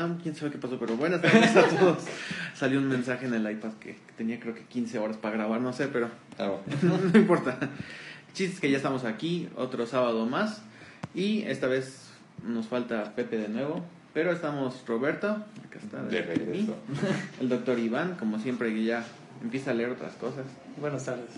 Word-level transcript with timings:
Ah, 0.00 0.16
quién 0.22 0.34
sabe 0.34 0.50
qué 0.52 0.58
pasó, 0.58 0.78
pero 0.78 0.96
buenas 0.96 1.20
tardes 1.20 1.54
a 1.56 1.68
todos. 1.68 2.04
Salió 2.54 2.78
un 2.78 2.88
mensaje 2.88 3.26
en 3.26 3.34
el 3.34 3.50
iPad 3.50 3.72
que, 3.74 3.96
que 3.96 4.12
tenía 4.16 4.40
creo 4.40 4.54
que 4.54 4.62
15 4.64 4.98
horas 4.98 5.16
para 5.16 5.36
grabar, 5.36 5.60
no 5.60 5.72
sé, 5.72 5.88
pero 5.88 6.08
Ah, 6.38 6.56
no 6.82 7.18
importa. 7.18 7.58
Chiste 8.32 8.54
es 8.54 8.60
que 8.60 8.70
ya 8.70 8.76
estamos 8.78 9.04
aquí, 9.04 9.48
otro 9.56 9.86
sábado 9.86 10.24
más. 10.26 10.62
Y 11.14 11.42
esta 11.42 11.66
vez 11.66 12.08
nos 12.46 12.66
falta 12.66 13.14
Pepe 13.14 13.36
de 13.36 13.48
nuevo. 13.48 13.84
Pero 14.14 14.32
estamos 14.32 14.82
Roberto, 14.86 15.28
acá 15.28 15.78
está, 15.80 16.02
de 16.02 16.22
de 16.22 16.22
mí, 16.22 16.26
regreso. 16.34 16.74
el 17.40 17.48
doctor 17.48 17.78
Iván, 17.78 18.16
como 18.16 18.38
siempre 18.38 18.72
que 18.72 18.84
ya 18.84 19.04
empieza 19.42 19.70
a 19.70 19.74
leer 19.74 19.90
otras 19.90 20.14
cosas. 20.14 20.46
Buenas 20.80 21.04
tardes. 21.04 21.30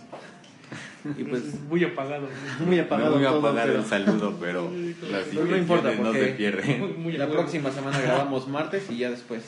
Y 1.19 1.25
pues 1.25 1.43
Muy 1.69 1.82
apagado. 1.84 2.29
muy 2.64 2.79
apagado 2.79 3.16
Muy 3.16 3.25
todo, 3.25 3.39
apagado 3.39 3.66
pero 3.68 3.79
el 3.80 3.85
saludo, 3.87 4.37
pero 4.41 4.71
las 5.11 5.25
Pero 5.25 5.44
no 5.46 5.57
importa, 5.57 5.90
no 5.94 6.03
porque- 6.04 6.21
se 6.21 6.27
pierden. 6.32 6.81
Muy, 6.81 6.89
muy 6.94 7.13
la 7.14 7.25
apagado. 7.25 7.43
próxima 7.44 7.71
semana 7.72 8.00
grabamos 8.00 8.46
martes 8.49 8.89
y 8.90 8.99
ya 8.99 9.11
después 9.11 9.43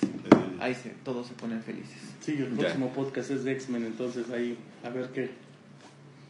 ahí 0.60 0.74
se, 0.74 0.90
todos 1.04 1.26
se 1.26 1.34
ponen 1.34 1.62
felices. 1.62 1.96
Sí, 2.20 2.32
el 2.32 2.50
Ya. 2.56 2.60
próximo 2.62 2.92
podcast 2.92 3.30
es 3.30 3.44
de 3.44 3.52
X-Men, 3.52 3.84
entonces 3.84 4.30
ahí 4.30 4.56
a 4.84 4.88
ver 4.90 5.08
qué. 5.10 5.30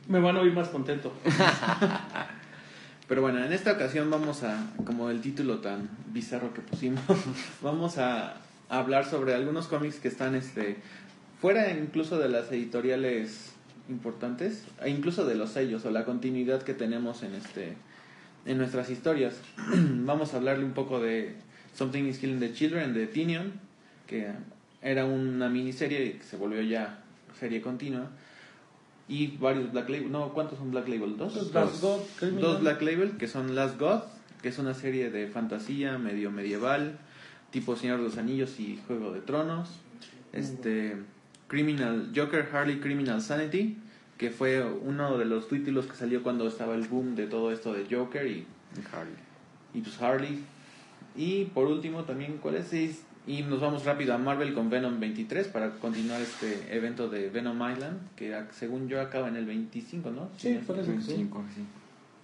Me 0.09 0.21
van 0.21 0.37
a 0.37 0.41
oír 0.41 0.53
más 0.53 0.69
contento. 0.69 1.13
Pero 3.09 3.21
bueno, 3.21 3.45
en 3.45 3.53
esta 3.53 3.73
ocasión 3.73 4.11
vamos 4.11 4.43
a, 4.45 4.67
como 4.87 5.11
el 5.11 5.21
título 5.21 5.59
tan 5.59 5.91
bizarro 6.13 6.55
que 6.55 6.63
pusimos, 6.63 7.03
vamos 7.63 7.99
a, 7.99 8.37
a 8.71 8.79
hablar 8.79 9.05
sobre 9.05 9.35
algunos 9.35 9.67
cómics 9.67 9.97
que 9.97 10.09
están 10.09 10.35
este 10.35 10.77
fuera 11.41 11.71
incluso 11.71 12.19
de 12.19 12.31
las 12.31 12.51
editoriales 12.51 13.53
importantes, 13.89 14.65
e 14.83 14.91
incluso 14.91 15.27
de 15.27 15.35
los 15.35 15.51
sellos 15.51 15.85
o 15.85 15.91
la 15.91 16.05
continuidad 16.05 16.63
que 16.63 16.75
tenemos 16.75 17.23
en 17.23 17.35
este 17.35 17.77
en 18.47 18.59
nuestras 18.59 18.91
historias. 18.91 19.35
vamos 20.05 20.35
a 20.35 20.37
hablarle 20.37 20.65
un 20.65 20.73
poco 20.73 21.01
de 21.01 21.35
Something 21.75 22.05
is 22.05 22.19
Killing 22.19 22.41
the 22.41 22.53
Children 22.53 22.95
de 22.95 23.07
Tinion, 23.07 23.53
que 24.07 24.33
era 24.83 25.07
una 25.07 25.49
miniserie 25.49 26.05
y 26.05 26.13
que 26.15 26.25
se 26.25 26.37
volvió 26.37 26.63
ya 26.63 27.03
serie 27.39 27.61
continua. 27.61 28.11
Y 29.07 29.37
varios 29.37 29.71
Black 29.73 29.89
Label, 29.91 30.11
no, 30.11 30.33
¿cuántos 30.33 30.59
son 30.59 30.71
Black 30.71 30.89
Label? 30.89 31.17
¿Dos? 31.17 31.53
Last 31.53 31.83
God, 31.83 32.01
Criminal. 32.19 32.43
Dos 32.43 32.61
Black 32.61 32.81
Label, 32.81 33.17
que 33.19 33.29
son 33.29 33.55
Last 33.55 33.79
God, 33.79 34.01
que 34.41 34.49
es 34.49 34.59
una 34.59 34.73
serie 34.73 35.11
de 35.11 35.27
fantasía 35.27 35.99
medio 35.99 36.31
medieval, 36.31 36.99
tipo 37.51 37.77
Señor 37.77 37.99
de 37.99 38.05
los 38.05 38.17
Anillos 38.17 38.59
y 38.61 38.81
Juego 38.87 39.13
de 39.13 39.21
Tronos. 39.21 39.69
Este 40.33 40.97
Criminal 41.49 42.11
Joker 42.15 42.49
Harley 42.53 42.81
Criminal 42.81 43.21
Sanity, 43.21 43.77
que 44.19 44.31
fue 44.31 44.63
uno 44.63 45.19
de 45.19 45.25
los 45.25 45.49
títulos 45.49 45.87
que 45.87 45.97
salió 45.97 46.23
cuando 46.23 46.47
estaba 46.49 46.75
el 46.75 46.83
boom 46.89 47.15
de 47.15 47.27
todo 47.27 47.53
esto 47.53 47.73
de 47.73 47.87
Joker 47.95 48.27
y, 48.27 48.47
y 49.75 49.81
pues 49.81 50.01
Harley. 50.01 50.41
Y 51.17 51.45
por 51.47 51.67
último 51.67 52.05
también, 52.05 52.39
¿cuál 52.41 52.57
es? 52.57 52.73
Y 53.27 53.43
nos 53.43 53.61
vamos 53.61 53.85
rápido 53.85 54.15
a 54.15 54.19
Marvel 54.19 54.53
con 54.53 54.69
Venom 54.69 55.01
23 55.01 55.49
para 55.49 55.71
continuar 55.71 56.21
este 56.21 56.75
evento 56.77 57.09
de 57.09 57.31
Venom 57.31 57.57
Island, 57.71 57.99
que 58.17 58.39
según 58.53 58.89
yo 58.89 59.01
acaba 59.01 59.29
en 59.29 59.37
el 59.37 59.47
25, 59.47 60.11
¿no? 60.11 60.29
Sí, 60.37 60.55
que 60.55 60.61
sí. 60.85 60.91
25, 60.91 61.45
sí. 61.55 61.63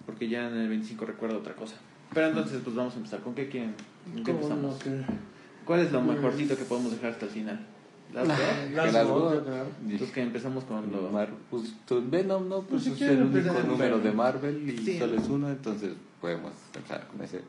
porque 0.05 0.29
ya 0.29 0.47
en 0.47 0.57
el 0.57 0.69
25 0.69 1.05
recuerdo 1.05 1.39
otra 1.39 1.55
cosa. 1.55 1.75
Pero 2.13 2.27
entonces, 2.27 2.59
pues 2.63 2.75
vamos 2.75 2.93
a 2.93 2.97
empezar. 2.97 3.21
¿Con 3.21 3.33
qué 3.33 3.47
quieren? 3.47 3.73
¿Con 4.13 4.23
qué 4.23 4.31
¿Cómo 4.33 4.43
empezamos? 4.43 4.73
no? 4.73 4.79
Que- 4.83 5.03
¿Cuál 5.65 5.79
es 5.79 5.91
lo 5.91 6.01
mejorcito 6.01 6.57
que 6.57 6.63
podemos 6.65 6.91
dejar 6.91 7.11
hasta 7.11 7.25
el 7.25 7.31
final? 7.31 7.59
¿Las 8.13 8.27
dos? 8.27 8.37
Claro. 8.73 9.67
Entonces 9.83 10.11
que 10.11 10.21
empezamos 10.21 10.63
con 10.65 10.91
lo... 10.91 11.09
Mar- 11.09 11.29
pues, 11.49 11.73
Venom, 12.09 12.47
¿no? 12.49 12.61
Pues, 12.61 12.87
Pues, 12.87 13.01
es 13.01 13.09
el 13.09 13.21
único 13.23 13.53
número 13.67 13.99
de 13.99 14.11
Marvel 14.11 14.69
y 14.69 14.77
Sí. 14.77 14.99
solo 14.99 15.17
es 15.17 15.27
uno, 15.27 15.49
entonces 15.49 15.93
podemos 16.19 16.51
empezar 16.75 17.07
con 17.07 17.21
ese. 17.21 17.41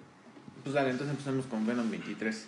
Pues 0.63 0.75
dale, 0.75 0.91
entonces 0.91 1.11
empezamos 1.13 1.47
con 1.47 1.67
Venom 1.67 1.91
23. 1.91 2.47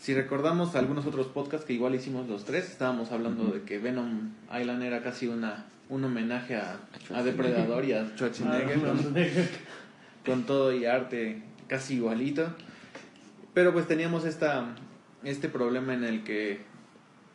Si 0.00 0.14
recordamos 0.14 0.74
algunos 0.76 1.06
otros 1.06 1.26
podcasts 1.28 1.66
que 1.66 1.72
igual 1.74 1.94
hicimos 1.94 2.28
los 2.28 2.44
tres, 2.44 2.68
estábamos 2.70 3.10
hablando 3.12 3.44
de 3.46 3.62
que 3.62 3.78
Venom 3.78 4.30
Island 4.58 4.82
era 4.82 5.02
casi 5.02 5.26
una 5.28 5.66
un 5.90 6.02
homenaje 6.02 6.56
a, 6.56 6.78
a 7.14 7.22
Depredador 7.22 7.84
y 7.84 7.92
a 7.92 8.06
Schwarzenegger. 8.16 8.76
Ah, 8.78 8.80
Schwarzenegger. 8.80 9.48
con 10.24 10.44
todo 10.44 10.72
y 10.72 10.86
arte 10.86 11.42
casi 11.68 11.94
igualito. 11.96 12.46
Pero 13.52 13.72
pues 13.72 13.86
teníamos 13.86 14.24
esta, 14.24 14.74
este 15.22 15.48
problema 15.48 15.92
en 15.94 16.04
el 16.04 16.24
que 16.24 16.60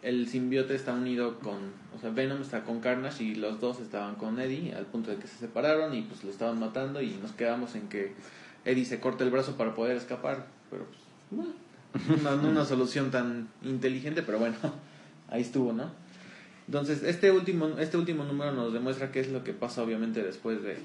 el 0.02 0.28
simbiote 0.28 0.76
está 0.76 0.94
unido 0.94 1.40
con, 1.40 1.58
o 1.96 2.00
sea, 2.00 2.10
Venom 2.12 2.42
está 2.42 2.64
con 2.64 2.80
Carnage 2.80 3.24
y 3.24 3.36
los 3.36 3.60
dos 3.60 3.80
estaban 3.80 4.16
con 4.16 4.40
Eddie 4.40 4.74
al 4.74 4.86
punto 4.86 5.12
de 5.12 5.18
que 5.18 5.28
se 5.28 5.38
separaron 5.38 5.94
y 5.94 6.04
pues 6.04 6.24
lo 6.24 6.30
estaban 6.32 6.60
matando 6.60 7.02
y 7.02 7.12
nos 7.22 7.32
quedamos 7.34 7.76
en 7.76 7.90
que 7.90 8.14
Eddie 8.66 8.86
se 8.86 9.00
corta 9.00 9.24
el 9.24 9.30
brazo 9.30 9.58
para 9.58 9.76
poder 9.76 9.98
escapar. 9.98 10.46
Pero 10.70 10.86
pues, 11.32 12.22
no, 12.24 12.36
no 12.38 12.50
una 12.50 12.66
solución 12.66 13.12
tan 13.12 13.50
inteligente, 13.64 14.22
pero 14.22 14.40
bueno, 14.40 14.56
ahí 15.30 15.42
estuvo, 15.42 15.74
¿no? 15.74 15.92
Entonces, 16.68 17.02
este 17.04 17.32
último, 17.32 17.68
este 17.80 17.98
último 17.98 18.24
número 18.24 18.52
nos 18.52 18.72
demuestra 18.72 19.12
qué 19.12 19.20
es 19.20 19.30
lo 19.30 19.44
que 19.44 19.54
pasa 19.54 19.82
obviamente 19.82 20.22
después 20.24 20.62
de, 20.62 20.78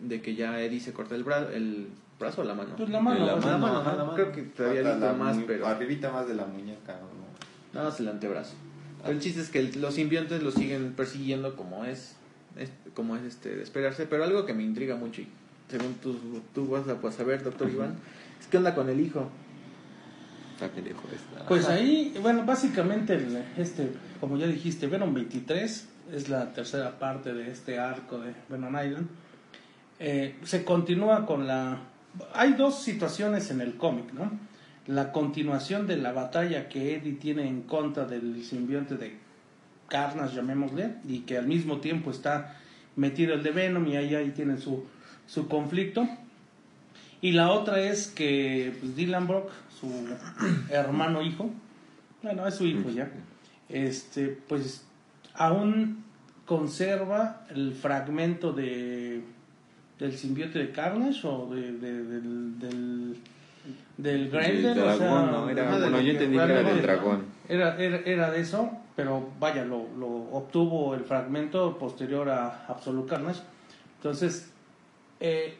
de 0.00 0.22
que 0.22 0.34
ya 0.34 0.60
Eddie 0.60 0.80
se 0.80 0.92
corta 0.94 1.14
el, 1.14 1.22
bra 1.22 1.46
el 1.52 1.88
brazo 2.18 2.40
o 2.40 2.44
la 2.44 2.54
mano. 2.54 2.74
Pues 2.76 2.88
la 2.88 3.00
mano, 3.00 3.26
la 3.26 3.34
pues, 3.34 3.44
la 3.44 3.58
mano. 3.58 4.14
Creo 4.14 4.32
que 4.32 4.42
todavía 4.42 5.12
más, 5.12 5.36
pero- 5.46 5.66
Arribita 5.66 6.10
más 6.10 6.26
de 6.26 6.34
la 6.34 6.46
muñeca. 6.46 6.94
¿no? 6.94 7.26
Nada 7.76 7.90
más 7.90 8.00
el 8.00 8.08
antebrazo. 8.08 8.54
Pero 9.02 9.12
el 9.12 9.20
chiste 9.20 9.40
es 9.40 9.50
que 9.50 9.60
el- 9.60 9.80
los 9.80 9.94
simbiontes 9.94 10.42
lo 10.42 10.50
siguen 10.50 10.94
persiguiendo 10.94 11.54
como 11.56 11.84
es, 11.84 12.16
es- 12.56 12.70
como 12.94 13.16
es 13.16 13.22
este 13.22 13.54
de 13.54 13.62
esperarse, 13.62 14.06
pero 14.06 14.24
algo 14.24 14.46
que 14.46 14.54
me 14.54 14.62
intriga 14.64 14.96
mucho 14.96 15.20
y 15.20 15.28
según 15.68 15.94
tú, 15.94 16.16
tú 16.54 16.66
vas 16.68 16.88
a 16.88 17.00
pues, 17.00 17.14
saber, 17.14 17.42
doctor 17.44 17.68
Iván, 17.70 17.94
es 18.40 18.46
qué 18.46 18.56
onda 18.56 18.74
con 18.74 18.88
el 18.88 18.98
hijo. 19.00 19.28
Está 20.54 20.68
pendejo 20.68 21.02
esta. 21.14 21.46
Pues 21.46 21.66
ahí, 21.66 22.14
bueno, 22.22 22.44
básicamente, 22.46 23.14
el- 23.14 23.44
este, 23.58 23.90
como 24.20 24.38
ya 24.38 24.46
dijiste, 24.46 24.86
Venom 24.86 25.12
23 25.12 25.86
es 26.12 26.28
la 26.30 26.52
tercera 26.52 26.98
parte 26.98 27.34
de 27.34 27.50
este 27.50 27.78
arco 27.78 28.18
de 28.20 28.32
Venom 28.48 28.74
Island. 28.74 29.06
Eh, 29.98 30.36
se 30.44 30.64
continúa 30.64 31.26
con 31.26 31.46
la... 31.46 31.78
Hay 32.32 32.54
dos 32.54 32.82
situaciones 32.82 33.50
en 33.50 33.60
el 33.60 33.76
cómic, 33.76 34.12
¿no? 34.14 34.30
La 34.86 35.10
continuación 35.12 35.86
de 35.86 35.96
la 35.96 36.12
batalla 36.12 36.68
que 36.68 36.94
Eddie 36.94 37.14
tiene 37.14 37.48
en 37.48 37.62
contra 37.62 38.04
del 38.04 38.44
simbionte 38.44 38.96
de 38.96 39.16
Carnage, 39.88 40.36
llamémosle, 40.36 40.94
y 41.08 41.20
que 41.20 41.36
al 41.38 41.46
mismo 41.46 41.78
tiempo 41.78 42.10
está 42.10 42.56
metido 42.94 43.34
el 43.34 43.42
de 43.42 43.50
Venom 43.50 43.86
y 43.88 43.96
ahí, 43.96 44.14
ahí 44.14 44.30
tienen 44.30 44.58
su, 44.60 44.84
su 45.26 45.48
conflicto. 45.48 46.08
Y 47.20 47.32
la 47.32 47.50
otra 47.50 47.80
es 47.80 48.06
que 48.08 48.76
pues, 48.80 48.94
Dylan 48.96 49.26
Brock, 49.26 49.50
su 49.80 49.88
hermano 50.70 51.22
hijo, 51.22 51.50
bueno, 52.22 52.46
es 52.46 52.54
su 52.54 52.66
hijo 52.66 52.90
ya, 52.90 53.10
este, 53.68 54.28
pues 54.48 54.84
aún 55.34 56.04
conserva 56.44 57.44
el 57.50 57.72
fragmento 57.74 58.52
de 58.52 59.22
del 59.98 60.12
simbiote 60.16 60.58
de 60.58 60.70
Carnage 60.72 61.26
o 61.26 61.48
de, 61.54 61.72
de- 61.72 62.04
del, 62.04 62.58
del, 62.58 63.16
del 63.96 64.30
Grendel, 64.30 64.74
Del 64.74 64.84
o 64.84 64.96
sea, 64.96 65.22
¿no? 65.22 65.48
Era, 65.48 65.78
de 65.78 65.80
bueno, 65.80 66.00
yo 66.00 66.12
entendí 66.12 66.36
que 66.36 66.42
era 66.44 66.62
del 66.62 66.82
dragón. 66.82 67.24
era, 67.48 67.76
era, 67.76 67.98
era 67.98 68.30
de 68.30 68.40
eso, 68.40 68.70
pero 68.94 69.28
vaya, 69.38 69.64
lo, 69.64 69.88
lo 69.98 70.06
obtuvo 70.06 70.94
el 70.94 71.04
fragmento 71.04 71.78
posterior 71.78 72.28
a 72.28 72.66
Absolute 72.66 73.08
Carnage. 73.08 73.40
Entonces, 73.96 74.52
eh, 75.20 75.56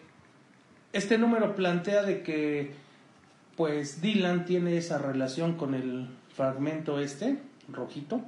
este 0.92 1.18
número 1.18 1.54
plantea 1.54 2.02
de 2.02 2.22
que 2.22 2.72
pues 3.56 4.02
Dylan 4.02 4.44
tiene 4.44 4.76
esa 4.76 4.98
relación 4.98 5.54
con 5.54 5.74
el 5.74 6.08
fragmento 6.34 7.00
este, 7.00 7.38
rojito, 7.68 8.20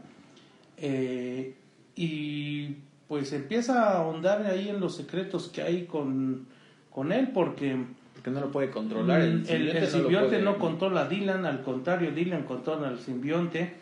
eh, 0.78 1.54
y 1.94 2.76
pues 3.08 3.32
empieza 3.32 3.84
a 3.84 3.98
ahondar 3.98 4.46
ahí 4.46 4.68
en 4.68 4.80
los 4.80 4.96
secretos 4.96 5.48
que 5.48 5.62
hay 5.62 5.84
con, 5.84 6.46
con 6.90 7.12
él, 7.12 7.30
porque 7.32 7.84
Porque 8.18 8.30
no 8.30 8.40
lo 8.40 8.50
puede 8.50 8.70
controlar. 8.70 9.20
Mm, 9.22 9.44
el, 9.48 9.68
el 9.68 9.86
simbionte 9.86 10.38
no, 10.42 10.56
puede- 10.56 10.58
controla 10.60 11.02
a 11.02 11.08
Dylan, 11.08 11.46
al 11.46 11.62
contrario, 11.62 12.10
Dylan 12.10 12.42
controla 12.42 12.88
al 12.88 12.98
simbionte. 12.98 13.74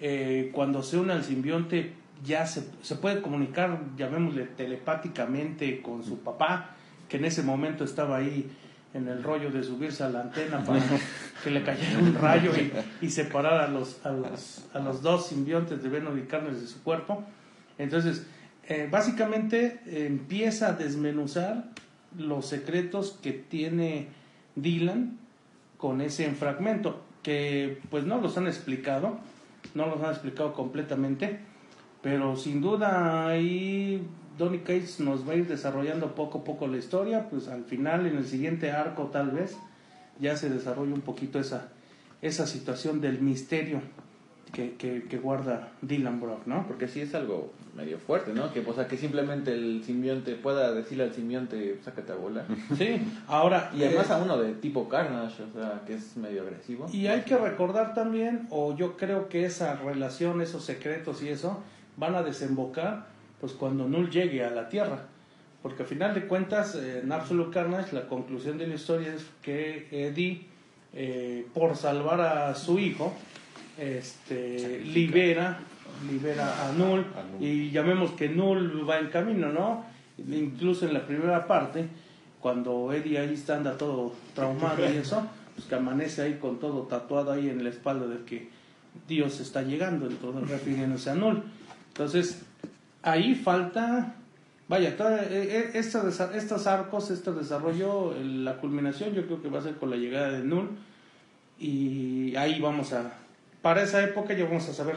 Eh, 0.00 0.50
cuando 0.52 0.82
se 0.82 0.98
une 0.98 1.12
al 1.12 1.22
simbionte 1.22 1.92
ya 2.24 2.44
se, 2.46 2.64
se 2.82 2.96
puede 2.96 3.22
comunicar, 3.22 3.78
llamémosle 3.96 4.44
telepáticamente 4.44 5.80
con 5.82 6.04
su 6.04 6.18
papá, 6.20 6.70
que 7.08 7.16
en 7.18 7.24
ese 7.24 7.42
momento 7.42 7.84
estaba 7.84 8.16
ahí 8.16 8.50
en 8.94 9.08
el 9.08 9.22
rollo 9.22 9.50
de 9.50 9.62
subirse 9.62 10.02
a 10.04 10.08
la 10.08 10.22
antena 10.22 10.64
para 10.64 10.80
que 11.44 11.50
le 11.50 11.62
cayera 11.62 11.98
un 11.98 12.14
rayo 12.14 12.50
y, 12.56 12.72
y 13.06 13.10
separar 13.10 13.60
a 13.60 13.68
los, 13.68 14.04
a, 14.06 14.10
los, 14.10 14.64
a 14.72 14.78
los 14.80 15.02
dos 15.02 15.26
simbiontes 15.28 15.82
de 15.82 15.88
Venom 15.88 16.16
y 16.18 16.22
Carnes 16.22 16.60
de 16.60 16.66
su 16.66 16.82
cuerpo. 16.82 17.24
Entonces, 17.78 18.26
eh, 18.68 18.88
básicamente 18.90 19.80
eh, 19.86 20.06
empieza 20.06 20.68
a 20.68 20.72
desmenuzar 20.72 21.64
los 22.16 22.46
secretos 22.46 23.18
que 23.22 23.32
tiene 23.32 24.08
Dylan 24.56 25.18
con 25.76 26.00
ese 26.00 26.30
fragmento, 26.32 27.02
que 27.22 27.80
pues 27.90 28.04
no 28.04 28.20
los 28.20 28.36
han 28.38 28.46
explicado, 28.46 29.18
no 29.74 29.86
los 29.86 30.02
han 30.02 30.10
explicado 30.10 30.52
completamente, 30.52 31.40
pero 32.02 32.36
sin 32.36 32.60
duda 32.60 33.26
ahí 33.26 34.06
Donny 34.38 34.58
Cates 34.58 35.00
nos 35.00 35.28
va 35.28 35.32
a 35.32 35.36
ir 35.36 35.46
desarrollando 35.46 36.14
poco 36.14 36.38
a 36.38 36.44
poco 36.44 36.66
la 36.66 36.76
historia, 36.76 37.28
pues 37.28 37.48
al 37.48 37.64
final 37.64 38.06
en 38.06 38.16
el 38.16 38.26
siguiente 38.26 38.70
arco 38.72 39.04
tal 39.12 39.30
vez 39.30 39.56
ya 40.20 40.36
se 40.36 40.50
desarrolla 40.50 40.94
un 40.94 41.00
poquito 41.00 41.38
esa, 41.38 41.68
esa 42.22 42.46
situación 42.46 43.00
del 43.00 43.20
misterio 43.20 43.80
que, 44.54 44.76
que, 44.76 45.02
que 45.02 45.18
guarda 45.18 45.72
Dylan 45.82 46.20
Brock, 46.20 46.46
¿no? 46.46 46.66
Porque 46.66 46.88
sí 46.88 47.00
es 47.00 47.14
algo 47.14 47.52
medio 47.74 47.98
fuerte, 47.98 48.32
¿no? 48.32 48.52
Que, 48.52 48.60
o 48.60 48.72
sea, 48.72 48.86
que 48.86 48.96
simplemente 48.96 49.52
el 49.52 49.82
simbionte 49.84 50.36
pueda 50.36 50.72
decirle 50.72 51.04
al 51.04 51.12
simbionte, 51.12 51.78
sácate 51.84 52.12
a 52.12 52.14
bola. 52.14 52.46
Sí, 52.78 53.02
ahora... 53.26 53.70
Y 53.74 53.82
además 53.82 54.08
eh, 54.08 54.12
a 54.12 54.16
uno 54.18 54.38
de 54.38 54.54
tipo 54.54 54.88
Carnage, 54.88 55.42
o 55.42 55.52
sea, 55.52 55.82
que 55.86 55.94
es 55.94 56.16
medio 56.16 56.42
agresivo. 56.42 56.86
Y 56.92 57.08
hay 57.08 57.22
que 57.22 57.36
recordar 57.36 57.94
también, 57.94 58.46
o 58.50 58.76
yo 58.76 58.96
creo 58.96 59.28
que 59.28 59.44
esa 59.44 59.74
relación, 59.74 60.40
esos 60.40 60.64
secretos 60.64 61.22
y 61.22 61.28
eso, 61.28 61.60
van 61.96 62.14
a 62.14 62.22
desembocar 62.22 63.06
pues 63.40 63.52
cuando 63.52 63.88
Null 63.88 64.08
llegue 64.08 64.44
a 64.44 64.50
la 64.50 64.68
Tierra. 64.68 65.06
Porque 65.62 65.82
al 65.82 65.88
final 65.88 66.14
de 66.14 66.26
cuentas, 66.26 66.76
eh, 66.76 67.00
en 67.02 67.10
Absolute 67.10 67.50
Carnage, 67.50 67.94
la 67.94 68.06
conclusión 68.06 68.56
de 68.56 68.68
la 68.68 68.74
historia 68.74 69.12
es 69.12 69.26
que 69.42 69.88
Eddie, 69.90 70.46
eh, 70.92 71.46
por 71.52 71.76
salvar 71.76 72.20
a 72.20 72.54
su 72.54 72.78
hijo, 72.78 73.12
este, 73.78 74.80
libera, 74.84 75.58
libera 76.10 76.68
a 76.68 76.72
Null, 76.72 77.00
A 77.16 77.22
Null. 77.32 77.42
y 77.44 77.70
llamemos 77.70 78.12
que 78.12 78.28
Null 78.28 78.88
va 78.88 78.98
en 78.98 79.08
camino, 79.08 79.52
¿no? 79.52 79.84
Incluso 80.18 80.86
en 80.86 80.94
la 80.94 81.06
primera 81.06 81.46
parte, 81.46 81.86
cuando 82.40 82.92
Eddie 82.92 83.18
ahí 83.18 83.34
está, 83.34 83.56
anda 83.56 83.76
todo 83.76 84.14
traumado 84.34 84.84
y 84.92 84.96
eso, 84.98 85.26
pues 85.54 85.66
que 85.66 85.74
amanece 85.74 86.22
ahí 86.22 86.34
con 86.40 86.58
todo 86.60 86.82
tatuado 86.82 87.32
ahí 87.32 87.48
en 87.48 87.62
la 87.64 87.70
espalda 87.70 88.06
de 88.06 88.24
que 88.24 88.48
Dios 89.08 89.40
está 89.40 89.62
llegando, 89.62 90.06
entonces 90.06 90.48
refiriéndose 90.48 91.10
a 91.10 91.14
Null. 91.14 91.42
Entonces, 91.88 92.42
ahí 93.02 93.34
falta, 93.34 94.14
vaya, 94.68 94.96
toda- 94.96 95.24
eh, 95.24 95.70
esta 95.74 96.04
desa- 96.04 96.32
estos 96.34 96.66
arcos, 96.68 97.10
este 97.10 97.32
desarrollo, 97.32 98.14
la 98.22 98.56
culminación 98.58 99.14
yo 99.14 99.26
creo 99.26 99.42
que 99.42 99.48
va 99.48 99.58
a 99.58 99.62
ser 99.62 99.74
con 99.76 99.90
la 99.90 99.96
llegada 99.96 100.30
de 100.30 100.44
Null 100.44 100.68
y 101.58 102.34
ahí 102.36 102.60
vamos 102.60 102.92
a, 102.92 103.12
para 103.64 103.82
esa 103.82 104.04
época 104.04 104.34
ya 104.34 104.44
vamos 104.44 104.68
a 104.68 104.74
saber 104.74 104.96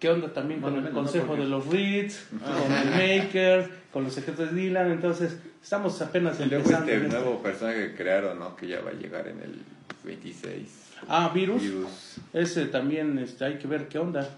qué 0.00 0.10
onda 0.10 0.32
también 0.32 0.60
Más 0.60 0.72
con 0.72 0.84
el 0.84 0.92
consejo 0.92 1.26
Porque- 1.28 1.44
de 1.44 1.48
los 1.48 1.66
Reeds, 1.68 2.26
con 2.44 2.72
el 2.72 2.90
Maker, 2.90 3.70
con 3.92 4.02
los 4.02 4.12
secretos 4.12 4.52
de 4.52 4.60
Dylan, 4.60 4.90
entonces 4.90 5.38
estamos 5.62 6.02
apenas 6.02 6.40
Y 6.40 6.46
luego 6.46 6.64
empezando. 6.64 6.90
este 6.90 6.96
en 6.96 7.06
esto. 7.06 7.20
nuevo 7.20 7.40
personaje 7.42 7.88
que 7.90 7.94
crearon, 7.94 8.38
¿no? 8.40 8.56
Que 8.56 8.66
ya 8.66 8.80
va 8.80 8.90
a 8.90 8.94
llegar 8.94 9.28
en 9.28 9.38
el 9.38 9.62
26. 10.04 10.68
Ah, 11.08 11.30
Virus, 11.32 11.62
Virus. 11.62 12.16
ese 12.32 12.66
también 12.66 13.16
este, 13.20 13.44
hay 13.44 13.58
que 13.58 13.68
ver 13.68 13.86
qué 13.88 13.98
onda. 14.00 14.28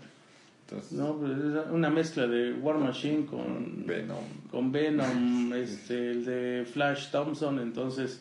Entonces, 0.69 0.93
¿no? 0.93 1.15
Pues 1.17 1.31
es 1.33 1.71
una 1.71 1.89
mezcla 1.91 2.27
de 2.27 2.53
War 2.53 2.77
Machine 2.77 3.25
con 3.25 3.87
Venom. 3.87 4.19
con 4.51 4.71
Venom, 4.73 5.53
este, 5.55 6.11
el 6.11 6.25
de 6.27 6.67
Flash 6.71 7.11
Thompson, 7.11 7.59
entonces... 7.61 8.21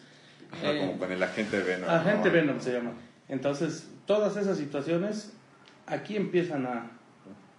Ajá, 0.51 0.71
eh, 0.71 0.79
como 0.79 0.97
con 0.99 1.11
el 1.11 1.21
agente 1.21 1.59
Venom. 1.59 1.89
Agente 1.89 2.29
¿no? 2.29 2.33
Venom 2.33 2.59
se 2.61 2.71
llama. 2.73 2.91
Entonces, 3.27 3.87
todas 4.05 4.37
esas 4.37 4.57
situaciones 4.57 5.33
aquí 5.87 6.15
empiezan 6.15 6.65
a, 6.65 6.91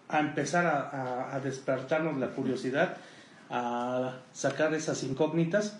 a 0.08 0.20
empezar 0.20 0.66
a, 0.66 0.80
a- 0.90 1.34
a 1.36 1.40
despertarnos 1.40 2.16
la 2.18 2.28
curiosidad, 2.28 2.96
a 3.50 4.16
sacar 4.32 4.74
esas 4.74 5.02
incógnitas. 5.02 5.78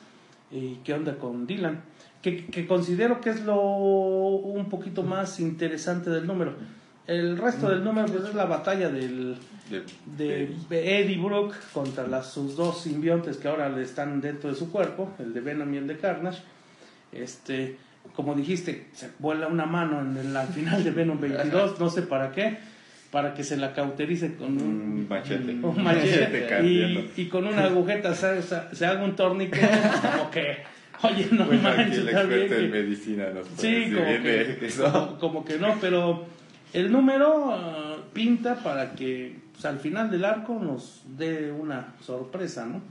¿Y 0.51 0.77
qué 0.85 0.95
onda 0.95 1.17
con 1.19 1.47
Dylan? 1.47 1.83
Que, 2.23 2.47
que 2.47 2.67
considero 2.67 3.21
que 3.21 3.31
es 3.31 3.43
lo 3.45 3.61
un 3.61 4.69
poquito 4.69 5.03
más 5.03 5.41
interesante 5.41 6.11
del 6.11 6.27
número. 6.27 6.55
El 7.07 7.37
resto 7.39 7.69
del 7.69 7.85
número 7.85 8.07
pues, 8.09 8.25
es 8.25 8.35
la 8.35 8.47
batalla 8.47 8.89
del, 8.89 9.37
De, 10.17 10.55
de 10.69 11.01
Eddie 11.01 11.19
Brooke 11.23 11.55
contra 11.73 12.07
las, 12.07 12.33
sus 12.33 12.57
dos 12.57 12.81
simbiontes 12.81 13.37
que 13.37 13.47
ahora 13.49 13.69
le 13.69 13.83
están 13.83 14.21
dentro 14.21 14.51
de 14.51 14.57
su 14.57 14.71
cuerpo, 14.71 15.11
el 15.19 15.33
de 15.35 15.41
Venom 15.41 15.73
y 15.75 15.77
el 15.79 15.87
de 15.87 15.99
Carnage. 15.99 16.43
Este, 17.13 17.77
como 18.15 18.35
dijiste, 18.35 18.87
se 18.93 19.11
vuela 19.19 19.47
una 19.49 19.67
mano 19.67 20.01
en 20.01 20.17
el, 20.17 20.37
al 20.37 20.49
final 20.49 20.83
de 20.85 20.91
Venom 20.91 21.21
22, 21.21 21.79
no 21.81 21.91
sé 21.91 22.03
para 22.03 22.33
qué, 22.33 22.59
para 23.11 23.35
que 23.35 23.45
se 23.45 23.57
la 23.57 23.73
cauterice 23.73 24.35
con 24.37 24.61
un, 24.61 25.07
machete. 25.09 25.53
un 25.63 25.83
machete 25.83 26.63
y, 26.67 27.11
y 27.17 27.29
con 27.29 27.47
una 27.47 27.65
agujeta 27.65 28.15
se, 28.15 28.43
se- 28.43 28.87
haga 28.87 29.03
un 29.05 29.15
torniquete, 29.17 29.69
como 30.17 30.31
que, 30.31 30.57
oye, 31.03 31.29
no 31.31 31.47
Bueno, 31.47 31.63
manches, 31.63 31.99
el 31.99 32.09
experto 32.09 32.55
en 32.57 32.61
que- 32.63 32.69
medicina 32.69 33.31
nos 33.31 33.47
puede 33.49 33.61
Sí, 33.61 33.91
decir 33.91 33.97
como 33.97 34.23
que, 34.23 34.67
eso. 34.67 34.93
como, 34.93 35.19
como 35.19 35.45
que 35.45 35.59
no, 35.59 35.75
pero 35.81 36.27
el 36.73 36.91
número 36.93 37.53
ah, 37.55 37.97
pinta 38.13 38.57
para 38.57 38.93
que 38.93 39.37
pues, 39.53 39.65
al 39.65 39.79
final 39.79 40.11
del 40.11 40.25
arco 40.25 40.59
nos 40.61 41.03
dé 41.17 41.51
una 41.53 41.95
sorpresa, 42.05 42.67
¿no? 42.67 42.83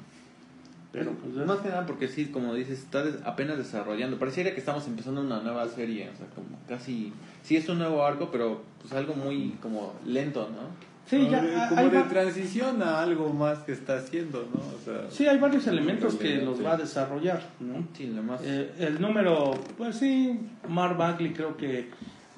Pero 0.97 1.11
pues 1.11 1.35
es- 1.37 1.45
Más 1.45 1.59
que 1.59 1.69
nada 1.69 1.85
porque 1.85 2.07
sí, 2.07 2.27
como 2.27 2.53
dices, 2.53 2.79
está 2.79 3.03
des- 3.03 3.17
apenas 3.25 3.57
desarrollando. 3.57 4.17
Pareciera 4.17 4.51
que 4.53 4.59
estamos 4.59 4.87
empezando 4.87 5.21
una 5.21 5.39
nueva 5.41 5.67
serie, 5.67 6.09
o 6.13 6.17
sea, 6.17 6.27
como 6.35 6.47
casi... 6.67 7.11
Sí 7.43 7.55
es 7.57 7.67
un 7.69 7.77
nuevo 7.79 8.03
arco, 8.03 8.29
pero 8.31 8.61
pues 8.81 8.93
algo 8.93 9.13
muy 9.13 9.55
como 9.61 9.93
lento, 10.05 10.49
¿no? 10.51 10.95
sí, 11.07 11.27
ya, 11.29 11.37
Como 11.39 11.51
de- 11.51 11.67
como 11.69 11.81
hay 11.81 11.89
de 11.91 12.01
transición 12.03 12.81
a 12.81 13.01
algo 13.01 13.31
más 13.31 13.59
que 13.59 13.73
está 13.73 13.97
haciendo, 13.97 14.47
¿no? 14.51 14.59
O 14.59 14.79
sea, 14.83 15.05
sí, 15.11 15.27
hay 15.27 15.37
varios 15.37 15.67
elementos 15.67 16.15
que 16.15 16.37
los 16.37 16.65
va 16.65 16.73
a 16.73 16.77
desarrollar, 16.77 17.43
¿no? 17.59 17.87
Sí, 17.95 18.07
lo 18.07 18.23
más... 18.23 18.41
Eh, 18.43 18.71
el 18.79 18.99
número, 18.99 19.51
pues 19.77 19.97
sí, 19.97 20.39
Mark 20.67 20.97
Bagley 20.97 21.31
creo 21.33 21.55
que 21.57 21.89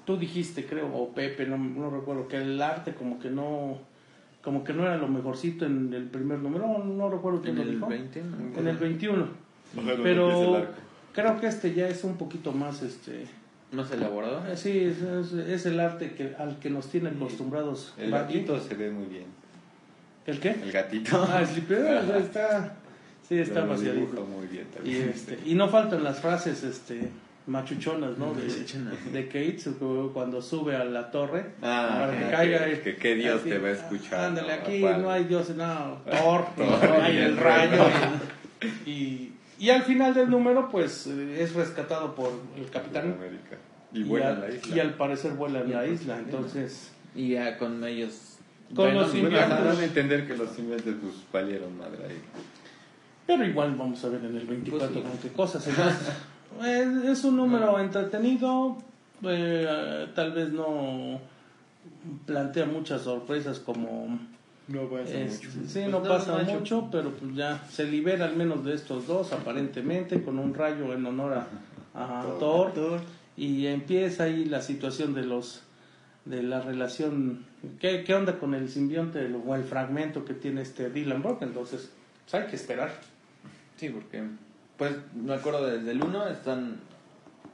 tú 0.06 0.18
dijiste, 0.18 0.66
creo, 0.66 0.94
o 0.94 1.14
Pepe, 1.14 1.46
no, 1.46 1.58
no 1.58 1.90
recuerdo, 1.90 2.28
que 2.28 2.38
el 2.38 2.62
arte 2.62 2.94
como 2.94 3.20
que 3.20 3.30
no 3.30 3.78
como 4.48 4.64
que 4.64 4.72
no 4.72 4.84
era 4.84 4.96
lo 4.96 5.10
mejorcito 5.10 5.66
en 5.66 5.94
el 5.94 6.06
primer 6.06 6.40
número, 6.40 6.66
no, 6.66 6.82
no 6.86 7.10
recuerdo 7.10 7.42
quién 7.42 7.58
en 7.58 7.66
lo 7.66 7.70
el 7.70 7.76
dijo. 7.76 7.88
20, 7.88 8.22
¿no? 8.24 8.60
En 8.60 8.66
el 8.70 8.78
21. 8.78 9.14
Ojalá 9.18 9.28
no 9.76 9.92
empiece 9.92 9.92
el 9.98 10.04
Pero 10.04 10.66
creo 11.14 11.40
que 11.42 11.48
este 11.48 11.74
ya 11.74 11.90
es 11.90 12.06
un 12.06 12.16
poquito 12.16 12.54
más, 12.54 12.82
este, 12.82 13.26
Más 13.74 13.92
elaborado. 13.92 14.48
eh, 14.48 14.56
sí, 14.56 14.80
es, 14.80 15.02
es- 15.02 15.34
es 15.34 15.66
el 15.66 15.78
arte 15.82 16.14
que 16.14 16.34
al 16.40 16.60
que 16.60 16.70
nos 16.70 16.88
tienen 16.88 17.18
acostumbrados. 17.18 17.94
El 17.98 18.10
gatito 18.12 18.58
se 18.62 18.74
ve 18.76 18.90
muy 18.90 19.08
bien. 19.08 19.26
¿El 20.26 20.40
qué? 20.40 20.52
El 20.52 20.72
gatito. 20.72 21.26
Ah, 21.30 21.42
el 21.42 21.48
Sleeper, 21.48 21.98
o 21.98 22.06
sea, 22.08 22.18
está, 22.20 22.76
sí, 23.28 23.40
está 23.40 23.66
vaciadito. 23.66 24.06
dibuja 24.06 24.22
muy 24.30 24.48
bien 24.48 24.66
Y, 24.86 24.96
este, 25.10 25.38
y 25.46 25.56
no 25.56 25.68
faltan 25.68 26.06
las 26.06 26.22
frases, 26.22 26.64
este, 26.64 27.10
machuchonas, 27.48 28.18
¿no? 28.18 28.34
De, 28.34 28.44
de 29.12 29.28
Kate 29.28 29.58
cuando 30.14 30.42
sube 30.42 30.76
a 30.76 30.84
la 30.84 31.10
torre 31.12 31.52
Ah, 31.62 31.98
para 32.08 32.12
que 32.18 32.26
que- 32.26 32.32
caiga. 32.32 32.66
que- 32.66 32.72
y- 32.74 32.78
que 32.82 32.96
qué 32.98 33.16
Dios 33.16 33.40
así, 33.42 33.50
te 33.50 33.58
va 33.60 33.70
a 33.70 33.72
escuchar, 33.72 34.20
Ándale, 34.26 34.54
aquí 34.54 34.82
¿Cuál? 34.82 35.02
no 35.02 35.10
hay 35.12 35.24
Dios, 35.26 35.50
no, 35.52 36.02
Thor, 36.12 36.46
Thor 36.56 36.90
no 36.90 37.02
hay 37.04 37.14
y 37.16 37.18
el 37.18 37.24
el 37.26 37.38
rayo. 37.38 37.78
rayo. 37.78 38.70
Y, 38.86 38.92
y, 38.92 39.36
y 39.60 39.70
al 39.70 39.84
final 39.84 40.14
del 40.14 40.30
número, 40.30 40.70
pues 40.70 41.08
eh, 41.08 41.42
es 41.42 41.54
rescatado 41.54 42.14
por 42.16 42.32
el 42.58 42.70
capitán. 42.70 43.14
América. 43.18 43.58
Y 43.94 44.02
Y, 44.02 44.04
vuela 44.04 44.30
al, 44.30 44.42
la 44.42 44.50
isla. 44.50 44.76
y 44.76 44.80
al 44.82 44.94
parecer 44.96 45.32
vuela 45.32 45.62
en 45.62 45.70
Y 45.70 45.72
la 45.74 45.80
al- 45.80 45.92
isla, 45.94 46.18
entonces. 46.20 46.92
Y 47.16 47.30
ya 47.30 47.58
con 47.58 47.84
ellos... 47.84 48.34
Con 48.76 48.94
los 48.94 49.12
Bueno, 49.14 49.30
simbiontes. 49.30 49.50
dan 49.50 49.78
a 49.78 49.84
entender 49.84 50.28
que 50.28 50.36
los 50.36 50.50
simbiontes 50.52 50.94
pues 51.02 51.14
valieron 51.32 51.78
madre 51.78 52.00
ahí. 52.10 52.22
Pero 53.26 53.46
igual 53.46 53.76
vamos 53.76 54.04
a 54.04 54.10
ver 54.10 54.26
en 54.26 54.36
el 54.36 54.46
24 54.46 54.90
Pues 54.90 55.04
sí. 55.06 55.10
con 55.10 55.18
qué 55.20 55.30
cosas. 55.36 55.68
Entonces, 55.68 56.10
es, 56.64 57.04
es 57.06 57.24
un 57.24 57.38
número 57.38 57.80
entretenido, 57.80 58.78
eh, 59.24 60.08
tal 60.16 60.32
vez 60.32 60.52
no 60.52 61.20
plantea 62.26 62.66
muchas 62.66 63.02
sorpresas 63.02 63.60
como... 63.60 64.20
No 64.68 64.82
pasa 64.90 65.18
mucho. 65.18 65.50
sí, 65.50 65.60
Pues 65.62 65.88
no 65.90 66.04
pasa 66.04 66.44
mucho, 66.44 66.90
pero 66.92 67.12
pues 67.12 67.36
ya 67.36 67.64
se 67.70 67.86
libera 67.86 68.26
al 68.26 68.36
menos 68.36 68.66
de 68.66 68.74
estos 68.74 69.08
dos, 69.08 69.32
aparentemente, 69.32 70.22
con 70.22 70.40
un 70.40 70.54
rayo 70.54 70.94
en 70.94 71.06
honor 71.06 71.46
a, 71.94 72.20
a 72.20 72.24
Thor. 72.38 72.74
Thor. 72.74 73.00
Y 73.38 73.68
empieza 73.68 74.24
ahí 74.24 74.44
la 74.44 74.62
situación 74.62 75.14
de 75.14 75.24
los 75.24 75.64
de 76.26 76.44
la 76.44 76.60
relación. 76.62 77.46
¿Qué, 77.80 78.04
qué 78.04 78.14
onda 78.14 78.40
con 78.40 78.54
el 78.54 78.70
simbionte 78.70 79.34
o 79.34 79.56
el 79.56 79.64
fragmento 79.64 80.26
que 80.26 80.34
tiene 80.34 80.62
este 80.62 80.90
Dylan 80.90 81.24
Brock? 81.24 81.42
Entonces, 81.42 81.90
pues 82.24 82.44
hay 82.44 82.50
que 82.50 82.56
esperar. 82.56 82.92
Sí, 83.78 83.90
porque... 83.90 84.24
Pues 84.78 84.92
me 85.16 85.34
acuerdo 85.34 85.66
desde 85.68 85.92
el 85.92 86.04
1 86.04 86.28
están... 86.30 86.80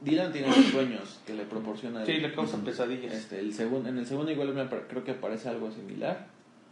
Dylan 0.00 0.32
tiene 0.32 0.48
los 0.48 0.66
sueños 0.66 1.20
que 1.26 1.32
le 1.32 1.44
proporciona... 1.44 2.04
Sí, 2.04 2.12
el- 2.12 2.22
le 2.22 2.34
causa 2.34 2.58
pesadillas. 2.58 3.14
Este, 3.14 3.38
el 3.40 3.54
segundo, 3.54 3.88
en 3.88 3.96
el 3.98 4.06
segundo 4.06 4.30
igual 4.30 4.52
me 4.52 4.66
creo 4.68 5.02
que 5.02 5.12
aparece 5.12 5.48
algo 5.48 5.70
similar. 5.72 6.26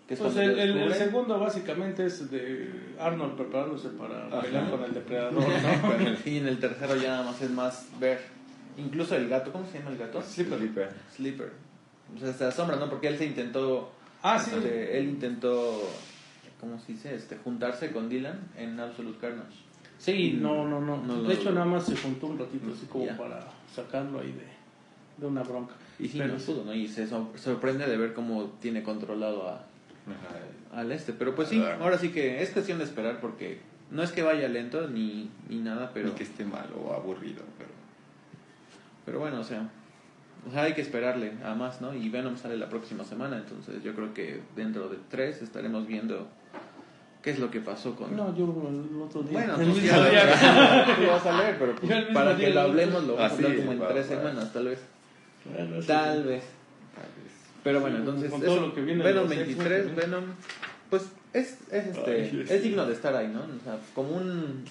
Que 0.07 0.15
es 0.15 0.21
Pues 0.21 0.37
el, 0.37 0.51
el- 0.51 0.59
el 0.59 0.75
descubre- 0.75 0.95
segundo 0.99 1.39
básicamente 1.41 2.05
es 2.05 2.31
de 2.31 2.71
Arnold 3.01 3.37
preparándose 3.37 3.89
para 3.91 4.27
Ajá. 4.27 4.43
pelear 4.43 4.69
con 4.71 4.85
el 4.85 4.93
depredador, 4.93 5.43
¿no? 5.49 6.17
Y 6.31 6.39
en 6.39 6.49
el 6.49 6.59
tercero 6.59 6.97
ya 6.97 7.09
nada 7.13 7.23
más 7.23 7.41
es 7.41 7.51
más 7.51 7.89
ver. 7.99 8.21
Incluso 8.77 9.17
el 9.17 9.29
gato, 9.29 9.51
¿cómo 9.53 9.67
se 9.71 9.79
llama 9.79 9.93
el 9.93 9.99
gato? 9.99 10.21
Slipper. 10.23 10.91
Sleeper. 11.15 11.53
O 12.15 12.19
sea, 12.19 12.33
se 12.35 12.45
asombra, 12.45 12.77
¿no? 12.77 12.91
Porque 12.91 13.09
él 13.09 13.17
se 13.17 13.25
intentó. 13.25 13.93
Ah, 14.23 14.39
sí. 14.39 14.51
este, 14.55 14.99
él 14.99 15.09
intentó. 15.09 15.89
¿Cómo 16.61 16.79
se 16.79 16.93
dice? 16.93 17.15
Este, 17.15 17.37
juntarse 17.37 17.93
con 17.93 18.09
Dylan 18.11 18.39
en 18.59 18.79
Absolute 18.79 19.19
Carnage. 19.19 19.57
Sí, 20.03 20.37
no, 20.41 20.67
no, 20.67 20.81
no. 20.81 20.97
No, 20.97 21.23
de 21.23 21.35
hecho, 21.35 21.53
nada 21.53 21.65
más 21.65 21.87
se 21.87 21.97
juntó 21.97 22.27
un 22.27 22.37
ratito 22.39 22.73
así 22.75 22.87
como 22.87 23.07
Ya. 23.07 23.17
para 23.17 23.47
sacarlo 23.73 24.19
ahí 24.19 24.33
de, 24.33 24.47
de 25.19 25.27
una 25.27 25.45
bronca. 25.45 25.75
Y 26.01 26.09
sí, 26.09 26.19
Pero 26.19 26.33
no 26.35 26.41
pudo, 26.41 26.65
¿no? 26.65 26.75
Y 26.75 26.89
se 26.89 27.07
sor- 27.07 27.29
sorprende 27.37 27.87
de 27.87 27.97
ver 27.97 28.13
cómo 28.13 28.47
tiene 28.61 28.83
controlado 28.83 29.49
a, 29.49 29.53
Ajá. 29.55 30.81
al 30.81 30.91
este. 30.91 31.13
Pero 31.13 31.37
pues 31.37 31.49
sí, 31.51 31.63
ahora 31.81 31.99
sí 31.99 32.09
que 32.09 32.43
es 32.43 32.51
cuestión 32.51 32.79
de 32.79 32.85
esperar 32.85 33.21
porque 33.21 33.61
no 33.93 34.03
es 34.03 34.11
que 34.11 34.23
vaya 34.23 34.49
lento 34.49 34.89
ni, 34.89 35.31
ni 35.49 35.59
nada, 35.61 35.93
pero. 35.95 36.09
Ni 36.09 36.15
que 36.15 36.25
esté 36.25 36.45
mal 36.45 36.67
o 36.77 36.93
aburrido, 36.95 37.43
pero... 37.57 37.71
Pero 39.05 39.19
bueno, 39.21 39.39
o 39.41 39.45
sea, 39.45 39.69
o 40.49 40.51
sea, 40.51 40.65
hay 40.65 40.75
que 40.75 40.81
esperarle 40.81 41.33
a 41.45 41.55
más, 41.55 41.81
¿no? 41.81 41.95
Y 41.95 42.09
Venom 42.09 42.37
sale 42.37 42.57
la 42.57 42.69
próxima 42.69 43.05
semana, 43.05 43.37
entonces 43.39 43.83
yo 43.85 43.95
creo 43.95 44.13
que 44.15 44.41
dentro 44.57 44.89
de 44.89 44.97
tres 45.11 45.43
estaremos 45.43 45.87
viendo 45.87 46.27
qué 47.23 47.31
es 47.31 47.39
lo 47.39 47.51
que 47.51 47.61
pasó 47.61 47.95
con... 47.95 48.17
No, 48.17 48.37
yo 48.37 48.45
el 48.45 49.01
otro 49.03 49.23
día. 49.23 49.33
Bueno, 49.33 49.61
el 49.61 49.67
mismo 49.69 49.83
ya 49.87 50.97
lo, 51.01 51.09
vas 51.13 51.27
a 51.27 51.39
leer, 51.43 51.57
pero 51.59 51.77
pues, 51.77 52.05
para 52.13 52.37
que 52.37 52.51
lo 52.51 52.61
hablemos 52.61 53.05
lo 53.05 53.15
vamos 53.17 53.33
a 53.33 53.35
hablar 53.35 53.57
como 53.57 53.73
en 53.73 53.89
tres 53.89 54.07
semanas, 54.07 54.53
tal 54.53 54.65
vez. 54.69 54.81
Tal 55.87 56.25
vez. 56.25 56.45
Pero 57.65 57.81
bueno, 57.81 57.97
Sí, 57.97 58.01
entonces 58.03 58.31
con 58.31 58.41
todo 58.41 58.53
eso, 58.57 58.67
lo 58.67 58.75
que 58.75 58.81
viene 58.81 59.05
de 59.05 59.13
Venom 59.13 59.29
los 59.29 59.37
23, 59.37 59.73
X-Men, 59.87 59.97
Venom, 59.97 60.25
pues 60.91 61.03
es, 61.33 61.59
es, 61.71 61.87
este, 61.87 62.11
Ay, 62.23 62.47
es 62.49 62.63
digno 62.63 62.87
de 62.87 62.93
estar 62.93 63.15
ahí, 63.15 63.29
¿no? 63.29 63.41
O 63.41 63.65
sea, 63.65 63.79
como 63.95 64.17
un... 64.17 64.65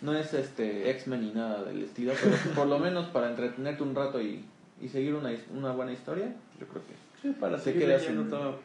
No 0.00 0.14
es 0.16 0.32
este 0.32 0.90
X-Men 0.90 1.20
ni 1.22 1.32
nada 1.32 1.64
del 1.64 1.82
estilo, 1.82 2.12
pero 2.22 2.36
por 2.54 2.66
lo 2.68 2.78
menos 2.78 3.06
para 3.08 3.28
entretenerte 3.30 3.82
un 3.82 3.94
rato 3.94 4.20
y, 4.20 4.44
y 4.80 4.88
seguir 4.88 5.14
una, 5.14 5.30
una 5.54 5.72
buena 5.72 5.92
historia, 5.92 6.32
yo 6.58 6.66
creo 6.66 6.82
que 6.86 6.94
Sí, 7.20 7.34
para 7.38 7.58
Se 7.58 7.64
seguir 7.64 7.82
queda 7.82 7.98
leyendo 7.98 8.22
sin- 8.22 8.30
todo, 8.30 8.58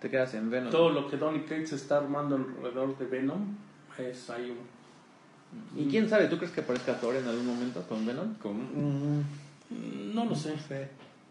te 0.00 0.08
quedas 0.10 0.34
en 0.34 0.50
Venom. 0.50 0.70
todo 0.70 0.90
lo 0.90 1.08
que 1.08 1.16
Donny 1.16 1.40
Cates 1.40 1.72
está 1.72 1.98
armando 1.98 2.36
alrededor 2.36 2.96
de 2.98 3.06
Venom. 3.06 3.54
Es 3.98 4.30
ahí 4.30 4.50
un. 4.50 5.80
¿Y 5.80 5.88
quién 5.88 6.08
sabe? 6.08 6.26
¿Tú 6.28 6.36
crees 6.38 6.52
que 6.52 6.60
aparezca 6.60 6.98
Thor 7.00 7.16
en 7.16 7.26
algún 7.26 7.46
momento 7.46 7.82
con 7.88 8.06
Venom? 8.06 8.34
¿Cómo? 8.42 8.62
Mm, 8.62 10.14
No 10.14 10.24
lo 10.24 10.34
sé. 10.34 10.54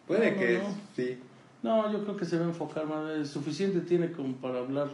Puede 0.07 0.31
No, 0.31 0.37
que 0.39 0.57
no. 0.59 0.63
sí. 0.95 1.17
No, 1.61 1.91
yo 1.91 2.03
creo 2.03 2.15
que 2.15 2.25
se 2.25 2.37
va 2.37 2.45
a 2.45 2.49
enfocar 2.49 2.85
más. 2.85 3.09
eh, 3.11 3.25
Suficiente 3.25 3.81
tiene 3.81 4.11
como 4.11 4.33
para 4.35 4.59
hablar. 4.59 4.89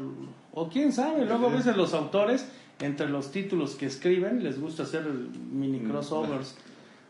O 0.53 0.67
quién 0.69 0.91
sabe, 0.91 1.25
luego 1.25 1.47
a 1.47 1.51
veces 1.51 1.75
los 1.77 1.93
autores, 1.93 2.47
entre 2.79 3.07
los 3.09 3.31
títulos 3.31 3.75
que 3.75 3.85
escriben, 3.85 4.43
les 4.43 4.59
gusta 4.59 4.83
hacer 4.83 5.03
mini 5.51 5.79
Mm, 5.79 5.89
crossovers. 5.89 6.55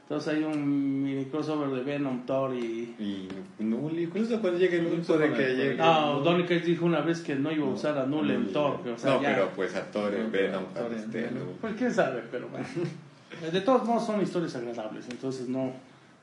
Entonces 0.08 0.36
hay 0.36 0.44
un 0.44 1.04
mini 1.04 1.26
crossover 1.26 1.70
de 1.70 1.82
Venom, 1.82 2.26
Thor 2.28 2.54
y. 2.54 2.96
Y 3.00 3.28
Null, 3.64 3.98
incluso 4.00 4.40
cuando 4.40 4.60
llegue 4.60 4.78
Null 4.80 4.92
Incluso 4.94 5.14
puede 5.16 5.30
con 5.30 5.38
que 5.38 5.46
el- 5.46 5.58
llegue. 5.58 5.76
No, 5.78 6.14
Null. 6.16 6.24
Donny 6.24 6.44
Cates 6.44 6.66
dijo 6.68 6.86
una 6.86 7.02
vez 7.02 7.22
que 7.22 7.34
no 7.36 7.52
iba 7.52 7.66
a 7.66 7.70
usar 7.70 7.98
a 7.98 8.06
Null 8.06 8.30
en 8.30 8.54
Thor. 8.54 8.84
que, 8.84 8.92
o 8.92 8.98
sea, 8.98 9.16
no, 9.16 9.22
ya- 9.24 9.34
pero 9.34 9.50
pues 9.56 9.74
a 9.76 9.90
Thor 9.92 10.14
en 10.14 10.26
No, 10.26 10.30
Venom 10.30 10.64
Thor 10.76 10.92
en 10.94 11.12
Venom. 11.12 11.48
Pues 11.60 11.74
quién 11.76 11.92
sabe, 11.94 12.22
pero 12.30 12.48
bueno. 12.50 12.66
De 13.52 13.62
todos 13.62 13.84
modos 13.86 14.06
son 14.06 14.22
historias 14.22 14.56
agradables, 14.56 15.06
entonces 15.10 15.50
no, 15.50 15.74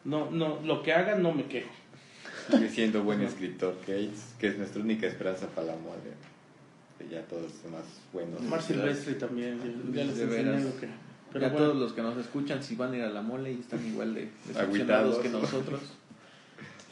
no, 0.05 0.31
no, 0.31 0.61
lo 0.65 0.83
que 0.83 0.93
hagan 0.95 1.21
no 1.23 1.33
me 1.33 1.45
quejo. 1.47 1.69
Sigue 2.51 2.69
siendo 2.69 3.03
buen 3.03 3.21
escritor 3.21 3.77
Cates, 3.81 4.35
que 4.39 4.47
es 4.49 4.59
nuestra 4.59 4.81
única 4.81 5.07
esperanza 5.09 5.47
para 5.49 5.67
la. 5.69 5.75
Que 6.99 7.09
ya 7.13 7.23
todos 7.23 7.51
son 7.61 7.73
más 7.73 7.83
buenos. 8.13 8.41
Mar 8.43 8.63
Silvestre 8.63 9.15
también, 9.15 9.59
ya, 9.93 9.99
ya 10.03 10.05
les 10.07 10.17
De 10.17 10.25
enseñé 10.25 10.61
lo 10.61 10.81
que... 10.81 10.87
Pero 11.33 11.47
ya 11.47 11.53
bueno, 11.53 11.67
todos 11.67 11.79
los 11.81 11.93
que 11.93 12.03
nos 12.03 12.17
escuchan, 12.19 12.63
si 12.63 12.75
van 12.77 12.93
a 12.93 12.97
ir 12.99 13.03
a 13.05 13.11
la 13.11 13.23
mole 13.23 13.53
y 13.53 13.61
están 13.61 13.85
igual 13.87 14.15
de 14.15 14.29
decepcionados 14.47 15.19
que 15.19 15.29
nosotros. 15.31 15.81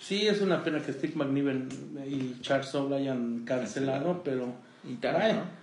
sí 0.00 0.26
es 0.26 0.40
una 0.40 0.62
pena 0.64 0.80
que 0.80 0.92
Steve 0.92 1.12
McNiven 1.16 1.68
y 2.08 2.40
Charles 2.40 2.68
Soule 2.68 2.96
hayan 2.96 3.40
cancelado, 3.44 4.22
pero 4.24 4.52
Y 4.88 4.94
tal, 4.94 5.16
Ay, 5.16 5.32
¿no? 5.34 5.60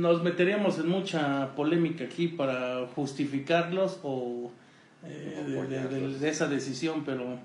nos 0.00 0.22
meteríamos 0.22 0.78
en 0.78 0.88
mucha 0.88 1.54
polémica 1.56 2.04
aquí 2.04 2.28
para 2.28 2.86
justificarlos 2.94 3.98
o 4.04 4.52
eh, 5.04 5.44
de, 5.46 5.66
de- 5.66 5.88
de- 5.88 6.18
de 6.18 6.28
esa 6.28 6.46
decisión, 6.46 7.02
pero 7.04 7.38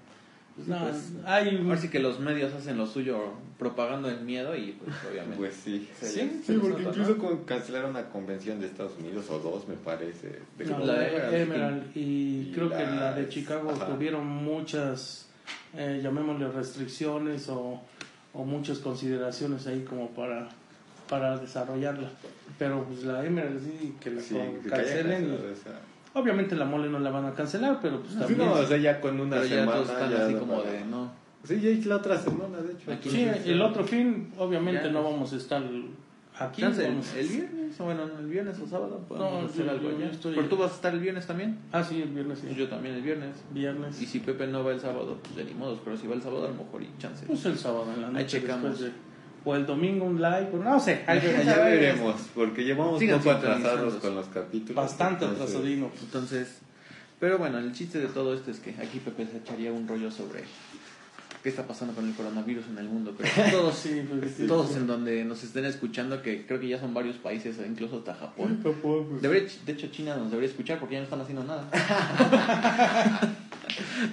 pues, 0.55 0.67
no, 0.67 0.79
Pues, 0.79 1.11
hay... 1.25 1.57
Ahora 1.63 1.77
sí 1.77 1.89
que 1.89 1.99
los 1.99 2.19
medios 2.19 2.53
hacen 2.53 2.77
lo 2.77 2.85
suyo 2.85 3.33
propagando 3.57 4.09
el 4.09 4.21
miedo 4.21 4.55
y 4.55 4.73
pues 4.73 4.95
obviamente. 5.09 5.37
Pues 5.37 5.53
sí. 5.55 5.87
se- 5.99 6.07
Sí, 6.07 6.13
se 6.13 6.43
Sí, 6.43 6.51
les 6.53 6.61
porque 6.61 6.83
nota, 6.83 6.99
incluso 6.99 7.11
¿no? 7.15 7.17
con- 7.29 7.43
cancelaron 7.45 7.91
una 7.91 8.09
convención 8.09 8.59
de 8.59 8.67
Estados 8.67 8.93
Unidos 8.99 9.25
o 9.29 9.39
dos, 9.39 9.67
me 9.67 9.75
parece. 9.75 10.39
de 10.57 10.65
No, 10.65 10.79
la 10.85 10.93
de 10.99 11.41
Emerald, 11.43 11.95
y, 11.95 12.49
y 12.49 12.51
creo 12.53 12.69
que 12.69 12.75
la 12.83 13.13
de 13.13 13.21
las- 13.23 13.29
Chicago 13.29 13.71
ajá. 13.71 13.87
tuvieron 13.87 14.25
muchas, 14.27 15.27
eh, 15.75 15.99
llamémosle 16.03 16.49
restricciones 16.49 17.47
o, 17.49 17.81
o 18.33 18.43
muchas 18.45 18.79
consideraciones 18.79 19.65
ahí 19.67 19.83
como 19.87 20.09
para, 20.09 20.49
para 21.09 21.37
desarrollarla. 21.37 22.09
Pero 22.59 22.83
pues 22.85 23.03
la 23.03 23.25
Emerald 23.25 23.59
sí, 23.63 23.95
que 23.99 24.11
la 24.11 24.21
Sí, 24.21 24.35
con- 24.35 24.61
que 24.61 24.69
obviamente 26.13 26.55
la 26.55 26.65
mole 26.65 26.89
no 26.89 26.99
la 26.99 27.09
van 27.11 27.25
a 27.25 27.33
cancelar, 27.33 27.79
pero 27.81 27.99
pues 27.99 28.13
Sí, 28.13 28.19
también... 28.19 28.39
no, 28.39 28.53
o 28.53 28.65
sea, 28.65 28.77
ya 28.77 28.99
con 29.01 29.19
una 29.19 29.35
Pero 29.37 29.43
ya 29.47 29.49
semana. 29.59 29.71
todos 29.73 29.89
están 29.89 30.11
ya 30.11 30.25
así 30.25 30.33
como 30.35 30.57
para- 30.59 30.71
de 30.71 30.85
no. 30.85 31.11
Sí, 31.43 31.59
ya 31.59 31.69
es 31.69 31.85
la 31.85 31.97
otra 31.97 32.17
semana, 32.17 32.57
de 32.61 32.71
hecho. 32.73 32.91
Aquí 32.91 33.09
sí, 33.09 33.27
sí, 33.43 33.51
el 33.51 33.61
otro 33.61 33.83
fin, 33.83 34.31
obviamente 34.37 34.85
Ya. 34.85 34.91
no 34.91 35.03
vamos 35.03 35.33
a 35.33 35.35
estar 35.35 35.61
aquí. 36.39 36.61
Chance, 36.61 36.87
vamos- 36.87 37.13
el 37.15 37.27
viernes, 37.27 37.79
o 37.81 37.83
bueno, 37.83 38.03
el 38.17 38.27
viernes 38.27 38.59
o 38.59 38.65
sábado 38.67 38.99
podemos 39.09 39.43
No, 39.43 39.47
hacer 39.49 39.65
yo- 39.65 39.71
algo 39.71 39.91
yo 39.91 39.99
ya. 39.99 40.05
estoy- 40.07 40.35
Pero 40.35 40.47
tú 40.47 40.57
vas 40.57 40.71
a 40.71 40.75
estar 40.75 40.93
el 40.93 40.99
viernes 41.01 41.27
también. 41.27 41.57
Ah, 41.73 41.83
sí, 41.83 42.01
el 42.01 42.09
viernes 42.09 42.39
sí. 42.39 42.55
Yo 42.55 42.69
también 42.69 42.95
el 42.95 43.01
viernes. 43.01 43.35
Viernes. 43.51 44.01
Y 44.01 44.05
si 44.05 44.19
Pepe 44.19 44.47
no 44.47 44.63
va 44.63 44.71
el 44.71 44.79
sábado, 44.79 45.17
pues 45.21 45.35
de 45.35 45.43
ni 45.43 45.53
modos, 45.53 45.79
pero 45.83 45.97
si 45.97 46.07
va 46.07 46.15
el 46.15 46.21
sábado 46.21 46.45
a 46.45 46.49
lo 46.49 46.55
mejor 46.55 46.81
y 46.81 46.89
chance. 46.97 47.25
Pues 47.25 47.45
el 47.45 47.57
sábado 47.57 47.87
en 47.93 48.01
la 48.01 48.07
noche. 48.07 48.19
Ahí 48.19 48.25
checamos. 48.25 48.63
después 48.79 48.79
de- 48.93 49.12
o 49.45 49.55
el 49.55 49.65
domingo 49.65 50.05
un 50.05 50.21
live, 50.21 50.49
o 50.53 50.57
no 50.57 50.79
sé. 50.79 51.03
Ya, 51.07 51.13
veremos. 51.15 51.45
ya 51.45 51.57
veremos, 51.63 52.15
porque 52.33 52.63
llevamos 52.63 53.01
un 53.01 53.09
poco 53.09 53.31
atrasados 53.31 53.95
con 53.95 54.15
los 54.15 54.27
capítulos. 54.27 54.75
Bastante 54.75 55.25
atrasadino. 55.25 55.91
Entonces, 56.01 56.59
pero 57.19 57.37
bueno, 57.37 57.57
el 57.57 57.73
chiste 57.73 57.99
de 57.99 58.07
todo 58.07 58.33
esto 58.33 58.51
es 58.51 58.59
que 58.59 58.71
aquí 58.81 58.99
Pepe 58.99 59.25
se 59.27 59.37
echaría 59.37 59.71
un 59.71 59.87
rollo 59.87 60.11
sobre 60.11 60.43
qué 61.43 61.49
está 61.49 61.67
pasando 61.67 61.93
con 61.93 62.07
el 62.07 62.15
coronavirus 62.15 62.65
en 62.69 62.77
el 62.77 62.87
mundo. 62.87 63.13
Pero 63.17 63.29
todos, 63.51 63.75
Sí, 63.77 64.01
pues, 64.09 64.33
sí. 64.37 64.47
todos 64.47 64.75
en 64.77 64.87
donde 64.87 65.25
nos 65.25 65.43
estén 65.43 65.65
escuchando, 65.65 66.21
que 66.21 66.45
creo 66.45 66.59
que 66.59 66.69
ya 66.69 66.79
son 66.79 66.93
varios 66.93 67.17
países, 67.17 67.57
incluso 67.67 67.97
hasta 67.97 68.15
Japón. 68.15 68.63
Debería, 69.21 69.49
de 69.65 69.71
hecho, 69.73 69.87
China 69.87 70.15
nos 70.15 70.29
debería 70.31 70.49
escuchar 70.49 70.79
porque 70.79 70.93
ya 70.95 70.99
no 71.01 71.03
están 71.05 71.19
haciendo 71.21 71.43
nada. 71.43 71.67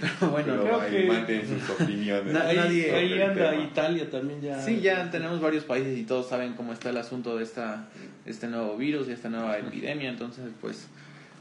pero 0.00 0.30
bueno, 0.32 0.46
Pero 0.49 0.62
creo 0.64 0.80
ahí 0.80 0.90
que- 0.90 1.04
manden 1.06 1.42
sus 1.49 1.70
opiniones. 1.70 2.32
Na- 2.32 2.52
nadie- 2.52 2.92
ahí 2.94 3.20
anda. 3.22 3.54
Italia 3.56 4.10
también 4.10 4.40
ya. 4.40 4.60
Sí, 4.60 4.80
ya 4.80 5.10
tenemos 5.10 5.40
varios 5.40 5.64
países 5.64 5.99
y 5.99 6.02
todos 6.04 6.28
saben 6.28 6.54
cómo 6.54 6.72
está 6.72 6.90
el 6.90 6.96
asunto 6.96 7.37
de 7.37 7.44
esta, 7.44 7.88
este 8.26 8.49
nuevo 8.49 8.76
virus 8.76 9.08
y 9.08 9.12
esta 9.12 9.28
nueva 9.28 9.58
epidemia. 9.58 10.10
Entonces, 10.10 10.44
pues, 10.60 10.88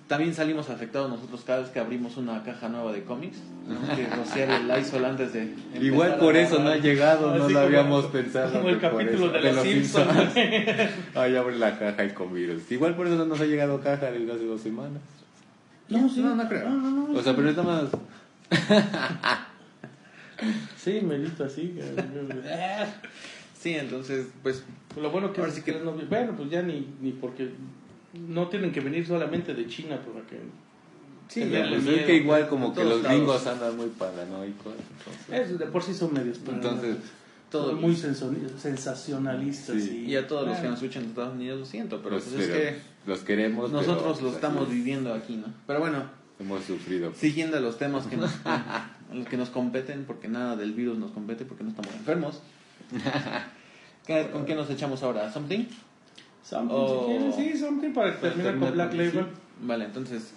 también 0.10 0.34
salimos 0.34 0.70
afectados 0.70 1.10
nosotros 1.10 1.44
cada 1.46 1.60
vez 1.62 1.70
que 1.70 1.80
abrimos 1.80 2.18
una 2.18 2.44
caja 2.44 2.68
nueva 2.68 2.92
de 2.92 3.04
cómics. 3.04 3.38
¿no? 3.68 3.96
Que 3.96 4.08
rociar 4.08 4.50
el 4.50 4.68
Lysol 4.68 5.06
antes 5.06 5.32
de. 5.32 5.54
Igual 5.80 6.18
por 6.18 6.36
eso 6.36 6.56
grabar. 6.56 6.66
no 6.66 6.72
ha 6.74 6.84
llegado, 6.84 7.28
no 7.38 7.44
Así 7.46 7.54
lo 7.54 7.60
como- 7.60 7.66
habíamos 7.78 8.06
pensado. 8.08 8.52
Como 8.52 8.70
el 8.70 8.80
capítulo 8.82 9.26
eso- 9.28 9.32
de 9.48 9.54
los 9.54 9.64
Simpsons. 9.64 10.36
Ahí 11.16 11.36
abre 11.36 11.58
la 11.58 11.78
caja 11.80 12.04
y 12.04 12.10
con 12.10 12.34
virus. 12.34 12.70
Igual 12.72 12.96
por 12.96 13.06
eso 13.08 13.16
no 13.16 13.26
nos 13.26 13.40
ha 13.40 13.46
llegado 13.46 13.80
caja 13.80 14.12
desde 14.12 14.32
hace 14.34 14.46
dos 14.46 14.60
semanas. 14.62 15.02
No, 15.88 16.10
sí. 16.10 16.22
No, 16.22 16.36
no 16.36 16.48
creo. 16.50 16.68
No, 16.70 16.76
no, 16.92 17.08
no. 17.14 17.20
O 17.20 17.22
sea, 17.22 17.36
pero 17.36 17.50
está 17.50 17.62
más. 17.64 17.86
Sí, 20.78 21.02
Melito 21.02 21.44
así. 21.44 21.76
eh, 21.78 22.86
Sí, 23.60 23.74
entonces, 23.76 24.28
pues, 24.42 24.64
Lo 25.00 25.12
bueno 25.12 25.34
que 25.34 25.42
Ahora 25.42 25.52
sí 25.54 25.62
que- 25.62 25.74
Bueno, 25.74 26.34
pues 26.38 26.50
ya 26.50 26.62
ni, 26.62 26.88
ni 27.02 27.12
porque 27.12 27.50
no 28.14 28.48
tienen 28.48 28.72
que 28.72 28.80
venir 28.82 29.06
solamente 29.06 29.54
de 29.54 29.68
China 29.68 29.98
para 30.02 30.26
que... 30.26 30.40
sí, 31.28 31.42
Pues 31.50 31.86
es 31.86 32.06
que 32.06 32.16
igual 32.16 32.48
como 32.50 32.74
que 32.74 32.84
los 32.84 33.02
lados. 33.04 33.18
gringos 33.18 33.48
andan 33.48 33.78
muy 33.78 33.88
paranoicos. 33.90 34.74
Entonces, 34.98 35.52
Es, 35.52 35.60
de 35.60 35.66
por 35.68 35.84
sí 35.84 35.94
son 35.94 36.14
medios 36.14 36.40
entonces 36.48 36.98
todos- 37.52 37.80
muy 37.80 37.96
sensacionalistas. 37.96 39.76
Sí. 39.82 40.06
Y, 40.08 40.12
Y 40.12 40.16
a 40.16 40.28
todos 40.28 40.48
los 40.48 40.58
que 40.58 40.68
nos 40.68 40.82
escuchan 40.82 41.04
en 41.04 41.10
Estados 41.10 41.34
Unidos 41.36 41.60
lo 41.60 41.66
siento, 41.66 41.98
pero 42.02 42.16
los, 42.16 42.24
pues 42.24 42.42
es 42.42 42.48
pero 42.48 42.60
que 42.60 43.10
los 43.12 43.20
queremos. 43.22 43.70
pero, 43.72 43.82
nosotros 43.82 44.18
lo 44.22 44.28
pues, 44.30 44.36
estamos 44.36 44.68
así 44.68 44.76
viviendo 44.76 45.14
aquí, 45.14 45.36
¿no? 45.36 45.48
Pero 45.68 45.80
bueno, 45.80 46.04
Hemos 46.40 46.64
sufrido. 46.64 47.12
siguiendo 47.16 47.60
los 47.60 47.78
temas 47.78 48.06
que 48.08 48.18
nos, 48.18 48.32
los 49.14 49.28
que 49.28 49.38
nos 49.38 49.50
competen, 49.50 50.06
porque 50.06 50.28
nada 50.28 50.56
del 50.56 50.74
virus 50.74 50.98
nos 50.98 51.12
compete, 51.12 51.46
porque 51.46 51.64
no 51.64 51.70
estamos 51.72 51.94
enfermos. 51.94 52.40
¿Qué- 54.06 54.30
¿Con 54.32 54.46
qué 54.46 54.56
nos 54.56 54.70
echamos 54.70 55.04
ahora? 55.04 55.32
¿Something? 55.32 55.66
Something, 56.44 56.74
O- 56.76 57.06
si 57.06 57.18
quieres, 57.18 57.36
sí, 57.36 57.58
something 57.60 57.92
para 57.94 58.16
terminar 58.20 58.58
con 58.60 58.72
Black 58.72 58.94
Label. 58.94 59.12
sí. 59.12 59.20
Vale, 59.62 59.86
entonces, 59.86 60.32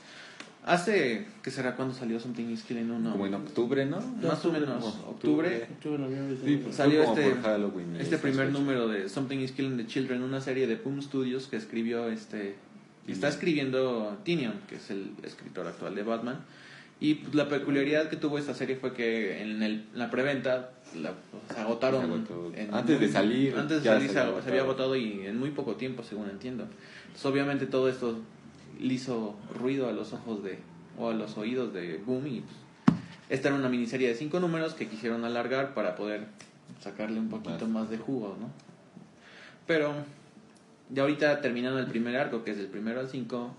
hace, 0.65 1.27
¿qué 1.43 1.51
será 1.51 1.75
cuando 1.77 1.95
salió 1.95 2.19
Something 2.21 2.47
is 2.51 2.63
Killing 2.65 2.91
uno? 2.91 3.13
Como 3.13 3.27
en 3.27 3.35
octubre, 3.35 3.87
¿no? 3.87 4.01
Más 4.01 4.45
o 4.45 4.53
menos, 4.53 4.85
octubre. 5.07 5.69
Octubre, 5.75 6.37
Sí, 6.45 6.57
pues, 6.63 6.77
Salió 6.77 7.03
este- 7.05 7.31
Este 8.01 8.19
primer 8.19 8.47
fechas. 8.49 8.53
número 8.61 8.89
de 8.89 9.09
Something 9.09 9.39
is 9.39 9.53
Killing 9.53 9.77
the 9.77 9.87
Children, 9.87 10.23
una 10.23 10.41
serie 10.41 10.67
de 10.67 10.77
Boom 10.77 11.01
Studios 11.03 11.47
que 11.47 11.57
escribió 11.57 12.09
este. 12.09 12.57
está 13.09 13.29
escribiendo 13.29 14.17
Tinion, 14.25 14.55
que 14.69 14.77
es 14.77 14.91
el 14.91 15.11
escritor 15.25 15.67
actual 15.67 15.95
de 15.95 16.03
Batman. 16.05 16.41
Y 17.03 17.17
pues, 17.17 17.35
la 17.35 17.49
peculiaridad 17.49 18.09
que 18.09 18.17
tuvo 18.17 18.39
esta 18.39 18.55
serie 18.55 18.77
fue 18.77 18.95
que 18.95 19.43
en, 19.43 19.61
el, 19.61 19.73
en 19.93 19.99
la 19.99 20.09
preventa 20.09 20.71
la, 20.95 21.13
se 21.53 21.61
agotaron. 21.61 22.25
Se 22.55 22.63
en 22.63 22.73
Antes 22.73 23.01
de 23.01 23.09
salir, 23.09 23.57
Antes 23.57 23.83
de 23.83 23.91
salir 23.91 24.07
se 24.07 24.15
se, 24.15 24.21
había 24.21 24.61
agotado. 24.61 24.95
y 24.95 25.27
en 25.27 25.37
muy 25.37 25.51
poco 25.51 25.75
tiempo, 25.75 26.05
según 26.05 26.31
entiendo. 26.31 26.69
Entonces, 27.07 27.27
obviamente, 27.27 27.67
todo 27.67 27.89
esto 27.89 28.21
le 28.79 28.95
hizo 28.95 29.35
ruido 29.53 29.89
a 29.89 29.93
los 29.93 30.13
ojos 30.13 30.45
de. 30.45 30.61
o 30.97 31.11
a 31.11 31.13
los 31.13 31.37
oídos 31.37 31.75
de 31.75 31.97
Boom. 32.07 32.25
Y 32.29 32.41
pues, 32.43 32.97
esta 33.31 33.49
era 33.49 33.57
una 33.57 33.69
miniserie 33.69 34.07
de 34.07 34.15
cinco 34.15 34.39
números 34.39 34.75
que 34.75 34.87
quisieron 34.87 35.25
alargar 35.25 35.75
para 35.75 35.97
poder 35.97 36.29
sacarle 36.81 37.19
un 37.19 37.31
poquito 37.31 37.67
más 37.67 37.91
de 37.91 37.99
jugo, 37.99 38.37
¿no? 38.39 38.49
Pero 39.67 39.93
ya 40.89 41.03
ahorita 41.03 41.41
terminando 41.41 41.81
el 41.81 41.87
primer 41.87 42.17
arco, 42.17 42.45
que 42.45 42.53
es 42.53 42.59
del 42.59 42.69
primero 42.69 43.01
al 43.01 43.09
5, 43.09 43.57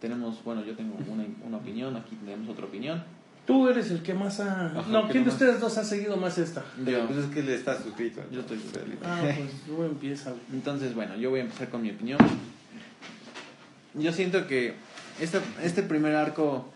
tenemos, 0.00 0.42
bueno, 0.44 0.64
yo 0.64 0.74
tengo 0.74 0.96
una, 1.08 1.24
una 1.44 1.56
opinión, 1.58 1.96
aquí 1.96 2.16
tenemos 2.16 2.48
otra 2.48 2.66
opinión. 2.66 3.02
Tú 3.46 3.68
eres 3.68 3.90
el 3.92 4.02
que 4.02 4.12
más 4.12 4.40
ha... 4.40 4.66
Ajá, 4.66 4.84
no, 4.88 5.06
que 5.06 5.12
¿quién 5.12 5.24
de 5.24 5.30
ustedes 5.30 5.60
dos 5.60 5.78
ha 5.78 5.84
seguido 5.84 6.16
más 6.16 6.36
esta? 6.36 6.64
Yo. 6.84 7.06
Pues 7.06 7.18
es 7.20 7.26
que 7.26 7.42
le 7.44 7.54
está 7.54 7.80
suscrito. 7.80 8.20
Yo 8.32 8.40
estoy 8.40 8.58
suscrito. 8.58 8.98
Ah, 9.04 9.20
pues 9.22 9.36
tú 9.66 9.84
empieza. 9.84 10.32
Entonces, 10.52 10.94
bueno, 10.94 11.14
yo 11.16 11.30
voy 11.30 11.38
a 11.40 11.42
empezar 11.44 11.68
con 11.68 11.82
mi 11.82 11.90
opinión. 11.90 12.18
Yo 13.94 14.12
siento 14.12 14.46
que 14.46 14.74
este, 15.20 15.38
este 15.62 15.82
primer 15.82 16.14
arco, 16.16 16.68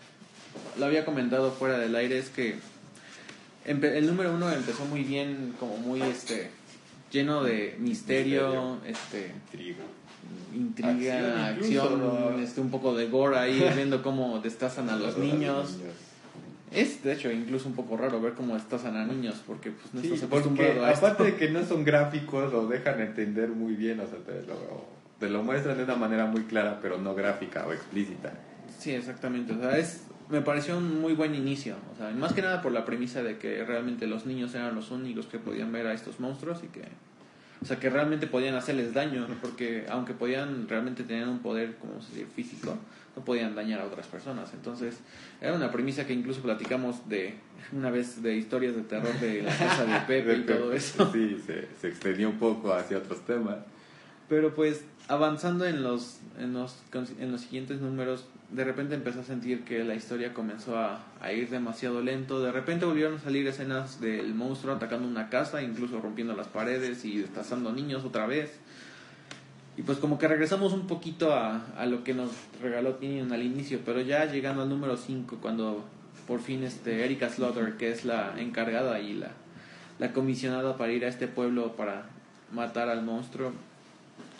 lo 0.79 0.85
había 0.85 1.05
comentado 1.05 1.51
fuera 1.51 1.77
del 1.77 1.95
aire, 1.95 2.17
es 2.17 2.29
que 2.29 2.55
empe- 3.67 3.93
el 3.95 4.07
número 4.07 4.33
uno 4.33 4.49
empezó 4.51 4.85
muy 4.85 5.03
bien, 5.03 5.53
como 5.59 5.77
muy 5.77 6.01
este 6.01 6.49
lleno 7.11 7.43
de 7.43 7.75
misterio, 7.79 8.77
Misterio. 8.77 8.79
este 8.85 9.33
Trigo. 9.51 9.83
Intriga, 10.55 11.47
Acción 11.47 11.65
incluso, 11.65 11.83
acción, 11.83 11.99
¿no? 11.99 12.39
este 12.39 12.61
un 12.61 12.69
poco 12.71 12.95
de 12.95 13.07
gore 13.09 13.37
ahí, 13.37 13.63
viendo 13.75 14.01
cómo 14.03 14.39
destazan 14.39 14.89
a 14.89 14.95
los 14.95 15.17
niños. 15.17 15.77
Es 16.71 17.03
de 17.03 17.13
hecho 17.13 17.29
incluso 17.31 17.67
un 17.67 17.75
poco 17.75 17.97
raro 17.97 18.21
ver 18.21 18.33
cómo 18.33 18.53
destazan 18.53 18.95
a 18.95 19.05
niños, 19.05 19.41
porque 19.45 19.71
pues 19.71 19.93
no 19.93 20.01
Sí, 20.01 20.07
estás 20.13 20.29
porque 20.29 20.35
acostumbrado 20.47 20.85
a 20.85 20.91
esto. 20.91 21.05
aparte 21.05 21.23
de 21.31 21.35
que 21.35 21.49
no 21.51 21.65
son 21.65 21.83
gráficos, 21.83 22.51
lo 22.53 22.67
dejan 22.67 23.01
entender 23.01 23.49
muy 23.49 23.73
bien, 23.73 23.99
o 23.99 24.07
sea, 24.07 24.19
te 24.19 24.33
lo, 24.47 24.85
te 25.19 25.29
lo 25.29 25.43
muestran 25.43 25.77
de 25.77 25.83
una 25.83 25.95
manera 25.95 26.25
muy 26.27 26.43
clara, 26.43 26.79
pero 26.81 26.97
no 26.97 27.13
gráfica 27.13 27.65
o 27.67 27.73
explícita. 27.73 28.33
Sí, 28.79 28.91
exactamente. 28.91 29.51
O 29.53 29.59
sea, 29.59 29.77
es, 29.77 30.03
me 30.29 30.39
pareció 30.41 30.77
un 30.77 31.01
muy 31.01 31.11
buen 31.13 31.35
inicio. 31.35 31.75
O 31.93 31.97
sea, 31.97 32.09
más 32.11 32.31
que 32.31 32.41
nada 32.41 32.61
por 32.61 32.71
la 32.71 32.85
premisa 32.85 33.21
de 33.21 33.37
que 33.37 33.65
realmente 33.65 34.07
los 34.07 34.25
niños 34.25 34.55
eran 34.55 34.73
los 34.73 34.91
únicos 34.91 35.25
que 35.27 35.39
podían 35.39 35.73
ver 35.73 35.87
a 35.87 35.93
estos 35.93 36.21
monstruos 36.21 36.61
y 36.63 36.67
que, 36.67 36.83
o 37.61 37.65
sea, 37.65 37.79
que 37.79 37.89
realmente 37.89 38.25
podían 38.25 38.55
hacerles 38.55 38.93
daño, 38.93 39.27
porque 39.39 39.85
aunque 39.89 40.13
podían 40.13 40.67
realmente 40.67 41.03
tener 41.03 41.27
un 41.27 41.39
poder, 41.39 41.75
como 41.75 42.01
se 42.01 42.15
dice, 42.15 42.25
físico, 42.35 42.75
no 43.15 43.23
podían 43.23 43.53
dañar 43.53 43.81
a 43.81 43.85
otras 43.85 44.07
personas. 44.07 44.51
Entonces, 44.53 44.97
era 45.39 45.53
una 45.53 45.71
premisa 45.71 46.07
que 46.07 46.13
incluso 46.13 46.41
platicamos 46.41 47.07
de 47.07 47.35
una 47.71 47.91
vez 47.91 48.23
de 48.23 48.35
historias 48.35 48.75
de 48.75 48.81
terror 48.81 49.13
de 49.19 49.43
la 49.43 49.55
casa 49.55 49.85
de 49.85 49.99
Pepe 50.07 50.37
y 50.37 50.41
todo 50.41 50.73
eso. 50.73 51.11
Sí, 51.11 51.37
se, 51.45 51.67
se 51.79 51.89
extendió 51.89 52.29
un 52.29 52.39
poco 52.39 52.73
hacia 52.73 52.97
otros 52.97 53.23
temas. 53.25 53.57
Pero 54.27 54.55
pues 54.55 54.83
avanzando 55.07 55.65
en 55.65 55.83
los, 55.83 56.19
en 56.39 56.53
los, 56.53 56.75
en 57.19 57.31
los 57.31 57.41
siguientes 57.41 57.81
números, 57.81 58.25
de 58.49 58.63
repente 58.63 58.95
empecé 58.95 59.19
a 59.19 59.23
sentir 59.23 59.63
que 59.63 59.83
la 59.83 59.95
historia 59.95 60.33
comenzó 60.33 60.77
a, 60.77 61.03
a 61.21 61.31
ir 61.31 61.49
demasiado 61.49 62.01
lento. 62.01 62.41
De 62.41 62.51
repente 62.51 62.85
volvieron 62.85 63.15
a 63.15 63.19
salir 63.19 63.47
escenas 63.47 64.01
del 64.01 64.33
monstruo 64.33 64.75
atacando 64.75 65.07
una 65.07 65.29
casa, 65.29 65.61
incluso 65.61 65.99
rompiendo 65.99 66.35
las 66.35 66.47
paredes 66.47 67.05
y 67.05 67.19
destazando 67.19 67.71
niños 67.71 68.03
otra 68.03 68.25
vez. 68.25 68.59
Y 69.77 69.83
pues 69.83 69.97
como 69.99 70.17
que 70.17 70.27
regresamos 70.27 70.73
un 70.73 70.85
poquito 70.85 71.33
a, 71.33 71.65
a 71.77 71.85
lo 71.85 72.03
que 72.03 72.13
nos 72.13 72.31
regaló 72.61 72.95
Tinian 72.95 73.31
al 73.31 73.41
inicio, 73.41 73.79
pero 73.85 74.01
ya 74.01 74.25
llegando 74.25 74.63
al 74.63 74.69
número 74.69 74.97
5, 74.97 75.37
cuando 75.41 75.85
por 76.27 76.41
fin 76.41 76.63
este 76.63 77.03
Erika 77.05 77.29
Slaughter, 77.29 77.77
que 77.77 77.91
es 77.91 78.05
la 78.05 78.33
encargada 78.37 78.99
y 78.99 79.13
la, 79.13 79.31
la 79.97 80.13
comisionada 80.13 80.77
para 80.77 80.91
ir 80.91 81.05
a 81.05 81.07
este 81.07 81.27
pueblo 81.27 81.75
para 81.75 82.05
matar 82.51 82.89
al 82.89 83.03
monstruo, 83.03 83.53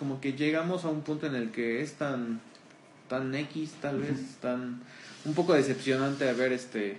como 0.02 0.20
que 0.20 0.34
llegamos 0.34 0.84
a 0.84 0.90
un 0.90 1.02
punto 1.02 1.28
en 1.28 1.36
el 1.36 1.52
que 1.52 1.84
es 1.84 1.94
tan 1.94 2.42
tan 3.08 3.36
X 3.36 3.74
tal 3.84 4.00
vez 4.00 4.38
tan 4.42 4.82
un 5.26 5.36
poco 5.36 5.54
decepcionante 5.54 6.28
haber 6.28 6.54
este 6.54 6.98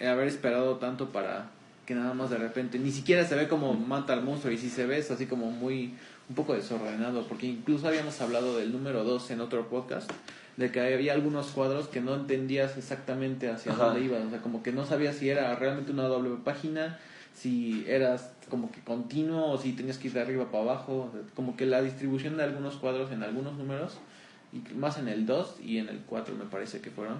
haber 0.00 0.28
esperado 0.28 0.76
tanto 0.76 1.08
para 1.08 1.50
que 1.86 1.96
nada 1.96 2.14
más 2.14 2.30
de 2.30 2.38
repente 2.38 2.78
ni 2.78 2.92
siquiera 2.92 3.26
se 3.26 3.34
ve 3.34 3.48
como 3.48 3.74
mata 3.74 4.12
al 4.12 4.22
monstruo 4.22 4.52
y 4.52 4.58
si 4.58 4.70
se 4.70 4.86
ve 4.86 4.98
es 4.98 5.10
así 5.10 5.26
como 5.26 5.50
muy 5.50 5.94
un 6.28 6.36
poco 6.36 6.54
desordenado 6.54 7.26
porque 7.26 7.48
incluso 7.48 7.88
habíamos 7.88 8.20
hablado 8.20 8.58
del 8.58 8.70
número 8.70 9.02
2 9.02 9.32
en 9.32 9.40
otro 9.40 9.68
podcast 9.68 10.08
de 10.56 10.70
que 10.70 10.80
había 10.80 11.14
algunos 11.14 11.48
cuadros 11.48 11.88
que 11.88 12.00
no 12.00 12.14
entendías 12.14 12.78
exactamente 12.78 13.50
hacia 13.50 13.72
Ajá. 13.72 13.86
dónde 13.86 14.04
iban 14.04 14.28
o 14.28 14.30
sea 14.30 14.40
como 14.40 14.62
que 14.62 14.70
no 14.70 14.86
sabías 14.86 15.16
si 15.16 15.30
era 15.30 15.52
realmente 15.56 15.90
una 15.90 16.04
doble 16.04 16.30
página 16.44 16.96
si 17.34 17.84
eras 17.86 18.32
como 18.48 18.70
que 18.70 18.80
continuo 18.80 19.50
o 19.50 19.58
si 19.58 19.72
tenías 19.72 19.98
que 19.98 20.08
ir 20.08 20.14
de 20.14 20.20
arriba 20.20 20.50
para 20.50 20.64
abajo 20.64 21.12
como 21.34 21.56
que 21.56 21.66
la 21.66 21.82
distribución 21.82 22.36
de 22.36 22.44
algunos 22.44 22.76
cuadros 22.76 23.10
en 23.10 23.22
algunos 23.22 23.54
números 23.58 23.98
y 24.52 24.74
más 24.74 24.98
en 24.98 25.08
el 25.08 25.26
2 25.26 25.56
y 25.62 25.78
en 25.78 25.88
el 25.88 25.98
4 26.00 26.34
me 26.36 26.44
parece 26.44 26.80
que 26.80 26.90
fueron 26.90 27.18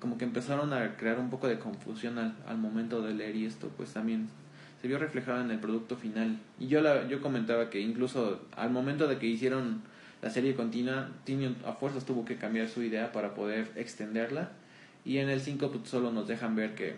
como 0.00 0.18
que 0.18 0.24
empezaron 0.24 0.72
a 0.72 0.96
crear 0.96 1.18
un 1.18 1.30
poco 1.30 1.48
de 1.48 1.58
confusión 1.58 2.18
al, 2.18 2.36
al 2.46 2.58
momento 2.58 3.00
de 3.00 3.14
leer 3.14 3.36
y 3.36 3.46
esto 3.46 3.70
pues 3.76 3.92
también 3.92 4.28
se 4.84 4.88
vio 4.88 4.98
reflejado 4.98 5.40
en 5.40 5.50
el 5.50 5.58
producto 5.60 5.96
final. 5.96 6.38
Y 6.60 6.66
yo 6.66 6.82
la, 6.82 7.08
yo 7.08 7.22
comentaba 7.22 7.70
que 7.70 7.80
incluso 7.80 8.42
al 8.54 8.68
momento 8.68 9.08
de 9.08 9.16
que 9.16 9.26
hicieron 9.26 9.80
la 10.20 10.28
serie 10.28 10.54
continua 10.54 11.08
Tinion 11.24 11.56
a 11.66 11.72
fuerzas 11.72 12.04
tuvo 12.04 12.26
que 12.26 12.36
cambiar 12.36 12.68
su 12.68 12.82
idea 12.82 13.10
para 13.10 13.34
poder 13.34 13.72
extenderla 13.76 14.50
y 15.02 15.18
en 15.18 15.30
el 15.30 15.40
5 15.40 15.70
pues, 15.70 15.88
solo 15.88 16.12
nos 16.12 16.28
dejan 16.28 16.54
ver 16.54 16.74
que 16.74 16.96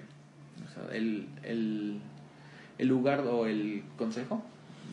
el, 0.92 1.28
el, 1.44 2.00
el 2.78 2.88
lugar 2.88 3.20
o 3.20 3.46
el 3.46 3.82
consejo 3.98 4.42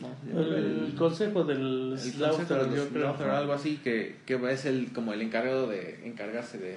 ¿no? 0.00 0.08
El, 0.40 0.94
consejo 0.98 1.44
del 1.44 1.92
el 1.92 1.98
Slaughter, 1.98 2.46
consejo 2.46 2.64
de 2.64 2.66
los 2.66 2.76
yo 2.76 2.88
creo. 2.90 3.02
Slaughter, 3.04 3.28
algo 3.30 3.52
así 3.52 3.76
que, 3.76 4.16
que 4.26 4.34
es 4.52 4.64
el 4.64 4.92
como 4.92 5.12
el 5.12 5.22
encargado 5.22 5.68
de 5.68 6.00
encargarse 6.04 6.58
de, 6.58 6.76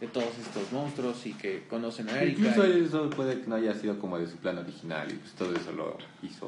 de 0.00 0.06
todos 0.08 0.36
estos 0.38 0.70
monstruos 0.72 1.24
y 1.26 1.32
que 1.32 1.62
conocen 1.70 2.08
a 2.10 2.20
Erika 2.20 2.40
Incluso 2.48 2.66
y- 2.66 2.84
eso 2.84 3.08
puede 3.10 3.40
que 3.40 3.46
no 3.46 3.54
haya 3.56 3.74
sido 3.74 3.98
como 3.98 4.18
de 4.18 4.26
su 4.26 4.36
plan 4.36 4.58
original 4.58 5.10
y 5.10 5.14
pues 5.14 5.32
todo 5.32 5.54
eso 5.54 5.72
lo 5.72 5.96
hizo, 6.22 6.46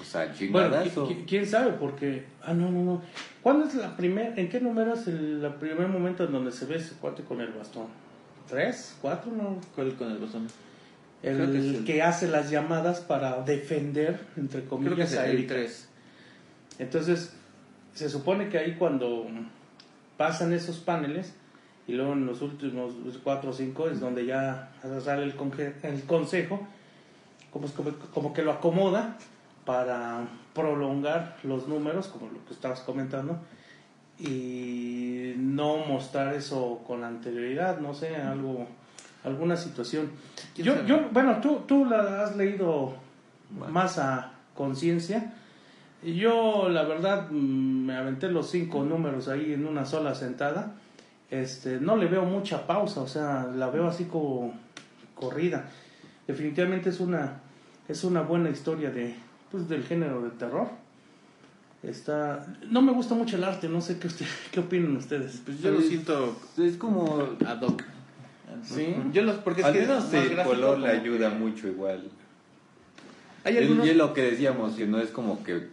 o 0.00 0.04
sea, 0.04 0.24
Bueno, 0.50 0.70
chingadazo. 0.70 1.08
quién 1.26 1.46
sabe, 1.46 1.72
porque. 1.72 2.24
Ah, 2.42 2.54
no, 2.54 2.70
no, 2.70 2.82
no. 2.84 3.02
¿Cuándo 3.42 3.66
es 3.66 3.74
la 3.74 3.94
primera. 3.96 4.34
¿En 4.36 4.48
qué 4.48 4.60
número 4.60 4.94
es 4.94 5.06
el 5.08 5.42
la 5.42 5.58
primer 5.58 5.88
momento 5.88 6.24
en 6.24 6.32
donde 6.32 6.50
se 6.52 6.64
ve 6.64 6.76
ese 6.76 6.94
cuate 6.94 7.24
con 7.24 7.40
el 7.40 7.48
bastón? 7.52 7.86
¿Tres? 8.48 8.96
¿Cuatro? 9.02 9.30
No. 9.32 9.58
¿Cuál 9.74 9.92
con 9.96 10.10
el 10.10 10.18
botón? 10.18 10.46
El 11.22 11.36
Creo 11.36 11.84
que 11.84 12.02
hace 12.02 12.26
las 12.28 12.50
llamadas 12.50 13.00
para 13.00 13.42
defender, 13.42 14.20
entre 14.36 14.62
Creo 14.64 14.80
que 14.80 14.84
comillas, 14.86 15.12
es 15.12 15.18
a 15.18 15.26
el 15.26 15.34
Erika. 15.38 15.54
3 15.54 15.88
Entonces, 16.78 17.32
se 17.94 18.08
supone 18.08 18.48
que 18.48 18.58
ahí 18.58 18.74
cuando 18.74 19.26
pasan 20.16 20.52
esos 20.52 20.78
paneles, 20.78 21.34
y 21.86 21.92
luego 21.92 22.12
en 22.14 22.26
los 22.26 22.42
últimos 22.42 22.92
cuatro 23.22 23.50
o 23.50 23.52
cinco 23.52 23.88
es 23.88 24.00
donde 24.00 24.24
ya 24.26 24.72
sale 25.04 25.24
el, 25.24 25.36
conge- 25.36 25.74
el 25.82 26.02
consejo, 26.04 26.66
como, 27.52 27.66
como, 27.68 27.90
como 28.14 28.32
que 28.32 28.42
lo 28.42 28.52
acomoda 28.52 29.16
para 29.64 30.26
prolongar 30.54 31.36
los 31.44 31.68
números, 31.68 32.08
como 32.08 32.26
lo 32.30 32.44
que 32.46 32.54
estabas 32.54 32.80
comentando, 32.80 33.38
y 34.18 35.34
no 35.36 35.78
mostrar 35.78 36.34
eso 36.34 36.82
con 36.86 37.04
anterioridad, 37.04 37.78
no 37.80 37.94
sé, 37.94 38.16
algo, 38.16 38.66
alguna 39.24 39.56
situación. 39.56 40.10
¿Quién 40.54 40.66
Yo, 40.66 40.74
sabe? 40.74 40.88
yo, 40.88 41.08
bueno, 41.12 41.40
tú, 41.40 41.60
tú 41.66 41.84
la 41.84 42.22
has 42.24 42.36
leído 42.36 42.94
Bueno. 43.50 43.72
más 43.72 43.98
a 43.98 44.32
conciencia. 44.54 45.34
Yo, 46.04 46.68
la 46.68 46.82
verdad, 46.82 47.28
mm, 47.30 47.84
me 47.86 47.96
aventé 47.96 48.28
los 48.30 48.50
cinco 48.50 48.84
números 48.84 49.28
ahí 49.28 49.52
en 49.52 49.66
una 49.66 49.84
sola 49.86 50.14
sentada. 50.14 50.72
Este, 51.30 51.78
no 51.80 51.96
le 51.96 52.06
veo 52.06 52.24
mucha 52.24 52.66
pausa, 52.66 53.00
o 53.00 53.06
sea, 53.08 53.44
la 53.54 53.70
veo 53.70 53.86
así 53.88 54.04
como 54.04 54.52
corrida. 55.14 55.66
Definitivamente 56.26 56.90
es 56.90 57.00
una, 57.00 57.40
es 57.88 58.04
una 58.04 58.22
buena 58.22 58.50
historia 58.50 58.90
de, 58.90 59.14
pues, 59.50 59.68
del 59.68 59.84
género 59.84 60.22
de 60.22 60.30
terror. 60.30 60.68
Está, 61.82 62.46
no 62.68 62.80
me 62.80 62.92
gusta 62.92 63.14
mucho 63.14 63.36
el 63.36 63.44
arte, 63.44 63.68
no 63.68 63.80
sé 63.80 63.98
qué, 63.98 64.06
usted- 64.06 64.26
qué 64.52 64.60
opinan 64.60 64.96
ustedes. 64.96 65.40
pues 65.44 65.60
yo 65.60 65.70
lo 65.70 65.76
Pues, 65.76 65.88
siento 65.88 66.36
Es 66.58 66.76
como... 66.76 67.28
ad 67.46 67.60
hoc 67.62 67.82
Sí. 68.62 68.94
yo 69.12 69.22
los 69.22 69.36
porque 69.36 69.60
es 69.60 69.66
Al 69.66 69.72
que 69.72 69.80
menos 69.80 70.04
es 70.04 70.12
más 70.12 70.14
el 70.24 70.28
gráfico, 70.30 70.54
color 70.54 70.78
le 70.78 70.88
ayuda 70.88 71.30
que- 71.30 71.34
mucho 71.36 71.68
igual. 71.68 72.02
hay 73.44 73.54
Y 73.54 73.58
algunos 73.58 73.86
es 73.88 73.96
lo 73.96 74.12
que 74.14 74.22
decíamos, 74.22 74.74
que 74.74 74.86
no 74.86 74.98
es 75.00 75.10
como 75.10 75.42
que, 75.42 75.68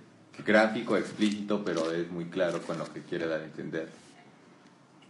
gráfico, 0.46 0.98
explícito, 0.98 1.64
pero 1.64 1.92
es 1.92 2.10
muy 2.12 2.26
claro 2.26 2.62
con 2.62 2.78
lo 2.78 2.86
que 2.92 3.02
quiere 3.02 3.28
dar 3.28 3.42
a 3.42 3.46
entender. 3.46 3.90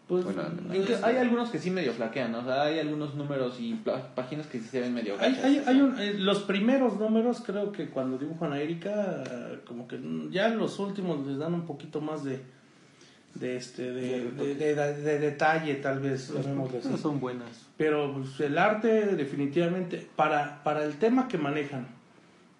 Pues, 0.08 0.24
Bueno, 0.26 0.42
no, 0.50 0.74
hay 1.06 1.18
algunos 1.18 1.52
que 1.52 1.60
sí 1.60 1.70
medio 1.70 1.94
flaquean, 1.94 2.32
¿no? 2.32 2.40
o 2.40 2.44
sea, 2.44 2.64
hay 2.64 2.80
algunos 2.80 3.14
números 3.14 3.58
y 3.60 3.76
páginas 4.16 4.48
que 4.48 4.58
sí 4.60 4.66
se 4.68 4.82
ven 4.82 4.92
medio 4.92 5.14
Hay, 5.20 5.34
gachas, 5.34 5.46
hay, 5.46 5.64
hay 5.68 5.82
un- 5.82 6.00
eh, 6.00 6.16
los 6.18 6.40
primeros 6.40 6.98
números, 7.00 7.44
creo 7.46 7.72
que 7.72 7.90
cuando 7.90 8.18
dibujan 8.18 8.52
a 8.52 8.60
Erika, 8.60 9.24
como 9.68 9.88
que 9.88 10.00
ya 10.32 10.48
los 10.50 10.80
últimos 10.80 11.28
les 11.28 11.38
dan 11.38 11.54
un 11.54 11.68
poquito 11.68 12.02
más 12.02 12.24
de 12.24 12.42
de 13.36 13.56
este 13.58 13.92
de, 13.92 14.32
de, 14.32 14.56
de- 14.56 14.76
de 15.02 15.20
detalle, 15.20 15.76
tal 15.76 16.00
vez, 16.00 16.30
así. 16.32 16.98
son 17.02 17.20
buenas. 17.20 17.68
Pero 17.78 18.14
pues, 18.14 18.40
el 18.42 18.58
arte, 18.58 19.16
definitivamente, 19.16 20.08
para, 20.16 20.62
para 20.64 20.84
el 20.84 20.98
tema 20.98 21.28
que 21.28 21.38
manejan, 21.38 21.88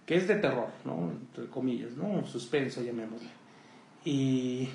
que 0.06 0.16
es 0.16 0.28
de 0.28 0.36
terror, 0.36 0.70
¿no? 0.86 1.12
Entre 1.12 1.46
comillas, 1.48 1.92
¿no? 1.98 2.26
Suspenso, 2.26 2.82
llamémosle. 2.84 3.28
Y 4.06 4.70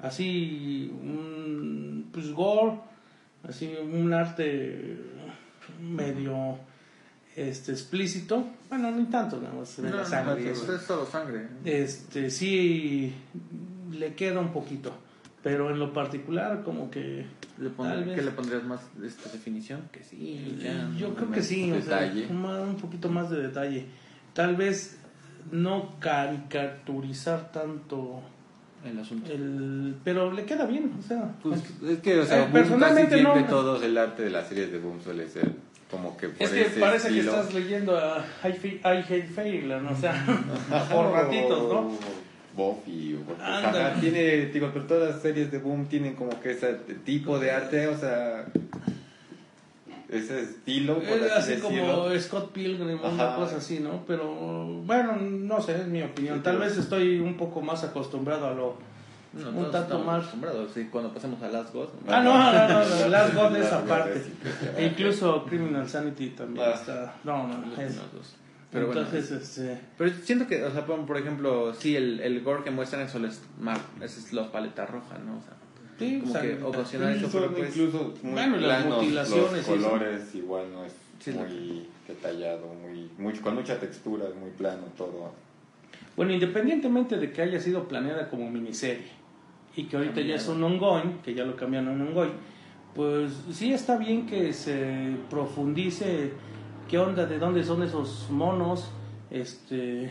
así, 0.00 0.90
un, 1.02 2.08
pues 2.12 2.32
gore, 2.32 2.78
así 3.46 3.70
un 3.76 4.12
arte 4.14 4.96
medio 5.82 6.58
este 7.36 7.72
explícito, 7.72 8.44
bueno, 8.68 8.90
ni 8.90 9.04
tanto, 9.04 9.40
nada 9.40 9.54
más 9.54 9.78
No, 9.78 9.90
la 9.90 9.96
no, 9.98 10.04
sangre 10.04 10.44
no, 10.44 10.50
eso. 10.50 10.74
es 10.74 10.82
solo 10.82 11.06
sangre 11.06 11.46
Este, 11.64 12.30
sí, 12.30 13.12
le 13.92 14.14
queda 14.14 14.40
un 14.40 14.52
poquito. 14.52 14.92
Pero 15.42 15.70
en 15.70 15.78
lo 15.78 15.92
particular, 15.92 16.62
como 16.64 16.90
que. 16.90 17.24
Le 17.58 17.70
pon- 17.70 17.88
Tal 17.88 18.04
vez. 18.04 18.16
¿Qué 18.16 18.22
le 18.22 18.30
pondrías 18.32 18.64
más 18.64 18.80
esta 19.04 19.30
definición? 19.30 19.82
Que 19.92 20.02
sí, 20.02 20.58
ya. 20.60 20.90
Yo 20.98 21.08
no, 21.08 21.14
creo 21.14 21.28
no, 21.28 21.34
que 21.34 21.42
sí, 21.42 21.70
o 21.72 21.80
sea, 21.80 22.12
un, 22.30 22.76
poquito 22.76 23.08
más 23.08 23.30
de 23.30 23.42
detalle. 23.42 23.86
Tal 24.34 24.56
vez 24.56 24.98
no 25.52 25.94
caricaturizar 26.00 27.52
tanto 27.52 28.20
El 28.84 28.98
asunto. 28.98 29.32
el. 29.32 29.94
Pero 30.04 30.32
le 30.32 30.44
queda 30.44 30.66
bien, 30.66 30.92
o 30.98 31.02
sea. 31.02 31.32
Pues, 31.42 31.62
es 31.88 31.98
que, 32.00 32.18
o 32.20 32.24
sea, 32.26 32.44
Eh, 32.44 32.48
personalmente 32.52 33.10
casi 33.10 33.22
siempre 33.22 33.42
no. 33.42 33.48
todos 33.48 33.82
el 33.82 33.96
arte 33.96 34.22
de 34.24 34.30
las 34.30 34.48
series 34.48 34.72
de 34.72 34.78
Boom 34.78 35.00
suele 35.02 35.28
ser 35.28 35.50
como 35.90 36.16
que 36.16 36.28
por 36.28 36.42
Es 36.42 36.50
que 36.50 36.62
ese 36.66 36.80
parece 36.80 37.08
estilo. 37.08 37.32
que 37.32 37.38
estás 37.38 37.54
leyendo 37.54 37.96
a 37.96 38.24
I, 38.44 38.48
I 38.66 38.80
Hate 38.84 39.28
Fairyland, 39.28 39.90
o 39.90 39.96
sea, 39.96 40.12
por 40.92 41.10
ratitos, 41.12 41.72
¿no? 41.72 41.90
Buffy, 42.58 43.14
o- 43.16 43.42
ajá, 43.42 43.94
tiene, 44.00 44.46
digo, 44.46 44.68
pero 44.74 44.84
todas 44.86 45.10
las 45.14 45.22
series 45.22 45.50
de 45.52 45.58
Boom 45.58 45.86
tienen 45.86 46.14
como 46.16 46.38
que 46.40 46.50
ese 46.50 46.74
tipo 47.04 47.38
de 47.38 47.52
arte, 47.52 47.86
o 47.86 47.96
sea, 47.96 48.44
ese 50.08 50.40
estilo, 50.40 50.94
por 51.00 51.04
Es 51.18 51.30
así, 51.32 51.52
así 51.52 51.60
como 51.62 52.10
Scott 52.18 52.50
Pilgrim, 52.52 52.98
una 53.00 53.26
Ajá. 53.26 53.36
cosa 53.36 53.56
así, 53.58 53.78
¿no? 53.80 54.04
Pero 54.06 54.26
bueno, 54.84 55.16
no 55.20 55.60
sé, 55.60 55.76
es 55.76 55.86
mi 55.86 56.02
opinión. 56.02 56.42
Tal 56.42 56.58
vez 56.58 56.76
estoy 56.78 57.20
un 57.20 57.36
poco 57.36 57.60
más 57.60 57.84
acostumbrado 57.84 58.46
a 58.48 58.54
lo. 58.54 58.76
No, 59.34 59.50
un 59.50 59.70
tanto 59.70 59.98
más. 59.98 60.20
acostumbrados. 60.20 60.70
Sí, 60.72 60.88
cuando 60.90 61.12
pasemos 61.12 61.40
a 61.42 61.48
Last 61.48 61.74
God. 61.74 61.88
Ah, 62.08 62.22
no, 62.22 62.32
no, 62.34 62.68
no, 62.68 62.88
no, 63.02 63.08
Last 63.08 63.34
God 63.34 63.56
es 63.56 63.70
aparte. 63.72 64.22
E 64.78 64.86
incluso 64.86 65.44
Criminal 65.44 65.86
Sanity 65.86 66.30
también 66.30 66.66
Ah. 66.66 66.74
está. 66.74 67.14
No, 67.24 67.46
no, 67.46 67.80
es- 67.82 68.00
Pero 68.70 68.86
bueno, 68.86 69.00
Entonces, 69.02 69.30
este. 69.30 69.80
Pero 69.96 70.10
siento 70.22 70.46
que, 70.46 70.62
o 70.62 70.70
sea, 70.70 70.84
por, 70.84 71.04
por 71.06 71.16
ejemplo, 71.16 71.72
sí, 71.74 71.96
el, 71.96 72.20
el 72.20 72.42
gore 72.42 72.64
que 72.64 72.70
muestran 72.70 73.02
eso 73.06 73.24
es 73.24 73.40
mar, 73.58 73.78
es 74.02 74.32
la 74.32 74.52
paleta 74.52 74.84
roja, 74.86 75.16
¿no? 75.18 75.38
O 75.38 75.42
sea, 75.42 75.54
Sí, 75.98 76.18
como 76.20 76.30
o 76.30 76.32
sea, 76.32 76.42
que 76.42 76.62
ocasionar 76.62 77.12
eso, 77.16 77.28
pero 77.32 77.50
pues, 77.52 77.70
incluso 77.76 78.14
muy 78.22 78.32
Bueno, 78.32 78.56
y 78.56 78.60
las 78.60 78.82
planos, 78.82 79.02
mutilaciones 79.02 79.50
y 79.50 79.70
los 79.72 79.80
eso. 79.80 79.90
colores 79.90 80.34
igual 80.34 80.66
no 80.72 80.84
es 80.84 80.92
Sí, 81.18 81.32
muy 81.32 81.86
detallado, 82.06 82.66
muy, 82.74 83.10
muy, 83.18 83.32
con 83.40 83.56
mucha 83.56 83.80
textura, 83.80 84.28
es 84.28 84.34
muy 84.36 84.50
plano 84.50 84.82
todo. 84.96 85.32
Bueno, 86.14 86.32
independientemente 86.32 87.16
de 87.16 87.32
que 87.32 87.42
haya 87.42 87.58
sido 87.58 87.88
planeada 87.88 88.28
como 88.28 88.48
miniserie 88.50 89.08
y 89.74 89.84
que 89.84 89.96
ahorita 89.96 90.20
ya 90.20 90.36
es 90.36 90.46
un 90.46 90.62
ongoing, 90.62 91.18
que 91.24 91.34
ya 91.34 91.44
lo 91.44 91.56
cambiaron 91.56 91.88
a 91.88 91.92
un 91.92 92.02
ongoing, 92.02 92.32
pues 92.94 93.32
sí 93.52 93.72
está 93.72 93.96
bien 93.96 94.26
que 94.26 94.52
se 94.52 95.16
profundice 95.30 96.30
qué 96.88 96.98
onda, 96.98 97.26
de 97.26 97.38
dónde 97.38 97.62
son 97.62 97.82
esos 97.82 98.28
monos, 98.30 98.90
este, 99.30 100.10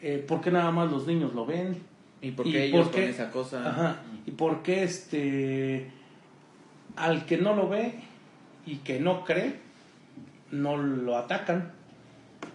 eh, 0.00 0.24
por 0.26 0.40
qué 0.40 0.50
nada 0.50 0.70
más 0.70 0.90
los 0.90 1.06
niños 1.06 1.34
lo 1.34 1.44
ven, 1.44 1.82
¿y 2.20 2.30
por 2.30 2.46
¿Y 2.46 2.52
qué 2.52 2.64
ellos 2.66 2.86
por 2.86 2.94
qué? 2.94 3.00
con 3.02 3.10
esa 3.10 3.30
cosa? 3.30 3.68
Ajá. 3.68 3.96
Y 4.26 4.30
por 4.30 4.62
qué 4.62 4.84
este 4.84 5.90
al 6.94 7.24
que 7.24 7.38
no 7.38 7.54
lo 7.54 7.68
ve 7.68 7.94
y 8.66 8.76
que 8.76 9.00
no 9.00 9.24
cree 9.24 9.60
no 10.50 10.76
lo 10.76 11.16
atacan, 11.16 11.72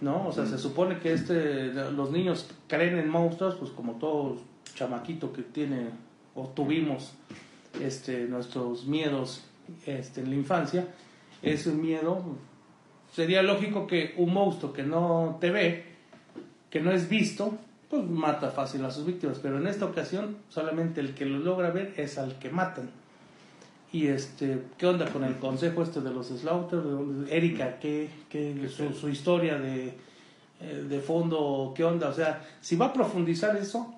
¿no? 0.00 0.28
O 0.28 0.32
sea, 0.32 0.46
se 0.46 0.56
supone 0.58 0.98
que 1.00 1.12
este 1.12 1.72
los 1.74 2.10
niños 2.10 2.48
creen 2.68 2.98
en 2.98 3.08
monstruos, 3.08 3.56
pues 3.56 3.72
como 3.72 3.94
todo 3.94 4.40
chamaquito 4.74 5.32
que 5.32 5.42
tiene 5.42 5.88
o 6.34 6.46
tuvimos 6.48 7.14
este 7.80 8.26
nuestros 8.26 8.86
miedos 8.86 9.44
este 9.84 10.20
en 10.20 10.30
la 10.30 10.36
infancia, 10.36 10.86
es 11.42 11.66
un 11.66 11.80
miedo 11.82 12.22
sería 13.12 13.42
lógico 13.42 13.86
que 13.86 14.14
un 14.16 14.32
monstruo 14.34 14.72
que 14.72 14.82
no 14.82 15.38
te 15.40 15.50
ve, 15.50 15.84
que 16.70 16.80
no 16.80 16.90
es 16.92 17.08
visto, 17.08 17.56
pues 17.88 18.04
mata 18.04 18.50
fácil 18.50 18.84
a 18.84 18.90
sus 18.90 19.06
víctimas, 19.06 19.38
pero 19.42 19.58
en 19.58 19.66
esta 19.66 19.86
ocasión 19.86 20.36
solamente 20.48 21.00
el 21.00 21.14
que 21.14 21.24
lo 21.24 21.38
logra 21.38 21.70
ver 21.70 21.94
es 21.96 22.18
al 22.18 22.38
que 22.38 22.50
matan. 22.50 22.90
Y 23.90 24.08
este, 24.08 24.64
¿qué 24.76 24.86
onda 24.86 25.06
con 25.10 25.24
el 25.24 25.36
consejo 25.36 25.82
este 25.82 26.02
de 26.02 26.10
los 26.10 26.26
Slaughter? 26.28 26.80
¿De 26.80 26.90
dónde- 26.90 27.34
Erika, 27.34 27.78
¿qué, 27.78 28.10
qué 28.28 28.68
su, 28.68 28.92
su 28.92 29.08
historia 29.08 29.58
de, 29.58 29.94
eh, 30.60 30.84
de 30.86 31.00
fondo? 31.00 31.72
¿Qué 31.74 31.84
onda? 31.84 32.10
O 32.10 32.12
sea, 32.12 32.46
si 32.60 32.76
va 32.76 32.86
a 32.86 32.92
profundizar 32.92 33.56
eso, 33.56 33.94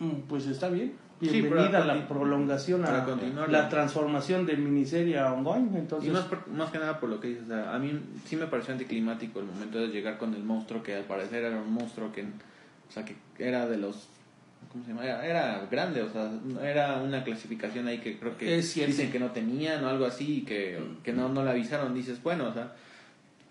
mm, 0.00 0.20
pues 0.28 0.46
está 0.46 0.70
bien. 0.70 0.94
Sí, 1.20 1.28
Bienvenida 1.30 1.70
para 1.80 1.92
a 1.92 1.96
la 1.96 2.08
prolongación, 2.08 2.82
para 2.82 3.02
a 3.02 3.04
continuar. 3.06 3.48
la 3.48 3.68
transformación 3.68 4.44
de 4.46 4.56
miniserie 4.56 5.18
a 5.18 5.32
ongoing. 5.32 5.70
Entonces, 5.76 6.10
Y 6.10 6.12
más, 6.12 6.24
por- 6.24 6.46
más 6.48 6.70
que 6.70 6.78
nada 6.78 6.98
por 7.00 7.08
lo 7.08 7.20
que 7.20 7.28
dices, 7.28 7.44
o 7.44 7.46
sea, 7.48 7.74
a 7.74 7.78
mí 7.78 7.98
sí 8.26 8.36
me 8.36 8.46
pareció 8.46 8.72
anticlimático 8.72 9.40
el 9.40 9.46
momento 9.46 9.78
de 9.78 9.88
llegar 9.88 10.18
con 10.18 10.34
el 10.34 10.42
monstruo 10.42 10.82
que 10.82 10.94
al 10.96 11.04
parecer 11.04 11.44
era 11.44 11.56
un 11.56 11.72
monstruo 11.72 12.12
que, 12.12 12.22
o 12.22 12.92
sea, 12.92 13.04
que 13.04 13.14
era 13.38 13.66
de 13.68 13.76
los, 13.78 14.08
¿cómo 14.72 14.84
se 14.84 14.90
llama? 14.90 15.04
Era, 15.04 15.24
era 15.24 15.66
grande, 15.70 16.02
o 16.02 16.10
sea, 16.10 16.30
era 16.62 17.00
una 17.00 17.22
clasificación 17.24 17.86
ahí 17.86 17.98
que 17.98 18.18
creo 18.18 18.36
que 18.36 18.58
Es 18.58 18.74
dicen 18.74 19.10
que 19.12 19.20
no 19.20 19.30
tenían 19.30 19.82
o 19.84 19.88
algo 19.88 20.04
así, 20.06 20.38
y 20.38 20.40
que, 20.42 20.78
que 21.04 21.12
no, 21.12 21.28
no 21.28 21.44
le 21.44 21.50
avisaron, 21.50 21.94
dices, 21.94 22.22
bueno, 22.22 22.48
o 22.48 22.52
sea, 22.52 22.72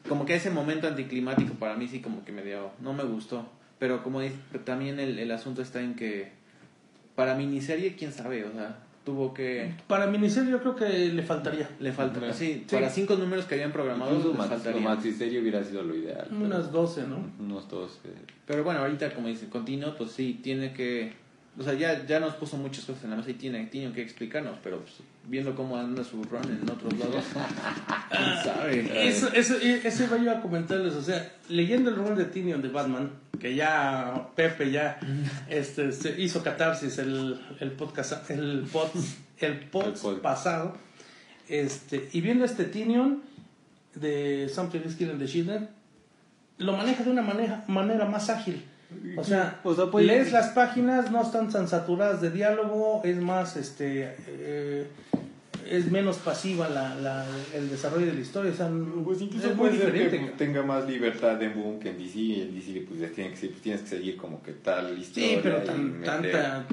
como 0.08 0.26
que 0.26 0.36
ese 0.36 0.52
momento 0.52 0.88
anticlimático 0.88 1.54
para 1.54 1.76
mí 1.76 1.88
sí 1.88 2.02
como 2.02 2.26
que 2.26 2.34
me 2.34 2.44
dio, 2.44 2.72
no 2.82 2.94
me 2.94 3.04
gustó, 3.04 3.48
pero 3.80 4.04
como 4.04 4.20
dices, 4.20 4.38
también 4.66 5.00
el, 5.00 5.18
el 5.18 5.32
asunto 5.32 5.62
está 5.62 5.82
en 5.82 5.96
que 5.96 6.43
para 7.16 7.36
miniserie, 7.36 7.96
quién 7.96 8.12
sabe, 8.12 8.44
o 8.46 8.52
sea, 8.52 8.78
tuvo 9.06 9.34
que... 9.34 9.74
para 9.88 10.08
miniserie 10.08 10.52
yo 10.52 10.60
creo 10.62 10.76
que 10.76 10.88
le 10.90 11.24
faltaría. 11.24 11.70
Le 11.80 11.92
falta, 11.92 12.20
Bueno, 12.20 12.34
sí, 12.34 12.64
sí. 12.68 12.76
para 12.76 12.90
cinco 12.90 13.16
números 13.16 13.46
que 13.46 13.56
habían 13.56 13.72
programado 13.72 14.34
faltaría. 14.34 14.82
Maxi 14.82 15.12
serie 15.12 15.42
hubiera 15.42 15.64
sido 15.64 15.84
lo 15.84 15.96
ideal. 15.96 16.28
Unas 16.32 16.72
12, 16.72 17.08
¿no? 17.08 17.18
Unos 17.40 17.70
dos. 17.70 18.00
eh, 18.06 18.10
Pero 18.46 18.64
bueno, 18.64 18.80
ahorita 18.82 19.14
como 19.14 19.28
dicen, 19.28 19.50
continuo, 19.50 19.96
pues 19.96 20.12
sí, 20.12 20.40
tiene 20.42 20.74
que... 20.74 21.14
O 21.58 21.62
sea, 21.62 21.74
ya, 21.74 22.06
ya 22.08 22.20
nos 22.20 22.34
puso 22.36 22.58
muchas 22.58 22.84
cosas 22.86 23.04
en 23.04 23.12
la 23.12 23.16
mesa 23.16 23.30
y 23.30 23.36
tiene, 23.36 23.64
tiene 23.68 23.94
que 23.94 24.02
explicarnos, 24.02 24.58
pero 24.64 24.80
pues, 24.80 24.96
viendo 25.28 25.54
cómo 25.56 25.78
anda 25.78 26.04
su 26.04 26.24
run 26.24 26.44
en 26.46 26.68
otros 26.70 26.98
lados, 26.98 27.24
quién 28.10 28.44
sabe. 28.44 29.08
Eso, 29.08 29.32
eso, 29.32 29.56
eso 29.58 30.04
iba 30.04 30.18
yo 30.18 30.32
a 30.32 30.42
comentarles, 30.42 30.96
o 30.96 31.02
sea, 31.04 31.32
leyendo 31.50 31.92
el 31.92 31.96
run 31.98 32.16
de 32.16 32.26
Tinion 32.26 32.60
de 32.62 32.70
Batman, 32.70 33.12
que 33.40 33.54
ya 33.54 34.30
Pepe 34.36 34.72
ya 34.72 35.00
este, 35.48 35.92
se 35.92 36.20
hizo 36.20 36.42
catarsis 36.44 36.98
el, 36.98 37.40
el 37.60 37.72
podcast, 37.74 38.32
el 38.32 38.66
pod, 38.72 38.90
el 39.40 39.60
pod 39.60 39.88
El 39.88 39.94
pod. 39.94 40.22
pasado, 40.22 40.76
este, 41.48 42.10
y 42.14 42.22
viendo 42.22 42.46
este 42.46 42.66
Tinion 42.66 43.22
de 43.94 44.50
Something 44.50 44.80
is 44.88 44.96
Killing 44.96 45.20
the 45.20 45.28
Children, 45.28 45.70
lo 46.58 46.76
maneja 46.76 47.04
de 47.04 47.12
una 47.12 47.22
manera, 47.22 47.64
manera 47.68 48.06
más 48.06 48.32
ágil. 48.32 48.64
O 49.18 49.24
sea, 49.24 49.60
O 49.64 49.74
sea, 49.76 49.86
pues- 49.92 50.06
lees 50.06 50.32
las 50.32 50.50
páginas, 50.50 51.12
no 51.12 51.22
están 51.22 51.50
tan 51.50 51.68
saturadas 51.68 52.22
de 52.22 52.32
diálogo, 52.32 53.02
es 53.04 53.18
más, 53.18 53.56
este, 53.58 54.16
eh, 54.28 54.88
es 55.70 55.90
menos 55.92 56.18
pasiva 56.18 56.68
la, 56.70 56.96
la- 56.96 57.26
el 57.54 57.70
desarrollo 57.70 58.08
de 58.08 58.14
la 58.14 58.20
historia. 58.20 58.52
O 58.52 58.56
sea, 58.56 58.70
Pues 59.06 59.22
incluso 59.22 59.50
es 59.50 59.56
muy 59.56 59.70
puede 59.70 59.82
ser 59.82 59.94
que 59.94 60.00
diferente. 60.04 60.34
tenga 60.38 60.64
más 60.64 60.86
libertad 60.88 61.42
en 61.42 61.54
Boom 61.54 61.80
que 61.80 61.90
en 61.92 61.98
DC. 61.98 62.20
Y 62.20 62.42
en 62.42 62.54
DC 62.54 62.86
pues, 62.88 63.00
ya 63.00 63.08
tiene 63.10 63.34
que, 63.34 63.48
pues, 63.48 63.62
tienes 63.62 63.82
que 63.82 63.88
seguir 63.88 64.18
como 64.18 64.42
que 64.44 64.52
tal 64.54 64.98
historia. 64.98 65.30
Sí, 65.30 65.40
pero 65.42 65.58
tan, 65.64 66.02
tanta, 66.04 66.66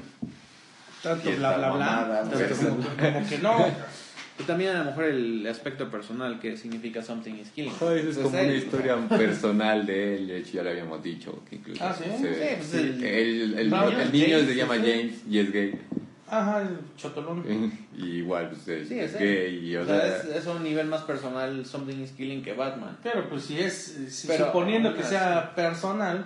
tanto 1.01 1.31
bla 1.37 1.57
bla 1.57 1.71
bla. 1.71 1.85
mamada, 1.85 2.23
tanto 2.29 2.55
como, 2.55 2.75
como 2.77 3.29
que 3.29 3.37
no. 3.39 3.65
Y 4.41 4.43
también 4.43 4.71
a 4.75 4.79
lo 4.79 4.85
mejor 4.85 5.03
el 5.05 5.45
aspecto 5.47 5.89
personal 5.91 6.39
que 6.39 6.57
significa 6.57 7.03
something 7.03 7.33
is 7.35 7.49
killing. 7.51 7.73
Ay, 7.81 7.99
es 7.99 8.03
Pues 8.05 8.17
como 8.17 8.29
una 8.41 8.53
historia 8.53 8.97
personal 9.09 9.85
de 9.85 10.15
él, 10.15 10.27
de 10.27 10.37
hecho 10.39 10.51
ya 10.53 10.63
lo 10.63 10.69
habíamos 10.71 11.03
dicho. 11.03 11.43
Que 11.49 11.57
incluso 11.57 11.83
Ah, 11.83 11.95
¿sí? 11.97 12.03
se- 12.21 12.33
Sí, 12.33 12.55
pues 12.57 12.73
el- 12.73 13.03
el, 13.03 13.53
el, 13.59 13.73
el 13.73 14.11
niño 14.11 14.25
James, 14.29 14.47
se 14.47 14.55
llama 14.55 14.75
sí. 14.75 14.81
James 14.85 15.13
y 15.29 15.37
es 15.39 15.51
gay. 15.51 15.79
Ajá, 16.27 16.61
el 16.61 16.77
chotolón. 16.97 17.43
y 17.97 18.05
igual 18.17 18.49
pues, 18.49 18.67
es, 18.67 18.87
Sí, 18.87 18.97
es, 18.99 19.13
es 19.13 19.19
gay. 19.19 19.65
Y, 19.69 19.75
o 19.75 19.81
O 19.81 19.85
sea, 19.85 19.99
sea, 20.01 20.17
es, 20.17 20.25
es 20.37 20.45
un 20.47 20.63
nivel 20.63 20.87
más 20.87 21.01
personal 21.01 21.65
something 21.65 21.97
is 22.01 22.11
killing 22.11 22.41
que 22.41 22.53
Batman. 22.53 22.97
Pero 23.03 23.29
pues 23.29 23.43
si 23.43 23.59
es, 23.59 23.75
si 24.09 24.27
Pero 24.27 24.45
suponiendo 24.47 24.95
que 24.95 25.03
sea 25.03 25.53
personal, 25.53 26.25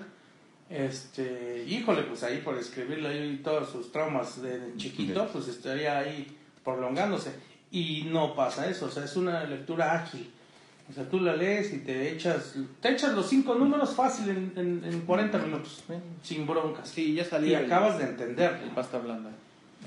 este, 0.69 1.65
híjole, 1.67 2.04
pues 2.04 2.23
ahí 2.23 2.38
por 2.43 2.58
escribirle 2.58 3.10
ahí 3.10 3.41
todos 3.43 3.69
sus 3.69 3.91
traumas 3.91 4.41
de 4.41 4.73
chiquito, 4.78 5.28
pues 5.34 5.47
estaría 5.47 5.97
ahí 5.99 6.28
prolongándose. 6.63 7.32
Y 7.78 8.08
no 8.12 8.34
pasa 8.36 8.70
eso, 8.70 8.86
o 8.86 8.90
sea, 8.90 9.04
es 9.04 9.16
una 9.18 9.44
lectura 9.44 9.94
ágil. 9.94 10.30
O 10.90 10.94
sea, 10.94 11.04
tú 11.10 11.20
la 11.20 11.36
lees 11.36 11.74
y 11.74 11.80
te 11.80 12.12
echas, 12.14 12.54
te 12.80 12.90
echas 12.92 13.14
los 13.14 13.28
cinco 13.28 13.56
números 13.56 13.96
fácil 13.96 14.30
en, 14.30 14.54
en, 14.56 14.82
en 14.86 15.02
40 15.02 15.38
minutos, 15.40 15.84
¿eh? 15.90 16.00
sin 16.24 16.46
broncas. 16.46 16.88
Sí, 16.88 17.14
ya 17.16 17.26
salió 17.26 17.50
y 17.50 17.54
el- 17.56 17.66
acabas 17.66 17.98
de 17.98 18.06
entender. 18.06 18.60
el 18.64 18.70
pasta 18.70 19.00
blanda. 19.00 19.32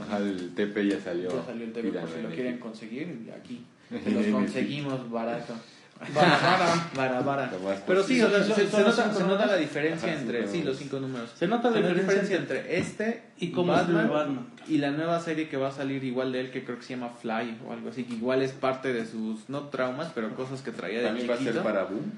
ajá, 0.03 0.19
el 0.19 0.55
TP 0.55 0.89
ya 0.89 1.01
salió. 1.01 1.31
Ya 1.31 1.45
salió 1.47 1.65
el 1.65 1.73
TV 1.73 1.91
por 2.01 2.09
si 2.11 2.21
lo 2.23 2.29
en 2.29 2.35
quieren 2.35 2.59
conseguir 2.59 3.33
aquí 3.41 3.65
los 4.11 4.27
conseguimos 4.27 5.09
barato. 5.11 5.55
Vara, 6.15 6.39
vara. 6.39 6.91
Vara, 6.95 7.21
vara. 7.23 7.51
Lo 7.51 7.59
más 7.59 7.79
Pero 7.87 8.03
sí, 8.05 8.21
o 8.23 8.31
sea, 8.31 8.43
se, 8.45 8.69
se 8.69 8.83
nota, 8.83 9.13
se 9.13 9.25
nota 9.25 9.47
la 9.47 9.57
diferencia 9.57 10.09
Ajá, 10.13 10.21
entre 10.21 10.47
sí, 10.47 10.63
los 10.63 10.77
cinco 10.79 11.01
números. 11.01 11.31
Se 11.37 11.47
nota 11.49 11.71
la 11.71 11.81
Se 11.89 11.95
diferencia 11.95 12.37
entre 12.37 12.79
este 12.79 13.23
y 13.39 13.51
cómo 13.51 13.73
Batman, 13.73 14.09
Batman. 14.09 14.47
y 14.69 14.79
la 14.79 14.91
nueva 14.93 15.19
serie 15.21 15.49
que 15.49 15.57
va 15.57 15.69
a 15.69 15.73
salir 15.73 16.05
igual 16.05 16.31
de 16.33 16.41
él 16.41 16.51
que 16.53 16.65
creo 16.65 16.79
que 16.79 16.85
se 16.85 16.95
llama 16.95 17.11
Fly 17.21 17.59
o 17.67 17.73
algo 17.73 17.91
así, 17.91 18.05
que 18.05 18.15
igual 18.15 18.43
es 18.43 18.53
parte 18.53 18.93
de 18.93 19.07
sus 19.07 19.49
no 19.49 19.63
traumas, 19.69 20.13
pero 20.15 20.35
cosas 20.37 20.63
que 20.63 20.71
traía 20.71 21.01
de 21.01 21.07
También 21.07 21.29
va 21.29 21.35
a 21.35 21.39
chiquito. 21.39 21.55
ser 21.55 21.63
para 21.65 21.85
Boom. 21.85 22.13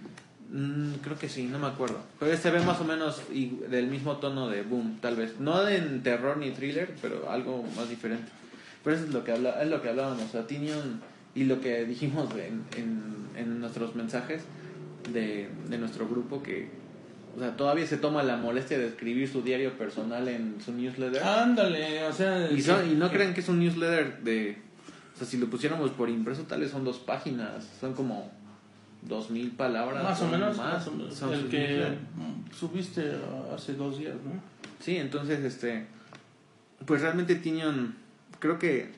Mm, 0.53 0.95
creo 1.03 1.17
que 1.19 1.29
sí, 1.29 1.45
no 1.45 1.59
me 1.59 1.69
acuerdo. 1.69 1.99
Pero 2.19 2.37
se 2.37 2.51
ve 2.51 2.61
más 2.61 2.81
o 2.81 2.85
menos 2.85 3.23
y- 3.33 3.61
del 3.71 3.87
mismo 3.87 4.17
tono 4.19 4.49
de 4.49 4.63
Boom, 4.63 4.99
tal 5.01 5.17
vez. 5.17 5.41
No 5.41 5.67
en 5.67 6.03
terror 6.03 6.37
ni 6.37 6.51
thriller, 6.51 6.95
pero 7.01 7.31
algo 7.31 7.65
más 7.77 7.89
diferente. 7.89 8.31
Pero 8.85 8.97
eso 8.97 9.05
es 9.07 9.13
lo 9.15 9.25
que, 9.25 9.33
habla, 9.33 9.63
es 9.63 9.69
lo 9.71 9.81
que 9.81 9.89
hablábamos. 9.89 10.23
O 10.25 10.29
sea, 10.29 10.47
Tinion 10.47 11.01
y 11.35 11.45
lo 11.45 11.61
que 11.61 11.85
dijimos 11.85 12.29
en, 12.35 12.65
en, 12.77 13.03
en 13.37 13.61
nuestros 13.61 13.95
mensajes 13.95 14.43
de, 15.13 15.49
de 15.69 15.79
nuestro 15.79 16.09
grupo 16.09 16.43
que 16.43 16.69
o 17.37 17.39
sea, 17.39 17.57
todavía 17.57 17.87
se 17.87 17.97
toma 17.97 18.25
la 18.25 18.37
molestia 18.37 18.77
de 18.77 18.89
escribir 18.89 19.29
su 19.29 19.43
diario 19.43 19.79
personal 19.79 20.27
en 20.27 20.57
su 20.65 20.73
newsletter. 20.73 21.23
Ándale, 21.23 22.03
o 22.05 22.13
sea... 22.13 22.51
y, 22.51 22.61
son- 22.61 22.91
y 22.91 22.95
no 22.97 23.09
crean 23.09 23.35
que 23.35 23.41
es 23.41 23.49
un 23.49 23.61
newsletter 23.61 24.19
de... 24.25 24.57
O 25.15 25.19
sea, 25.19 25.29
si 25.29 25.37
lo 25.39 25.49
pusiéramos 25.49 25.93
por 25.93 26.09
impreso, 26.09 26.43
tal 26.43 26.61
vez 26.61 26.73
son 26.73 26.85
dos 26.85 26.99
páginas. 26.99 27.69
Son 27.81 27.95
como 27.95 28.33
dos 29.03 29.31
mil 29.31 29.53
palabras. 29.53 30.03
Más 30.03 30.21
o 30.23 30.29
menos, 30.29 30.57
más. 30.57 30.85
o 30.89 30.91
menos, 30.91 31.23
el 31.23 31.49
que 31.49 31.87
subiste 32.59 33.13
hace 33.55 33.75
dos 33.75 33.99
días, 34.01 34.15
¿no? 34.25 34.33
Sí, 34.81 34.97
entonces, 34.97 35.39
este... 35.45 35.87
Pues 36.85 37.01
realmente 37.01 37.37
Tinion, 37.37 37.95
creo 38.41 38.59
que 38.59 38.91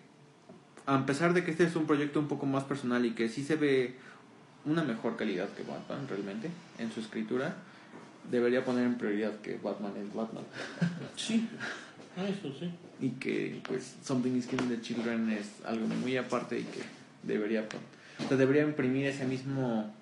a 0.86 1.06
pesar 1.06 1.32
de 1.32 1.44
que 1.44 1.50
este 1.50 1.64
es 1.64 1.76
un 1.76 1.86
proyecto 1.86 2.18
un 2.18 2.28
poco 2.28 2.46
más 2.46 2.64
personal 2.64 3.04
y 3.04 3.12
que 3.12 3.28
sí 3.28 3.44
se 3.44 3.56
ve 3.56 3.94
una 4.64 4.82
mejor 4.84 5.16
calidad 5.16 5.48
que 5.50 5.62
Batman 5.62 6.06
realmente 6.08 6.50
en 6.78 6.92
su 6.92 7.00
escritura, 7.00 7.54
debería 8.30 8.64
poner 8.64 8.84
en 8.84 8.96
prioridad 8.96 9.32
que 9.40 9.58
Batman 9.62 9.92
es 9.96 10.12
Batman. 10.14 10.44
Sí, 11.16 11.46
eso 12.16 12.52
sí. 12.58 12.70
y 13.00 13.10
que 13.10 13.60
pues 13.66 13.96
Something 14.02 14.32
is 14.32 14.46
Killing 14.46 14.68
the 14.68 14.80
Children 14.80 15.30
es 15.30 15.64
algo 15.64 15.86
muy 15.86 16.16
aparte 16.16 16.58
y 16.58 16.64
que 16.64 16.80
debería 17.22 17.66
o 18.18 18.28
sea, 18.28 18.36
debería 18.36 18.62
imprimir 18.62 19.06
ese 19.06 19.24
mismo 19.24 19.94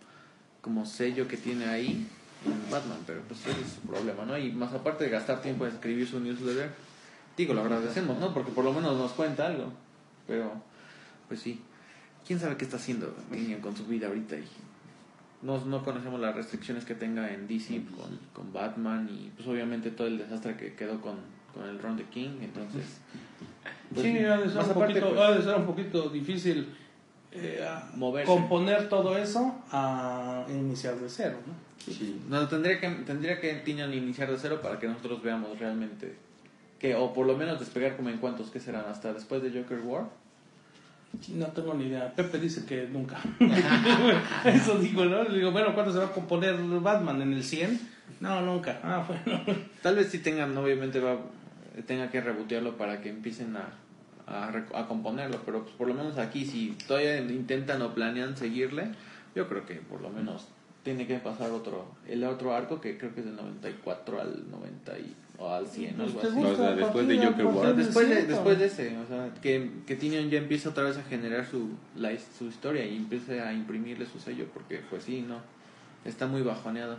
como 0.60 0.86
sello 0.86 1.28
que 1.28 1.36
tiene 1.36 1.66
ahí 1.66 2.06
en 2.44 2.70
Batman 2.70 2.98
pero 3.06 3.20
pues 3.28 3.40
ese 3.40 3.60
es 3.60 3.72
su 3.74 3.88
problema 3.88 4.24
¿no? 4.24 4.38
y 4.38 4.50
más 4.52 4.72
aparte 4.72 5.04
de 5.04 5.10
gastar 5.10 5.42
tiempo 5.42 5.66
en 5.66 5.72
escribir 5.72 6.08
su 6.08 6.20
newsletter 6.20 6.70
digo 7.36 7.54
lo 7.54 7.62
agradecemos 7.62 8.18
¿no? 8.18 8.32
porque 8.32 8.52
por 8.52 8.64
lo 8.64 8.72
menos 8.72 8.96
nos 8.96 9.12
cuenta 9.12 9.46
algo 9.46 9.72
pero 10.26 10.52
pues 11.30 11.40
sí 11.40 11.60
quién 12.26 12.40
sabe 12.40 12.56
qué 12.56 12.64
está 12.64 12.76
haciendo 12.76 13.14
Tinian 13.30 13.60
con 13.60 13.76
su 13.76 13.86
vida 13.86 14.08
ahorita 14.08 14.34
y 14.36 14.44
no, 15.42 15.64
no 15.64 15.84
conocemos 15.84 16.20
las 16.20 16.34
restricciones 16.34 16.84
que 16.84 16.96
tenga 16.96 17.32
en 17.32 17.46
DC 17.46 17.82
con, 17.96 18.18
con 18.34 18.52
Batman 18.52 19.08
y 19.08 19.30
pues 19.36 19.46
obviamente 19.48 19.92
todo 19.92 20.08
el 20.08 20.18
desastre 20.18 20.56
que 20.56 20.74
quedó 20.74 21.00
con, 21.00 21.14
con 21.54 21.68
el 21.68 21.78
Ron 21.78 21.96
de 21.96 22.04
King 22.06 22.40
entonces 22.42 23.00
pues, 23.94 24.02
sí, 24.02 24.18
ha 24.18 24.38
de, 24.38 24.48
ser 24.48 24.56
más 24.56 24.66
un 24.66 24.72
aparte, 24.72 25.00
poquito, 25.00 25.08
pues, 25.10 25.20
ha 25.20 25.30
de 25.30 25.42
ser 25.42 25.54
un 25.54 25.66
poquito 25.66 26.08
difícil 26.10 26.74
eh, 27.30 27.64
Moverse. 27.94 28.26
componer 28.26 28.88
todo 28.88 29.16
eso 29.16 29.54
a 29.70 30.44
iniciar 30.48 30.96
de 30.96 31.08
cero, 31.08 31.38
¿no? 31.46 31.54
Sí. 31.78 32.20
no, 32.28 32.48
tendría 32.48 32.80
que 32.80 32.90
tendría 33.06 33.40
que 33.40 33.54
Tinian 33.54 33.94
iniciar 33.94 34.28
de 34.32 34.36
cero 34.36 34.58
para 34.60 34.80
que 34.80 34.88
nosotros 34.88 35.22
veamos 35.22 35.56
realmente 35.60 36.16
que 36.80 36.96
o 36.96 37.12
por 37.12 37.26
lo 37.26 37.36
menos 37.36 37.60
despegar 37.60 37.96
como 37.96 38.08
en 38.08 38.18
cuantos 38.18 38.50
que 38.50 38.58
serán 38.58 38.86
hasta 38.86 39.12
después 39.12 39.42
de 39.42 39.50
Joker 39.50 39.78
War 39.84 40.08
No 41.28 41.46
tengo 41.48 41.74
ni 41.74 41.86
idea. 41.86 42.12
Pepe 42.14 42.38
dice 42.38 42.64
que 42.64 42.86
nunca. 42.86 43.18
Eso 44.44 44.78
digo, 44.78 45.04
¿no? 45.04 45.24
Le 45.24 45.38
digo, 45.38 45.50
bueno, 45.50 45.74
¿cuándo 45.74 45.92
se 45.92 45.98
va 45.98 46.06
a 46.06 46.12
componer 46.12 46.56
Batman? 46.56 47.20
¿En 47.22 47.32
el 47.32 47.44
100? 47.44 47.80
No, 48.20 48.40
nunca. 48.42 48.80
Ah, 48.82 49.06
bueno. 49.26 49.42
tal 49.82 49.96
vez 49.96 50.08
sí 50.08 50.18
tengan 50.18 50.56
obviamente 50.56 51.00
va 51.00 51.18
tenga 51.86 52.10
que 52.10 52.20
rebotearlo 52.20 52.76
para 52.76 53.00
que 53.00 53.08
empiecen 53.08 53.56
a 53.56 53.70
a, 54.26 54.48
a 54.74 54.86
componerlo 54.86 55.40
pero 55.44 55.62
pues 55.62 55.74
por 55.74 55.88
lo 55.88 55.94
menos 55.94 56.18
aquí 56.18 56.44
si 56.44 56.76
todavía 56.86 57.18
intentan 57.18 57.82
o 57.82 57.94
planean 57.94 58.36
seguirle 58.36 58.90
yo 59.34 59.48
creo 59.48 59.66
que 59.66 59.74
por 59.76 60.00
lo 60.00 60.10
menos 60.10 60.48
tiene 60.82 61.06
que 61.06 61.18
pasar 61.18 61.50
otro 61.50 61.94
el 62.06 62.24
otro 62.24 62.54
arco 62.54 62.80
que 62.80 62.96
creo 62.96 63.14
que 63.14 63.20
es 63.20 63.26
del 63.26 63.36
94 63.36 64.20
al 64.20 64.50
90 64.50 64.98
y, 64.98 65.16
o 65.40 65.48
al 65.48 65.66
100 65.66 66.00
algo 66.00 66.20
¿Te 66.20 66.26
así 66.26 66.44
O 66.44 66.56
sea, 66.56 66.72
después 66.72 67.08
de 67.08 67.26
Joker 67.26 67.46
War. 67.46 67.74
después 67.74 68.08
de, 68.08 68.16
100, 68.16 68.28
después 68.28 68.58
de 68.58 68.66
ese, 68.66 68.98
o 68.98 69.06
sea, 69.06 69.30
que, 69.40 69.70
que 69.86 69.96
Tinion 69.96 70.28
ya 70.28 70.38
empiece 70.38 70.68
otra 70.68 70.84
vez 70.84 70.98
a 70.98 71.02
generar 71.02 71.46
su, 71.46 71.70
la, 71.96 72.10
su 72.38 72.46
historia 72.46 72.84
y 72.84 72.96
empiece 72.96 73.40
a 73.40 73.52
imprimirle 73.52 74.04
su 74.06 74.20
sello, 74.20 74.46
porque 74.52 74.82
pues 74.90 75.04
sí, 75.04 75.24
no, 75.26 75.38
está 76.04 76.26
muy 76.26 76.42
bajoneado. 76.42 76.98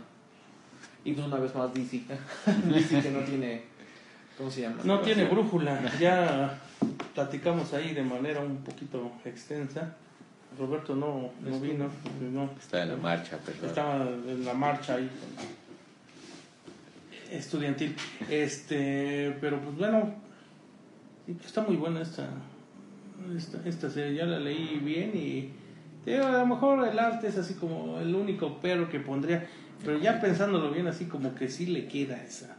Y 1.04 1.12
pues 1.12 1.26
una 1.26 1.36
vez 1.36 1.54
más 1.54 1.72
DC, 1.72 2.02
DC 2.74 3.00
que 3.00 3.10
no 3.10 3.20
tiene, 3.20 3.62
¿cómo 4.36 4.50
se 4.50 4.62
llama? 4.62 4.78
No 4.84 5.00
tiene 5.00 5.24
brújula. 5.24 5.80
Ya 6.00 6.58
platicamos 7.14 7.72
ahí 7.74 7.94
de 7.94 8.02
manera 8.02 8.40
un 8.40 8.58
poquito 8.58 9.12
extensa. 9.24 9.96
Roberto 10.58 10.94
no, 10.94 11.30
no 11.40 11.60
vino. 11.60 11.88
No, 12.20 12.50
Está 12.58 12.82
en 12.82 12.90
la 12.90 12.96
marcha, 12.96 13.38
perdón. 13.38 13.68
estaba 13.70 14.04
en 14.04 14.44
la 14.44 14.52
marcha 14.52 14.96
ahí 14.96 15.08
estudiantil. 17.36 17.96
Este, 18.30 19.36
pero 19.40 19.60
pues 19.60 19.76
bueno, 19.76 20.14
está 21.44 21.62
muy 21.62 21.76
buena 21.76 22.02
esta, 22.02 22.28
esta, 23.36 23.60
esta 23.66 23.90
serie. 23.90 24.14
Ya 24.16 24.26
la 24.26 24.38
leí 24.38 24.80
bien 24.82 25.12
y 25.14 25.50
digo, 26.04 26.26
a 26.26 26.32
lo 26.32 26.46
mejor 26.46 26.86
el 26.86 26.98
arte 26.98 27.28
es 27.28 27.38
así 27.38 27.54
como 27.54 27.98
el 28.00 28.14
único 28.14 28.58
pero 28.60 28.88
que 28.88 29.00
pondría. 29.00 29.46
Pero 29.84 29.98
ya 29.98 30.20
pensándolo 30.20 30.70
bien, 30.70 30.86
así 30.86 31.06
como 31.06 31.34
que 31.34 31.48
sí 31.48 31.66
le 31.66 31.88
queda 31.88 32.22
esa. 32.22 32.56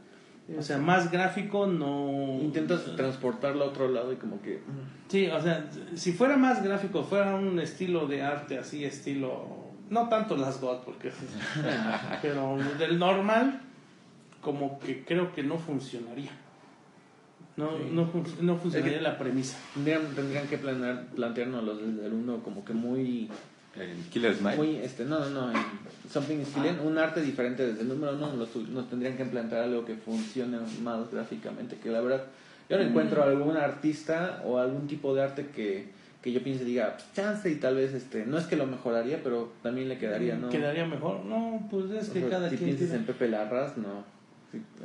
O 0.57 0.61
sea, 0.61 0.77
más 0.77 1.09
gráfico 1.09 1.67
no. 1.67 2.39
Intentas 2.41 2.95
transportarlo 2.97 3.63
a 3.63 3.67
otro 3.67 3.87
lado 3.87 4.11
y 4.11 4.17
como 4.17 4.41
que... 4.41 4.57
mm, 4.57 5.09
Sí, 5.09 5.27
o 5.27 5.41
sea, 5.41 5.69
si 5.95 6.11
fuera 6.11 6.35
más 6.35 6.61
gráfico, 6.63 7.03
fuera 7.03 7.35
un 7.35 7.59
estilo 7.59 8.07
de 8.07 8.23
arte 8.23 8.57
así, 8.57 8.83
estilo. 8.83 9.71
No 9.89 10.09
tanto 10.09 10.35
las 10.35 10.59
God, 10.59 10.79
porque. 10.83 11.11
pero 12.21 12.57
del 12.77 12.99
normal, 12.99 13.61
como 14.43 14.79
que 14.79 15.03
creo 15.03 15.33
que 15.33 15.41
no 15.43 15.57
funcionaría. 15.57 16.31
No, 17.55 17.69
Sí. 17.77 17.83
no, 17.91 18.01
no 18.41 18.57
funcionaría 18.57 18.93
Es 18.97 18.97
que- 18.97 19.03
la 19.03 19.17
premisa. 19.17 19.57
Tendrían, 19.73 20.01
tendrían 20.15 20.47
que 20.47 20.57
planear, 20.57 21.05
plantearnos 21.15 21.65
desde 21.81 22.07
el 22.07 22.13
uno 22.13 22.39
como 22.43 22.63
que 22.65 22.73
muy... 22.73 23.29
El 23.75 23.95
Killer 24.11 24.35
Smile. 24.35 24.55
Muy, 24.57 24.75
este, 24.77 25.03
no, 25.05 25.19
no, 25.19 25.29
no, 25.29 25.51
en 25.51 25.57
Something 26.11 26.37
is 26.41 26.49
Killing, 26.49 26.77
Ah. 26.79 26.83
un 26.83 26.95
arte 26.99 27.21
diferente 27.21 27.65
desde 27.65 27.81
el 27.81 27.87
número 27.89 28.13
uno, 28.15 28.31
nos, 28.33 28.55
nos 28.55 28.87
tendrían 28.87 29.17
que 29.17 29.25
plantear 29.25 29.63
algo 29.63 29.83
que 29.83 29.95
funcione 29.95 30.59
más 30.83 31.09
gráficamente, 31.11 31.77
que 31.77 31.89
la 31.89 32.01
verdad, 32.01 32.23
yo 32.69 32.77
no 32.77 32.83
encuentro 32.83 33.23
algún 33.23 33.57
artista 33.57 34.43
o 34.45 34.59
algún 34.59 34.85
tipo 34.85 35.15
de 35.15 35.23
arte 35.23 35.47
que, 35.55 35.87
que 36.21 36.31
yo 36.31 36.43
piense, 36.43 36.65
diga, 36.65 36.93
"Pues, 36.97 37.13
chance 37.13 37.49
y 37.49 37.55
tal 37.55 37.75
vez, 37.75 37.93
este, 37.95 38.27
no 38.27 38.37
es 38.37 38.45
que 38.45 38.55
lo 38.57 38.67
mejoraría, 38.67 39.21
pero 39.23 39.51
también 39.63 39.89
le 39.89 39.97
quedaría, 39.97 40.35
¿no? 40.35 40.49
Quedaría 40.49 40.85
mejor. 40.85 41.25
No, 41.25 41.67
pues 41.71 41.89
es 41.91 42.09
O 42.09 42.13
que 42.13 42.19
sea, 42.21 42.29
cada 42.29 42.49
si 42.51 42.57
quien 42.57 42.69
piensas 42.69 42.89
tiene- 42.89 42.99
en 43.01 43.05
Pepe 43.07 43.27
Larraz, 43.27 43.75
no. 43.77 44.03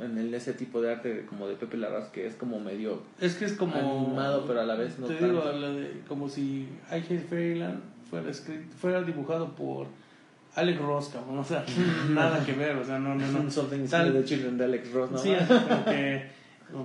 En 0.01 0.17
el, 0.17 0.33
ese 0.33 0.53
tipo 0.53 0.81
de 0.81 0.91
arte 0.93 1.25
como 1.27 1.47
de 1.47 1.55
Pepe 1.55 1.77
Larraz 1.77 2.09
que 2.09 2.25
es 2.25 2.35
como 2.35 2.59
medio 2.59 3.03
Es 3.19 3.35
que 3.35 3.45
es 3.45 3.53
como. 3.53 3.75
animado, 3.75 4.45
pero 4.47 4.61
a 4.61 4.63
la 4.65 4.75
vez 4.75 4.97
no 4.99 5.07
Te 5.07 5.15
tanto. 5.15 5.51
digo, 5.51 5.71
de- 5.73 6.01
como 6.07 6.27
si 6.29 6.67
I 6.91 6.95
Hate 6.95 7.19
Fairyland 7.29 7.79
fuera, 8.09 8.29
escrito, 8.31 8.75
fuera 8.77 9.01
dibujado 9.03 9.55
por 9.55 9.87
Alex 10.55 10.79
Ross, 10.81 11.09
cabrón. 11.09 11.37
O 11.39 11.43
sea, 11.43 11.63
nada 12.09 12.43
que 12.45 12.53
ver. 12.53 12.75
O 12.77 12.83
sea, 12.83 12.97
no, 12.99 13.13
no, 13.15 13.27
no. 13.27 13.51
Something 13.51 13.85
Tal- 13.87 14.13
the 14.13 14.23
Children 14.23 14.57
de 14.57 14.63
Alex 14.65 14.91
Ross, 14.91 15.11
¿no? 15.11 15.17
Sí, 15.17 15.33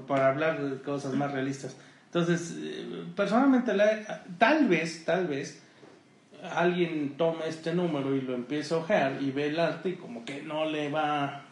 para 0.07 0.29
hablar 0.29 0.63
de 0.63 0.81
cosas 0.83 1.15
más 1.15 1.33
realistas. 1.33 1.77
Entonces, 2.07 2.57
eh, 2.59 3.05
personalmente, 3.17 3.75
la- 3.75 4.25
tal 4.39 4.69
vez, 4.69 5.05
tal 5.05 5.27
vez, 5.27 5.63
alguien 6.55 7.17
tome 7.17 7.49
este 7.49 7.75
número 7.75 8.15
y 8.15 8.21
lo 8.21 8.35
empieza 8.35 8.75
a 8.75 8.79
ojear 8.79 9.23
y 9.23 9.31
ve 9.31 9.49
el 9.49 9.59
arte 9.59 9.91
y 9.91 9.95
como 9.95 10.25
que 10.25 10.43
no 10.43 10.65
le 10.67 10.91
va 10.91 11.44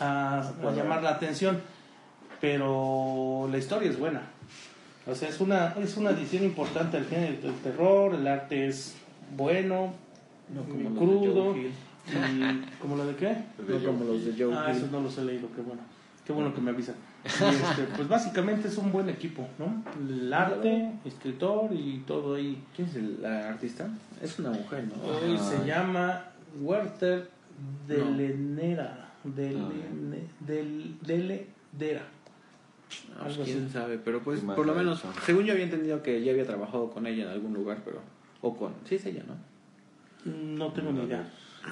a, 0.00 0.40
a 0.40 0.72
llamar 0.72 1.02
la 1.02 1.10
atención, 1.10 1.60
pero 2.40 3.48
la 3.50 3.58
historia 3.58 3.90
es 3.90 3.98
buena. 3.98 4.22
O 5.06 5.14
sea, 5.14 5.28
es 5.28 5.40
una, 5.40 5.68
es 5.78 5.96
una 5.96 6.10
adición 6.10 6.44
importante 6.44 6.96
al 6.96 7.04
género 7.06 7.40
del 7.42 7.54
terror, 7.60 8.14
el 8.14 8.26
arte 8.26 8.66
es 8.66 8.96
bueno, 9.36 9.94
No 10.52 10.62
como 10.64 10.90
de 10.90 10.96
crudo, 10.96 11.54
¿como 12.80 12.96
lo 12.96 13.06
de 13.06 13.14
qué? 13.16 13.36
No 13.68 13.84
como 13.84 14.04
los 14.04 14.24
de 14.24 14.44
Joe 14.44 14.54
Ah, 14.54 14.70
esos 14.70 14.90
no 14.90 15.00
los 15.00 15.16
he 15.18 15.24
leído, 15.24 15.48
qué 15.54 15.62
bueno. 15.62 15.82
Qué 16.24 16.32
bueno 16.32 16.52
que 16.52 16.60
me 16.60 16.70
avisan. 16.70 16.96
Este, 17.24 17.84
pues 17.96 18.08
básicamente 18.08 18.66
es 18.66 18.76
un 18.78 18.90
buen 18.90 19.08
equipo, 19.08 19.46
¿no? 19.58 19.82
El 20.08 20.32
arte, 20.32 20.92
escritor 21.04 21.72
y 21.72 21.98
todo 22.06 22.34
ahí. 22.34 22.62
¿Quién 22.74 22.88
es 22.88 22.96
el 22.96 23.22
la 23.22 23.48
artista? 23.48 23.88
Es 24.20 24.38
una 24.40 24.50
mujer, 24.50 24.84
¿no? 24.88 25.02
Hoy 25.04 25.38
se 25.38 25.64
llama 25.64 26.24
Werther 26.60 27.30
Delenera. 27.86 28.26
Delene, 28.66 29.05
del, 29.34 30.96
Deledera. 31.02 32.02
Ah, 33.18 33.22
pues, 33.24 33.38
quién 33.44 33.64
así. 33.64 33.72
sabe, 33.72 33.98
pero 33.98 34.22
pues 34.22 34.40
por 34.40 34.64
lo 34.64 34.74
menos, 34.74 35.02
según 35.24 35.44
yo 35.44 35.52
había 35.52 35.64
entendido 35.64 36.02
que 36.02 36.22
ya 36.22 36.30
había 36.32 36.46
trabajado 36.46 36.90
con 36.90 37.06
ella 37.06 37.24
en 37.24 37.30
algún 37.30 37.52
lugar, 37.54 37.78
pero 37.84 38.00
o 38.42 38.56
con, 38.56 38.74
sí 38.84 38.94
es 38.94 39.06
ella, 39.06 39.22
¿no? 39.26 39.34
No 40.32 40.72
tengo 40.72 40.92
ni 40.92 41.02
idea. 41.04 41.28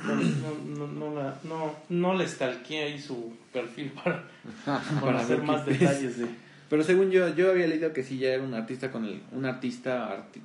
No, 0.06 0.14
no, 0.16 0.86
no, 0.86 0.92
no 1.10 1.14
la, 1.14 1.38
no, 1.44 1.72
no 1.88 2.14
le 2.14 2.26
stalkeé 2.26 2.82
ahí 2.84 2.98
su 3.00 3.32
perfil 3.52 3.92
para, 4.04 4.24
para 4.64 5.00
Para 5.00 5.20
hacer 5.20 5.36
ver 5.38 5.46
más 5.46 5.66
es. 5.68 5.78
detalles 5.78 6.18
de. 6.18 6.26
Pero 6.68 6.82
según 6.82 7.10
yo, 7.10 7.28
yo 7.36 7.50
había 7.52 7.68
leído 7.68 7.92
que 7.92 8.02
sí 8.02 8.18
ya 8.18 8.30
era 8.30 8.42
un 8.42 8.54
artista 8.54 8.90
con 8.90 9.04
el, 9.04 9.22
un 9.32 9.44
artista, 9.44 10.08
arti- 10.10 10.42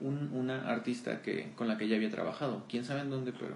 un, 0.00 0.30
una 0.32 0.66
artista 0.70 1.20
que 1.20 1.50
con 1.56 1.68
la 1.68 1.76
que 1.76 1.88
ya 1.88 1.96
había 1.96 2.10
trabajado. 2.10 2.64
Quién 2.70 2.84
sabe 2.84 3.00
en 3.00 3.10
dónde, 3.10 3.32
pero, 3.32 3.54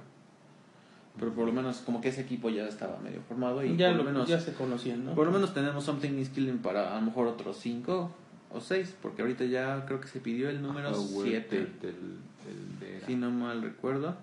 pero 1.18 1.32
por 1.32 1.46
lo 1.46 1.52
menos 1.52 1.78
como 1.78 2.00
que 2.00 2.08
ese 2.08 2.20
equipo 2.22 2.48
ya 2.50 2.66
estaba 2.66 2.98
medio 3.00 3.20
formado 3.22 3.64
y 3.64 3.76
Ya, 3.76 3.88
por 3.88 3.98
lo 3.98 4.04
menos, 4.04 4.28
ya 4.28 4.40
se 4.40 4.52
conocían, 4.54 5.04
¿no? 5.04 5.14
por 5.14 5.26
lo 5.26 5.32
menos 5.32 5.52
tenemos 5.52 5.84
something 5.84 6.18
is 6.18 6.28
killing 6.30 6.58
para 6.58 6.92
a 6.96 7.00
lo 7.00 7.06
mejor 7.06 7.26
otros 7.26 7.56
cinco, 7.58 8.10
o 8.52 8.60
6, 8.60 8.96
porque 9.00 9.22
ahorita 9.22 9.44
ya 9.44 9.84
creo 9.86 10.00
que 10.00 10.08
se 10.08 10.18
pidió 10.20 10.50
el 10.50 10.60
número 10.60 10.90
Power 10.90 11.28
7, 11.28 11.56
del- 11.56 11.66
del- 11.80 12.80
del- 12.80 13.02
si 13.06 13.14
no 13.14 13.30
mal 13.30 13.62
recuerdo. 13.62 14.16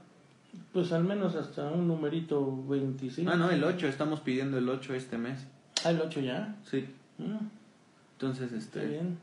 Pues 0.73 0.91
al 0.91 1.03
menos 1.05 1.35
hasta 1.35 1.69
un 1.71 1.87
numerito 1.87 2.65
25. 2.67 3.29
Ah, 3.31 3.35
no, 3.37 3.49
el 3.51 3.63
8, 3.63 3.87
estamos 3.87 4.19
pidiendo 4.21 4.57
el 4.57 4.67
8 4.67 4.93
este 4.95 5.17
mes. 5.17 5.45
Ah, 5.85 5.91
el 5.91 6.01
8 6.01 6.19
ya. 6.21 6.55
Sí, 6.69 6.85
Mm, 7.19 7.37
entonces 8.13 8.51
está 8.51 8.81
este 8.81 8.89
bien. 8.91 9.17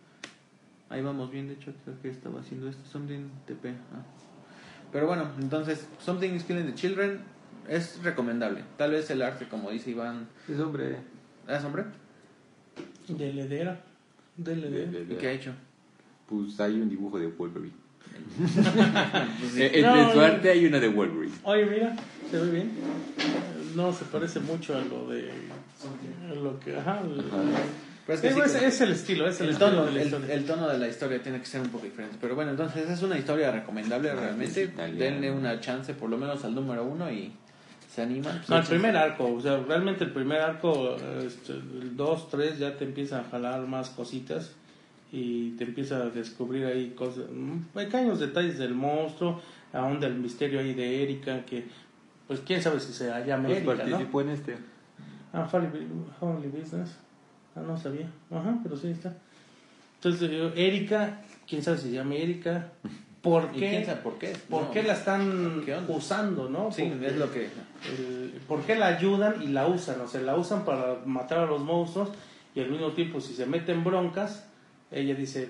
ahí 0.88 1.02
vamos 1.02 1.30
bien, 1.30 1.48
de 1.48 1.54
hecho 1.54 1.72
creo 1.84 2.00
que 2.00 2.08
estaba 2.08 2.40
haciendo 2.40 2.68
esto, 2.68 2.82
Something 2.90 3.28
TP. 3.46 3.68
ah. 3.92 4.02
Pero 4.90 5.06
bueno, 5.06 5.28
entonces 5.40 5.86
Something 5.98 6.30
is 6.30 6.44
Killing 6.44 6.66
the 6.66 6.74
Children 6.74 7.20
es 7.68 8.02
recomendable. 8.02 8.62
Tal 8.76 8.90
vez 8.92 9.10
el 9.10 9.22
arte, 9.22 9.46
como 9.48 9.70
dice 9.70 9.90
Iván, 9.90 10.26
Es 10.48 10.58
hombre. 10.60 10.96
¿es 11.48 11.64
hombre? 11.64 11.84
De 13.08 13.32
ledera. 13.32 13.80
De 14.36 14.54
de- 14.56 15.14
¿Y 15.14 15.16
qué 15.16 15.28
ha 15.28 15.32
hecho? 15.32 15.52
Pues 16.28 16.58
hay 16.60 16.74
un 16.80 16.88
dibujo 16.88 17.18
de 17.18 17.26
Wolverine. 17.28 17.72
Pues 18.38 19.52
sí. 19.52 19.62
Eh, 19.62 19.66
Entre 19.66 19.82
No, 19.82 20.12
su 20.12 20.20
arte 20.20 20.50
hay 20.50 20.66
uno 20.66 20.80
de 20.80 20.88
Wolverine. 20.88 21.34
Oye, 21.44 21.66
mira, 21.66 21.96
se 22.30 22.38
ve 22.38 22.50
bien. 22.50 22.70
No 23.74 23.92
se 23.92 24.04
parece 24.06 24.40
mucho 24.40 24.76
a 24.76 24.80
lo 24.80 25.08
de. 25.08 25.30
a 26.30 26.34
lo 26.34 26.58
que. 26.60 26.76
Ajá. 26.76 27.00
el- 27.04 27.22
Pero 28.06 28.14
es 28.16 28.20
que 28.20 28.28
Digo, 28.28 28.40
sí, 28.42 28.46
es, 28.46 28.52
como- 28.56 28.66
es 28.68 28.80
el 28.82 28.92
estilo, 28.92 29.28
es 29.28 29.40
el, 29.40 29.56
tono, 29.58 29.84
de 29.86 29.92
la 29.92 30.00
el, 30.00 30.06
historia. 30.06 30.34
el 30.34 30.44
tono 30.44 30.68
de 30.68 30.78
la 30.78 30.88
historia 30.88 31.22
tiene 31.22 31.40
que 31.40 31.46
ser 31.46 31.60
un 31.62 31.68
poco 31.68 31.84
diferente. 31.84 32.16
Pero 32.20 32.34
bueno, 32.34 32.50
entonces 32.52 32.88
es 32.88 33.02
una 33.02 33.18
historia 33.18 33.50
recomendable 33.50 34.10
Ah, 34.10 34.14
realmente. 34.16 34.62
es 34.62 34.68
italiano. 34.70 34.98
Denle 34.98 35.30
una 35.32 35.60
chance 35.60 35.94
por 35.94 36.10
lo 36.10 36.18
menos 36.18 36.44
al 36.44 36.54
número 36.54 36.84
uno 36.84 37.10
y 37.10 37.32
se 37.94 38.02
animan. 38.02 38.42
No, 38.48 38.58
el 38.58 38.64
primer 38.64 38.96
arco, 38.96 39.32
o 39.32 39.40
sea, 39.40 39.58
realmente 39.58 40.02
el 40.04 40.10
primer 40.10 40.40
arco, 40.40 40.96
este, 41.24 41.52
el 41.52 41.96
2, 41.96 42.28
3 42.28 42.58
ya 42.58 42.76
te 42.76 42.84
empieza 42.84 43.20
a 43.20 43.24
jalar 43.24 43.66
más 43.68 43.90
cositas 43.90 44.50
y 45.12 45.50
te 45.52 45.62
empieza 45.62 45.98
a 45.98 46.10
descubrir 46.10 46.66
ahí 46.66 46.90
cosas, 46.90 47.26
mm, 47.30 47.58
pequeños 47.72 48.18
detalles 48.18 48.58
del 48.58 48.74
monstruo, 48.74 49.40
aún 49.72 50.00
del 50.00 50.14
misterio 50.16 50.58
ahí 50.58 50.74
de 50.74 51.04
Erika, 51.04 51.44
que 51.44 51.66
pues 52.26 52.40
quién 52.40 52.60
sabe 52.60 52.80
si 52.80 52.92
se 52.92 53.06
llama 53.24 53.44
Pues 53.44 53.58
Erika, 53.58 53.74
¿no? 53.74 53.78
participó 53.90 54.20
en 54.22 54.28
este. 54.30 54.56
Ah, 55.32 55.44
Family, 55.44 56.48
Business. 56.48 56.96
Ah, 57.54 57.60
no 57.64 57.76
sabía. 57.78 58.10
Ajá, 58.30 58.58
pero 58.62 58.76
sí 58.76 58.88
está. 58.88 59.16
Entonces, 59.96 60.30
Erika, 60.56 61.20
quién 61.46 61.62
sabe 61.62 61.78
si 61.78 61.90
se 61.90 61.94
llama 61.94 62.14
Erika, 62.14 62.72
¿por 63.24 63.48
¿Y 63.54 63.58
qué? 63.58 63.70
quién 63.70 63.84
sabe 63.86 64.00
por 64.02 64.18
qué? 64.18 64.28
¿Por 64.48 64.62
No. 64.64 64.70
qué 64.70 64.82
la 64.84 64.92
están 64.92 65.64
usando, 65.88 66.48
no? 66.48 66.70
Sí, 66.70 66.84
Porque- 66.84 67.06
es 67.08 67.16
lo 67.16 67.32
que... 67.32 67.48
el- 67.88 68.40
¿Por 68.46 68.60
qué 68.62 68.76
la 68.76 68.86
ayudan 68.86 69.42
y 69.42 69.46
la 69.48 69.66
usan? 69.66 70.00
O 70.02 70.06
sea, 70.06 70.20
la 70.20 70.36
usan 70.36 70.64
para 70.64 70.98
matar 71.06 71.38
a 71.40 71.46
los 71.46 71.60
monstruos 71.60 72.10
y 72.54 72.60
al 72.60 72.70
mismo 72.70 72.92
tiempo 72.92 73.20
si 73.20 73.34
se 73.34 73.46
meten 73.46 73.82
broncas, 73.82 74.46
ella 74.92 75.14
dice, 75.14 75.48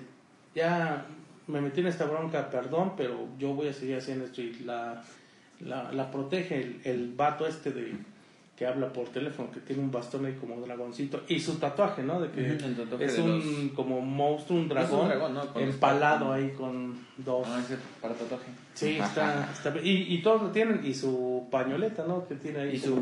ya 0.55 1.05
me 1.47 1.61
metí 1.61 1.81
en 1.81 1.87
esta 1.87 2.05
bronca, 2.05 2.49
perdón, 2.49 2.93
pero 2.97 3.27
yo 3.37 3.53
voy 3.53 3.67
a 3.67 3.73
seguir 3.73 3.97
haciendo 3.97 4.25
esto 4.25 4.41
y 4.41 4.53
la, 4.65 5.03
la, 5.59 5.91
la 5.91 6.09
protege 6.09 6.55
el, 6.61 6.81
el 6.85 7.13
vato 7.13 7.45
este 7.45 7.71
de 7.71 7.93
que 8.55 8.65
habla 8.65 8.87
por 8.93 9.09
teléfono, 9.09 9.51
que 9.51 9.59
tiene 9.59 9.81
un 9.81 9.91
bastón 9.91 10.25
ahí 10.25 10.33
como 10.39 10.61
dragoncito 10.61 11.23
y 11.27 11.39
su 11.41 11.55
tatuaje, 11.55 12.03
¿no? 12.03 12.21
De 12.21 12.29
que 12.31 12.57
es 13.05 13.17
un 13.19 13.65
los- 13.65 13.73
como 13.75 13.99
monstruo, 13.99 14.57
un 14.59 14.65
Es 14.65 14.69
un 14.71 14.75
dragón, 14.77 15.07
dragón, 15.09 15.33
¿no? 15.33 15.43
Los- 15.43 15.55
empalado 15.57 16.31
ahí 16.31 16.51
con 16.51 16.97
dos... 17.17 17.45
Ah, 17.49 17.59
ese 17.63 17.77
para 18.01 18.13
tatuaje. 18.13 18.45
Sí, 18.73 18.97
está, 18.97 19.49
está 19.51 19.73
y, 19.83 20.13
y 20.15 20.21
todos 20.21 20.41
lo 20.43 20.49
tienen 20.51 20.81
y 20.85 20.93
su 20.93 21.47
pañoleta, 21.51 22.05
¿no? 22.07 22.25
Que 22.27 22.35
tiene 22.35 22.59
ahí 22.61 22.75
Y 22.75 22.79
su, 22.79 22.93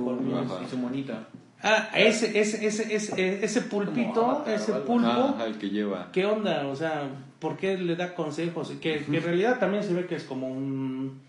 y 0.65 0.69
su 0.69 0.77
monita. 0.77 1.27
Ah, 1.61 1.89
ese, 1.95 2.37
ese, 2.39 2.65
ese, 2.65 2.93
ese, 2.93 3.43
ese 3.45 3.61
pulpito, 3.61 4.25
avatar 4.25 4.55
ese 4.55 4.73
pulpo, 4.73 5.07
Ajá, 5.07 5.45
el 5.45 5.57
que 5.59 5.69
lleva. 5.69 6.09
¿qué 6.11 6.25
onda? 6.25 6.67
O 6.67 6.75
sea, 6.75 7.07
¿por 7.39 7.55
qué 7.57 7.77
le 7.77 7.95
da 7.95 8.15
consejos? 8.15 8.71
Que, 8.81 9.05
que 9.05 9.17
en 9.17 9.23
realidad 9.23 9.59
también 9.59 9.83
se 9.83 9.93
ve 9.93 10.05
que 10.07 10.15
es 10.15 10.23
como 10.23 10.47
un, 10.49 11.21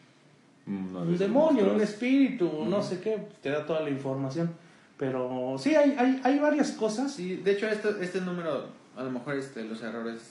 un 0.66 1.18
demonio, 1.18 1.72
un 1.74 1.80
espíritu, 1.80 2.64
no 2.66 2.82
sé 2.82 3.00
qué, 3.00 3.28
te 3.42 3.50
da 3.50 3.66
toda 3.66 3.80
la 3.82 3.90
información. 3.90 4.50
Pero 4.96 5.56
sí, 5.58 5.74
hay, 5.74 5.94
hay, 5.98 6.20
hay 6.22 6.38
varias 6.38 6.70
cosas. 6.72 7.12
Sí, 7.12 7.36
de 7.36 7.52
hecho 7.52 7.66
este, 7.68 7.88
este 8.00 8.20
número, 8.20 8.66
a 8.96 9.02
lo 9.02 9.10
mejor 9.10 9.34
este, 9.36 9.64
los 9.64 9.82
errores 9.82 10.30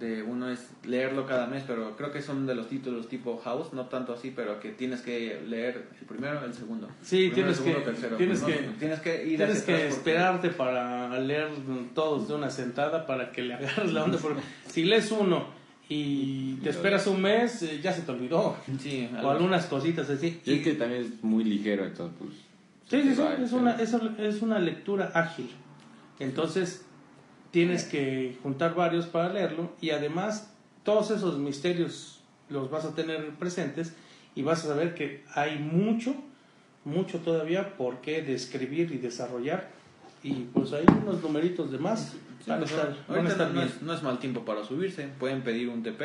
de 0.00 0.22
uno 0.22 0.50
es 0.50 0.68
leerlo 0.84 1.26
cada 1.26 1.46
mes, 1.46 1.62
pero 1.66 1.96
creo 1.96 2.12
que 2.12 2.20
son 2.20 2.46
de 2.46 2.54
los 2.54 2.68
títulos 2.68 3.08
tipo 3.08 3.38
House, 3.38 3.72
no 3.72 3.86
tanto 3.86 4.12
así, 4.12 4.30
pero 4.34 4.60
que 4.60 4.70
tienes 4.72 5.00
que 5.00 5.40
leer 5.46 5.88
el 6.00 6.06
primero 6.06 6.44
el 6.44 6.52
segundo. 6.52 6.88
Sí, 7.02 7.30
Primero, 7.30 7.34
tienes 7.34 7.58
el 7.58 7.64
segundo, 7.64 7.78
que- 7.80 7.90
tercero. 7.92 8.16
tienes 8.18 8.40
que- 8.42 8.68
tienes 8.78 9.00
que 9.00 9.26
ir 9.26 9.36
Tienes 9.38 9.62
que 9.62 9.72
porque- 9.72 9.88
esperarte 9.88 10.48
para 10.50 11.18
leer 11.20 11.48
todos 11.94 12.28
de 12.28 12.34
una 12.34 12.50
sentada 12.50 13.06
para 13.06 13.32
que 13.32 13.40
le 13.42 13.54
agarres 13.54 13.92
la 13.92 14.04
onda. 14.04 14.18
Porque 14.18 14.42
si 14.66 14.84
lees 14.84 15.10
uno 15.12 15.46
y 15.88 16.54
te 16.56 16.70
esperas 16.70 17.06
un 17.06 17.22
mes, 17.22 17.62
eh, 17.62 17.80
ya 17.82 17.92
se 17.92 18.02
te 18.02 18.12
olvidó. 18.12 18.56
Sí, 18.80 19.08
O 19.22 19.30
algunas 19.30 19.66
cositas 19.66 20.10
así. 20.10 20.40
Y 20.44 20.54
es 20.54 20.62
que 20.62 20.74
también 20.74 21.02
es 21.02 21.24
muy 21.24 21.44
ligero, 21.44 21.84
entonces 21.84 22.16
pues... 22.18 22.32
Sí, 22.88 23.02
sí, 23.02 23.14
sí, 23.14 23.20
va, 23.20 23.34
es 23.34 23.52
una, 23.52 23.72
es, 23.80 23.94
es 24.18 24.42
una 24.42 24.58
lectura 24.60 25.10
ágil. 25.14 25.50
Entonces, 26.20 26.84
tienes 27.50 27.84
que 27.84 28.36
juntar 28.42 28.74
varios 28.74 29.06
para 29.06 29.32
leerlo 29.32 29.72
y 29.80 29.90
además 29.90 30.52
todos 30.84 31.10
esos 31.10 31.38
misterios 31.38 32.20
los 32.48 32.70
vas 32.70 32.84
a 32.84 32.94
tener 32.94 33.30
presentes 33.30 33.94
y 34.34 34.42
vas 34.42 34.64
a 34.64 34.68
saber 34.68 34.94
que 34.94 35.24
hay 35.34 35.58
mucho, 35.58 36.14
mucho 36.84 37.18
todavía 37.18 37.76
por 37.76 38.00
qué 38.00 38.22
describir 38.22 38.92
y 38.92 38.98
desarrollar. 38.98 39.70
Y 40.22 40.32
pues 40.52 40.72
hay 40.72 40.84
unos 41.02 41.22
numeritos 41.22 41.72
de 41.72 41.78
más. 41.78 42.14
Sí, 42.46 42.50
van 42.52 42.62
a 42.62 42.64
estar, 42.64 42.86
ahorita 42.86 43.04
van 43.12 43.26
a 43.26 43.30
estar 43.30 43.46
no, 43.48 43.52
bien. 43.54 43.66
es, 43.66 43.82
no 43.82 43.92
es 43.92 44.02
mal 44.04 44.18
tiempo 44.20 44.44
para 44.44 44.64
subirse. 44.64 45.08
Pueden 45.18 45.42
pedir 45.42 45.68
un 45.68 45.82
TP 45.82 46.02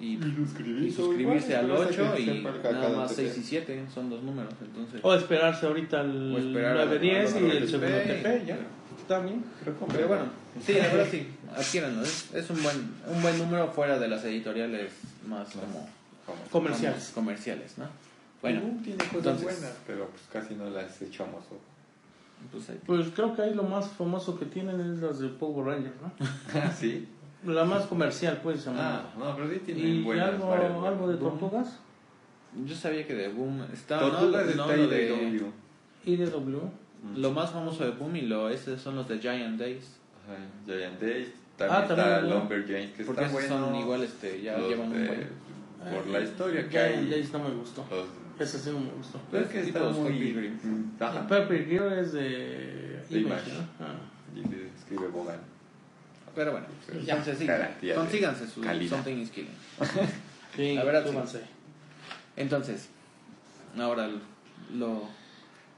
y, 0.00 0.14
y 0.16 0.20
suscribirse. 0.36 0.96
suscribirse 0.96 1.56
al 1.56 1.66
Igual, 1.66 1.88
8 1.90 2.14
que 2.16 2.22
y 2.22 2.26
sepa 2.26 2.52
cada 2.62 2.74
nada 2.80 2.96
más 2.96 3.10
TP. 3.14 3.16
6 3.32 3.38
y 3.38 3.42
7 3.44 3.84
son 3.94 4.10
dos 4.10 4.22
números. 4.24 4.52
Entonces, 4.60 5.00
O 5.02 5.14
esperarse 5.14 5.66
ahorita 5.66 6.00
al 6.00 6.34
O 6.34 6.38
esperar 6.38 6.76
a- 6.78 6.84
9-10 6.86 7.34
a- 7.34 7.36
a- 7.36 7.40
y 7.40 7.50
el 7.56 7.68
segundo 7.68 7.96
TP, 7.98 8.44
ya. 8.46 8.56
pero- 8.56 8.78
Está 9.00 9.20
bien. 9.20 9.42
Pero 9.64 10.08
bueno, 10.08 10.24
sí, 10.66 10.74
la 10.74 10.88
verdad 10.88 11.06
sí, 11.10 11.26
adquiéranlo. 11.56 12.02
Es, 12.02 12.34
es 12.34 12.50
un 12.50 12.62
buen 12.62 12.76
un 13.06 13.22
buen 13.22 13.38
número 13.38 13.68
fuera 13.70 13.98
de 13.98 14.06
las 14.08 14.22
editoriales 14.24 14.92
más 15.26 15.48
como 15.50 15.88
Comerciales. 16.50 17.10
como 17.14 17.26
comerciales, 17.26 17.78
¿no? 17.78 17.86
Bueno, 18.42 18.60
tiene 18.84 18.98
cosas 18.98 19.14
entonces- 19.14 19.42
buenas, 19.44 19.72
pero 19.86 20.08
pues 20.08 20.22
casi 20.32 20.54
no 20.56 20.68
las 20.68 21.00
echamos. 21.00 21.44
ojo. 21.46 21.60
Pues 22.52 22.70
ahí- 22.70 22.80
Pues 22.86 23.08
creo 23.14 23.34
que 23.34 23.42
ahí 23.42 23.54
lo 23.54 23.62
más 23.64 23.88
famoso 23.88 24.38
que 24.38 24.46
tienen 24.46 24.80
es 24.80 25.00
las 25.00 25.18
de 25.18 25.28
Power 25.28 25.66
Rangers, 25.66 25.94
¿no? 26.02 26.12
Ah, 26.54 26.70
sí. 26.76 27.08
La 27.44 27.64
más 27.64 27.86
comercial, 27.86 28.40
pues, 28.42 28.66
Ah, 28.68 29.02
no, 29.18 29.36
pero 29.36 29.48
sí 29.50 29.60
tiene 29.64 29.80
¿Y 29.80 30.02
buenas. 30.02 30.30
algo, 30.30 30.48
varias 30.48 30.70
algo 30.72 30.80
buenas. 30.80 31.08
de 31.08 31.16
tortugas? 31.16 31.78
yo 32.64 32.74
sabía 32.74 33.06
que 33.06 33.14
de 33.14 33.28
Boom 33.28 33.62
está 33.72 34.00
Tortugas 34.00 34.44
no, 34.46 34.50
está 34.50 34.66
no, 34.66 34.72
ahí 34.72 34.80
lo 34.82 34.88
de 34.88 34.96
de 34.98 35.08
W. 35.10 35.52
IDW. 36.06 36.60
lo 37.16 37.30
más 37.30 37.50
famoso 37.50 37.84
de 37.84 37.90
Boom 37.90 38.16
y 38.16 38.22
lo 38.22 38.48
ese 38.48 38.78
son 38.78 38.96
los 38.96 39.06
de 39.06 39.18
Giant 39.18 39.58
Days, 39.60 39.98
Ajá, 40.26 40.36
Giant 40.66 41.00
Days. 41.00 41.28
Ah, 41.28 41.56
También 41.58 41.88
también, 41.88 42.08
está. 42.08 42.20
Lumberjanes, 42.22 42.90
que 42.92 43.04
porque 43.04 43.24
está 43.24 43.38
esos 43.38 43.50
bueno. 43.50 43.66
son 43.66 43.76
igual 43.76 44.02
este 44.02 44.42
ya 44.42 44.56
Los 44.58 44.68
llevan 44.70 44.86
un 44.88 44.92
de- 44.94 45.06
buen 45.06 45.28
Por 45.94 46.06
la 46.08 46.20
historia 46.20 46.68
que 46.68 46.74
Ya, 46.74 46.84
hay. 46.84 47.08
ya 47.30 47.38
no 47.38 47.44
me 47.48 47.54
gustó. 47.54 47.84
los- 47.90 48.06
Ese 48.38 48.58
sí 48.58 48.70
no 48.70 48.80
me 48.80 48.90
gustó. 48.90 49.20
Pero 49.30 49.44
es 49.44 49.50
que 49.50 49.60
está 49.60 49.88
muy... 49.90 50.12
Pilgrim. 50.12 50.54
Mm, 50.62 51.02
Ajá. 51.02 51.26
Pepper 51.26 51.66
Gear 51.66 51.98
es 51.98 52.12
de 52.12 53.02
De 53.08 53.18
Image, 53.20 53.50
Image. 53.50 53.52
¿no? 53.52 53.84
Ah. 53.84 53.94
Y 54.34 54.78
escribe 54.78 55.08
Bogan. 55.08 55.40
pero 56.34 56.52
bueno, 56.52 56.66
Ya, 57.04 57.14
entonces 57.14 57.38
sí, 57.38 57.46
garantía 57.46 57.94
consíganse 57.94 58.46
su 58.46 58.60
calidad. 58.60 58.96
Something 58.96 59.16
is 59.16 59.30
Killing. 59.30 59.50
Sí, 60.54 60.74
La 60.74 60.84
verdad, 60.84 61.26
sí. 61.26 61.38
Entonces, 62.36 62.88
ahora 63.76 64.08
lo 64.72 65.18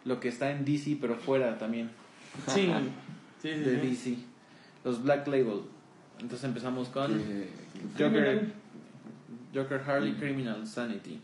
lo 0.05 0.21
que 0.21 0.29
está 0.29 0.51
en 0.51 0.65
DC 0.65 0.99
pero 1.01 1.17
fuera 1.17 1.59
también. 1.59 1.91
Sí, 2.47 2.71
sí, 3.43 3.49
sí. 3.55 3.61
de 3.61 3.81
sí. 3.81 4.11
DC. 4.11 4.17
Los 4.85 5.03
Black 5.03 5.27
Label. 5.27 5.63
Entonces 6.21 6.45
empezamos 6.45 6.89
con 6.89 7.23
Joker. 7.99 8.53
Joker 9.55 9.83
Harley 9.87 10.15
Criminal 10.15 10.67
Sanity. 10.67 11.21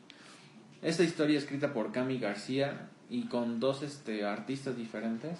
Esta 0.87 1.03
historia 1.03 1.37
escrita 1.37 1.73
por 1.73 1.91
Cami 1.91 2.19
García 2.21 2.89
y 3.11 3.23
con 3.25 3.59
dos 3.59 3.83
este, 3.83 4.25
artistas 4.25 4.77
diferentes. 4.77 5.37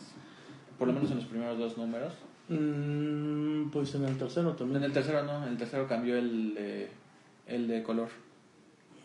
Por 0.77 0.89
lo 0.89 0.95
menos 0.95 1.09
en 1.13 1.19
los 1.19 1.27
primeros 1.27 1.57
dos 1.57 1.79
números. 1.79 2.15
Mm, 2.49 3.71
pues 3.71 3.95
en 3.95 4.05
el 4.07 4.19
tercero 4.19 4.53
también. 4.57 4.79
En 4.79 4.85
el 4.85 4.93
tercero 4.93 5.23
no, 5.25 5.45
en 5.45 5.51
el 5.53 5.57
tercero 5.57 5.87
cambió 5.87 6.17
el 6.17 6.55
de, 6.55 6.89
el 7.47 7.69
de 7.69 7.83
color. 7.85 8.09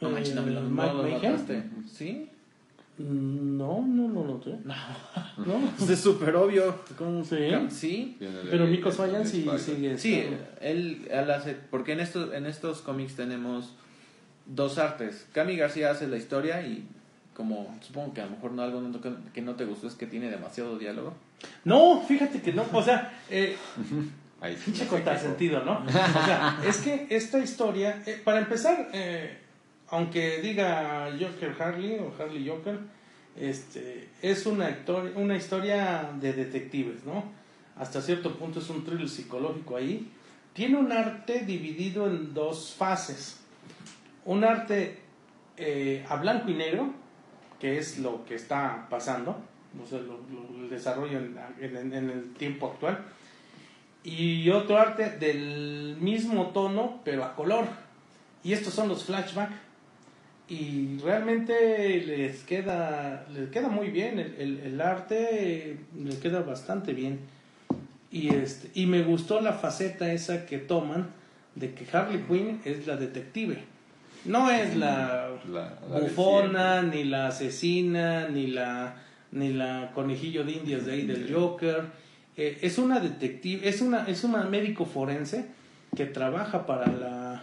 No 0.01 0.09
Eh, 0.09 0.11
manches, 0.13 0.33
no 0.33 0.41
me 0.41 0.51
lo, 0.51 0.61
no 0.63 0.93
lo 0.93 1.07
notaste. 1.07 1.63
¿Sí? 1.87 2.27
Mm, 2.97 3.57
No, 3.57 3.85
no 3.87 4.07
lo 4.09 4.23
noté. 4.25 4.57
No. 5.37 5.45
No. 5.45 5.71
Es 5.93 5.99
súper 5.99 6.35
obvio. 6.35 6.75
¿Cómo 6.97 7.23
Sí. 7.23 7.37
Sí. 7.69 8.17
yo 8.19 8.31
no 8.31 8.41
le 8.43 8.49
Pero 8.49 8.65
Nico 8.67 8.91
Soyan 8.91 9.27
sí 9.27 9.47
sigue. 9.59 9.95
Sí, 9.95 10.23
él, 10.59 11.07
él 11.11 11.29
hace, 11.31 11.55
porque 11.69 11.93
en 11.93 11.99
estos, 11.99 12.33
en 12.33 12.47
estos 12.47 12.81
cómics 12.81 13.15
tenemos 13.15 13.75
dos 14.55 14.77
artes. 14.77 15.27
Cami 15.33 15.55
García 15.57 15.91
hace 15.91 16.07
la 16.07 16.17
historia 16.17 16.61
y 16.61 16.87
como 17.35 17.75
supongo 17.81 18.13
que 18.13 18.21
a 18.21 18.25
lo 18.25 18.31
mejor 18.31 18.51
no 18.51 18.61
algo 18.61 18.81
no- 18.81 18.99
que 19.33 19.41
no 19.41 19.55
te 19.55 19.65
gustó 19.65 19.87
es 19.87 19.95
que 19.95 20.05
tiene 20.07 20.29
demasiado 20.29 20.77
diálogo. 20.77 21.13
No, 21.65 22.01
fíjate 22.07 22.41
que 22.41 22.53
no. 22.53 22.65
O 22.73 22.83
sea, 22.83 23.19
eh, 23.29 23.55
Ahí 24.41 24.55
sí 24.57 24.71
Pinche 24.71 24.87
contrasentido, 24.87 25.63
¿no? 25.63 25.83
O 25.85 25.91
sea, 26.25 26.59
es 26.67 26.77
que 26.77 27.05
esta 27.11 27.37
historia, 27.39 28.01
eh, 28.07 28.19
para 28.23 28.39
empezar, 28.39 28.89
eh, 28.91 29.37
aunque 29.89 30.41
diga 30.41 31.09
Joker 31.19 31.55
Harley 31.61 31.99
o 31.99 32.11
Harley 32.19 32.47
Joker, 32.47 32.79
este, 33.37 34.09
es 34.21 34.45
una, 34.47 34.79
una 35.15 35.35
historia 35.35 36.09
de 36.19 36.33
detectives, 36.33 37.03
¿no? 37.05 37.23
Hasta 37.77 38.01
cierto 38.01 38.35
punto 38.35 38.59
es 38.59 38.69
un 38.71 38.83
thriller 38.83 39.07
psicológico 39.09 39.77
ahí. 39.77 40.11
Tiene 40.53 40.77
un 40.77 40.91
arte 40.91 41.41
dividido 41.45 42.07
en 42.07 42.33
dos 42.33 42.73
fases. 42.75 43.40
Un 44.26 44.43
arte 44.43 44.99
eh, 45.57 46.05
a 46.09 46.15
blanco 46.17 46.49
y 46.49 46.53
negro, 46.53 46.93
que 47.59 47.78
es 47.78 47.99
lo 47.99 48.24
que 48.26 48.36
está 48.36 48.88
pasando, 48.89 49.38
o 49.82 49.86
sea, 49.88 49.99
el 49.99 50.69
desarrollo 50.69 51.19
en- 51.19 51.93
el 51.93 52.34
tiempo 52.38 52.67
actual 52.72 52.99
y 54.03 54.49
otro 54.49 54.78
arte 54.78 55.11
del 55.19 55.95
mismo 55.99 56.47
tono 56.47 56.99
pero 57.03 57.24
a 57.24 57.36
color. 57.36 57.65
Y 58.43 58.53
estos 58.53 58.74
son 58.74 58.89
los 58.89 59.03
flashback. 59.05 59.51
Y 60.49 60.97
realmente 60.97 62.01
les 62.05 62.43
queda 62.43 63.26
les 63.34 63.49
queda 63.51 63.69
muy 63.69 63.89
bien 63.89 64.19
el, 64.19 64.36
el- 64.38 64.59
el 64.59 64.82
arte 64.82 65.78
les 65.97 66.15
queda 66.17 66.41
bastante 66.41 66.93
bien. 66.93 67.19
Y 68.11 68.34
este 68.36 68.69
y 68.74 68.88
me 68.88 69.03
gustó 69.03 69.39
la 69.39 69.53
faceta 69.53 70.11
esa 70.11 70.45
que 70.45 70.57
toman 70.57 71.07
de 71.55 71.74
que 71.74 71.86
Harley 71.95 72.24
Quinn 72.28 72.59
es 72.65 72.86
la 72.88 72.97
detective 72.97 73.63
no 74.26 74.49
es 74.51 74.76
la 74.76 75.30
La- 75.51 75.74
la 75.89 75.95
de 75.99 76.01
bufona 76.01 76.82
ni 76.84 77.03
la 77.03 77.28
asesina 77.28 78.28
ni 78.30 78.47
la 78.47 78.95
ni 79.32 79.53
la 79.53 79.91
conejillo 79.93 80.43
de 80.43 80.51
indias 80.53 80.86
de 80.86 80.91
ahí 80.93 81.01
del 81.05 81.34
Joker. 81.34 81.84
Eh, 82.38 82.59
es 82.61 82.78
una 82.78 82.99
detective 82.99 83.67
es 83.67 83.82
una 83.82 84.05
es 84.07 84.24
una 84.24 84.43
médico 84.43 84.86
forense 84.86 85.45
que 85.95 86.05
trabaja 86.05 86.65
para 86.65 86.88
la 86.88 87.41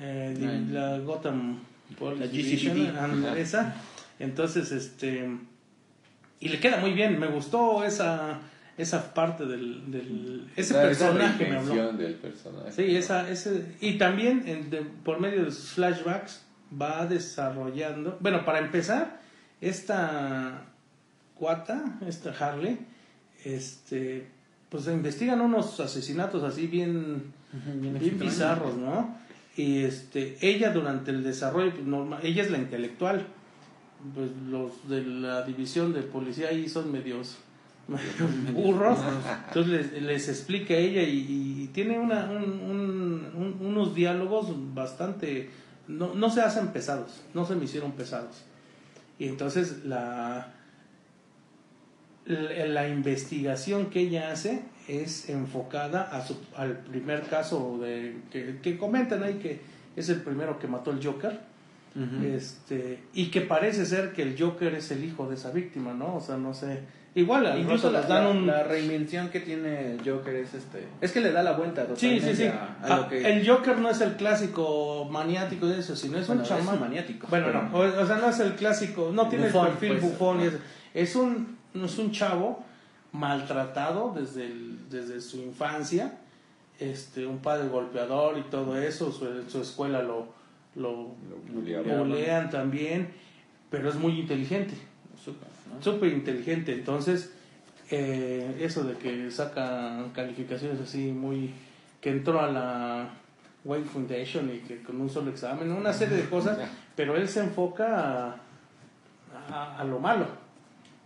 eh, 0.00 0.34
la 0.70 0.98
Gotham 0.98 1.58
Police 1.98 2.20
La 2.92 3.38
esa. 3.38 3.74
entonces 4.18 4.72
este 4.72 5.28
y 6.40 6.48
le 6.48 6.58
queda 6.60 6.78
muy 6.78 6.92
bien 6.92 7.18
me 7.18 7.26
gustó 7.26 7.84
esa 7.84 8.38
esa 8.78 9.12
parte 9.12 9.44
del, 9.44 9.90
del 9.90 10.46
ese 10.56 10.72
esa 10.74 10.82
personaje 10.82 11.46
me 11.48 11.56
habló 11.56 11.92
del 11.92 12.14
personaje. 12.14 12.72
Sí, 12.72 12.96
esa, 12.96 13.28
ese, 13.28 13.74
y 13.80 13.98
también 13.98 14.44
en- 14.46 14.70
de- 14.70 14.82
por 15.04 15.20
medio 15.20 15.44
de 15.44 15.50
sus 15.50 15.70
flashbacks 15.72 16.42
va 16.80 17.04
desarrollando, 17.06 18.16
bueno, 18.20 18.44
para 18.44 18.60
empezar, 18.60 19.20
esta 19.60 20.62
cuata, 21.34 21.98
esta 22.06 22.30
Harley, 22.38 22.78
este, 23.44 24.26
pues 24.68 24.86
investigan 24.86 25.40
unos 25.40 25.78
asesinatos 25.80 26.42
así 26.44 26.66
bien, 26.66 27.32
bien 27.74 27.96
extraños. 27.96 28.20
bizarros, 28.20 28.76
¿no? 28.76 29.16
Y 29.56 29.78
este, 29.82 30.36
ella 30.40 30.70
durante 30.70 31.10
el 31.10 31.24
desarrollo, 31.24 31.72
pues, 31.72 31.84
normal, 31.86 32.20
ella 32.22 32.42
es 32.42 32.50
la 32.50 32.58
intelectual, 32.58 33.26
pues 34.14 34.30
los 34.48 34.88
de 34.88 35.02
la 35.04 35.42
división 35.42 35.92
de 35.92 36.02
policía 36.02 36.48
ahí 36.50 36.68
son 36.68 36.92
medios 36.92 37.38
burros, 38.52 38.98
entonces 39.48 39.92
les, 39.92 40.02
les 40.02 40.28
explica 40.28 40.74
ella 40.74 41.02
y, 41.02 41.62
y 41.64 41.70
tiene 41.72 41.98
una, 41.98 42.26
un- 42.30 42.60
un- 42.60 43.30
un- 43.34 43.66
unos 43.66 43.94
diálogos 43.94 44.48
bastante, 44.74 45.48
no, 45.88 46.14
no 46.14 46.30
se 46.30 46.42
hacen 46.42 46.68
pesados, 46.68 47.22
no 47.34 47.46
se 47.46 47.54
me 47.56 47.64
hicieron 47.64 47.92
pesados. 47.92 48.42
Y 49.18 49.26
entonces 49.26 49.84
la, 49.84 50.52
la, 52.26 52.66
la 52.66 52.88
investigación 52.88 53.86
que 53.86 54.00
ella 54.00 54.32
hace 54.32 54.62
es 54.86 55.28
enfocada 55.30 56.02
a 56.02 56.24
su- 56.26 56.38
al 56.56 56.78
primer 56.80 57.22
caso 57.22 57.78
de, 57.80 58.16
que, 58.30 58.58
que 58.62 58.76
comentan 58.78 59.22
ahí 59.22 59.34
que 59.34 59.60
es 59.96 60.08
el 60.10 60.20
primero 60.20 60.58
que 60.58 60.66
mató 60.68 60.90
el 60.90 61.04
Joker. 61.04 61.40
Este, 62.22 63.00
y 63.12 63.26
que 63.30 63.40
parece 63.40 63.84
ser 63.84 64.12
que 64.12 64.22
el 64.22 64.36
Joker 64.38 64.72
es 64.74 64.90
el 64.92 65.02
hijo 65.04 65.28
de 65.28 65.34
esa 65.34 65.50
víctima, 65.50 65.94
¿no? 65.94 66.14
O 66.16 66.20
sea, 66.20 66.36
no 66.36 66.54
sé. 66.54 66.80
Igual, 67.14 67.46
al 67.46 67.58
Incluso 67.58 67.90
rato 67.90 67.92
la, 67.94 68.00
les 68.00 68.08
dan 68.08 68.24
la- 68.24 68.30
un. 68.30 68.46
la 68.46 68.62
reinvención 68.64 69.28
que 69.30 69.40
tiene 69.40 69.92
el 69.94 70.08
Joker 70.08 70.34
es 70.36 70.54
este. 70.54 70.86
Es 71.00 71.10
que 71.10 71.20
le 71.20 71.32
da 71.32 71.42
la 71.42 71.52
vuelta 71.52 71.82
Sí, 71.82 71.88
totalmente 72.18 72.36
sí, 72.36 72.42
sí. 72.42 72.48
a, 72.48 72.52
a 72.52 72.76
Ah, 72.82 72.96
lo 72.98 73.08
que. 73.08 73.26
El 73.38 73.48
Joker 73.48 73.78
no 73.78 73.90
es 73.90 74.00
el 74.00 74.12
clásico 74.14 75.08
maniático 75.10 75.66
de 75.66 75.80
eso, 75.80 75.96
sino 75.96 76.18
es 76.18 76.26
Bueno, 76.26 76.42
un 76.42 76.44
es 76.44 76.48
chamán. 76.48 76.78
maniático, 76.80 77.26
Bueno, 77.28 77.46
pero- 77.46 77.62
no, 77.64 77.76
o, 77.76 78.02
o 78.02 78.06
sea, 78.06 78.16
no 78.18 78.28
es 78.28 78.38
el 78.40 78.52
clásico, 78.54 79.10
no 79.12 79.28
tiene 79.28 79.46
Bufón, 79.46 79.66
el 79.66 79.72
perfil 79.72 79.98
pues, 79.98 80.02
bufón. 80.12 80.40
y 80.42 80.46
eso. 80.46 80.58
Es 80.94 81.16
un, 81.16 81.56
es 81.74 81.98
un 81.98 82.12
chavo 82.12 82.62
maltratado 83.12 84.12
desde, 84.14 84.46
el- 84.46 84.88
desde 84.88 85.20
su 85.20 85.38
infancia, 85.38 86.18
este, 86.78 87.26
un 87.26 87.38
padre 87.38 87.68
golpeador 87.68 88.38
y 88.38 88.42
todo 88.42 88.76
eso, 88.78 89.10
su, 89.10 89.26
su 89.50 89.60
escuela 89.62 90.02
lo, 90.02 90.28
lo 90.76 91.14
Lo 91.52 91.98
bulean 92.04 92.50
también, 92.50 93.08
pero 93.70 93.88
es 93.88 93.96
muy 93.96 94.20
inteligente. 94.20 94.74
Súper, 95.24 95.48
¿no? 95.48 95.57
Súper 95.80 96.12
inteligente. 96.12 96.72
Entonces, 96.72 97.32
eh, 97.90 98.56
eso 98.60 98.84
de 98.84 98.94
que 98.96 99.30
saca 99.30 100.04
calificaciones 100.14 100.80
así 100.80 101.10
muy. 101.12 101.52
que 102.00 102.10
entró 102.10 102.40
a 102.40 102.46
la 102.50 103.08
Wayne 103.64 103.86
Foundation 103.86 104.50
y 104.54 104.58
que 104.60 104.82
con 104.82 105.00
un 105.00 105.10
solo 105.10 105.30
examen, 105.30 105.70
una 105.72 105.92
serie 105.92 106.16
de 106.16 106.28
cosas, 106.28 106.58
pero 106.94 107.16
él 107.16 107.28
se 107.28 107.40
enfoca 107.40 108.28
a, 108.28 108.36
a- 109.50 109.78
a 109.80 109.84
lo 109.84 109.98
malo. 109.98 110.26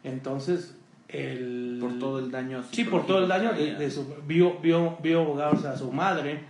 Entonces, 0.04 0.74
el. 1.08 1.78
Por 1.80 1.98
todo 1.98 2.18
el 2.18 2.30
daño. 2.30 2.62
Sí, 2.70 2.84
por 2.84 3.06
todo 3.06 3.18
el 3.20 3.28
daño 3.28 3.52
de, 3.52 3.74
de 3.74 3.90
su, 3.90 4.06
vio, 4.26 4.58
vio, 4.60 4.96
vio 5.02 5.20
ahogarse 5.20 5.68
a 5.68 5.76
su 5.76 5.90
madre. 5.92 6.40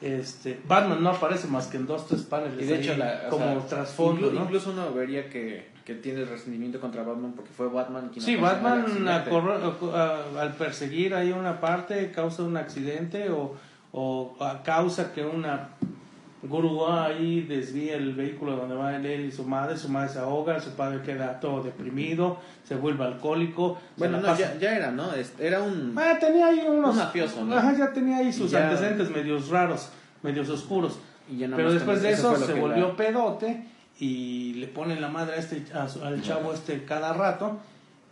Este, 0.00 0.60
Batman 0.66 1.02
no 1.02 1.10
aparece 1.10 1.46
más 1.48 1.66
que 1.68 1.78
en 1.78 1.86
dos, 1.86 2.06
tres 2.06 2.22
paneles. 2.22 2.62
Y 2.62 2.66
de 2.66 2.74
ahí 2.74 2.80
hecho, 2.82 2.96
la, 2.96 3.28
como 3.28 3.44
sea, 3.60 3.66
trasfondo, 3.68 4.30
inclu- 4.30 4.34
¿no? 4.34 4.44
incluso 4.44 4.70
uno 4.70 4.92
vería 4.92 5.30
que, 5.30 5.66
que 5.84 5.94
tiene 5.94 6.24
resentimiento 6.24 6.80
contra 6.80 7.02
Batman 7.02 7.32
porque 7.36 7.50
fue 7.52 7.68
Batman 7.68 8.08
quien 8.12 8.24
Sí, 8.24 8.34
el 8.34 8.40
Batman 8.40 8.80
accidente. 8.80 9.10
acorre- 9.30 9.94
a- 9.94 10.40
al 10.40 10.54
perseguir 10.54 11.14
ahí 11.14 11.30
una 11.32 11.60
parte 11.60 12.10
causa 12.10 12.42
un 12.42 12.56
accidente 12.56 13.28
o, 13.30 13.54
o 13.92 14.36
a 14.40 14.62
causa 14.62 15.12
que 15.12 15.24
una 15.24 15.68
grúa 16.42 17.06
ahí 17.06 17.42
desvía 17.42 17.96
el 17.96 18.14
vehículo 18.14 18.56
donde 18.56 18.74
va 18.74 18.94
él 18.96 19.06
y 19.26 19.32
su 19.32 19.44
madre, 19.44 19.76
su 19.78 19.88
madre 19.88 20.10
se 20.10 20.18
ahoga, 20.18 20.60
su 20.60 20.70
padre 20.70 21.00
queda 21.02 21.40
todo 21.40 21.62
deprimido, 21.62 22.38
se 22.64 22.74
vuelve 22.76 23.04
alcohólico. 23.04 23.78
Bueno, 23.96 24.20
no, 24.20 24.36
ya, 24.36 24.56
ya 24.58 24.76
era, 24.76 24.90
¿no? 24.90 25.12
Es- 25.14 25.34
Era 25.38 25.62
un. 25.62 25.94
Ah, 25.96 26.16
tenía 26.20 26.48
ahí 26.48 26.64
unos... 26.68 26.90
Un 26.90 26.96
mafioso, 26.98 27.44
¿no? 27.46 27.56
Ajá, 27.56 27.74
ya 27.76 27.92
tenía 27.92 28.18
ahí 28.18 28.30
sus 28.32 28.50
Ya- 28.50 28.64
antecedentes 28.64 29.10
medios 29.10 29.48
raros, 29.48 29.88
medios 30.22 30.48
oscuros. 30.50 30.98
y 31.30 31.38
ya 31.38 31.46
nada 31.48 31.56
Pero 31.56 31.72
después 31.72 32.02
de 32.02 32.10
eso 32.10 32.36
se 32.36 32.52
volvió 32.54 32.88
la- 32.88 32.96
pedote 32.96 33.66
y 33.98 34.54
le 34.54 34.66
ponen 34.66 35.00
la 35.00 35.08
madre 35.08 35.34
a 35.34 35.38
este, 35.38 35.64
a 35.72 35.86
al 36.06 36.22
chavo 36.22 36.52
este 36.52 36.84
cada 36.84 37.12
rato 37.12 37.60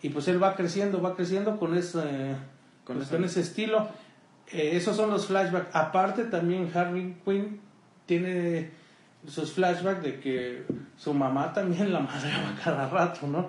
y 0.02 0.08
pues 0.08 0.26
él 0.28 0.42
va 0.42 0.56
creciendo, 0.56 1.00
va 1.00 1.14
creciendo 1.14 1.58
con 1.58 1.76
ese, 1.76 2.36
Con 2.84 2.96
pues, 2.96 3.12
ese 3.12 3.40
estilo. 3.40 3.88
Eh, 4.48 4.72
esos 4.74 4.96
son 4.96 5.10
los 5.10 5.26
flashbacks. 5.26 5.74
Aparte 5.74 6.24
también 6.24 6.70
Harley 6.74 7.16
Quinn 7.24 7.60
tiene 8.06 8.70
sus 9.26 9.52
flashbacks 9.52 10.02
de 10.02 10.18
que 10.18 10.64
su 10.96 11.14
mamá 11.14 11.52
también 11.52 11.92
la 11.92 12.00
madreaba 12.00 12.56
cada 12.62 12.88
rato, 12.88 13.28
¿no? 13.28 13.48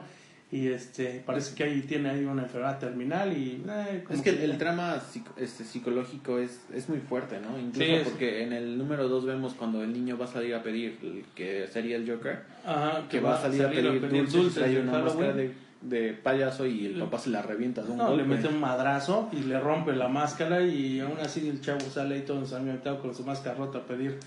Y 0.54 0.68
este 0.68 1.24
parece 1.26 1.56
que 1.56 1.64
ahí 1.64 1.82
tiene 1.82 2.12
ahí 2.12 2.24
una 2.26 2.44
enfermedad 2.44 2.78
terminal 2.78 3.36
y 3.36 3.64
eh, 3.68 4.04
Es 4.08 4.22
que 4.22 4.30
el, 4.30 4.38
el 4.52 4.58
trama 4.60 5.02
este, 5.36 5.64
psicológico 5.64 6.38
es, 6.38 6.62
es 6.72 6.88
muy 6.90 7.00
fuerte, 7.00 7.40
¿no? 7.40 7.58
Incluso 7.60 7.80
Sí, 7.92 8.02
porque 8.04 8.44
en 8.44 8.54
el 8.54 8.78
número 8.78 9.08
2 9.10 9.26
vemos 9.26 9.56
cuando 9.56 9.82
el 9.84 9.92
niño 9.92 10.16
va 10.16 10.26
a 10.26 10.28
salir 10.28 10.54
a 10.54 10.62
pedir, 10.62 11.00
el 11.02 11.26
que 11.34 11.68
sería 11.68 11.96
el 11.96 12.08
Joker, 12.08 12.44
Ajá, 12.66 13.08
que 13.10 13.20
va 13.20 13.36
a 13.36 13.42
salir 13.42 13.66
a 13.66 13.70
pedir, 13.72 14.00
dulces, 14.30 14.54
trae 14.54 14.76
de 14.76 14.82
una 14.82 15.00
máscara 15.00 15.34
de, 15.34 15.54
de 15.82 16.14
payaso 16.14 16.68
y 16.68 16.86
el 16.86 17.00
papá 17.00 17.18
se 17.18 17.32
la 17.32 17.42
revienta 17.42 17.82
de 17.82 17.90
un 17.92 17.98
No, 17.98 18.12
le 18.16 18.24
golpe. 18.24 18.36
mete 18.36 18.48
un 18.48 18.60
madrazo 18.60 19.30
y 19.32 19.38
le 19.38 19.60
rompe 19.60 19.94
la 19.94 20.08
máscara 20.08 20.62
y 20.62 21.00
aún 21.00 21.18
así 21.20 21.50
el 21.50 21.62
chavo 21.62 21.80
sale 21.90 22.14
ahí 22.14 22.22
todo 22.22 22.38
ensangrentado 22.38 23.02
con 23.02 23.16
su 23.16 23.24
máscara 23.24 23.56
rota 23.58 23.80
a 23.80 23.86
pedir 23.88 24.20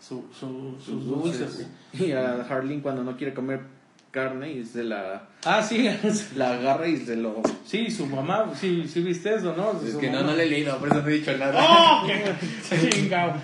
su, 0.00 0.24
su- 0.32 0.74
sus 0.84 0.84
sus 0.84 1.06
dulces. 1.06 1.68
Y 1.92 2.10
a 2.10 2.42
Harleen 2.42 2.80
cuando 2.80 3.04
no 3.04 3.16
quiere 3.16 3.32
comer 3.32 3.77
carne 4.10 4.50
y 4.52 4.64
se 4.64 4.84
la, 4.84 5.22
Ah, 5.44 5.62
sí, 5.62 5.88
la 6.36 6.52
agarra 6.54 6.86
y 6.88 6.96
se 6.98 7.16
lo... 7.16 7.42
sí, 7.66 7.90
su 7.90 8.06
mamá, 8.06 8.52
sí, 8.58 8.86
sí 8.88 9.00
viste 9.02 9.34
eso, 9.34 9.54
¿no? 9.56 9.80
Es 9.84 9.92
Su 9.92 9.98
que 9.98 10.10
no, 10.10 10.18
mamá- 10.18 10.30
no 10.30 10.36
le 10.36 10.44
he 10.44 10.48
leído, 10.48 10.76
por 10.78 10.88
eso 10.88 11.02
no 11.02 11.08
he 11.08 11.12
dicho 11.12 11.36
nada. 11.36 11.54
¡Oh! 11.58 12.06
¡Qué 12.06 12.88
chingao! 12.90 13.34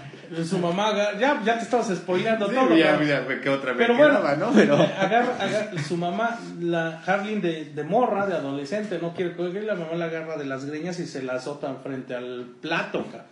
Su 0.45 0.59
mamá, 0.59 0.93
ya, 1.21 1.41
ya 1.45 1.59
te 1.59 1.65
estabas 1.65 1.89
spoileando 1.95 2.49
Sí, 2.49 2.55
todo. 2.55 2.75
ya, 2.77 2.97
pero- 2.99 3.25
mira, 3.25 3.41
¿qué 3.43 3.49
otra 3.51 3.73
me 3.73 3.79
Pero 3.79 3.95
bueno, 3.97 4.21
quedaba, 4.21 4.37
no? 4.37 4.53
Pero... 4.55 4.75
agarra, 4.75 5.37
agarra- 5.39 5.83
su 5.87 5.97
mamá, 5.99 6.41
la 6.61 7.03
Harleen 7.07 7.41
de, 7.43 7.67
de 7.67 7.85
morra, 7.85 8.27
de 8.27 8.35
adolescente, 8.35 8.99
no 9.01 9.13
quiere 9.15 9.37
coger, 9.37 9.63
la 9.65 9.75
mamá 9.75 9.95
la 9.95 10.07
agarra 10.07 10.37
de 10.39 10.47
las 10.47 10.65
greñas 10.65 10.99
y 10.99 11.07
se 11.07 11.23
la 11.23 11.35
azota 11.35 11.73
frente 11.83 12.15
al 12.17 12.47
plato, 12.61 13.07
ca. 13.13 13.27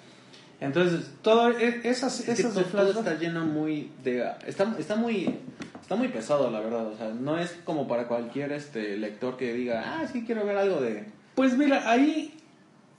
Entonces, 0.61 1.11
todo, 1.23 1.49
e- 1.59 1.81
esas, 1.85 2.21
Es 2.21 2.27
que 2.27 2.33
esas 2.33 2.53
todo, 2.71 2.91
está 3.01 3.15
lleno 3.19 3.45
muy 3.47 3.91
de... 4.05 4.25
Está, 4.47 4.73
está 4.79 4.95
muy... 4.95 5.41
Está 5.83 5.97
muy 5.97 6.09
pesado, 6.09 6.51
la 6.51 6.61
verdad. 6.61 6.87
O 6.87 6.97
sea, 6.97 7.09
no 7.09 7.39
es 7.39 7.59
como 7.65 7.87
para 7.87 8.09
cualquier 8.09 8.53
este 8.53 8.97
lector 8.97 9.37
que 9.37 9.53
diga, 9.53 9.83
ah, 9.85 10.07
sí, 10.11 10.25
quiero 10.25 10.47
ver 10.47 10.57
algo 10.57 10.81
de... 10.81 11.05
Pues 11.35 11.59
mira, 11.59 11.91
ahí 11.91 12.35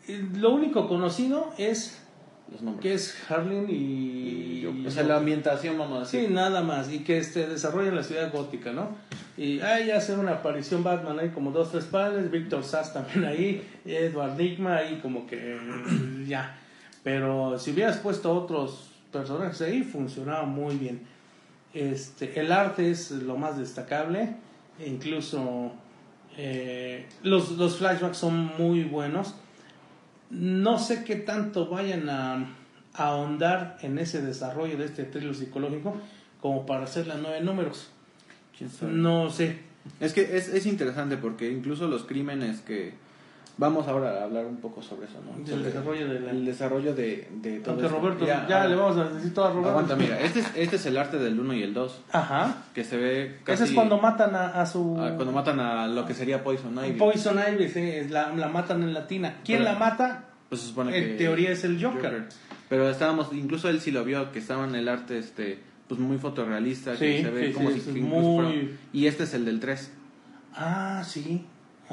eh, 0.08 0.28
lo 0.36 0.54
único 0.54 0.88
conocido 0.88 1.54
es 1.58 2.04
Los 2.52 2.62
nombres. 2.62 2.84
que 2.84 2.94
es 2.94 3.32
Harlin 3.32 3.68
y... 3.70 4.86
o 4.86 4.92
sea, 4.92 5.04
la 5.04 5.18
ambientación, 5.18 5.78
vamos 5.78 5.98
a 5.98 6.00
decir. 6.02 6.28
Sí, 6.28 6.34
nada 6.34 6.62
más. 6.62 6.92
Y 6.92 7.00
que 7.00 7.18
este, 7.18 7.48
desarrolla 7.48 7.90
en 7.90 7.96
la 7.96 8.04
ciudad 8.04 8.32
gótica, 8.32 8.74
¿no? 8.74 8.90
Y 9.38 9.62
ahí 9.62 9.90
hace 9.90 10.16
una 10.16 10.34
aparición 10.34 10.84
Batman 10.84 11.20
ahí 11.20 11.30
como 11.30 11.52
dos, 11.52 11.72
tres 11.72 11.86
panes, 11.86 12.30
Víctor 12.30 12.64
Sass 12.64 12.94
también 12.94 13.26
ahí, 13.26 13.68
Edward 13.86 14.38
Nigma 14.38 14.76
ahí 14.76 15.00
como 15.02 15.26
que 15.26 15.58
ya. 16.28 16.60
Pero 17.02 17.58
si 17.58 17.72
hubieras 17.72 17.98
puesto 17.98 18.32
otros 18.32 18.92
personajes 19.12 19.62
ahí, 19.62 19.84
funcionaba 19.84 20.44
muy 20.44 20.76
bien. 20.76 21.12
Este, 21.74 22.40
el 22.40 22.52
arte 22.52 22.92
es 22.92 23.12
lo 23.12 23.36
más 23.36 23.58
destacable, 23.58 24.36
incluso 24.86 25.72
eh, 26.38 27.08
los, 27.24 27.52
los 27.54 27.78
flashbacks 27.78 28.18
son 28.18 28.52
muy 28.58 28.84
buenos. 28.84 29.36
No 30.30 30.78
sé 30.80 31.04
qué 31.04 31.16
tanto 31.16 31.68
vayan 31.68 32.10
a, 32.10 32.36
a 32.94 33.08
ahondar 33.08 33.78
en 33.82 33.98
ese 33.98 34.22
desarrollo 34.22 34.78
de 34.78 34.86
este 34.86 35.04
thriller 35.04 35.36
psicológico 35.36 35.96
como 36.42 36.66
para 36.66 36.84
hacer 36.84 37.08
las 37.08 37.20
nueve 37.20 37.42
números. 37.42 37.90
No 38.82 39.30
sé. 39.30 39.60
Es 40.00 40.14
que 40.14 40.38
es, 40.38 40.50
es 40.50 40.66
interesante 40.66 41.18
porque 41.18 41.52
incluso 41.52 41.88
los 41.88 42.04
crímenes 42.04 42.62
que... 42.62 42.94
Vamos 43.56 43.88
ahora 43.88 44.22
a 44.22 44.24
hablar 44.24 44.45
un 44.47 44.58
poco 44.58 44.82
sobre 44.82 45.06
eso, 45.06 45.20
¿no? 45.24 45.45
Sobre 45.47 45.64
desarrollo 45.66 46.08
de 46.10 46.20
la- 46.20 46.32
El 46.32 46.43
desarrollo 46.45 46.95
de, 46.95 47.28
de 47.41 47.60
todo 47.60 47.72
Aunque 47.74 47.86
esto. 47.86 47.99
Roberto, 47.99 48.26
ya, 48.26 48.41
ahora- 48.43 48.68
le 48.68 48.76
vamos 48.76 48.97
a 48.97 49.10
decir 49.10 49.34
todo 49.34 49.45
a 49.45 49.49
Roberto. 49.51 49.70
Aguanta, 49.70 49.95
mira, 49.95 50.20
este 50.22 50.39
es, 50.39 50.47
este 50.56 50.76
es 50.78 50.86
el 50.88 50.97
arte 50.97 51.20
del 51.20 51.39
1 51.39 51.54
y 51.54 51.62
el 51.64 51.74
2, 51.74 52.01
Ajá. 52.12 52.64
que 52.74 52.84
se 52.84 52.97
ve 52.97 53.38
casi... 53.43 53.62
Ese 53.64 53.72
es 53.72 53.76
cuando 53.76 53.99
matan 53.99 54.36
a, 54.36 54.60
a 54.60 54.66
su... 54.66 54.97
ah, 54.99 55.12
cuando 55.16 55.32
matan 55.32 55.60
a 55.60 55.88
lo 55.88 56.04
que 56.06 56.16
sería 56.16 56.43
Poison 56.43 56.74
Ivy. 56.84 56.97
Poison 56.97 57.38
Ivy, 57.38 57.70
sí, 57.70 57.80
es 57.80 58.10
la, 58.10 58.34
la 58.34 58.47
matan 58.47 58.82
en 58.82 58.91
latina. 58.93 59.36
¿Quién 59.45 59.60
Pero- 59.60 59.72
la 59.72 59.78
mata? 59.78 60.26
Pues 60.49 60.62
se 60.62 60.68
supone 60.70 60.97
En 60.97 61.04
que... 61.04 61.14
teoría 61.18 61.51
es 61.51 61.64
el 61.64 61.84
Joker. 61.84 62.28
Pero 62.70 62.89
estábamos, 62.89 63.32
incluso 63.34 63.70
él 63.70 63.80
sí 63.82 63.91
lo 63.91 64.04
vio, 64.04 64.32
que 64.32 64.39
estaba 64.39 64.66
en 64.68 64.74
el 64.76 64.88
arte 64.89 65.20
este 65.20 65.60
pues 65.88 65.99
muy 65.99 66.18
fotorrealista, 66.18 66.93
que 66.97 67.18
Sí, 67.18 67.24
se 67.24 67.30
ve 67.30 67.47
sí, 67.47 67.54
como 67.54 67.70
sí, 67.70 67.74
si 67.82 67.89
es 67.89 67.95
que 67.95 68.01
muy- 68.01 68.78
Y 68.93 69.06
este 69.06 69.24
es 69.26 69.34
el 69.36 69.45
del 69.45 69.60
3, 69.60 69.91
Ah, 70.56 71.04
sí. 71.06 71.45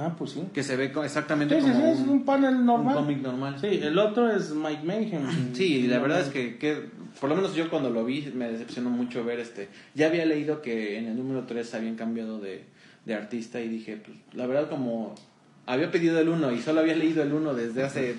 Ah, 0.02 0.14
pues 0.16 0.30
sí. 0.30 0.42
que 0.54 0.62
se 0.62 0.76
ve 0.76 0.90
co- 0.92 1.04
exactamente 1.04 1.54
Sí, 1.60 1.66
sí, 1.66 1.72
como 1.72 1.84
sí, 1.94 2.02
es 2.02 2.08
un 2.08 2.24
panel 2.24 2.54
un 2.56 2.66
normal. 2.66 2.94
cómic 2.96 3.20
normal. 3.20 3.56
Sí, 3.60 3.66
el 3.82 3.98
otro 3.98 4.30
es 4.30 4.50
Mike 4.54 4.82
Mayhem. 4.84 5.52
Sí, 5.54 5.76
y 5.84 5.86
la 5.88 5.98
verdad 5.98 6.20
es 6.20 6.28
que, 6.28 6.56
que, 6.56 6.88
por 7.20 7.28
lo 7.28 7.36
menos 7.36 7.54
yo 7.54 7.68
cuando 7.68 7.90
lo 7.90 8.04
vi 8.04 8.32
me 8.34 8.50
decepcionó 8.50 8.88
mucho 8.88 9.24
ver 9.24 9.40
este. 9.40 9.68
Ya 9.94 10.06
había 10.06 10.24
leído 10.24 10.62
que 10.62 10.96
en 10.98 11.06
el 11.06 11.16
número 11.16 11.44
3 11.46 11.74
habían 11.74 11.96
cambiado 11.96 12.38
de, 12.40 12.64
de 13.04 13.14
artista 13.14 13.60
y 13.60 13.68
dije, 13.68 13.96
pues 14.04 14.16
la 14.32 14.46
verdad 14.46 14.70
como 14.70 15.14
había 15.66 15.90
pedido 15.90 16.18
el 16.18 16.28
1 16.30 16.52
y 16.52 16.60
solo 16.62 16.80
había 16.80 16.96
leído 16.96 17.22
el 17.22 17.32
1 17.32 17.54
desde 17.54 17.82
hace... 17.82 18.16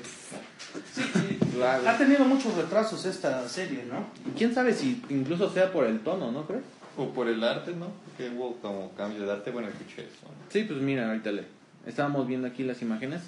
Ha 1.85 1.97
tenido 1.97 2.23
muchos 2.25 2.55
retrasos 2.55 3.05
esta 3.05 3.47
serie, 3.49 3.83
¿no? 3.89 4.05
¿Quién 4.37 4.53
sabe 4.53 4.73
si 4.73 5.01
incluso 5.09 5.49
sea 5.49 5.71
por 5.71 5.85
el 5.85 5.99
tono, 5.99 6.31
no 6.31 6.45
crees? 6.45 6.63
O 6.97 7.09
por 7.09 7.27
el 7.27 7.43
arte, 7.43 7.73
¿no? 7.73 7.87
Porque 8.05 8.29
hubo 8.35 8.55
como 8.57 8.91
cambio 8.91 9.25
de 9.25 9.31
arte, 9.31 9.51
bueno, 9.51 9.67
escuché 9.69 10.03
eso. 10.03 10.23
¿no? 10.25 10.31
Sí, 10.49 10.63
pues 10.63 10.79
mira, 10.81 11.07
ahorita 11.07 11.31
le... 11.31 11.43
Estábamos 11.85 12.27
viendo 12.27 12.47
aquí 12.47 12.63
las 12.63 12.81
imágenes. 12.81 13.21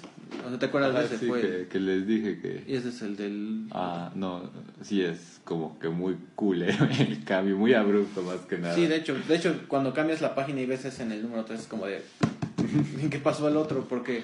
O 0.46 0.48
sea, 0.48 0.58
¿te 0.58 0.66
acuerdas 0.66 0.94
Ah, 0.94 1.00
de 1.00 1.06
ese? 1.06 1.18
sí, 1.18 1.26
Fue 1.26 1.40
que, 1.40 1.68
que 1.68 1.80
les 1.80 2.06
dije 2.06 2.38
que... 2.40 2.64
Y 2.66 2.76
ese 2.76 2.90
es 2.90 3.02
el 3.02 3.16
del... 3.16 3.66
Ah, 3.72 4.12
no, 4.14 4.48
sí 4.82 5.02
es 5.02 5.40
como 5.44 5.78
que 5.80 5.88
muy 5.88 6.16
cool 6.36 6.62
¿eh? 6.62 6.76
el 7.00 7.24
cambio, 7.24 7.56
muy 7.56 7.74
abrupto 7.74 8.22
más 8.22 8.40
que 8.42 8.58
nada. 8.58 8.74
Sí, 8.74 8.86
de 8.86 8.96
hecho, 8.96 9.16
de 9.26 9.36
hecho, 9.36 9.60
cuando 9.66 9.92
cambias 9.92 10.20
la 10.20 10.34
página 10.36 10.60
y 10.60 10.66
ves 10.66 10.84
ese 10.84 11.02
en 11.02 11.12
el 11.12 11.22
número 11.22 11.44
3 11.44 11.60
es 11.60 11.66
como 11.66 11.86
de 11.86 12.02
¿en 13.00 13.10
qué 13.10 13.18
pasó 13.18 13.46
al 13.48 13.56
otro? 13.56 13.86
Porque 13.88 14.22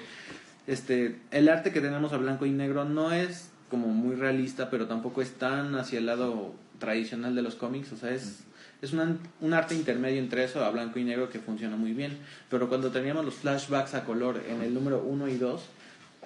este 0.67 1.17
el 1.31 1.49
arte 1.49 1.71
que 1.71 1.81
tenemos 1.81 2.13
a 2.13 2.17
blanco 2.17 2.45
y 2.45 2.51
negro 2.51 2.85
no 2.85 3.11
es 3.11 3.49
como 3.69 3.87
muy 3.87 4.15
realista, 4.15 4.69
pero 4.69 4.87
tampoco 4.87 5.21
es 5.21 5.31
tan 5.33 5.75
hacia 5.75 5.99
el 5.99 6.05
lado 6.05 6.53
tradicional 6.79 7.35
de 7.35 7.41
los 7.41 7.55
cómics, 7.55 7.91
o 7.93 7.97
sea, 7.97 8.11
es 8.11 8.43
es 8.81 8.93
una- 8.93 9.17
un 9.41 9.53
arte 9.53 9.75
intermedio 9.75 10.19
entre 10.19 10.43
eso 10.43 10.63
a 10.63 10.69
blanco 10.71 10.97
y 10.99 11.03
negro 11.03 11.29
que 11.29 11.39
funciona 11.39 11.75
muy 11.75 11.93
bien, 11.93 12.17
pero 12.49 12.67
cuando 12.69 12.91
teníamos 12.91 13.23
los 13.25 13.35
flashbacks 13.35 13.93
a 13.93 14.03
color 14.05 14.41
en 14.47 14.61
el 14.61 14.73
número 14.73 15.03
1 15.03 15.27
y 15.27 15.35
2, 15.37 15.61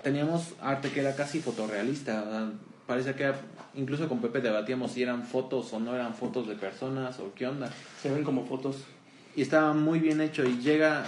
teníamos 0.03 0.53
arte 0.61 0.89
que 0.91 1.01
era 1.01 1.15
casi 1.15 1.39
fotorrealista, 1.39 2.49
parece 2.87 3.13
que 3.15 3.23
era- 3.23 3.39
incluso 3.73 4.07
con 4.07 4.21
Pepe 4.21 4.41
debatíamos 4.41 4.91
si 4.91 5.01
eran 5.03 5.23
fotos 5.23 5.73
o 5.73 5.79
no 5.79 5.93
eran 5.95 6.13
fotos 6.13 6.47
de 6.47 6.55
personas 6.55 7.19
o 7.19 7.33
qué 7.33 7.47
onda. 7.47 7.69
Se 8.01 8.11
ven 8.11 8.23
como 8.23 8.45
fotos. 8.45 8.77
y 9.37 9.41
estaba 9.41 9.73
muy 9.73 9.99
bien 9.99 10.21
hecho. 10.21 10.45
Y 10.45 10.59
llega 10.59 11.03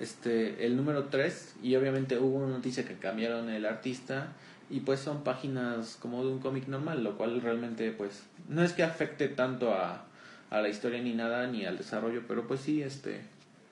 este 0.00 0.66
el 0.66 0.76
número 0.76 1.04
3 1.04 1.54
y 1.62 1.76
obviamente 1.76 2.18
hubo 2.18 2.38
una 2.38 2.48
noticia 2.56 2.84
que 2.84 2.94
cambiaron 2.96 3.50
el 3.50 3.66
artista 3.66 4.32
y 4.68 4.80
pues 4.80 4.98
son 4.98 5.22
páginas 5.22 5.96
como 6.00 6.24
de 6.24 6.32
un 6.32 6.38
cómic 6.40 6.66
normal 6.66 7.04
lo 7.04 7.16
cual 7.16 7.40
realmente 7.40 7.92
pues 7.92 8.22
no 8.48 8.64
es 8.64 8.72
que 8.72 8.82
afecte 8.82 9.28
tanto 9.28 9.72
a, 9.74 10.04
a 10.52 10.60
la 10.60 10.68
historia 10.68 11.00
ni 11.02 11.14
nada 11.14 11.46
ni 11.48 11.64
al 11.64 11.78
desarrollo 11.78 12.22
pero 12.28 12.46
pues 12.46 12.60
sí 12.60 12.82
este 12.82 13.20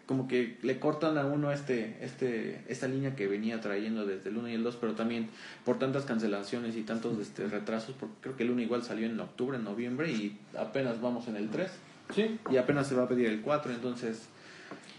como 0.07 0.27
que 0.27 0.57
le 0.63 0.81
cortan 0.81 1.19
a 1.19 1.27
uno 1.27 1.53
este 1.53 1.97
este 2.01 2.65
esta 2.69 2.89
línea 2.89 3.15
que 3.15 3.29
venía 3.29 3.61
trayendo 3.61 4.07
desde 4.07 4.31
el 4.31 4.39
1 4.39 4.49
y 4.49 4.55
el 4.55 4.65
2 4.65 4.77
pero 4.81 4.95
también 4.95 5.29
por 5.65 5.79
tantas 5.79 6.05
cancelaciones 6.05 6.75
y 6.77 6.83
tantos 6.83 7.19
este 7.21 7.47
retrasos 7.47 7.95
porque 8.01 8.15
creo 8.23 8.37
que 8.37 8.43
el 8.43 8.51
1 8.51 8.63
igual 8.63 8.83
salió 8.83 9.07
en 9.07 9.21
octubre 9.21 9.59
noviembre 9.59 10.11
y 10.11 10.37
apenas 10.59 11.01
vamos 11.01 11.29
en 11.29 11.37
el 11.37 11.49
3 11.51 11.71
Sí. 12.13 12.41
y 12.51 12.57
apenas 12.57 12.89
se 12.89 12.97
va 12.97 13.05
a 13.05 13.09
pedir 13.09 13.27
el 13.27 13.41
4, 13.41 13.71
entonces 13.73 14.23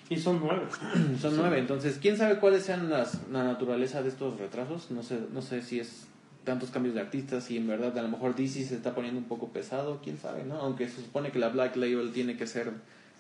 Y 0.08 0.16
son 0.18 0.40
nueve. 0.40 0.64
son 1.20 1.36
nueve, 1.36 1.58
entonces 1.60 1.98
quién 2.02 2.16
sabe 2.16 2.38
cuáles 2.40 2.64
sean 2.64 2.90
las, 2.90 3.28
la 3.30 3.44
naturaleza 3.44 4.02
de 4.02 4.08
estos 4.08 4.40
retrasos, 4.40 4.92
no 4.92 5.04
sé, 5.04 5.20
no 5.34 5.42
sé 5.42 5.62
si 5.62 5.82
es 5.82 6.06
tantos 6.44 6.72
cambios 6.72 6.96
de 6.96 7.02
artistas 7.02 7.50
y 7.52 7.58
en 7.58 7.68
verdad 7.68 7.98
a 7.98 8.02
lo 8.02 8.10
mejor 8.10 8.36
DC 8.36 8.66
se 8.66 8.76
está 8.76 8.96
poniendo 8.96 9.20
un 9.20 9.28
poco 9.28 9.50
pesado, 9.50 10.00
quién 10.04 10.18
sabe, 10.18 10.44
¿no? 10.44 10.56
Aunque 10.56 10.88
se 10.88 11.02
supone 11.02 11.32
que 11.32 11.40
la 11.40 11.50
Black 11.50 11.76
Label 11.76 12.12
tiene 12.12 12.38
que 12.38 12.48
ser 12.48 12.72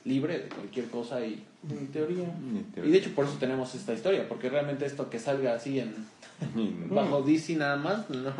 libre 0.04 0.40
de 0.40 0.50
cualquier 0.50 0.86
cosa 0.88 1.24
y 1.26 1.44
en 1.70 1.88
teoría. 1.88 2.26
En 2.26 2.64
teoría. 2.74 2.90
Y 2.90 2.92
de 2.92 2.98
hecho 2.98 3.14
por 3.14 3.26
eso 3.26 3.36
tenemos 3.40 3.76
esta 3.76 3.94
historia, 3.94 4.28
porque 4.28 4.50
realmente 4.50 4.86
esto 4.86 5.10
que 5.10 5.20
salga 5.20 5.54
así 5.54 5.80
en 5.80 5.94
bajo 6.90 7.22
DC 7.22 7.56
nada 7.56 7.78
más, 7.78 8.10
no. 8.10 8.32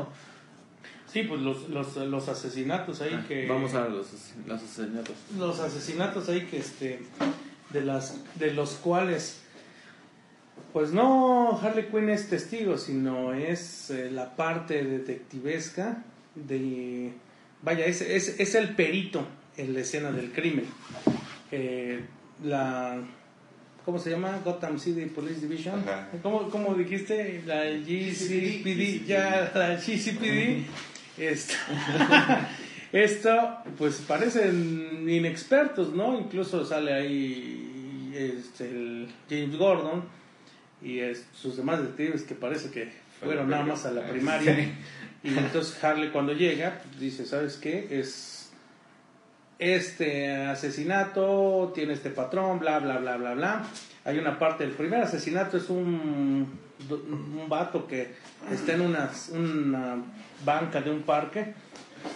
Sí, 1.12 1.24
pues 1.24 1.42
los, 1.42 1.68
los, 1.68 1.98
los 1.98 2.30
asesinatos 2.30 3.02
ahí 3.02 3.26
que... 3.28 3.46
Vamos 3.46 3.74
a 3.74 3.90
los, 3.90 4.08
los 4.48 4.62
asesinatos. 4.62 5.16
Los 5.38 5.60
asesinatos 5.60 6.30
ahí 6.30 6.46
que 6.46 6.58
este... 6.58 7.02
De, 7.72 7.82
las, 7.82 8.22
de 8.36 8.54
los 8.54 8.76
cuales... 8.76 9.41
Pues 10.74 10.94
no 10.94 11.60
Harley 11.62 11.88
Quinn 11.88 12.10
es 12.10 12.30
testigo, 12.30 12.78
sino 12.78 13.34
es 13.34 13.90
eh, 13.90 14.10
la 14.10 14.36
parte 14.36 14.84
detectivesca 14.84 16.04
de... 16.34 17.12
Vaya, 17.62 17.86
es, 17.86 18.02
es, 18.02 18.40
es 18.40 18.56
el 18.56 18.70
perito 18.76 19.26
en 19.58 19.74
la 19.74 19.82
escena 19.82 20.12
del 20.12 20.32
crimen. 20.32 20.66
Eh, 21.52 22.00
la... 22.44 23.02
¿Cómo 23.84 24.00
se 24.00 24.12
llama? 24.12 24.40
Gotham 24.46 24.80
City 24.80 25.08
Police 25.08 25.42
Division. 25.42 25.84
¿Cómo, 26.22 26.50
cómo 26.50 26.74
dijiste? 26.76 27.42
La 27.46 27.66
GCPD. 27.66 29.06
Ya, 29.06 29.52
la 29.54 29.76
GCPD. 29.76 30.66
Esto, 31.18 31.54
esto, 32.94 33.58
pues 33.78 33.96
parecen 34.08 35.10
inexpertos, 35.10 35.94
¿no? 35.94 36.18
Incluso 36.18 36.64
sale 36.64 36.94
ahí 36.94 38.12
este, 38.16 38.70
el 38.70 39.08
James 39.30 39.58
Gordon 39.58 40.21
y 40.82 41.00
es- 41.00 41.26
sus 41.34 41.58
demás 41.58 41.80
detectives 41.80 42.24
que 42.24 42.36
parece 42.36 42.70
que 42.72 42.92
fueron 43.20 43.50
nada 43.50 43.64
más 43.64 43.86
a 43.86 43.92
la 43.92 44.02
primaria. 44.08 44.54
Y 45.24 45.38
entonces 45.38 45.84
Harley 45.84 46.10
cuando 46.10 46.34
llega 46.34 46.82
dice, 47.00 47.26
¿sabes 47.26 47.58
qué? 47.58 47.88
Es 47.92 48.52
este 49.60 50.36
asesinato, 50.46 51.72
tiene 51.76 51.94
este 51.94 52.10
patrón, 52.10 52.60
bla, 52.60 52.80
bla, 52.80 52.98
bla, 52.98 53.18
bla, 53.18 53.34
bla. 53.36 53.64
Hay 54.06 54.18
una 54.18 54.40
parte, 54.40 54.64
el 54.64 54.72
primer 54.72 55.02
asesinato 55.02 55.58
es 55.58 55.70
un, 55.70 56.50
un 56.90 57.46
vato 57.48 57.86
que 57.86 58.10
está 58.52 58.74
en 58.74 58.82
una, 58.82 59.12
una 59.34 59.98
banca 60.44 60.82
de 60.82 60.90
un 60.90 61.04
parque, 61.04 61.54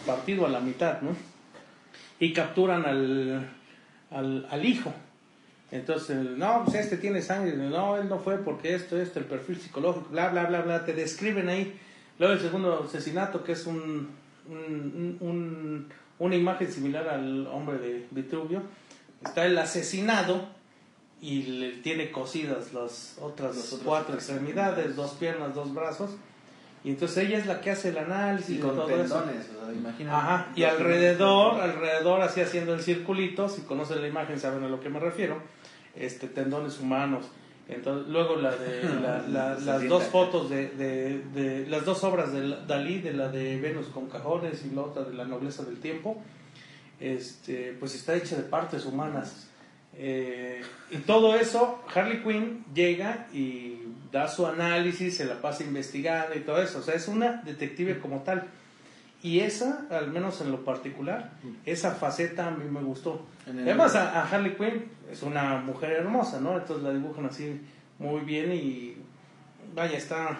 partido 0.07 0.47
a 0.47 0.49
la 0.49 0.59
mitad, 0.59 1.01
¿no? 1.01 1.15
Y 2.19 2.33
capturan 2.33 2.83
al, 2.85 3.47
al, 4.09 4.47
al 4.49 4.65
hijo. 4.65 4.91
Entonces, 5.71 6.17
no, 6.17 6.63
pues 6.63 6.77
este 6.77 6.97
tiene 6.97 7.21
sangre, 7.21 7.55
no, 7.55 7.97
él 7.97 8.07
no 8.07 8.19
fue 8.19 8.37
porque 8.37 8.75
esto, 8.75 8.97
esto, 8.99 9.19
el 9.19 9.25
perfil 9.25 9.57
psicológico, 9.59 10.07
bla, 10.11 10.29
bla, 10.29 10.45
bla, 10.45 10.61
bla, 10.61 10.85
te 10.85 10.93
describen 10.93 11.49
ahí. 11.49 11.79
Luego 12.19 12.33
el 12.35 12.39
segundo 12.39 12.85
asesinato, 12.87 13.43
que 13.43 13.53
es 13.53 13.65
un, 13.65 14.09
un- 14.47 15.17
un- 15.19 15.87
una 16.19 16.35
imagen 16.35 16.71
similar 16.71 17.07
al 17.09 17.47
hombre 17.47 17.77
de 17.79 18.05
Vitruvio, 18.11 18.61
está 19.23 19.45
el 19.45 19.57
asesinado 19.57 20.47
y 21.21 21.41
le 21.43 21.71
tiene 21.77 22.11
cosidas 22.11 22.73
las 22.73 23.17
otras 23.19 23.55
Las 23.55 23.73
otras 23.73 23.85
cuatro 23.85 24.15
extremidades, 24.15 24.95
dos 24.95 25.11
piernas, 25.13 25.55
dos 25.55 25.73
brazos. 25.73 26.11
Y 26.83 26.89
entonces 26.91 27.17
ella 27.25 27.39
es 27.39 27.47
la 27.47 27.61
que 27.61 27.71
hace 27.71 27.89
el 27.89 27.97
análisis 27.97 28.57
Y 28.57 28.59
con 28.59 28.75
todo 28.75 28.87
eso. 28.91 29.15
tendones, 29.19 29.49
o 29.59 29.65
sea, 29.65 29.73
imagínate. 29.73 30.15
Ajá, 30.15 30.47
y 30.55 30.63
alrededor, 30.63 31.59
alrededor 31.59 32.21
así 32.21 32.41
haciendo 32.41 32.75
el 32.75 32.81
circulito, 32.81 33.49
si 33.49 33.61
conocen 33.63 34.01
la 34.01 34.07
imagen 34.07 34.39
saben 34.39 34.63
a 34.63 34.69
lo 34.69 34.79
que 34.79 34.89
me 34.89 34.99
refiero, 34.99 35.39
este 35.97 36.27
tendones 36.27 36.79
humanos. 36.79 37.25
Entonces, 37.67 38.07
luego 38.11 38.35
la 38.35 38.55
de 38.55 38.83
la- 39.01 39.21
las 39.65 39.81
dos 39.89 40.03
fotos 40.11 40.49
de, 40.49 40.69
de, 40.69 41.19
de- 41.33 41.67
las 41.67 41.83
dos 41.85 42.03
obras 42.03 42.31
de 42.31 42.55
Dalí, 42.67 42.99
de 42.99 43.13
la 43.13 43.27
de 43.29 43.59
Venus 43.59 43.87
con 43.87 44.07
cajones 44.07 44.63
y 44.65 44.75
la 44.75 44.81
otra 44.81 45.03
de 45.03 45.13
la 45.15 45.25
nobleza 45.25 45.63
del 45.63 45.77
tiempo, 45.79 46.21
este, 46.99 47.75
pues 47.79 47.95
está 47.95 48.15
hecha 48.15 48.35
de 48.35 48.43
partes 48.43 48.85
humanas. 48.85 49.47
Eh, 49.97 50.61
y 50.91 50.97
todo 50.97 51.35
eso, 51.35 51.81
Harley 51.93 52.21
Quinn 52.21 52.65
llega 52.73 53.27
y 53.33 53.79
da 54.11 54.27
su 54.27 54.45
análisis, 54.45 55.15
se 55.17 55.25
la 55.25 55.41
pasa 55.41 55.63
investigando 55.63 56.35
y 56.35 56.41
todo 56.41 56.61
eso. 56.61 56.79
O 56.79 56.81
sea, 56.81 56.95
es 56.95 57.07
una 57.07 57.41
detective 57.45 57.99
como 57.99 58.21
tal. 58.21 58.43
Y 59.25 59.39
esa, 59.39 59.87
al 59.89 60.11
menos 60.11 60.39
en 60.41 60.51
lo 60.51 60.63
particular, 60.63 61.31
esa 61.65 61.91
faceta 61.91 62.47
a 62.47 62.51
mí 62.51 62.65
me 62.69 62.81
gustó. 62.81 63.25
Además, 63.63 63.95
a, 63.95 64.21
a 64.21 64.29
Harley 64.29 64.55
Quinn 64.55 64.85
es 65.11 65.23
una 65.23 65.57
mujer 65.57 65.91
hermosa, 65.93 66.39
¿no? 66.39 66.57
Entonces 66.57 66.83
la 66.83 66.91
dibujan 66.93 67.25
así 67.25 67.59
muy 67.97 68.21
bien 68.21 68.51
y 68.53 68.97
vaya, 69.73 69.97
está, 69.97 70.37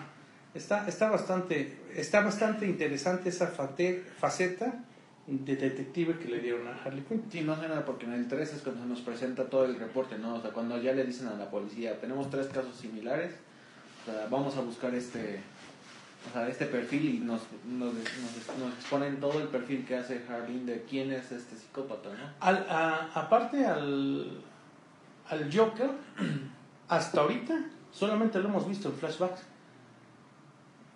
está, 0.54 0.88
está 0.88 1.10
bastante, 1.10 1.78
está 1.96 2.22
bastante 2.22 2.68
interesante 2.68 3.30
esa 3.30 3.48
fate- 3.52 4.04
faceta 4.20 4.84
de 5.28 5.56
detective 5.56 6.20
que 6.20 6.28
le 6.28 6.40
dieron 6.40 6.68
a 6.68 6.76
Harley 6.84 7.02
Quinn. 7.10 7.24
Sí, 7.32 7.42
más 7.42 7.58
que 7.60 7.68
nada 7.68 7.84
porque 7.86 8.06
en 8.06 8.14
el 8.14 8.28
3 8.28 8.54
es 8.54 8.62
cuando 8.62 8.84
se 8.84 8.88
nos 8.88 9.02
presenta 9.02 9.46
todo 9.46 9.66
el 9.66 9.80
reporte, 9.80 10.18
¿no? 10.20 10.36
O 10.36 10.42
sea, 10.42 10.52
cuando 10.52 10.80
ya 10.80 10.94
le 10.94 11.04
dicen 11.06 11.28
a 11.28 11.34
la 11.34 11.50
policía, 11.50 12.00
tenemos 12.00 12.30
tres 12.30 12.46
casos 12.48 12.76
similares, 12.76 13.32
o 14.04 14.12
sea, 14.12 14.28
vamos 14.30 14.56
a 14.58 14.62
buscar 14.62 14.94
este, 14.94 15.40
o 16.30 16.34
sea, 16.34 16.48
este 16.48 16.66
perfil 16.66 17.16
y 17.16 17.20
nos, 17.20 17.42
nos, 17.66 17.94
nos, 17.94 18.58
nos 18.60 18.74
exponen 18.76 19.20
todo 19.20 19.40
el 19.42 19.48
perfil 19.48 19.86
que 19.86 19.98
hace 19.98 20.24
Harley 20.30 20.60
de 20.66 20.84
quién 20.90 21.12
es 21.12 21.32
este 21.32 21.56
psicópata, 21.56 22.10
¿no? 22.10 22.30
Al, 22.40 22.66
a- 22.70 23.10
aparte 23.14 23.66
al, 23.66 24.42
al 25.30 25.50
Joker, 25.56 25.90
hasta 26.90 27.22
ahorita 27.22 27.54
solamente 27.92 28.40
lo 28.40 28.50
hemos 28.50 28.68
visto 28.68 28.90
en 28.90 28.96
flashbacks. 28.96 29.42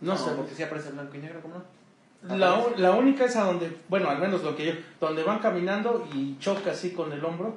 No, 0.02 0.18
sé, 0.18 0.32
porque 0.32 0.56
si 0.56 0.64
aparece 0.64 0.92
blanco 0.92 1.16
y 1.16 1.20
negro, 1.20 1.42
¿cómo 1.42 1.56
no? 1.56 2.38
La, 2.38 2.66
la 2.78 2.92
única 2.92 3.26
es 3.26 3.36
a 3.38 3.44
donde, 3.46 3.78
bueno, 3.88 4.10
al 4.10 4.20
menos 4.20 4.44
lo 4.44 4.56
que 4.56 4.66
yo, 4.66 4.74
donde 5.00 5.24
van 5.24 5.40
caminando 5.40 6.08
y 6.14 6.38
choca 6.40 6.72
así 6.72 6.92
con 6.92 7.12
el 7.14 7.24
hombro. 7.24 7.56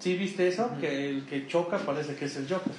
¿Sí 0.00 0.16
viste 0.16 0.48
eso? 0.48 0.70
Que 0.80 1.08
el 1.10 1.24
que 1.26 1.46
choca 1.46 1.78
parece 1.78 2.16
que 2.16 2.24
es 2.26 2.36
el 2.36 2.48
Joker. 2.48 2.72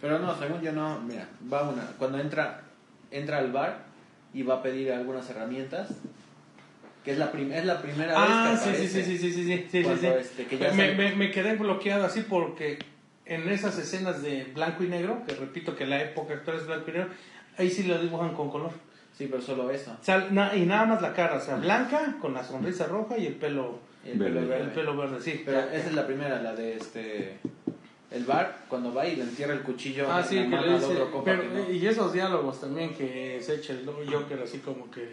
Pero 0.00 0.18
no, 0.20 0.36
según 0.38 0.60
yo 0.62 0.72
no, 0.72 1.00
mira, 1.00 1.28
va 1.52 1.68
una, 1.68 1.82
cuando 1.98 2.18
entra, 2.18 2.62
entra 3.12 3.38
al 3.38 3.52
bar 3.52 3.84
y 4.34 4.42
va 4.42 4.54
a 4.56 4.62
pedir 4.62 4.92
algunas 4.92 5.28
herramientas, 5.30 5.88
que 7.04 7.12
es 7.12 7.18
la, 7.18 7.26
es 7.34 7.64
la 7.66 7.82
primera 7.82 8.14
Ah, 8.16 8.50
vez 8.52 8.60
sí, 8.60 8.70
que 8.70 8.76
sí, 8.76 8.84
aparece. 8.86 9.04
sí, 9.04 9.18
sí, 9.18 9.18
sí, 9.18 9.32
sí, 9.32 9.44
sí, 9.44 9.66
sí, 9.70 9.82
Cuando, 9.82 10.00
sí. 10.00 10.06
este, 10.20 10.46
que 10.46 10.58
ya 10.58 10.72
me, 10.72 10.94
me- 10.94 11.16
me 11.16 11.30
quedé 11.30 11.56
bloqueado 11.56 12.04
así 12.04 12.20
porque 12.28 12.78
en 13.26 13.48
esas 13.48 13.78
escenas 13.78 14.22
de 14.22 14.44
blanco 14.54 14.84
y 14.84 14.88
negro, 14.88 15.22
que 15.26 15.34
repito 15.34 15.74
que 15.76 15.86
la 15.86 16.00
época 16.02 16.34
actual 16.34 16.56
es 16.58 16.66
blanco 16.66 16.90
y 16.90 16.92
negro, 16.92 17.08
ahí 17.58 17.70
sí 17.70 17.82
lo 17.84 17.98
dibujan 18.00 18.34
con 18.34 18.50
color. 18.50 18.70
Sí, 19.16 19.26
pero 19.30 19.42
solo 19.42 19.70
eso. 19.70 19.92
O 20.00 20.04
sea, 20.04 20.28
na- 20.30 20.56
y 20.56 20.64
nada 20.64 20.86
más 20.86 21.02
la 21.02 21.12
cara, 21.12 21.36
o 21.36 21.40
sea, 21.40 21.56
blanca 21.56 22.16
con 22.20 22.32
la 22.34 22.42
sonrisa 22.42 22.86
roja 22.86 23.18
y 23.18 23.26
el 23.26 23.34
pelo, 23.34 23.78
El 24.06 24.18
Verde. 24.18 24.34
pelo 24.34 24.48
verde. 24.48 24.64
el 24.64 24.70
pelo 24.70 24.96
verde, 24.96 25.20
sí. 25.20 25.42
Pero 25.44 25.60
esa 25.60 25.88
es 25.88 25.92
la 25.94 26.06
primera, 26.06 26.40
la 26.40 26.54
de 26.54 26.76
este. 26.76 27.36
El 28.12 28.24
bar, 28.24 28.64
cuando 28.68 28.92
va 28.92 29.06
y 29.06 29.16
le 29.16 29.22
entierra 29.22 29.54
el 29.54 29.62
cuchillo 29.62 30.06
Ah, 30.10 30.20
en 30.20 30.26
sí, 30.26 30.34
la 30.36 30.42
que 30.42 30.48
mano 30.48 30.62
le 30.66 30.72
al 30.74 30.80
dice, 30.80 30.92
otro 30.92 31.10
compa 31.10 31.30
pero- 31.30 31.42
que 31.42 31.48
no. 31.48 31.70
y 31.70 31.86
esos 31.86 32.12
diálogos 32.12 32.60
también 32.60 32.94
que 32.94 33.40
se 33.42 33.54
echa 33.56 33.72
el 33.72 33.86
Joker 33.86 34.40
así 34.42 34.58
como 34.58 34.90
que 34.90 35.08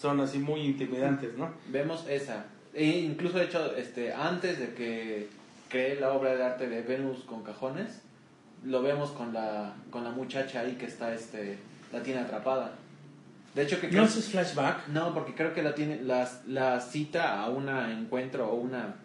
son 0.00 0.20
así 0.20 0.38
muy 0.38 0.60
intimidantes, 0.60 1.36
¿no? 1.38 1.50
Vemos 1.68 2.04
esa. 2.08 2.44
E 2.74 2.84
incluso, 2.84 3.38
de 3.38 3.44
hecho, 3.46 3.74
este, 3.76 4.12
antes 4.12 4.58
de 4.58 4.74
que 4.74 5.28
cree 5.68 5.98
la 5.98 6.12
obra 6.12 6.34
de 6.36 6.44
arte 6.44 6.68
de 6.68 6.82
Venus 6.82 7.20
con 7.24 7.42
cajones, 7.42 8.02
lo 8.64 8.82
vemos 8.82 9.10
con 9.12 9.32
la, 9.32 9.74
con 9.90 10.04
la 10.04 10.10
muchacha 10.10 10.60
ahí 10.60 10.72
que 10.72 10.86
está, 10.86 11.14
este, 11.14 11.58
la 11.92 12.02
tiene 12.02 12.20
atrapada. 12.20 12.72
De 13.54 13.62
hecho, 13.62 13.80
que 13.80 13.88
creo- 13.88 14.02
¿No 14.02 14.06
es 14.08 14.28
flashback? 14.28 14.88
No, 14.88 15.14
porque 15.14 15.34
creo 15.34 15.54
que 15.54 15.62
la 15.62 15.74
tiene 15.74 16.02
la, 16.02 16.28
la 16.46 16.80
cita 16.80 17.40
a 17.42 17.48
un 17.48 17.68
encuentro 17.68 18.48
o 18.50 18.54
una 18.56 18.96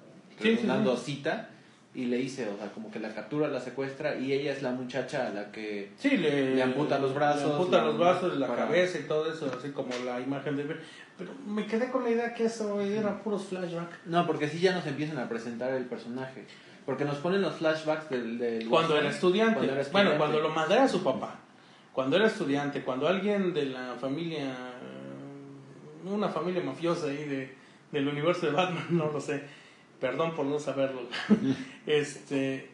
Sí, 0.41 0.57
cita 0.97 1.49
y 1.95 2.05
le 2.05 2.17
dice, 2.17 2.47
o 2.49 2.57
sea, 2.57 2.71
como 2.71 2.89
que 2.89 2.99
la 2.99 3.13
captura, 3.13 3.47
la 3.47 3.59
secuestra 3.59 4.15
y 4.17 4.33
ella 4.33 4.51
es 4.51 4.63
la 4.63 4.71
muchacha 4.71 5.27
a 5.27 5.29
la 5.29 5.51
que 5.51 5.91
Sí, 5.97 6.17
le, 6.17 6.55
Le 6.55 6.63
amputa 6.63 6.97
los 6.97 7.13
brazos, 7.13 7.47
le 7.47 7.51
amputa 7.53 7.77
la- 7.77 7.83
los 7.85 7.97
brazos, 7.99 8.37
la 8.37 8.47
para- 8.47 8.65
cabeza 8.65 8.97
y 8.99 9.03
todo 9.03 9.31
eso, 9.31 9.51
así 9.57 9.69
como 9.69 9.89
la 10.05 10.19
imagen 10.19 10.57
de... 10.57 10.63
Pero 11.17 11.31
me 11.45 11.67
quedé 11.67 11.91
con 11.91 12.03
la 12.03 12.09
idea 12.09 12.33
que 12.33 12.45
eso 12.45 12.81
era 12.81 13.21
puros 13.21 13.45
flashback. 13.45 14.05
No, 14.07 14.25
porque 14.25 14.45
así 14.45 14.59
ya 14.59 14.73
nos 14.73 14.87
empiezan 14.87 15.19
a 15.19 15.29
presentar 15.29 15.71
el 15.73 15.85
personaje. 15.85 16.45
Porque 16.85 17.05
nos 17.05 17.17
ponen 17.17 17.41
los 17.43 17.53
flashbacks 17.57 18.09
del... 18.09 18.39
del 18.39 18.67
Cuando 18.67 18.97
era 18.97 19.09
estudiante. 19.09 19.53
Cuando 19.53 19.73
era 19.73 19.83
Bueno, 19.91 20.09
estudiante. 20.09 20.17
cuando 20.17 20.39
lo 20.39 20.49
madrea 20.49 20.87
su 20.87 21.03
papá. 21.03 21.35
Cuando 21.93 22.15
era 22.15 22.25
estudiante. 22.25 22.81
Cuando 22.81 23.07
alguien 23.07 23.53
de 23.53 23.67
la 23.67 23.93
familia. 24.01 24.51
Una 26.05 26.27
familia 26.29 26.61
mafiosa 26.63 27.05
ahí 27.07 27.23
de, 27.25 27.53
del 27.91 28.07
universo 28.07 28.47
de 28.47 28.51
Batman, 28.51 28.85
no 28.89 29.11
lo 29.11 29.21
sé. 29.21 29.43
Perdón 30.03 30.35
por 30.35 30.45
no 30.45 30.59
saberlo. 30.59 31.01
este. 31.87 32.69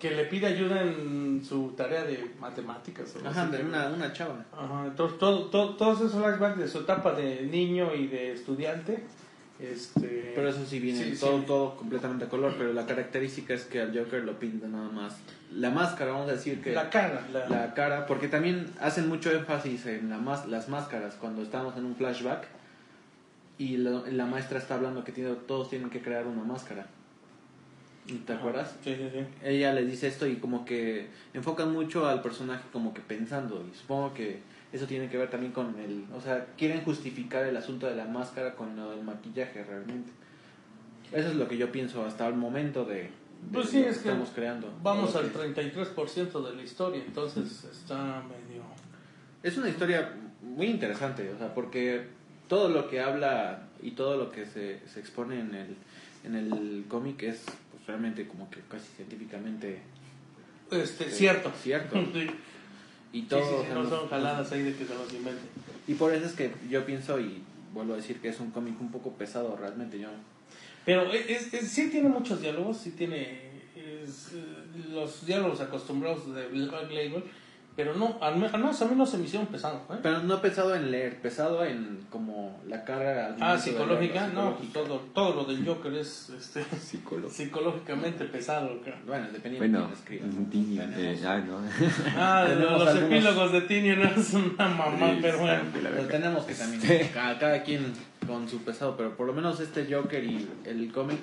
Que 0.00 0.10
le 0.10 0.24
pide 0.24 0.48
ayuda 0.48 0.82
en 0.82 1.44
su 1.48 1.68
tarea 1.76 2.02
de 2.02 2.32
matemáticas. 2.40 3.14
o 3.14 3.28
Ajá, 3.28 3.46
de 3.46 3.62
una, 3.62 3.86
una 3.86 4.12
chava. 4.12 4.44
Ajá, 4.52 4.86
entonces 4.88 5.16
todo, 5.16 5.44
todo- 5.46 5.76
todos 5.76 6.00
esos 6.00 6.20
flashbacks 6.20 6.58
de 6.58 6.66
su 6.66 6.78
etapa 6.80 7.12
de 7.12 7.42
niño 7.42 7.94
y 7.94 8.08
de 8.08 8.32
estudiante. 8.32 9.04
Este, 9.60 10.32
Pero 10.34 10.48
eso 10.48 10.66
sí 10.66 10.80
viene 10.80 11.04
Sí, 11.04 11.20
todo, 11.20 11.38
sí. 11.38 11.44
todo 11.46 11.76
completamente 11.76 12.24
a 12.24 12.28
color. 12.28 12.52
Pero 12.58 12.72
la 12.72 12.84
característica 12.84 13.54
es 13.54 13.62
que 13.64 13.80
al 13.80 13.96
Joker 13.96 14.24
lo 14.24 14.32
pinta 14.40 14.66
nada 14.66 14.88
más. 14.88 15.18
La 15.54 15.70
máscara, 15.70 16.10
vamos 16.10 16.28
a 16.30 16.32
decir 16.32 16.60
que... 16.60 16.72
la 16.72 16.90
cara. 16.90 17.24
La, 17.32 17.48
la 17.48 17.74
cara, 17.74 18.06
porque 18.06 18.26
también 18.26 18.72
hacen 18.80 19.08
mucho 19.08 19.30
énfasis 19.30 19.86
en 19.86 20.10
la 20.10 20.18
mas- 20.18 20.48
las 20.48 20.68
máscaras 20.68 21.14
cuando 21.14 21.42
estamos 21.42 21.76
en 21.76 21.84
un 21.84 21.94
flashback 21.94 22.48
y 23.58 23.76
la, 23.76 24.02
la 24.10 24.26
maestra 24.26 24.58
está 24.58 24.74
hablando 24.74 25.04
que 25.04 25.12
tiene, 25.12 25.30
todos 25.46 25.70
tienen 25.70 25.90
que 25.90 26.00
crear 26.00 26.26
una 26.26 26.42
máscara. 26.42 26.86
¿Te 28.26 28.32
acuerdas? 28.32 28.74
Sí, 28.82 28.96
sí, 28.96 29.08
sí. 29.12 29.24
Ella 29.44 29.72
le 29.72 29.84
dice 29.86 30.08
esto 30.08 30.26
y 30.26 30.36
como 30.36 30.64
que 30.64 31.06
enfocan 31.34 31.72
mucho 31.72 32.08
al 32.08 32.20
personaje 32.20 32.64
como 32.72 32.92
que 32.92 33.00
pensando 33.00 33.64
y 33.72 33.76
supongo 33.78 34.12
que 34.12 34.40
eso 34.72 34.86
tiene 34.86 35.08
que 35.08 35.16
ver 35.18 35.30
también 35.30 35.52
con 35.52 35.78
el, 35.78 36.04
o 36.12 36.20
sea, 36.20 36.46
quieren 36.58 36.82
justificar 36.82 37.44
el 37.46 37.56
asunto 37.56 37.86
de 37.86 37.94
la 37.94 38.06
máscara 38.06 38.54
con 38.56 38.74
lo 38.74 38.90
del 38.90 39.04
maquillaje 39.04 39.62
realmente. 39.62 40.10
Eso 41.12 41.28
es 41.28 41.36
lo 41.36 41.46
que 41.46 41.56
yo 41.56 41.70
pienso 41.70 42.04
hasta 42.04 42.26
el 42.26 42.34
momento 42.34 42.84
de, 42.84 42.94
de 43.02 43.10
Pues 43.52 43.68
sí, 43.68 43.78
lo 43.78 43.84
que 43.84 43.90
es 43.90 43.98
que 43.98 44.08
estamos 44.08 44.30
creando. 44.34 44.72
Vamos 44.82 45.14
al 45.14 45.30
que- 45.30 45.38
33% 45.54 46.48
de 46.50 46.56
la 46.56 46.62
historia, 46.62 47.02
entonces 47.06 47.64
está 47.70 48.22
medio... 48.22 48.62
Es 49.44 49.56
una 49.58 49.68
historia 49.68 50.12
muy 50.42 50.66
interesante, 50.66 51.30
o 51.32 51.38
sea, 51.38 51.54
porque 51.54 52.06
todo 52.52 52.68
lo 52.68 52.86
que 52.90 53.00
habla 53.00 53.62
y 53.82 53.92
todo 53.92 54.18
lo 54.18 54.30
que 54.30 54.44
se, 54.44 54.78
se 54.86 55.00
expone 55.00 55.40
en 55.40 55.54
el, 55.54 55.74
en 56.22 56.34
el 56.34 56.84
cómic 56.86 57.22
es 57.22 57.44
pues, 57.70 57.86
realmente 57.86 58.26
como 58.28 58.50
que 58.50 58.60
casi 58.68 58.88
científicamente 58.94 59.80
Este, 60.70 61.04
Sí, 61.08 61.16
cierto. 61.16 61.50
cierto. 61.62 61.96
Sí, 62.12 62.26
y 63.14 63.20
sí, 63.22 63.26
todo. 63.26 63.40
sí, 63.62 63.66
sea, 63.66 63.74
no 63.74 63.88
son 63.88 64.06
jaladas 64.06 64.52
ahí 64.52 64.64
de 64.64 64.74
que 64.76 64.84
se 64.84 64.94
los 64.94 65.10
inventen. 65.14 65.48
Y 65.88 65.94
por 65.94 66.12
eso 66.12 66.26
es 66.26 66.32
que 66.34 66.50
yo 66.68 66.84
pienso 66.84 67.18
y 67.18 67.42
vuelvo 67.72 67.94
a 67.94 67.96
decir 67.96 68.20
que 68.20 68.28
es 68.28 68.38
un 68.38 68.50
cómic 68.50 68.78
un 68.82 68.92
poco 68.92 69.12
pesado 69.14 69.56
realmente. 69.58 69.98
Yo 69.98 70.08
Pero 70.84 71.10
es, 71.10 71.54
es- 71.54 71.68
sí 71.70 71.88
tiene 71.88 72.10
muchos 72.10 72.42
diálogos, 72.42 72.76
sí 72.76 72.90
tiene 72.90 73.62
es, 73.74 74.32
eh, 74.34 74.44
los 74.92 75.24
diálogos 75.24 75.62
acostumbrados 75.62 76.34
de 76.34 76.48
Black 76.48 76.90
Label, 76.90 77.24
pero 77.74 77.94
no, 77.94 78.18
al 78.20 78.36
me- 78.36 78.46
al 78.46 78.58
menos 78.60 78.80
a 78.82 78.84
mí 78.86 78.94
no 78.94 79.06
se 79.06 79.16
me 79.18 79.24
hicieron 79.24 79.46
pesados. 79.48 79.80
¿eh? 79.90 79.94
Pero 80.02 80.22
no 80.22 80.40
pesado 80.42 80.74
en 80.74 80.90
leer, 80.90 81.20
pesado 81.22 81.64
en 81.64 82.00
como 82.10 82.60
la 82.68 82.84
carga. 82.84 83.28
al 83.28 83.36
Ah, 83.40 83.56
psicológica, 83.58 84.20
leerlo, 84.26 84.42
no, 84.42 84.56
pues 84.56 84.66
psicológica. 84.68 84.72
todo, 85.14 85.30
todo 85.32 85.34
lo 85.36 85.44
del 85.44 85.66
Joker 85.66 85.94
es 85.94 86.30
este, 86.30 86.64
psicológicamente 87.30 88.24
pesado. 88.26 88.78
creo. 88.82 88.96
Bueno, 89.06 89.26
dependiendo 89.32 89.58
Bueno, 89.80 89.88
de 89.96 90.02
quién 90.06 90.22
escriba. 90.24 90.50
Tini, 90.50 90.78
eh, 90.78 91.22
ah, 91.26 91.38
no. 91.38 91.58
Ah, 92.16 92.44
de 92.48 92.56
los 92.56 92.70
algunos- 92.88 92.96
epílogos 93.04 93.52
de 93.52 93.60
Tinian 93.62 94.02
es 94.16 94.34
una 94.34 94.68
mamá, 94.68 95.16
pero 95.20 95.38
bueno. 95.38 95.62
Verga. 95.72 96.08
tenemos 96.08 96.44
que 96.44 96.54
también, 96.54 97.10
cada, 97.12 97.38
cada 97.38 97.62
quien 97.62 97.92
con 98.26 98.48
su 98.48 98.62
pesado, 98.62 98.96
pero 98.96 99.16
por 99.16 99.26
lo 99.26 99.32
menos 99.32 99.60
este 99.60 99.92
Joker 99.92 100.22
y 100.24 100.48
el 100.64 100.92
cómic, 100.92 101.18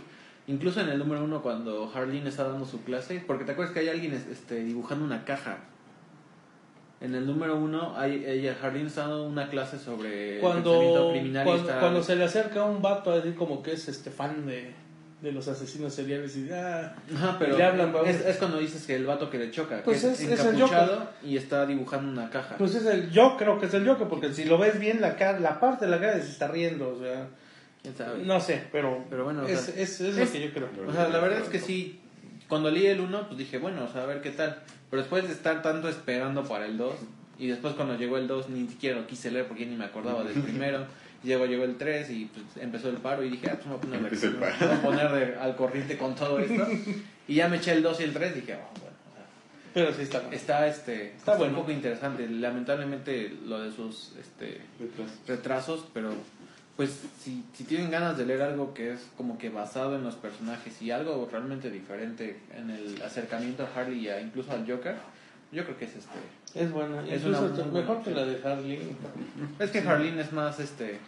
incluso 0.47 0.81
en 0.81 0.89
el 0.89 0.97
número 0.99 1.23
uno 1.23 1.41
cuando 1.41 1.91
Harleen 1.93 2.27
está 2.27 2.43
dando 2.43 2.65
su 2.65 2.83
clase, 2.83 3.23
porque 3.25 3.45
te 3.45 3.51
acuerdas 3.53 3.73
que 3.73 3.79
hay 3.81 3.89
alguien 3.89 4.13
este, 4.13 4.63
dibujando 4.63 5.05
una 5.05 5.23
caja. 5.25 5.59
En 7.01 7.15
el 7.15 7.25
número 7.25 7.55
uno, 7.57 7.93
hay, 7.97 8.25
ella, 8.27 8.57
Harleen 8.61 8.87
está 8.87 9.01
dando 9.01 9.23
una 9.25 9.49
clase 9.49 9.79
sobre 9.79 10.39
Cuando, 10.39 11.11
criminal 11.11 11.45
cuando, 11.45 11.63
está- 11.69 11.79
cuando 11.79 12.03
se 12.03 12.15
le 12.17 12.25
acerca 12.25 12.63
un 12.65 12.81
vato 12.81 13.11
así 13.13 13.31
como 13.31 13.63
que 13.63 13.71
es 13.71 13.87
este 13.87 14.11
fan 14.11 14.45
de, 14.45 14.73
de 15.21 15.31
los 15.31 15.47
asesinos 15.47 15.93
seriales 15.93 16.35
y 16.35 16.49
ah, 16.51 16.93
Ajá, 17.15 17.37
pero 17.39 17.57
le 17.57 17.63
hablan, 17.63 17.93
es, 18.05 18.19
es 18.25 18.35
cuando 18.35 18.57
dices 18.57 18.85
que 18.85 18.95
el 18.95 19.05
vato 19.05 19.29
que 19.29 19.37
le 19.37 19.49
choca, 19.49 19.81
Pues 19.83 20.01
que 20.01 20.07
es- 20.09 20.19
es, 20.19 20.29
es 20.31 20.39
el 20.41 20.55
encapuchado 20.55 21.09
y 21.23 21.37
está 21.37 21.65
dibujando 21.65 22.11
una 22.11 22.29
caja. 22.29 22.57
Pues 22.57 22.75
es 22.75 22.85
el 22.85 23.09
yo 23.11 23.37
creo 23.37 23.57
que 23.59 23.67
es 23.67 23.73
el 23.73 23.87
Joker, 23.87 24.07
porque 24.09 24.33
si 24.33 24.43
lo 24.43 24.57
ves 24.57 24.77
bien, 24.77 24.99
la, 24.99 25.15
cara, 25.15 25.39
la 25.39 25.57
parte 25.61 25.85
de 25.85 25.91
la 25.91 26.01
cara 26.01 26.13
se 26.21 26.29
está 26.29 26.49
riendo, 26.49 26.89
o 26.89 26.99
sea, 26.99 27.27
no 28.25 28.41
sé, 28.41 28.63
pero, 28.73 29.05
Pero 29.09 29.23
bueno, 29.23 29.43
o 29.43 29.47
es, 29.47 29.57
sea, 29.61 29.73
es, 29.81 30.01
es 30.01 30.17
es- 30.17 30.17
lo 30.17 30.31
que 30.33 30.41
yo 30.47 30.53
creo. 30.53 30.67
O 30.85 30.91
sea, 30.91 31.07
la 31.07 31.19
verdad 31.19 31.39
es 31.39 31.47
que 31.47 31.59
sí, 31.59 32.01
cuando 32.49 32.69
leí 32.69 32.87
el 32.87 32.99
1, 32.99 33.27
pues 33.27 33.37
dije, 33.37 33.57
bueno, 33.57 33.85
o 33.85 33.87
sea, 33.87 34.03
a 34.03 34.05
ver 34.05 34.21
qué 34.21 34.31
tal. 34.31 34.59
Pero 34.89 35.01
después 35.01 35.27
de 35.27 35.33
estar 35.33 35.61
tanto 35.61 35.87
esperando 35.89 36.43
para 36.45 36.65
el 36.65 36.77
2, 36.77 36.93
y 37.37 37.47
después 37.47 37.73
cuando 37.75 37.95
llegó 37.97 38.17
el 38.17 38.27
2 38.27 38.49
ni 38.49 38.67
siquiera 38.67 38.97
lo 38.99 39.07
quise 39.07 39.31
leer 39.31 39.47
porque 39.47 39.65
ni 39.65 39.75
me 39.75 39.85
acordaba 39.85 40.23
del 40.23 40.41
primero. 40.41 40.85
Llegó, 41.21 41.45
llegó 41.45 41.65
el 41.65 41.75
3 41.75 42.09
y 42.11 42.25
pues, 42.33 42.45
empezó 42.63 42.87
el 42.89 42.95
paro 42.95 43.21
y 43.25 43.29
dije, 43.29 43.49
ah, 43.49 43.59
pues 43.61 43.65
me 43.65 43.71
voy 43.71 43.77
a 43.77 43.81
poner, 43.81 43.99
Empezó 44.05 44.27
el 44.27 44.35
paro. 44.35 44.55
me 44.61 44.67
voy 44.67 44.75
a 44.77 44.81
poner 44.81 45.11
de- 45.11 45.35
al 45.37 45.55
corriente 45.57 45.97
con 45.97 46.15
todo 46.15 46.39
esto. 46.39 46.65
Y 47.27 47.35
ya 47.35 47.49
me 47.49 47.57
eché 47.57 47.73
el 47.73 47.83
2 47.83 47.99
y 47.99 48.03
el 48.03 48.13
3 48.13 48.31
y 48.37 48.39
dije, 48.39 48.53
oh, 48.55 48.79
bueno, 48.79 48.95
o 49.09 49.13
sea, 49.13 49.25
Pero 49.73 49.93
sí 49.93 50.01
está. 50.03 50.21
está, 50.31 50.67
este, 50.69 51.07
Está 51.07 51.17
está 51.17 51.35
bueno. 51.35 51.53
un 51.55 51.59
poco 51.59 51.71
interesante. 51.73 52.25
Lamentablemente 52.29 53.35
lo 53.45 53.59
de 53.59 53.69
sus 53.73 54.13
este, 54.17 54.61
retrasos, 55.27 55.85
pero 55.93 56.13
pues 56.79 56.97
si, 57.21 57.43
si 57.53 57.65
tienen 57.65 57.91
ganas 57.91 58.17
de 58.17 58.25
leer 58.25 58.41
algo 58.41 58.73
que 58.73 58.93
es 58.93 59.05
como 59.17 59.37
que 59.37 59.49
basado 59.49 59.97
en 59.97 60.03
los 60.05 60.15
personajes 60.15 60.81
y 60.81 60.91
algo 60.91 61.27
realmente 61.29 61.69
diferente 61.69 62.39
en 62.55 62.69
el 62.69 63.01
acercamiento 63.01 63.63
a 63.67 63.77
Harley 63.77 63.99
y 64.05 64.07
a- 64.07 64.21
incluso 64.21 64.53
al 64.53 64.65
Joker, 64.65 64.95
yo 65.51 65.65
creo 65.65 65.77
que 65.77 65.83
es 65.83 65.95
este. 65.97 66.19
Es 66.57 66.71
buena. 66.71 67.05
Es 67.05 67.25
una 67.25 67.41
buena 67.41 67.65
mejor 67.65 68.01
que 68.01 68.11
la 68.11 68.23
de 68.23 68.41
Harley. 68.47 68.95
Es 69.59 69.71
que 69.71 69.79
Harleen 69.79 70.19
es 70.19 70.31
más 70.31 70.57
este. 70.61 70.99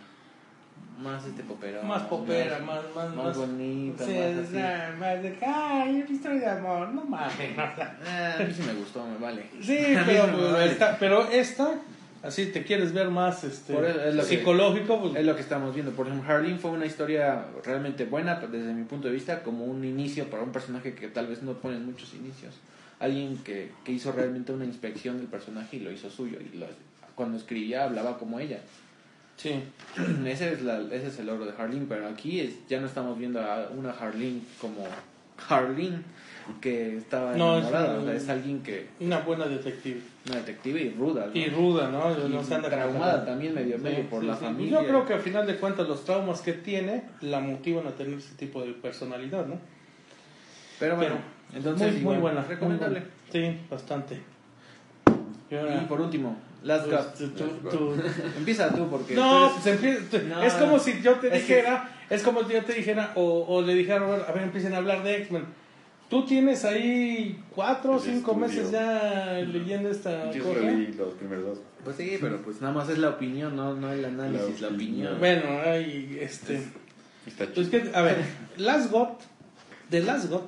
Más 1.01 1.25
este 1.25 1.41
popera. 1.43 1.81
Más 1.83 2.01
popera, 2.03 2.59
más, 2.59 2.81
más, 2.93 3.15
más 3.15 3.25
más 3.27 3.37
bonita, 3.37 4.05
Sí, 4.05 4.11
más 4.13 4.25
es 4.25 4.47
así. 4.49 4.55
nada 4.57 4.95
más 4.99 5.23
de 5.23 5.33
que, 5.35 5.45
ay, 5.45 6.01
una 6.01 6.11
historia 6.11 6.39
de 6.41 6.59
amor, 6.59 6.89
no 6.89 7.05
mames. 7.05 7.57
Ah, 7.57 8.35
a 8.39 8.43
mí 8.43 8.53
sí 8.53 8.61
me 8.63 8.73
gustó, 8.73 9.05
me 9.07 9.17
vale. 9.17 9.45
Sí, 9.61 9.77
pero, 10.05 10.25
sí 10.25 10.31
me 10.35 10.51
vale. 10.51 10.65
esta, 10.65 10.97
pero 10.99 11.27
esta, 11.31 11.75
así 12.23 12.47
te 12.47 12.63
quieres 12.63 12.93
ver 12.93 13.09
más 13.09 13.43
este, 13.43 13.73
es 14.09 14.15
que- 14.15 14.21
psicológico, 14.23 15.01
pues, 15.01 15.15
Es 15.15 15.25
lo 15.25 15.35
que 15.35 15.41
estamos 15.41 15.73
viendo. 15.73 15.91
Por 15.93 16.07
ejemplo, 16.07 16.31
Harleen 16.31 16.59
fue 16.59 16.71
una 16.71 16.85
historia 16.85 17.45
realmente 17.65 18.05
buena 18.05 18.35
desde 18.39 18.73
mi 18.73 18.83
punto 18.83 19.07
de 19.07 19.13
vista, 19.13 19.43
como 19.43 19.65
un 19.65 19.83
inicio 19.83 20.29
para 20.29 20.43
un 20.43 20.51
personaje 20.51 20.93
que 20.93 21.07
tal 21.07 21.27
vez 21.27 21.41
no 21.43 21.53
pone 21.53 21.77
muchos 21.79 22.13
inicios. 22.13 22.53
Alguien 22.99 23.37
que, 23.43 23.71
que 23.83 23.91
hizo 23.91 24.11
realmente 24.11 24.51
una 24.51 24.65
inspección 24.65 25.17
del 25.17 25.27
personaje 25.27 25.77
y 25.77 25.79
lo 25.79 25.91
hizo 25.91 26.09
suyo. 26.09 26.37
Y 26.39 26.57
lo- 26.57 26.67
cuando 27.15 27.37
escribía 27.37 27.83
hablaba 27.85 28.17
como 28.17 28.39
ella. 28.39 28.59
sí. 29.37 29.63
Ese 30.25 30.53
es, 30.53 30.61
la, 30.61 30.79
ese 30.91 31.07
es 31.07 31.19
el 31.19 31.25
logro 31.27 31.45
de 31.45 31.53
Harleen, 31.57 31.87
pero 31.87 32.07
aquí 32.07 32.39
es, 32.39 32.53
ya 32.69 32.79
no 32.79 32.87
estamos 32.87 33.17
viendo 33.17 33.41
a 33.41 33.69
una 33.75 33.91
Harleen 33.91 34.41
como 34.59 34.85
Harleen, 35.49 36.03
que 36.61 36.97
estaba 36.97 37.35
No, 37.35 37.55
es 37.57 37.61
enamorada. 37.67 37.93
un- 37.99 38.03
o 38.03 38.05
sea, 38.05 38.13
es 38.15 38.29
alguien 38.29 38.61
que, 38.63 38.87
Una 38.99 39.19
buena 39.19 39.45
detective. 39.47 40.01
Una 40.27 40.35
detective 40.37 40.81
y 40.81 40.89
ruda. 40.91 41.27
¿no? 41.27 41.39
Y 41.39 41.45
ruda, 41.49 41.89
¿no? 41.89 42.27
Y 42.27 42.29
no 42.31 42.43
se 42.43 42.53
anda 42.55 42.69
traumada 42.69 43.25
también 43.25 43.53
medio, 43.55 43.77
Sí, 43.77 43.83
medio 43.83 44.09
por 44.09 44.21
sí, 44.21 44.27
la 44.27 44.35
sí. 44.37 44.45
familia. 44.45 44.81
Yo 44.81 44.87
creo 44.87 45.05
que 45.05 45.13
al 45.15 45.19
final 45.21 45.47
de 45.47 45.55
cuentas 45.57 45.87
los 45.87 46.05
traumas 46.05 46.41
que 46.41 46.53
tiene 46.53 47.03
la 47.21 47.39
motivan 47.39 47.87
a 47.87 47.91
tener 47.91 48.19
ese 48.19 48.35
tipo 48.35 48.61
de 48.61 48.73
personalidad, 48.73 49.45
¿no? 49.47 49.55
Pero 50.79 50.95
bueno, 50.95 51.15
Pero 51.47 51.57
entonces 51.57 51.93
muy, 51.95 52.03
muy 52.13 52.17
buena. 52.17 52.43
recomendable. 52.43 52.99
muy 53.01 53.09
buena. 53.31 53.55
Sí, 53.57 53.65
bastante. 53.69 54.19
Y 55.49 55.55
ahora, 55.55 55.81
Y 55.83 55.85
por 55.85 56.01
último, 56.01 56.37
Last 56.63 56.85
pues, 56.87 57.01
Cup. 57.01 57.13
tú- 57.17 57.29
tú- 57.29 57.69
tú- 57.69 57.95
Empieza 58.37 58.69
tú 58.73 58.87
porque 58.89 59.15
No, 59.15 59.45
eres- 59.47 59.53
pues 59.61 59.67
empieza- 59.75 60.01
tú- 60.11 60.27
No, 60.27 60.43
es 60.43 60.53
como 60.53 60.79
si 60.79 61.01
yo 61.01 61.13
te 61.15 61.27
es 61.27 61.33
que- 61.33 61.39
dijera, 61.55 61.89
es 62.09 62.21
como 62.23 62.43
si 62.43 62.53
yo 62.53 62.63
te 62.63 62.73
dijera, 62.73 63.11
o, 63.15 63.45
o 63.47 63.61
le 63.63 63.73
dijera, 63.73 64.05
a 64.05 64.09
ver, 64.09 64.25
a 64.27 64.31
ver, 64.31 64.43
empiecen 64.43 64.73
a 64.75 64.77
hablar 64.77 65.03
de 65.03 65.17
X-Men. 65.23 65.45
Tú 66.11 66.25
tienes 66.25 66.65
ahí 66.65 67.41
cuatro 67.55 67.93
o 67.93 67.99
cinco 67.99 68.31
estudio. 68.33 68.35
meses 68.35 68.69
ya 68.71 69.39
leyendo 69.47 69.89
esta 69.89 70.29
Yo 70.31 70.43
cosa. 70.43 70.59
solo 70.59 70.71
leí 70.71 70.87
los 70.93 71.13
primeros 71.13 71.45
dos. 71.45 71.61
Pues 71.85 71.95
sí, 71.95 72.17
pero 72.19 72.41
pues 72.41 72.61
nada 72.61 72.73
más 72.73 72.89
es 72.89 72.97
la 72.97 73.09
opinión, 73.09 73.55
no, 73.55 73.73
no 73.73 73.91
el 73.91 74.03
análisis, 74.05 74.59
la, 74.59 74.69
La 74.69 74.75
opinión. 74.75 75.17
Bueno, 75.19 75.61
hay 75.65 76.17
este. 76.21 76.61
Está 77.25 77.45
Pues 77.47 77.69
que, 77.69 77.89
a 77.93 78.01
ver, 78.01 78.17
Last 78.57 78.91
God, 78.91 79.07
The 79.89 80.01
Last 80.01 80.29
God, 80.29 80.41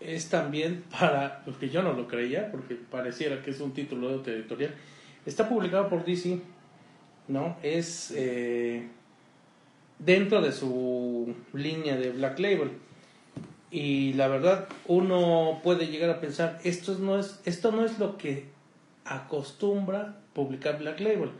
es 0.00 0.30
también 0.30 0.82
para, 0.98 1.44
porque 1.44 1.68
yo 1.68 1.82
no 1.82 1.92
lo 1.92 2.08
creía, 2.08 2.50
porque 2.50 2.74
pareciera 2.74 3.42
que 3.42 3.50
es 3.50 3.60
un 3.60 3.72
título 3.74 4.08
de 4.08 4.14
otra 4.14 4.32
editorial, 4.32 4.74
está 5.26 5.46
publicado 5.46 5.90
por 5.90 6.06
DC, 6.06 6.40
¿no? 7.28 7.58
Es 7.62 8.14
eh, 8.16 8.88
dentro 9.98 10.40
de 10.40 10.52
su 10.52 11.34
línea 11.52 11.96
de 11.98 12.12
Black 12.12 12.38
Label. 12.38 12.70
Y 13.70 14.14
la 14.14 14.26
verdad, 14.28 14.66
uno 14.86 15.60
puede 15.62 15.86
llegar 15.86 16.10
a 16.10 16.20
pensar, 16.20 16.58
esto 16.64 16.96
no 16.98 17.18
es, 17.18 17.40
esto 17.44 17.70
no 17.70 17.84
es 17.84 17.98
lo 18.00 18.16
que 18.18 18.46
acostumbra 19.04 20.16
publicar 20.32 20.78
Black 20.78 21.00
Label. 21.00 21.30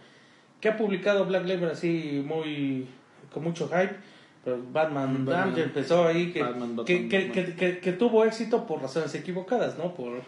¿Qué 0.61 0.69
ha 0.69 0.77
publicado 0.77 1.25
Black 1.25 1.47
Label 1.47 1.71
así 1.71 2.23
muy 2.27 2.87
con 3.33 3.43
mucho 3.45 3.69
hype? 3.69 3.97
Pero 4.45 4.59
Batman, 4.73 5.25
Batman. 5.25 5.59
Empezó 5.59 6.07
ahí 6.07 6.33
que, 6.33 6.43
Batman, 6.43 6.77
Batman, 6.77 6.85
que, 6.87 7.09
que, 7.09 7.31
que- 7.33 7.55
que- 7.55 7.79
que 7.81 7.93
tuvo 7.93 8.25
éxito 8.25 8.67
por 8.67 8.81
razones 8.81 9.15
equivocadas, 9.15 9.77
¿no? 9.77 9.95
Por 9.95 10.23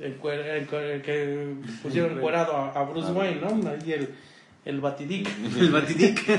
encuer- 0.00 0.66
encuer- 0.66 1.02
que 1.02 1.54
pusieron 1.82 2.16
encuerado 2.18 2.56
a, 2.56 2.70
a 2.72 2.82
Bruce 2.84 3.12
Wayne, 3.12 3.40
¿no? 3.40 3.68
Ahí 3.70 3.92
el, 3.92 4.14
el 4.64 4.80
batidic. 4.80 5.28
El 5.58 5.70
Batidic. 5.70 6.20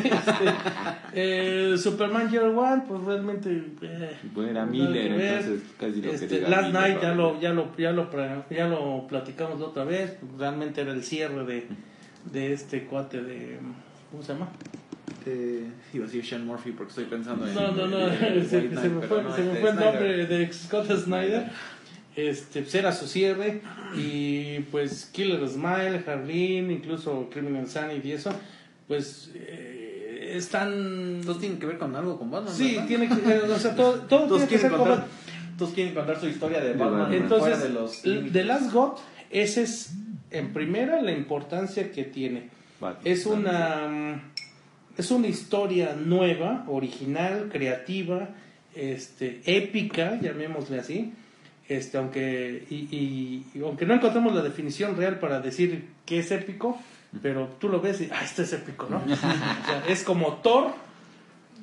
Eh, 1.12 1.76
Superman 1.78 2.30
Year 2.30 2.46
One, 2.46 2.84
pues 2.88 3.04
realmente. 3.04 3.50
eh, 3.82 4.16
Bueno, 4.34 4.52
era 4.52 4.66
Miller, 4.66 5.12
entonces 5.14 5.64
casi 5.80 6.02
lo 6.02 6.12
Este, 6.12 6.28
que 6.28 6.42
Last 6.42 6.68
Miller, 6.68 6.74
Night 6.74 7.02
ya 7.02 7.14
lo, 7.16 7.40
ya, 7.40 7.52
lo, 7.52 7.76
ya, 7.78 7.92
lo, 7.92 8.46
ya 8.52 8.68
lo 8.68 9.08
platicamos 9.08 9.60
la 9.60 9.66
otra 9.68 9.84
vez. 9.86 10.18
Realmente 10.38 10.82
era 10.82 10.92
el 10.94 11.04
cierre 11.04 11.44
de, 11.46 11.68
de 12.32 12.54
este 12.54 12.86
cuate 12.86 13.24
de. 13.24 13.58
¿Cómo 14.12 14.22
se 14.22 14.34
llama? 14.34 14.50
Eh, 15.26 15.66
iba 15.94 16.04
a 16.04 16.08
decir 16.08 16.24
Sean 16.26 16.46
Murphy 16.46 16.72
porque 16.72 16.90
estoy 16.92 17.06
pensando 17.06 17.48
en. 17.48 17.56
No, 17.56 17.72
no, 17.72 17.88
no. 17.88 17.98
se, 18.48 18.62
me 18.62 18.78
pero 18.78 19.08
fue, 19.08 19.24
no, 19.24 19.36
se 19.36 19.42
me 19.42 19.48
este, 19.54 19.62
fue 19.62 19.70
el 19.72 19.76
nombre 19.76 20.26
de 20.28 20.54
Scott 20.54 20.92
Snyder. 20.92 21.50
Este, 22.28 22.62
pues 22.62 22.76
era 22.76 22.92
su 22.92 23.08
cierre. 23.08 23.62
Y 23.96 24.60
pues 24.72 25.10
Killer 25.12 25.48
Smile, 25.48 26.04
Harleen, 26.06 26.72
incluso 26.72 27.30
Criminal 27.32 27.68
Sanity 27.68 28.10
y 28.10 28.12
eso. 28.14 28.32
Pues 28.88 29.32
eh, 29.36 30.34
están. 30.36 31.22
Todos 31.24 31.40
tienen 31.40 31.60
que 31.60 31.66
ver 31.66 31.78
con 31.78 31.96
algo 31.96 32.18
con 32.18 32.30
Batman. 32.32 32.54
Sí, 32.54 32.72
¿verdad? 32.74 32.88
tiene 32.88 33.08
que. 33.08 33.14
eh, 33.16 33.42
O 33.54 33.60
sea, 33.60 33.76
todo, 33.76 33.94
todo 34.02 34.28
Todos 34.28 34.48
tiene 34.48 34.48
que 34.48 34.58
ser 34.58 34.72
contar, 34.72 35.06
todos 35.58 35.74
quieren 35.74 35.94
contar 35.94 36.20
su 36.20 36.28
historia 36.28 36.60
de 36.62 36.74
Batman. 36.74 37.14
Entonces, 37.14 37.40
fuera 37.40 37.58
de 37.58 37.70
los 37.70 38.02
The. 38.02 38.44
Last 38.44 38.72
God, 38.72 38.94
ese 39.30 39.64
es 39.64 39.92
en 40.32 40.54
primera 40.54 41.02
la 41.02 41.12
importancia 41.12 41.92
que 41.92 42.04
tiene. 42.04 42.50
Batman. 42.80 43.02
Es 43.06 43.26
una 43.26 43.88
mm, 43.88 44.22
es 44.98 45.12
una 45.12 45.28
historia 45.28 45.96
nueva, 45.96 46.66
original, 46.68 47.50
creativa, 47.52 48.30
este, 48.76 49.42
épica, 49.46 50.20
llamémosle 50.22 50.80
así. 50.80 51.14
Este, 51.70 51.98
aunque 52.00 52.66
y, 52.70 52.76
y- 52.76 53.46
y 53.54 53.62
aunque 53.62 53.86
no 53.86 53.94
encontramos 53.94 54.34
la 54.36 54.42
definición 54.42 54.98
real 54.98 55.20
para 55.20 55.40
decir 55.40 55.86
qué 56.06 56.20
es 56.20 56.32
épico, 56.32 56.78
pero 57.22 57.48
tú 57.60 57.70
lo 57.70 57.80
ves 57.80 58.02
y 58.02 58.10
ah, 58.12 58.22
esto 58.24 58.42
es 58.42 58.52
épico, 58.54 58.88
¿no? 58.90 58.98
O 59.14 59.16
sea, 59.16 59.84
es 59.88 60.04
como 60.04 60.34
Thor 60.38 60.72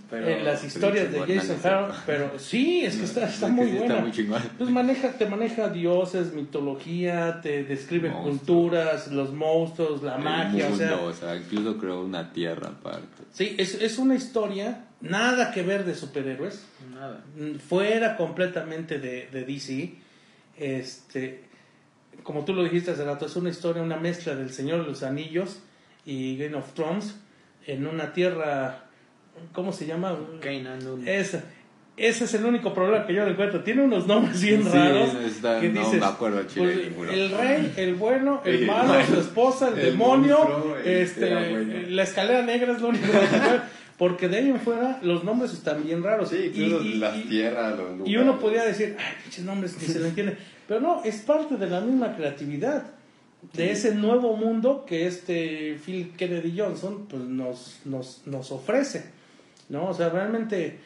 Pero- 0.09 0.29
en 0.29 0.45
las 0.45 0.63
historias 0.63 1.11
de 1.11 1.19
Jason 1.21 1.59
Aaron, 1.65 1.91
pero 2.07 2.39
sí, 2.39 2.85
es 2.85 2.97
que 2.97 3.05
está, 3.05 3.27
está 3.29 3.47
Es 3.49 3.53
que 3.55 3.61
muy 3.61 3.67
sí 3.71 3.77
buena. 3.79 3.99
Está 4.09 4.23
muy. 4.23 4.41
Pues 4.59 4.71
maneja, 4.71 5.09
te 5.13 5.27
maneja 5.27 5.69
dioses, 5.71 6.33
mitología, 6.33 7.41
te 7.43 7.65
describe 7.65 8.11
Monstruos. 8.11 8.39
culturas, 8.39 9.09
los 9.09 9.33
monstruos, 9.33 10.03
la 10.05 10.17
El 10.17 10.23
magia, 10.23 10.67
o 10.67 10.71
mundo, 10.71 10.85
sea, 10.85 10.97
o 11.01 11.13
sea, 11.13 11.37
incluso 11.37 11.77
creó 11.79 12.03
una 12.03 12.33
tierra 12.33 12.69
aparte. 12.69 13.25
sí, 13.33 13.57
es, 13.59 13.75
es 13.83 13.99
una 13.99 14.15
historia 14.15 14.85
nada 15.01 15.51
que 15.53 15.63
ver 15.63 15.85
de 15.85 15.95
superhéroes, 15.95 16.65
Nada. 16.95 17.25
mm, 17.37 17.57
fuera 17.57 18.17
completamente 18.17 18.99
de, 19.01 19.29
de 19.33 19.45
DC, 19.45 19.95
este, 20.59 21.45
como 22.23 22.45
tú 22.45 22.55
lo 22.55 22.63
dijiste 22.65 22.93
hace 22.93 23.05
rato, 23.05 23.27
es 23.27 23.37
una 23.37 23.51
historia, 23.51 23.83
una 23.83 23.97
mezcla 23.97 24.35
del 24.35 24.51
Señor 24.53 24.83
de 24.83 24.87
los 24.89 25.03
Anillos 25.03 25.61
y 26.05 26.37
Game 26.39 26.55
of 26.57 26.73
Thrones 26.75 27.17
en 27.67 27.87
una 27.87 28.13
tierra, 28.13 28.85
¿cómo 29.53 29.73
se 29.73 29.87
llama? 29.87 30.17
Kanan, 30.41 30.87
un- 30.87 31.07
Esa. 31.09 31.45
Ese 31.97 32.25
es 32.25 32.35
el 32.35 32.45
único 32.45 32.75
problema 32.75 33.07
que 33.07 33.15
yo 33.15 33.25
le 33.25 33.31
encuentro. 33.31 33.63
Tiene 33.65 33.83
unos 33.83 34.07
nombres 34.07 34.43
bien 34.43 34.63
Sí, 34.65 34.69
raros. 34.69 35.15
está- 35.15 35.61
que 35.61 35.71
no 35.71 35.81
dices, 35.81 35.99
me 36.01 36.07
acuerdo 36.07 36.43
chile 36.47 36.93
pues, 36.95 37.11
el 37.15 37.31
rey, 37.31 37.73
el 37.79 37.95
bueno, 37.95 38.43
el 38.45 38.55
El 38.57 38.67
malo, 38.67 38.95
su 39.09 39.19
esposa, 39.21 39.69
el, 39.69 39.79
el 39.79 39.85
demonio, 39.93 40.37
monstruo, 40.39 40.77
el- 40.77 40.87
este, 40.87 41.31
era 41.31 41.49
bueno. 41.49 41.73
la 41.89 42.03
escalera 42.03 42.43
negra 42.43 42.73
es 42.73 42.83
lo 42.83 42.89
único 42.89 43.11
que 43.11 43.17
acuerdo. 43.17 43.63
Porque 43.97 44.29
de 44.29 44.37
ahí 44.37 44.51
en 44.51 44.61
fuera 44.61 44.99
los 45.01 45.25
nombres 45.25 45.55
están 45.55 45.83
bien 45.85 46.03
raros. 46.03 46.29
Sí, 46.29 46.53
Y- 46.55 46.99
las 46.99 47.23
tierras, 47.25 47.71
los 47.79 47.89
lugares. 47.93 48.09
y 48.09 48.17
uno 48.19 48.39
podría 48.39 48.65
decir, 48.65 48.95
ay, 48.99 49.15
pinches 49.23 49.45
nombres, 49.47 49.75
ni 49.81 49.87
se 49.89 49.99
le 50.01 50.09
entiende. 50.09 50.37
Pero 50.69 50.81
no, 50.81 51.03
es 51.03 51.17
parte 51.23 51.57
de 51.57 51.67
la 51.67 51.81
misma 51.81 52.15
creatividad. 52.15 52.91
De 53.55 53.71
ese 53.71 53.95
nuevo 53.95 54.37
mundo 54.37 54.85
que 54.87 55.07
este 55.07 55.79
Phil 55.83 56.13
Kennedy 56.15 56.55
Johnson 56.59 57.07
pues, 57.09 57.23
nos, 57.23 57.79
nos, 57.87 58.21
nos 58.27 58.53
ofrece. 58.53 59.16
¿No? 59.69 59.89
O 59.89 59.95
sea, 59.95 60.09
realmente, 60.11 60.79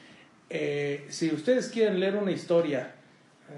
eh, 0.49 1.07
si 1.09 1.29
ustedes 1.33 1.69
quieren 1.69 2.01
leer 2.01 2.17
una 2.17 2.31
historia 2.33 2.93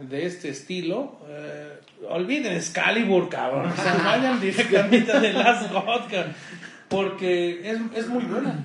de 0.08 0.26
este 0.26 0.48
estilo, 0.48 1.18
eh, 1.28 1.72
olviden 2.08 2.54
Excalibur, 2.54 3.28
cabrón. 3.28 3.70
O 3.70 3.76
sea, 3.76 3.94
vayan 4.04 4.40
directamente 4.40 5.18
de 5.20 5.32
Last 5.32 5.70
God, 5.72 6.02
cabrón, 6.10 6.34
porque 6.88 7.70
es, 7.70 7.78
es 7.94 8.08
muy 8.08 8.24
buena. 8.24 8.64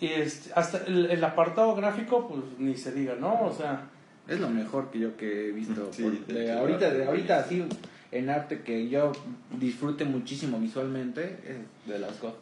Y 0.00 0.06
este, 0.06 0.50
hasta 0.54 0.78
el, 0.86 1.06
el 1.10 1.22
apartado 1.22 1.74
gráfico, 1.76 2.26
pues 2.28 2.40
ni 2.58 2.76
se 2.76 2.90
diga, 2.92 3.14
¿no? 3.20 3.40
O 3.44 3.52
sea, 3.54 3.82
Es 4.26 4.40
lo 4.40 4.48
mejor 4.50 4.90
que 4.90 4.98
yo 4.98 5.16
que 5.16 5.48
he 5.48 5.52
visto. 5.52 5.88
Sí, 5.92 6.02
por- 6.02 6.26
de 6.26 6.34
de 6.34 6.44
hecho, 6.44 6.58
ahorita, 6.58 6.90
de 6.90 7.04
ahorita 7.04 7.38
así 7.38 7.64
en 8.10 8.28
arte 8.28 8.60
que 8.62 8.88
yo 8.88 9.12
disfrute 9.58 10.04
muchísimo 10.04 10.58
visualmente 10.58 11.38
es 11.46 11.88
de 11.90 11.98
las 12.00 12.20
God. 12.20 12.32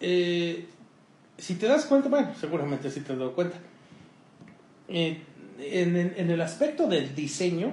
Eh, 0.00 0.66
si 1.42 1.54
te 1.56 1.66
das 1.66 1.84
cuenta, 1.86 2.08
bueno, 2.08 2.28
seguramente 2.40 2.90
sí 2.90 3.00
te 3.00 3.12
has 3.12 3.18
dado 3.18 3.32
cuenta. 3.32 3.56
Eh, 4.88 5.18
en, 5.60 5.96
en- 5.96 6.14
en 6.16 6.30
el 6.30 6.40
aspecto 6.40 6.86
del 6.86 7.14
diseño, 7.14 7.72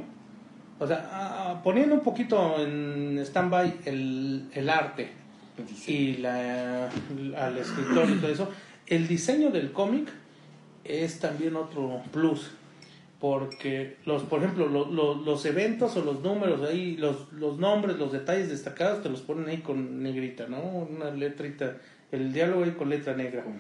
o 0.79 0.87
sea, 0.87 1.09
ah, 1.11 1.61
poniendo 1.63 1.95
un 1.95 2.01
poquito 2.01 2.59
en 2.59 3.17
stand-by 3.19 3.81
el, 3.85 4.49
el 4.53 4.69
arte 4.69 5.09
y 5.87 6.17
la, 6.17 6.89
al 7.37 7.57
escritor 7.57 8.09
y 8.09 8.15
todo 8.15 8.31
eso, 8.31 8.49
el 8.87 9.07
diseño 9.07 9.49
del 9.51 9.71
cómic 9.71 10.09
es 10.83 11.19
también 11.19 11.55
otro 11.55 12.01
plus. 12.11 12.51
Porque, 13.19 13.97
los, 14.05 14.23
por 14.23 14.39
ejemplo, 14.41 14.67
lo- 14.69 14.89
lo- 14.89 15.15
los 15.15 15.45
eventos 15.45 15.97
o 15.97 16.05
los 16.05 16.21
números, 16.21 16.61
ahí, 16.69 16.95
los, 16.95 17.31
los 17.33 17.57
nombres, 17.59 17.97
los 17.97 18.13
detalles 18.13 18.47
destacados, 18.49 19.03
te 19.03 19.09
los 19.09 19.19
ponen 19.21 19.49
ahí 19.49 19.57
con 19.57 20.01
negrita, 20.01 20.47
¿no? 20.47 20.59
Una 20.61 21.11
letrita, 21.11 21.75
el 22.11 22.33
diálogo 22.33 22.63
ahí 22.63 22.71
con 22.71 22.89
letra 22.89 23.15
negra. 23.15 23.43
Con 23.43 23.57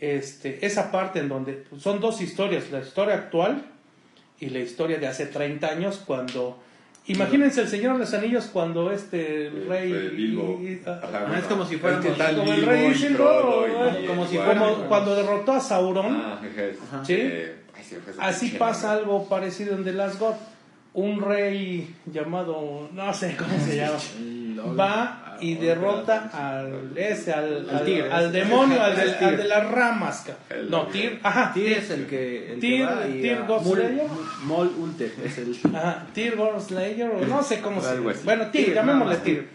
este, 0.00 0.64
esa 0.66 0.90
parte 0.90 1.20
en 1.20 1.28
donde 1.28 1.64
son 1.78 2.00
dos 2.00 2.20
historias, 2.20 2.70
la 2.70 2.80
historia 2.80 3.14
actual 3.14 3.62
y 4.40 4.50
la 4.50 4.58
historia 4.58 4.98
de 4.98 5.06
hace 5.06 5.26
30 5.26 5.66
años 5.68 6.02
cuando... 6.06 6.62
Imagínense 7.08 7.60
el 7.60 7.68
Señor 7.68 7.92
de 7.94 8.00
los 8.00 8.12
Anillos 8.14 8.46
cuando 8.52 8.90
este 8.90 9.46
El- 9.46 9.68
rey... 9.68 9.92
el 9.92 10.10
Bilbo. 10.10 10.60
y- 10.60 10.80
Ajá, 10.84 11.26
Ah, 11.28 11.38
es 11.38 11.44
como 11.44 11.64
si 11.64 11.76
tal 11.76 12.36
como 12.36 12.52
el 12.52 12.66
rey 12.66 12.86
y 12.88 12.90
Isildur, 12.90 13.16
Frodo 13.16 13.66
y- 13.68 14.04
y 14.04 14.06
como 14.08 14.22
el 14.24 14.28
si 14.28 14.36
como 14.36 14.76
cuando 14.88 15.14
derrotó 15.14 15.52
a 15.52 15.60
Sauron, 15.60 16.16
Ah. 16.16 16.40
¿sí? 17.06 17.14
Eh, 17.16 17.54
ay, 17.74 17.84
así 18.18 18.48
pasa 18.58 18.92
algo 18.92 19.28
parecido 19.28 19.76
en 19.76 19.84
The 19.84 19.92
Last 19.92 20.18
God. 20.18 20.34
Un 20.94 21.20
rey 21.22 21.94
llamado, 22.06 22.88
no 22.92 23.14
sé 23.14 23.36
cómo 23.36 23.56
se 23.64 23.76
llama, 23.76 23.98
va 24.76 25.25
y 25.40 25.54
derrota 25.56 26.30
al 26.32 26.92
ese 26.96 27.32
al, 27.32 27.68
Al 27.70 27.76
al, 27.76 27.84
tigre. 27.84 28.10
al 28.12 28.32
demonio 28.32 28.80
al, 28.82 28.96
del- 28.96 29.14
al 29.24 29.36
de 29.36 29.44
las 29.44 29.70
ramas 29.70 30.24
El- 30.50 30.70
no 30.70 30.86
tir 30.88 31.20
ajá 31.22 31.52
Tyr 31.54 31.72
es 31.72 31.90
el 31.90 32.06
que, 32.06 32.52
el 32.52 32.60
Tyr- 32.60 33.20
Tyr. 33.20 33.38
Mul- 33.46 34.08
Mol 34.44 34.72
Ulter 34.78 35.12
es 35.24 35.38
el... 35.38 35.56
Ajá, 35.74 36.06
Tyr 36.14 36.36
Slayer, 36.60 37.10
o 37.10 37.26
no 37.26 37.42
sé 37.42 37.60
cómo 37.60 37.80
se. 37.80 37.98
Bueno, 38.00 38.46
Tyr, 38.50 38.64
Tyr, 38.66 38.74
llamémosle. 38.74 39.16
Tyr. 39.18 39.48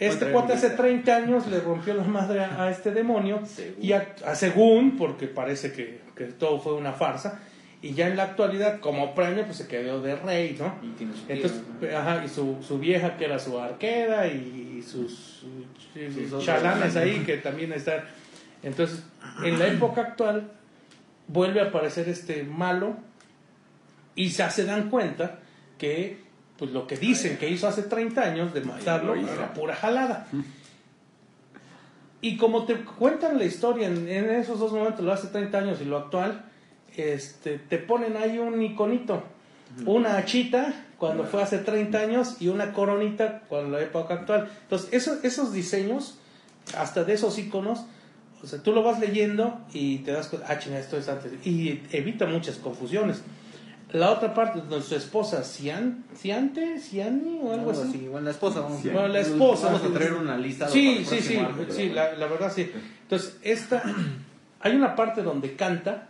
Este 0.00 0.26
cuate 0.30 0.52
hace 0.52 0.68
lista. 0.68 0.82
30 0.82 1.16
años 1.16 1.46
le 1.48 1.58
rompió 1.60 1.92
la 1.94 2.04
madre 2.04 2.44
a, 2.44 2.62
a 2.64 2.70
este 2.70 2.92
demonio. 2.92 3.40
Según. 3.46 3.84
Y 3.84 3.92
a, 3.92 4.14
a 4.24 4.34
según, 4.36 4.96
porque 4.96 5.26
parece 5.26 5.72
que, 5.72 6.00
que 6.16 6.24
todo 6.26 6.60
fue 6.60 6.74
una 6.74 6.92
farsa. 6.92 7.40
Y 7.80 7.94
ya 7.94 8.08
en 8.08 8.16
la 8.16 8.24
actualidad, 8.24 8.80
como 8.80 9.14
premio, 9.14 9.44
pues 9.44 9.58
se 9.58 9.68
quedó 9.68 10.02
de 10.02 10.16
rey, 10.16 10.56
¿no? 10.58 10.74
Y 10.82 10.88
tiene 10.96 11.14
su 11.14 11.24
Entonces, 11.28 11.62
ajá, 11.94 12.24
y 12.24 12.28
su, 12.28 12.58
su 12.60 12.78
vieja 12.78 13.16
que 13.16 13.26
era 13.26 13.38
su 13.38 13.58
arquera 13.58 14.26
y 14.26 14.82
sus, 14.82 15.14
sus 15.14 16.14
Sus 16.14 16.26
otros 16.26 16.44
chalanes 16.44 16.96
ahí 16.96 17.20
que 17.20 17.36
también 17.36 17.72
están. 17.72 18.02
Entonces, 18.62 19.04
en 19.44 19.58
la 19.58 19.68
época 19.68 20.00
actual 20.00 20.50
vuelve 21.28 21.60
a 21.60 21.64
aparecer 21.64 22.08
este 22.08 22.42
malo 22.42 22.96
y 24.14 24.28
ya 24.28 24.50
se 24.50 24.64
dan 24.64 24.90
cuenta 24.90 25.38
que 25.76 26.18
pues 26.58 26.72
lo 26.72 26.88
que 26.88 26.96
dicen 26.96 27.38
que 27.38 27.48
hizo 27.48 27.68
hace 27.68 27.84
30 27.84 28.20
años 28.20 28.52
de 28.52 28.62
matarlo 28.62 29.14
era 29.14 29.54
pura 29.54 29.76
jalada. 29.76 30.26
Y 32.20 32.36
como 32.36 32.64
te 32.64 32.74
cuentan 32.74 33.38
la 33.38 33.44
historia 33.44 33.86
en, 33.86 34.08
en 34.08 34.30
esos 34.30 34.58
dos 34.58 34.72
momentos, 34.72 35.04
lo 35.04 35.12
hace 35.12 35.28
30 35.28 35.56
años 35.56 35.80
y 35.80 35.84
lo 35.84 35.98
actual, 35.98 36.47
este, 36.96 37.58
te 37.58 37.78
ponen 37.78 38.16
ahí 38.16 38.38
un 38.38 38.60
iconito, 38.62 39.22
una 39.86 40.16
hachita 40.16 40.86
cuando 40.98 41.24
fue 41.24 41.42
hace 41.42 41.58
30 41.58 41.98
años 41.98 42.36
y 42.40 42.48
una 42.48 42.72
coronita 42.72 43.42
con 43.48 43.70
la 43.70 43.80
época 43.80 44.14
actual. 44.14 44.50
Entonces, 44.62 44.88
esos, 44.92 45.24
esos 45.24 45.52
diseños, 45.52 46.18
hasta 46.76 47.04
de 47.04 47.14
esos 47.14 47.38
iconos, 47.38 47.84
o 48.42 48.46
sea, 48.46 48.62
tú 48.62 48.72
lo 48.72 48.82
vas 48.82 49.00
leyendo 49.00 49.60
y 49.72 49.98
te 49.98 50.12
das 50.12 50.28
cuenta, 50.28 50.48
ah, 50.50 50.58
chinga, 50.58 50.78
esto 50.78 50.96
es 50.96 51.08
antes, 51.08 51.32
y 51.46 51.82
evita 51.92 52.26
muchas 52.26 52.56
confusiones. 52.56 53.22
La 53.92 54.10
otra 54.10 54.34
parte, 54.34 54.60
donde 54.60 54.82
su 54.82 54.96
esposa, 54.96 55.42
Cian, 55.44 56.04
Ciante, 56.14 56.78
Ciani 56.78 57.40
o 57.42 57.52
algo 57.52 57.70
así. 57.70 58.06
Bueno, 58.06 58.26
la 58.26 58.32
esposa, 58.32 58.60
vamos. 58.60 58.82
Bueno, 58.82 59.08
la 59.08 59.20
esposa. 59.20 59.72
Vamos 59.72 59.82
a 59.82 59.94
traer 59.94 60.12
una 60.12 60.36
lista. 60.36 60.68
Sí, 60.68 61.06
sí, 61.08 61.20
sí, 61.22 61.38
sí, 61.70 61.88
la, 61.88 62.12
la 62.12 62.26
verdad 62.26 62.52
sí. 62.54 62.70
Entonces, 63.02 63.38
esta, 63.42 63.82
hay 64.60 64.76
una 64.76 64.94
parte 64.94 65.22
donde 65.22 65.56
canta 65.56 66.07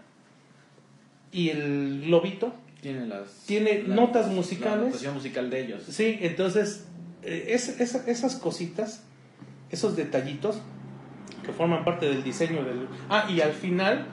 y 1.32 1.50
el 1.50 2.02
globito, 2.06 2.54
Tiene 2.80 3.06
las... 3.06 3.32
Tiene 3.46 3.82
la- 3.86 3.94
notas 3.96 4.26
La 4.28 4.32
musicales. 4.32 4.86
notación 4.86 5.14
musical 5.14 5.50
de 5.50 5.60
ellos. 5.64 5.82
sí, 5.88 6.18
entonces, 6.22 6.86
eh, 7.22 7.46
es- 7.50 7.80
esa- 7.80 8.08
esas 8.10 8.36
cositas, 8.36 9.02
esos 9.70 9.96
detallitos 9.96 10.60
que 11.44 11.52
forman 11.52 11.84
parte 11.84 12.06
del 12.08 12.22
diseño 12.22 12.64
del... 12.64 12.86
Ah, 13.08 13.26
y 13.28 13.40
al 13.40 13.52
final, 13.52 14.06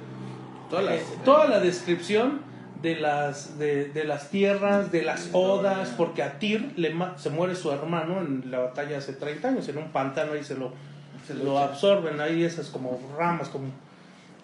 Todas 0.70 0.86
las- 0.86 0.96
eh, 0.96 1.04
toda 1.24 1.48
la 1.48 1.60
descripción 1.60 2.42
de 2.82 2.96
las, 3.00 3.58
de, 3.60 3.86
de 3.90 4.04
las 4.04 4.30
tierras, 4.32 4.92
de 4.92 5.04
las 5.04 5.30
odas, 5.32 5.90
porque 5.98 6.22
a 6.24 6.40
Tyr 6.40 6.74
le 6.76 6.94
se 7.18 7.30
muere 7.30 7.56
su 7.56 7.72
hermano 7.72 8.20
en 8.22 8.50
la 8.52 8.60
batalla 8.60 8.98
hace 8.98 9.14
30 9.14 9.48
años, 9.50 9.68
en 9.70 9.78
un 9.78 9.90
pantano 9.92 10.34
ahí 10.34 10.44
se 10.44 10.56
lo, 10.56 10.72
Se 11.28 11.34
lo 11.36 11.58
absorben, 11.60 12.20
ahí 12.20 12.44
esas 12.44 12.68
como 12.70 13.00
ramas, 13.18 13.50
como... 13.50 13.68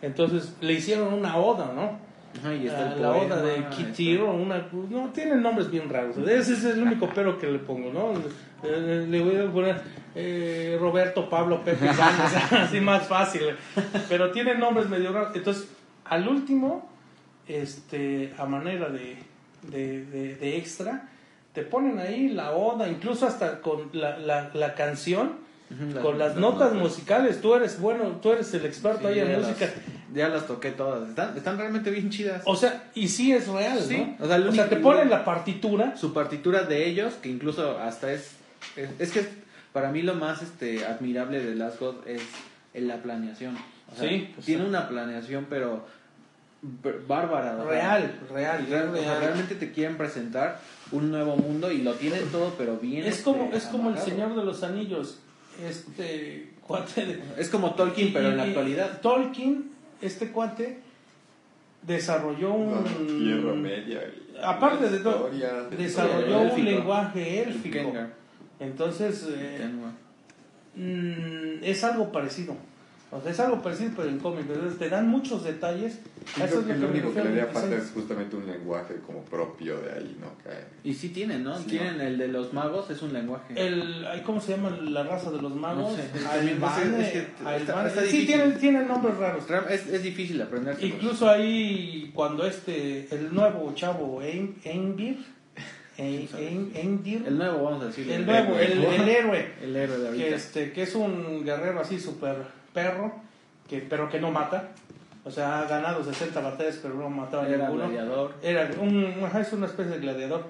Entonces 0.02 0.54
le 0.62 0.74
hicieron 0.74 1.14
una 1.14 1.38
oda, 1.38 1.72
¿no? 1.76 2.00
Ajá, 2.40 2.54
y 2.56 2.68
está 2.68 2.94
el 2.94 3.02
la 3.02 3.12
poema, 3.14 3.36
oda 3.36 3.42
de 3.44 3.66
Kitir 3.70 4.22
o 4.22 4.34
una 4.34 4.68
no 4.90 5.10
tienen 5.14 5.42
nombres 5.42 5.70
bien 5.70 5.90
raros. 5.90 6.18
Ese 6.18 6.54
es 6.54 6.64
el 6.66 6.82
único 6.82 7.10
pero 7.14 7.38
que 7.38 7.48
le 7.52 7.60
pongo 7.60 7.92
no 7.92 8.14
Eh, 8.64 9.06
le 9.10 9.22
voy 9.22 9.36
a 9.38 9.52
poner 9.52 9.82
eh, 10.16 10.78
Roberto 10.80 11.30
Pablo 11.30 11.64
Pepe 11.64 11.88
sea, 11.94 12.64
así 12.64 12.80
más 12.80 13.08
fácil. 13.08 13.42
Pero 14.08 14.32
tienen 14.32 14.60
nombres 14.60 14.88
medio 14.90 15.12
raros. 15.12 15.36
Entonces 15.36 15.68
al 16.06 16.28
último 16.28 16.90
este 17.48 18.34
a 18.38 18.46
manera 18.46 18.90
de, 18.90 19.18
de, 19.70 20.06
de- 20.06 20.36
de 20.36 20.58
extra 20.58 21.08
te 21.54 21.64
ponen 21.64 22.00
ahí 22.00 22.30
la 22.30 22.52
oda 22.52 22.88
incluso 22.88 23.28
hasta 23.28 23.60
con 23.62 23.90
la, 23.94 24.18
la, 24.18 24.52
la 24.54 24.74
canción 24.76 25.34
con 26.02 26.20
las 26.20 26.36
notas 26.36 26.74
musicales. 26.74 27.40
Tú 27.42 27.56
eres 27.56 27.80
bueno 27.80 28.20
tú 28.22 28.32
eres 28.34 28.54
el 28.54 28.66
experto 28.66 29.08
ahí 29.08 29.20
en 29.20 29.38
música 29.40 29.66
las- 29.68 29.74
ya 30.14 30.30
las 30.30 30.48
toqué 30.48 30.72
todas. 30.72 31.08
Están, 31.10 31.36
están 31.38 31.58
realmente 31.58 31.90
bien 31.92 32.10
chidas. 32.10 32.42
o 32.46 32.56
sea, 32.56 32.90
y 32.96 33.08
sí 33.08 33.32
es 33.32 33.48
real, 33.48 33.80
Sí, 33.82 33.98
¿no? 34.20 34.26
o 34.26 34.28
sea, 34.28 34.36
el 34.38 34.48
único- 34.48 34.64
te 34.66 34.76
ponen 34.78 35.10
la 35.10 35.24
partitura. 35.26 35.96
Su 35.98 36.14
partitura 36.14 36.64
de 36.64 36.88
ellos, 36.88 37.14
que 37.16 37.30
incluso 37.30 37.78
hasta 37.80 38.12
es. 38.12 38.32
Es, 38.76 38.90
es 39.00 39.12
que 39.12 39.28
para 39.74 39.92
mí 39.92 40.02
lo 40.02 40.16
más 40.16 40.42
este 40.42 40.86
admirable 40.86 41.44
de 41.44 41.56
Last 41.56 41.80
God 41.80 42.08
es 42.08 42.22
en 42.74 42.88
la 42.88 42.98
planeación. 42.98 43.58
O 43.92 43.96
sea, 44.00 44.08
Sí, 44.10 44.32
pues, 44.36 44.46
tiene 44.46 44.64
sí. 44.64 44.70
una 44.70 44.88
planeación, 44.88 45.48
pero. 45.50 45.86
bárbara. 47.08 47.56
o 47.58 47.64
sea, 47.64 47.72
Real, 47.72 48.20
real, 48.32 48.68
real- 48.70 48.90
o 48.90 48.94
sea, 48.96 49.02
real. 49.04 49.20
realmente 49.20 49.56
te 49.56 49.72
quieren 49.72 49.98
presentar 49.98 50.60
un 50.92 51.10
nuevo 51.10 51.36
mundo 51.36 51.72
y 51.72 51.80
lo 51.82 51.94
tienen 51.96 52.24
todo, 52.32 52.54
pero 52.58 52.78
bien. 52.78 53.04
Es 53.06 53.22
como, 53.22 53.46
este, 53.46 53.58
es 53.58 53.64
como 53.66 53.90
el. 53.90 53.98
Señor 53.98 54.36
de 54.36 54.44
los 54.44 54.62
Anillos. 54.64 55.20
Este 55.68 56.52
cuate 56.68 57.06
de. 57.06 57.24
Es 57.38 57.50
como 57.50 57.74
Tolkien, 57.74 58.14
pero 58.14 58.30
en 58.30 58.38
la 58.38 58.44
actualidad. 58.44 59.02
Tolkien, 59.02 59.71
este 60.02 60.32
cuate, 60.32 60.80
desarrolló 61.82 62.56
Tierra 63.08 63.54
un. 63.54 63.62
Media. 63.62 64.02
y 64.04 64.38
Aparte 64.44 64.90
de 64.90 65.00
todo, 65.00 65.30
Desarrolló 65.78 66.40
un 66.42 66.48
élfico. 66.48 66.70
lenguaje 66.70 67.42
élfico. 67.44 67.94
Entonces, 68.60 69.28
eh, 69.36 69.70
mm, 70.76 71.64
es 71.64 71.84
algo 71.84 72.12
parecido. 72.12 72.56
O 73.14 73.22
sea, 73.22 73.32
es 73.32 73.40
algo 73.42 73.62
parecido, 73.62 73.92
pero 73.98 74.08
en 74.08 74.20
cómic. 74.20 74.46
Entonces, 74.50 74.80
te 74.80 74.88
dan 74.90 75.10
muchos 75.10 75.44
detalles. 75.44 76.00
Eso 76.38 76.60
es 76.62 76.66
que 76.66 76.74
lo 76.76 76.88
que 76.88 76.94
me 76.94 77.00
único 77.02 77.14
que 77.14 77.22
le 77.24 77.30
haría 77.30 77.44
al 77.44 77.50
falta 77.50 77.76
es 77.76 77.92
justamente 77.94 78.38
un 78.38 78.46
lenguaje 78.48 78.96
como 79.06 79.22
propio 79.24 79.82
de 79.82 79.92
ahí, 79.92 80.18
¿no? 80.22 80.28
Que- 80.44 80.90
Y 80.90 80.94
sí 80.94 81.10
tienen, 81.10 81.44
¿no? 81.44 81.58
Sí, 81.58 81.66
tienen 81.66 82.00
el 82.00 82.18
de 82.18 82.30
los 82.30 82.54
magos, 82.54 82.90
es 82.90 83.02
un 83.02 83.12
lenguaje. 83.12 83.54
El, 83.58 84.06
¿Cómo 84.26 84.40
se 84.40 84.54
llama 84.56 84.70
la 84.70 85.04
raza 85.04 85.30
de 85.30 85.42
los 85.42 85.54
magos? 85.54 85.92
No 85.92 85.96
sé, 85.98 86.04
es 86.16 86.26
Albane, 86.26 86.54
también- 86.60 87.02
es 87.02 87.12
que- 87.12 87.18
es 87.20 87.26
que 87.26 87.40
Albane. 87.46 87.58
está- 87.60 87.88
está 87.88 88.02
sí, 88.06 88.26
tienen, 88.26 88.58
tienen 88.58 88.88
nombres 88.88 89.18
raros. 89.18 89.44
Es, 89.70 89.88
es 89.88 90.04
difícil 90.04 90.42
aprender. 90.42 90.78
Incluso 90.80 91.30
ahí, 91.30 92.12
cuando 92.14 92.46
este, 92.46 93.14
el 93.14 93.34
nuevo 93.36 93.74
chavo, 93.76 94.22
Ein- 94.22 94.56
Einbir, 94.64 95.18
Ein- 95.98 96.30
Ein- 96.38 96.72
Eindir, 96.76 97.24
El 97.28 97.38
nuevo, 97.38 97.64
vamos 97.64 97.84
a 97.84 97.88
decirle. 97.88 98.16
el 98.16 98.26
nuevo, 98.26 98.58
el, 98.58 98.72
el 98.86 99.10
héroe, 99.10 99.48
El 99.62 99.76
héroe 99.76 99.98
de 99.98 100.08
ahorita. 100.08 100.24
que, 100.26 100.34
este, 100.34 100.72
que 100.72 100.84
es 100.84 100.96
un 100.96 101.44
guerrero 101.44 101.82
así 101.82 102.00
súper 102.00 102.38
perro, 102.74 103.14
que, 103.70 103.80
pero 103.82 104.10
que 104.10 104.20
no 104.20 104.32
mata. 104.32 104.70
O 105.24 105.30
sea, 105.32 105.60
ha 105.60 105.66
ganado 105.66 106.04
60 106.04 106.40
batallas, 106.42 106.80
pero 106.82 106.96
no 106.96 107.06
ha 107.06 107.10
matado 107.10 107.44
a 107.44 107.48
Era 107.48 107.68
ninguno. 107.68 107.84
gladiador. 107.90 108.34
Era 108.42 108.70
un, 108.80 109.24
ajá, 109.24 109.42
es 109.42 109.54
una 109.54 109.68
especie 109.68 109.92
de 109.94 110.00
gladiador. 110.00 110.50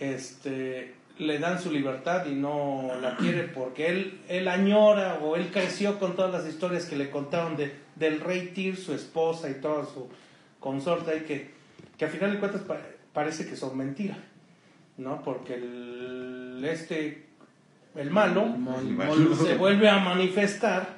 Este, 0.00 0.94
le 1.18 1.38
dan 1.38 1.60
su 1.60 1.70
libertad 1.72 2.26
y 2.26 2.34
no 2.34 2.90
la 3.00 3.16
quiere 3.16 3.44
porque 3.44 3.88
él, 3.88 4.20
él 4.28 4.46
añora 4.48 5.18
o 5.22 5.34
él 5.36 5.48
creció 5.52 5.98
con 5.98 6.14
todas 6.16 6.32
las 6.32 6.46
historias 6.52 6.84
que 6.86 6.96
le 6.96 7.10
contaron 7.10 7.56
de, 7.56 7.74
del 7.96 8.20
rey 8.20 8.52
Tyr, 8.54 8.76
su 8.76 8.92
esposa 8.94 9.48
y 9.50 9.54
toda 9.54 9.84
su 9.84 10.08
consorte 10.60 11.10
ahí 11.12 11.20
que, 11.20 11.50
que 11.96 12.04
a 12.04 12.08
final 12.08 12.32
de 12.32 12.38
cuentas 12.38 12.60
pa- 12.62 12.78
parece 13.12 13.46
que 13.48 13.56
son 13.56 13.76
mentira, 13.76 14.16
¿no? 14.96 15.22
Porque 15.22 15.54
el, 15.54 16.64
este, 16.68 17.26
el 17.96 18.10
malo, 18.10 18.46
El 18.78 19.34
se 19.36 19.56
vuelve 19.56 19.88
a 19.88 19.98
manifestar 19.98 20.97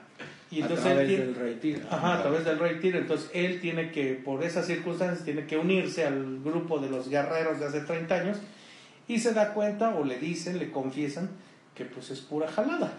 y 0.50 0.60
a 0.60 0.62
entonces 0.62 0.86
él 0.86 0.92
través 0.92 1.08
tiene- 1.08 1.24
del 1.26 1.34
Rey 1.36 1.54
Tigre. 1.60 1.82
Ajá, 1.90 2.14
a 2.14 2.22
través 2.22 2.44
del 2.44 2.58
Rey 2.58 2.80
Tigre. 2.80 2.98
Entonces 3.00 3.30
él 3.34 3.60
tiene 3.60 3.90
que, 3.92 4.14
por 4.14 4.42
esas 4.42 4.66
circunstancias, 4.66 5.24
tiene 5.24 5.46
que 5.46 5.56
unirse 5.56 6.04
al 6.04 6.40
grupo 6.42 6.78
de 6.80 6.90
los 6.90 7.08
guerreros 7.08 7.60
de 7.60 7.66
hace 7.66 7.80
30 7.80 8.16
años 8.16 8.38
y 9.08 9.18
se 9.20 9.32
da 9.32 9.54
cuenta 9.54 9.94
o 9.94 10.04
le 10.04 10.18
dicen, 10.18 10.58
le 10.58 10.70
confiesan 10.70 11.30
que 11.74 11.84
pues 11.84 12.10
es 12.10 12.20
pura 12.20 12.48
jalada. 12.50 12.92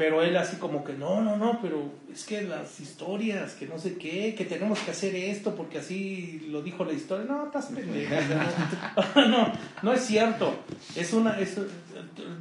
Pero 0.00 0.22
él 0.22 0.34
así 0.38 0.56
como 0.56 0.82
que 0.82 0.94
no, 0.94 1.20
no, 1.20 1.36
no, 1.36 1.58
pero 1.60 1.92
es 2.10 2.24
que 2.24 2.40
las 2.40 2.80
historias, 2.80 3.52
que 3.52 3.66
no 3.66 3.78
sé 3.78 3.98
qué, 3.98 4.34
que 4.34 4.46
tenemos 4.46 4.78
que 4.78 4.92
hacer 4.92 5.14
esto 5.14 5.54
porque 5.54 5.76
así 5.76 6.46
lo 6.48 6.62
dijo 6.62 6.86
la 6.86 6.94
historia. 6.94 7.26
No, 7.26 7.44
estás 7.44 7.66
pendejo. 7.66 8.14
no, 9.14 9.26
no, 9.28 9.52
no 9.82 9.92
es 9.92 10.00
cierto. 10.00 10.54
Es 10.96 11.12
una, 11.12 11.38
es, 11.38 11.54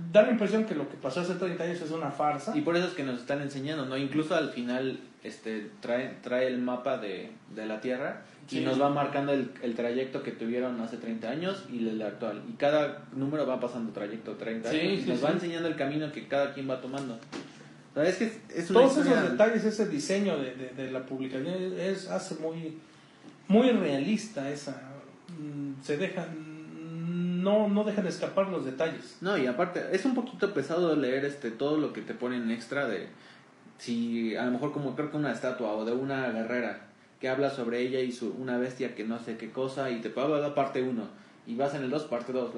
da 0.10 0.22
la 0.22 0.32
impresión 0.32 0.64
que 0.64 0.74
lo 0.74 0.88
que 0.88 0.96
pasó 0.96 1.20
hace 1.20 1.34
30 1.34 1.62
años 1.62 1.82
es 1.82 1.92
una 1.92 2.12
farsa. 2.12 2.58
Y 2.58 2.62
por 2.62 2.78
eso 2.78 2.88
es 2.88 2.94
que 2.94 3.04
nos 3.04 3.20
están 3.20 3.42
enseñando, 3.42 3.86
¿no? 3.86 3.98
Incluso 3.98 4.36
al 4.36 4.52
final 4.52 4.98
este 5.24 5.70
trae, 5.82 6.16
trae 6.22 6.48
el 6.48 6.60
mapa 6.60 6.98
de, 6.98 7.32
de 7.56 7.66
la 7.66 7.82
Tierra 7.82 8.22
Sí. 8.48 8.60
y 8.62 8.66
nos 8.66 8.82
va 8.82 8.90
marcando 8.90 9.32
el, 9.32 9.52
el 9.62 9.76
trayecto 9.76 10.24
que 10.24 10.32
tuvieron 10.32 10.82
hace 10.82 10.98
30 10.98 11.30
años 11.30 11.66
y 11.72 11.88
el 11.88 12.02
actual. 12.02 12.42
Y 12.50 12.54
cada 12.54 13.04
número 13.14 13.46
va 13.46 13.60
pasando 13.60 13.92
trayecto 13.92 14.38
30 14.38 14.72
Sí, 14.72 14.80
años 14.80 14.94
y 14.94 15.02
sí, 15.04 15.10
nos 15.10 15.20
sí. 15.20 15.24
va 15.24 15.32
enseñando 15.32 15.68
el 15.68 15.76
camino 15.76 16.12
que 16.12 16.28
cada 16.28 16.52
quien 16.56 16.68
va 16.68 16.82
tomando. 16.82 17.20
Es 17.96 18.16
que 18.18 18.26
es- 18.26 18.40
es 18.56 18.70
una 18.72 18.80
Todos 18.80 18.98
historia- 18.98 19.20
esos 19.20 19.32
detalles, 19.34 19.66
ese 19.66 19.88
diseño 19.88 20.38
de, 20.40 20.56
de- 20.56 20.70
de 20.70 20.92
la 20.92 21.06
publicación 21.06 21.48
es, 21.78 22.08
hace 22.10 22.36
muy, 22.42 22.78
muy 23.48 23.70
realista 23.72 24.50
esa. 24.50 24.82
mm, 25.38 25.84
Se 25.84 25.98
dejan, 25.98 27.44
no, 27.44 27.68
no 27.68 27.84
dejan 27.84 28.08
escapar 28.08 28.48
los 28.50 28.66
detalles. 28.66 29.18
No, 29.22 29.38
y 29.38 29.46
aparte, 29.48 29.82
es 29.92 30.06
un 30.06 30.16
poquito 30.16 30.54
pesado 30.54 30.96
leer 30.96 31.24
este 31.26 31.52
todo 31.52 31.78
lo 31.78 31.94
que 31.94 32.02
te 32.02 32.14
ponen 32.16 32.50
extra 32.52 32.88
de 32.88 33.08
si 33.80 34.36
a 34.36 34.46
lo 34.46 34.52
mejor 34.52 34.72
como 34.72 34.96
creo 34.96 35.10
que 35.10 35.18
una 35.18 35.32
estatua 35.32 35.72
o 35.74 35.86
de 35.86 35.94
una 35.94 36.30
guerrera 36.32 36.82
que 37.20 37.30
habla 37.30 37.50
sobre 37.50 37.82
ella 37.82 38.00
y 38.00 38.12
su, 38.12 38.34
una 38.38 38.58
bestia 38.58 38.94
que 38.94 39.04
no 39.04 39.20
sé 39.20 39.38
qué 39.38 39.50
cosa 39.50 39.90
y 39.90 40.02
te 40.02 40.10
va 40.10 40.26
a 40.26 40.40
la 40.40 40.54
parte 40.54 40.84
1 40.84 41.02
y 41.48 41.56
vas 41.56 41.74
en 41.74 41.84
el 41.84 41.90
2 41.90 42.04
parte 42.04 42.32
2 42.32 42.52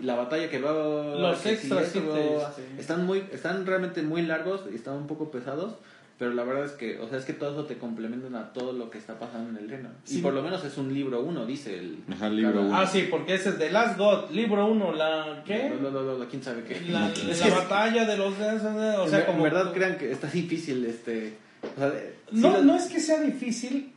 y 0.00 0.04
la 0.04 0.16
batalla 0.16 0.50
que 0.50 0.60
va 0.60 0.72
Los 0.72 1.38
que 1.40 1.52
extras 1.52 1.88
sí 1.88 2.00
sí. 2.00 2.62
están 2.78 3.06
muy 3.06 3.24
están 3.30 3.64
realmente 3.66 4.02
muy 4.02 4.22
largos 4.22 4.62
y 4.70 4.74
están 4.74 4.94
un 4.94 5.06
poco 5.06 5.30
pesados 5.30 5.74
pero 6.20 6.34
la 6.34 6.44
verdad 6.44 6.66
es 6.66 6.72
que 6.72 6.98
o 7.00 7.08
sea 7.08 7.16
es 7.18 7.24
que 7.24 7.32
todo 7.32 7.50
eso 7.50 7.64
te 7.64 7.78
complementan 7.78 8.36
a 8.36 8.52
todo 8.52 8.72
lo 8.74 8.90
que 8.90 8.98
está 8.98 9.18
pasando 9.18 9.50
en 9.50 9.64
el 9.64 9.70
reino 9.70 9.88
y 10.08 10.18
por 10.18 10.34
lo 10.34 10.42
menos 10.42 10.62
es 10.64 10.76
un 10.76 10.92
libro 10.94 11.20
uno 11.22 11.46
dice 11.46 11.78
el 11.78 11.96
Ajá, 12.12 12.28
libro 12.28 12.52
cada- 12.52 12.66
uno. 12.66 12.76
Ah, 12.76 12.86
sí, 12.86 13.08
porque 13.10 13.34
ese 13.34 13.48
es 13.48 13.58
The 13.58 13.70
Last 13.72 13.98
God, 13.98 14.30
libro 14.30 14.66
1, 14.66 14.92
la. 14.92 15.42
¿Qué? 15.46 15.70
Lo- 15.80 15.90
lo- 15.90 16.02
lo- 16.02 16.18
lo- 16.18 16.28
quién 16.28 16.42
sabe 16.42 16.62
qué 16.64 16.78
La, 16.90 17.08
la 17.08 17.54
batalla 17.56 18.04
de 18.04 18.16
los. 18.18 18.34
O 18.34 19.08
sea, 19.08 19.20
en, 19.20 19.24
como. 19.26 19.38
en 19.38 19.42
verdad 19.52 19.72
crean 19.72 19.96
que 19.98 20.12
está 20.12 20.28
difícil 20.28 20.84
este 20.84 21.38
o 21.76 21.78
sea, 21.78 21.90
de- 21.90 22.14
sí 22.30 22.36
No, 22.40 22.62
no 22.62 22.76
es 22.76 22.84
que 22.86 23.00
sea 23.00 23.20
difícil, 23.20 23.92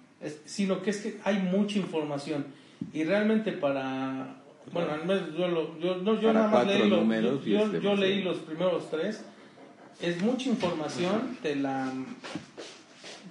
sino 0.46 0.82
que 0.82 0.90
es 0.92 1.02
que 1.02 1.20
hay 1.26 1.38
mucha 1.40 1.78
información. 1.78 2.46
Y 2.94 3.04
realmente 3.04 3.52
para... 3.52 4.38
Bueno, 4.72 4.92
al 4.94 5.06
menos 5.06 5.38
yo, 5.38 5.48
lo- 5.50 5.78
yo, 5.78 5.98
no, 5.98 6.20
yo 6.22 6.32
nada 6.32 6.48
más 6.48 6.66
leí, 6.68 6.90
los- 6.90 7.00
números 7.00 7.44
yo, 7.46 7.58
es 7.58 7.64
yo 7.66 7.68
demasiado. 7.68 7.96
leí 7.98 8.22
los 8.24 8.38
primeros 8.38 8.90
tres. 8.90 9.26
Es 10.04 10.22
mucha 10.22 10.50
información, 10.50 11.38
te 11.42 11.56
la... 11.56 11.92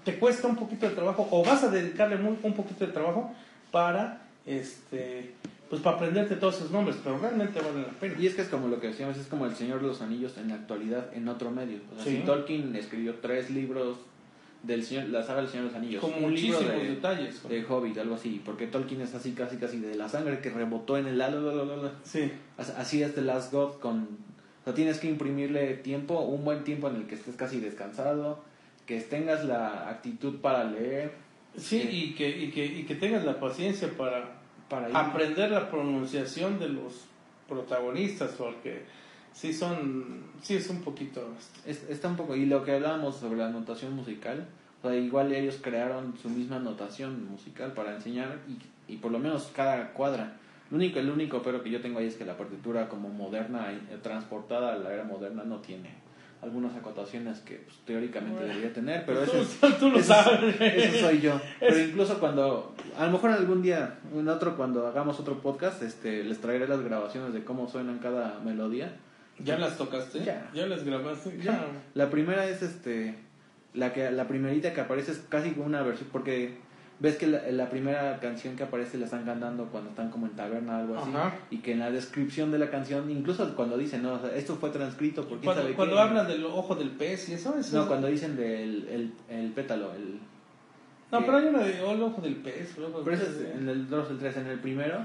Te 0.05 0.19
cuesta 0.19 0.49
un 0.49 0.57
poquito 0.57 0.89
de 0.89 0.95
trabajo, 0.95 1.29
o 1.31 1.45
vas 1.45 1.63
a 1.63 1.69
dedicarle 1.71 2.17
muy- 2.17 2.37
un 2.43 2.55
poquito 2.55 2.85
de 2.87 2.93
trabajo 2.93 3.33
para, 3.71 4.23
este, 4.47 5.33
pues 5.71 5.81
para 5.81 5.97
aprenderte 5.97 6.35
todos 6.37 6.57
esos 6.57 6.71
nombres, 6.73 6.97
pero 7.05 7.19
realmente 7.19 7.61
vale 7.61 7.83
la 7.83 7.89
pena. 8.01 8.15
y 8.19 8.27
es 8.27 8.35
que 8.35 8.43
es 8.43 8.49
como 8.49 8.67
lo 8.67 8.81
que 8.81 8.89
decíamos 8.89 9.17
es 9.17 9.27
como 9.29 9.47
el 9.47 9.55
Señor 9.55 9.81
de 9.81 9.87
los 9.87 10.01
Anillos 10.03 10.37
en 10.39 10.49
la 10.49 10.57
actualidad 10.57 11.15
en 11.15 11.29
otro 11.29 11.51
medio 11.53 11.79
o 11.93 11.95
sea 11.97 12.05
Sí. 12.05 12.17
si 12.19 12.23
Tolkien 12.25 12.75
escribió 12.75 13.15
tres 13.17 13.51
libros 13.51 13.99
del 14.65 14.85
señor 14.85 15.09
la 15.09 15.23
saga 15.23 15.41
del 15.43 15.51
Señor 15.51 15.67
de 15.67 15.73
los 15.73 15.79
Anillos 15.81 16.01
Con 16.03 16.25
un 16.25 16.35
libro 16.35 16.59
de, 16.61 16.89
detalles. 16.91 17.49
de 17.49 17.65
Hobbit 17.65 17.99
algo 17.99 18.17
así 18.17 18.43
porque 18.45 18.67
Tolkien 18.67 19.01
es 19.03 19.15
así 19.15 19.33
casi 19.33 19.57
casi 19.57 19.79
de 19.79 19.95
la 19.95 20.09
sangre 20.09 20.41
que 20.41 20.51
rebotó 20.51 20.97
en 20.99 21.07
el 21.07 21.19
la, 21.19 21.31
la. 21.31 21.93
Sí. 22.05 22.31
así 22.59 23.03
es 23.03 23.15
The 23.15 23.23
Last 23.23 23.53
God 23.53 23.75
con 23.81 24.09
o 24.63 24.65
sea, 24.65 24.75
tienes 24.75 24.99
que 24.99 25.09
imprimirle 25.09 25.75
tiempo 25.75 26.21
un 26.21 26.45
buen 26.45 26.65
tiempo 26.65 26.89
en 26.89 26.97
el 26.97 27.07
que 27.07 27.17
estés 27.17 27.37
casi 27.37 27.61
descansado 27.61 28.43
que 28.87 29.01
tengas 29.01 29.45
la 29.45 29.89
actitud 29.91 30.41
para 30.41 30.65
leer 30.65 31.13
Sí, 31.57 31.81
Sí. 31.83 31.89
y 31.91 32.15
que, 32.15 32.29
y, 32.31 32.51
que, 32.51 32.65
y 32.65 32.85
que 32.85 32.95
tengas 32.95 33.25
la 33.25 33.39
paciencia 33.39 33.89
para 33.97 34.41
para 34.69 34.89
ir 34.89 34.97
aprender 34.97 35.51
la 35.51 35.71
pronunciación 35.71 36.59
de 36.59 36.69
los 36.71 37.05
protagonistas, 37.49 38.31
porque 38.39 38.85
sí 39.35 39.53
son, 39.53 40.23
sí 40.43 40.55
es 40.57 40.69
un 40.71 40.81
poquito... 40.83 41.29
Es- 41.67 41.85
está 41.91 42.09
un 42.09 42.17
poco 42.17 42.35
y 42.37 42.47
lo 42.47 42.65
que 42.65 42.73
hablábamos 42.73 43.17
sobre 43.17 43.39
la 43.39 43.51
notación 43.51 43.95
musical 43.95 44.47
o 44.83 44.89
sea, 44.89 44.97
igual 44.97 45.33
ellos 45.33 45.59
crearon 45.63 46.15
su 46.21 46.29
misma 46.29 46.59
notación 46.59 47.29
musical 47.31 47.73
para 47.73 47.95
enseñar 47.95 48.39
y, 48.89 48.93
y 48.95 48.97
por 48.97 49.13
lo 49.13 49.19
menos 49.21 49.51
cada 49.55 49.93
cuadra 49.93 50.39
lo 50.73 50.77
único 50.79 50.99
el 50.99 51.09
único 51.11 51.41
pero 51.43 51.63
que 51.63 51.71
yo 51.71 51.81
tengo 51.81 52.01
ahí 52.01 52.07
es 52.09 52.17
que 52.17 52.25
la 52.25 52.37
partitura 52.37 52.89
como 52.89 53.09
moderna 53.11 53.71
eh, 53.73 53.99
transportada 54.03 54.73
a 54.73 54.77
la 54.79 54.93
era 54.93 55.05
moderna 55.05 55.45
no 55.45 55.59
tiene 55.61 55.91
algunas 56.41 56.75
acotaciones 56.75 57.39
que 57.41 57.59
pues, 57.59 57.77
teóricamente 57.85 58.43
debería 58.43 58.73
tener 58.73 59.05
pero 59.07 59.23
eso 59.23 59.41
es- 59.43 59.61
tú, 59.61 59.71
tú 59.79 59.91
lo 59.91 59.99
eso- 60.01 60.13
sabes. 60.13 60.61
eso 60.61 61.07
soy 61.07 61.21
yo. 61.21 61.41
Pero 61.61 61.79
incluso 61.79 62.19
cuando, 62.19 62.75
a 62.99 63.07
lo 63.07 63.13
mejor 63.13 63.31
algún 63.31 63.63
día, 63.63 63.99
en 64.13 64.29
otro, 64.29 64.57
cuando 64.57 64.89
hagamos 64.89 65.21
otro 65.21 65.41
podcast, 65.41 65.81
este, 65.85 66.25
les 66.25 66.41
traeré 66.41 66.67
las 66.67 66.81
grabaciones 66.83 67.33
de 67.33 67.45
cómo 67.45 67.69
suenan 67.69 67.99
cada 68.01 68.41
melodía. 68.41 68.97
¿Ya 69.39 69.57
las 69.59 69.79
tocaste? 69.79 70.25
Ya. 70.25 70.51
las 70.67 70.83
grabaste? 70.85 71.39
Ya. 71.41 71.65
La 71.95 72.11
primera 72.11 72.45
es 72.49 72.63
este, 72.63 73.15
la 73.75 73.93
que, 73.93 74.11
la 74.11 74.27
primerita 74.27 74.73
que 74.73 74.81
aparece 74.81 75.13
es 75.13 75.19
casi 75.29 75.53
como 75.53 75.67
una 75.67 75.83
versión, 75.83 76.09
porque 76.11 76.57
ves 77.03 77.17
que 77.17 77.27
la, 77.27 77.43
la 77.51 77.69
primera 77.69 78.19
canción 78.21 78.55
que 78.57 78.63
aparece 78.63 78.97
la 78.97 79.07
están 79.07 79.25
cantando 79.25 79.67
cuando 79.67 79.91
están 79.91 80.09
como 80.11 80.27
en 80.27 80.33
taberna 80.37 80.77
o 80.77 80.81
algo 80.83 80.97
así, 80.99 81.11
Ajá. 81.11 81.35
y 81.51 81.59
que 81.59 81.73
en 81.73 81.81
la 81.81 81.91
descripción 81.91 82.53
de 82.53 82.59
la 82.61 82.71
canción, 82.71 83.11
incluso 83.11 83.55
cuando 83.57 83.77
dicen, 83.77 84.03
no, 84.05 84.15
o 84.15 84.19
sea, 84.21 84.35
esto 84.37 84.55
fue 84.57 84.71
transcrito 84.71 85.23
por 85.23 85.39
quién 85.41 85.45
Cuando, 85.47 85.63
sabe 85.63 85.75
cuando 85.75 85.97
qué. 85.97 86.01
hablan 86.01 86.29
del 86.29 86.45
ojo 86.47 86.77
del 86.77 86.91
pez 86.93 87.29
y 87.29 87.35
eso, 87.35 87.57
eso 87.59 87.77
No, 87.77 87.89
cuando 87.89 88.07
dicen 88.07 88.37
del 88.37 88.87
el, 88.89 89.13
el 89.29 89.51
pétalo, 89.51 89.93
el... 89.95 90.21
No, 91.11 91.19
que- 91.19 91.25
pero 91.27 91.37
hay 91.39 91.47
una 91.49 91.59
de 91.65 91.83
oh, 91.83 91.93
el 91.93 92.03
ojo 92.03 92.23
del 92.23 92.37
pez. 92.37 92.79
el 92.79 92.85
ojo 92.85 93.01
del 93.01 93.05
Pero 93.05 93.19
pez, 93.19 93.29
es 93.29 93.55
en 93.57 93.69
el 93.69 93.89
2, 93.91 94.11
el 94.13 94.19
3, 94.19 94.37
en 94.39 94.47
el 94.47 94.59
primero 94.61 94.99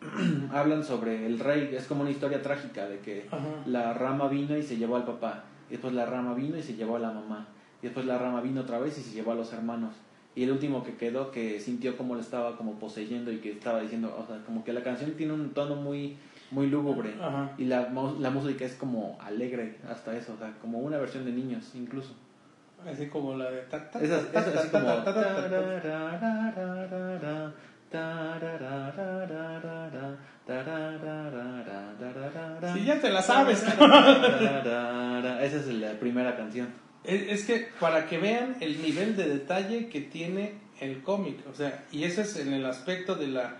hablan 0.52 0.84
sobre 0.84 1.26
el 1.26 1.38
rey, 1.38 1.70
es 1.74 1.86
como 1.86 2.02
una 2.02 2.10
historia 2.10 2.42
trágica 2.42 2.86
de 2.86 2.98
que 3.00 3.26
Ajá. 3.30 3.46
la 3.66 3.92
rama 3.94 4.28
vino 4.28 4.56
y 4.56 4.62
se 4.62 4.76
llevó 4.76 4.96
al 4.96 5.04
papá, 5.04 5.44
y 5.68 5.72
después 5.72 5.92
la 5.94 6.06
rama 6.06 6.34
vino 6.34 6.56
y 6.56 6.62
se 6.62 6.74
llevó 6.74 6.96
a 6.96 7.00
la 7.00 7.12
mamá, 7.12 7.46
y 7.82 7.86
después 7.86 8.06
la 8.06 8.18
rama 8.18 8.40
vino 8.40 8.62
otra 8.62 8.78
vez 8.78 8.96
y 8.98 9.02
se 9.02 9.12
llevó 9.14 9.32
a 9.32 9.34
los 9.34 9.52
hermanos. 9.52 9.94
Y 10.36 10.44
el 10.44 10.52
último 10.52 10.84
que 10.84 10.94
quedó 10.96 11.32
que 11.32 11.58
sintió 11.58 11.96
como 11.96 12.14
le 12.14 12.20
estaba 12.20 12.56
como 12.56 12.78
poseyendo 12.78 13.32
y 13.32 13.38
que 13.38 13.52
estaba 13.52 13.80
diciendo, 13.80 14.14
o 14.16 14.26
sea, 14.26 14.44
como 14.44 14.62
que 14.62 14.72
la 14.72 14.82
canción 14.82 15.12
tiene 15.12 15.32
un 15.32 15.50
tono 15.54 15.74
muy 15.76 16.16
muy 16.50 16.68
lúgubre 16.68 17.14
Ajá. 17.20 17.50
y 17.58 17.64
la, 17.64 17.90
la 18.20 18.30
música 18.30 18.64
es 18.64 18.74
como 18.74 19.18
alegre 19.20 19.78
hasta 19.90 20.16
eso, 20.16 20.34
o 20.34 20.38
sea, 20.38 20.52
como 20.60 20.78
una 20.78 20.98
versión 20.98 21.24
de 21.24 21.32
niños 21.32 21.72
incluso. 21.74 22.14
Así 22.86 23.08
como 23.08 23.34
la 23.34 23.50
de... 23.50 23.62
ta, 23.62 23.90
ta, 23.90 23.98
Esa 24.00 24.30
ta, 24.30 24.40
esa 24.40 24.52
ta, 24.52 24.60
así 24.60 24.68
como 24.68 24.86
Sí, 32.74 32.84
ya 32.84 33.00
te 33.00 33.10
la 33.10 33.22
sabes. 33.22 33.62
Esa 33.62 35.56
es 35.56 35.66
la 35.68 35.92
primera 35.98 36.36
canción. 36.36 36.68
Es, 37.06 37.22
es 37.40 37.44
que 37.46 37.68
para 37.80 38.06
que 38.08 38.18
vean 38.18 38.56
el 38.60 38.82
nivel 38.82 39.16
de 39.16 39.28
detalle 39.28 39.88
que 39.88 40.00
tiene 40.00 40.54
el 40.80 41.02
cómic, 41.02 41.38
o 41.50 41.54
sea, 41.54 41.84
y 41.92 42.04
ese 42.04 42.22
es 42.22 42.36
en 42.36 42.52
el 42.52 42.66
aspecto 42.66 43.14
de 43.14 43.28
la 43.28 43.56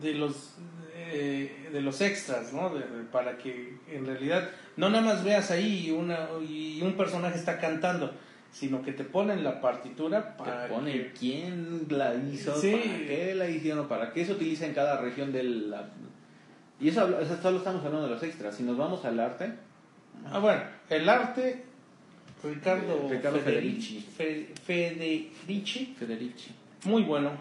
de 0.00 0.14
los 0.14 0.54
eh, 0.96 1.68
de 1.72 1.80
los 1.80 2.00
extras, 2.00 2.52
¿no? 2.52 2.70
De- 2.74 2.80
de- 2.80 3.04
para 3.04 3.38
que 3.38 3.76
en 3.90 4.06
realidad 4.06 4.48
no 4.76 4.88
nada 4.90 5.04
más 5.04 5.24
veas 5.24 5.50
ahí 5.50 5.90
una 5.90 6.28
y 6.48 6.80
un 6.82 6.96
personaje 6.96 7.36
está 7.38 7.58
cantando, 7.60 8.12
sino 8.50 8.82
que 8.82 8.92
te 8.92 9.04
ponen 9.04 9.44
la 9.44 9.60
partitura 9.60 10.36
para 10.36 10.64
Te 10.66 10.74
pone 10.74 10.92
que- 10.92 11.12
quién 11.12 11.86
la 11.90 12.14
hizo, 12.14 12.60
Sí. 12.60 12.72
para 12.72 12.98
qué 13.06 13.34
la 13.36 13.48
hicieron, 13.48 13.86
para 13.88 14.12
qué 14.12 14.24
se 14.24 14.32
utiliza 14.32 14.66
en 14.66 14.74
cada 14.74 15.00
región 15.00 15.32
del... 15.32 15.70
la- 15.70 15.88
Y 16.80 16.88
eso 16.88 17.02
habla- 17.02 17.18
o 17.18 17.24
sea, 17.24 17.40
solo 17.40 17.58
estamos 17.58 17.84
hablando 17.84 18.08
de 18.08 18.14
los 18.14 18.22
extras. 18.22 18.56
Si 18.56 18.62
nos 18.64 18.76
vamos 18.76 19.04
al 19.04 19.18
arte, 19.20 19.52
Ah, 20.24 20.38
bueno, 20.38 20.62
el 20.88 21.08
arte 21.10 21.65
Ricardo, 22.44 23.08
Ricardo 23.10 23.38
Federici, 23.40 24.00
Fe- 24.16 24.48
Federici, 24.64 25.94
Federici. 25.98 26.50
muy 26.84 27.02
bueno, 27.02 27.32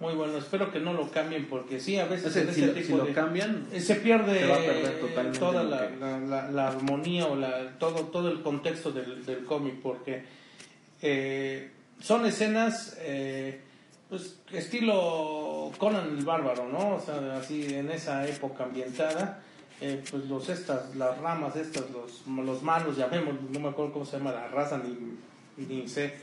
muy 0.00 0.14
bueno. 0.14 0.38
Espero 0.38 0.70
que 0.72 0.80
no 0.80 0.92
lo 0.92 1.10
cambien 1.10 1.46
porque 1.46 1.80
sí, 1.80 1.98
a 1.98 2.06
veces 2.06 2.32
sea, 2.32 2.42
en 2.42 2.54
si, 2.54 2.60
este 2.62 2.66
lo, 2.68 2.72
tipo 2.74 2.86
si 2.86 2.92
lo 2.98 3.04
de- 3.04 3.12
cambian, 3.12 3.66
Eh, 3.72 3.80
se 3.80 3.96
pierde 3.96 4.38
Se 4.40 4.46
va 4.46 4.56
a 4.56 4.60
perder 4.60 5.00
totalmente 5.00 5.38
toda 5.38 5.62
la- 5.64 6.50
la 6.50 6.68
armonía 6.68 7.26
o 7.26 7.36
la, 7.36 7.76
todo, 7.78 8.04
todo 8.06 8.30
el 8.30 8.40
contexto 8.42 8.92
del, 8.92 9.24
del 9.26 9.44
cómic 9.44 9.74
porque 9.82 10.22
eh, 11.02 11.70
son 12.00 12.24
escenas 12.26 12.96
eh, 13.00 13.60
pues 14.08 14.38
estilo 14.52 15.72
Conan 15.78 16.16
el 16.18 16.24
Bárbaro, 16.24 16.68
¿no? 16.68 16.94
O 16.96 17.00
sea, 17.00 17.38
así 17.38 17.74
en 17.74 17.90
esa 17.90 18.26
época 18.26 18.64
ambientada, 18.64 19.42
eh, 19.80 20.02
pues 20.10 20.24
los 20.26 20.48
estas, 20.48 20.94
las 20.96 21.18
ramas 21.18 21.54
estas, 21.56 21.84
los, 21.90 22.26
los 22.44 22.62
malos, 22.62 22.96
llamemos, 22.96 23.34
no 23.52 23.60
me 23.60 23.68
acuerdo 23.68 23.92
cómo 23.92 24.04
se 24.04 24.16
llama 24.18 24.32
la 24.32 24.48
raza, 24.48 24.80
ni, 24.82 25.64
ni 25.66 25.86
sé 25.88 26.14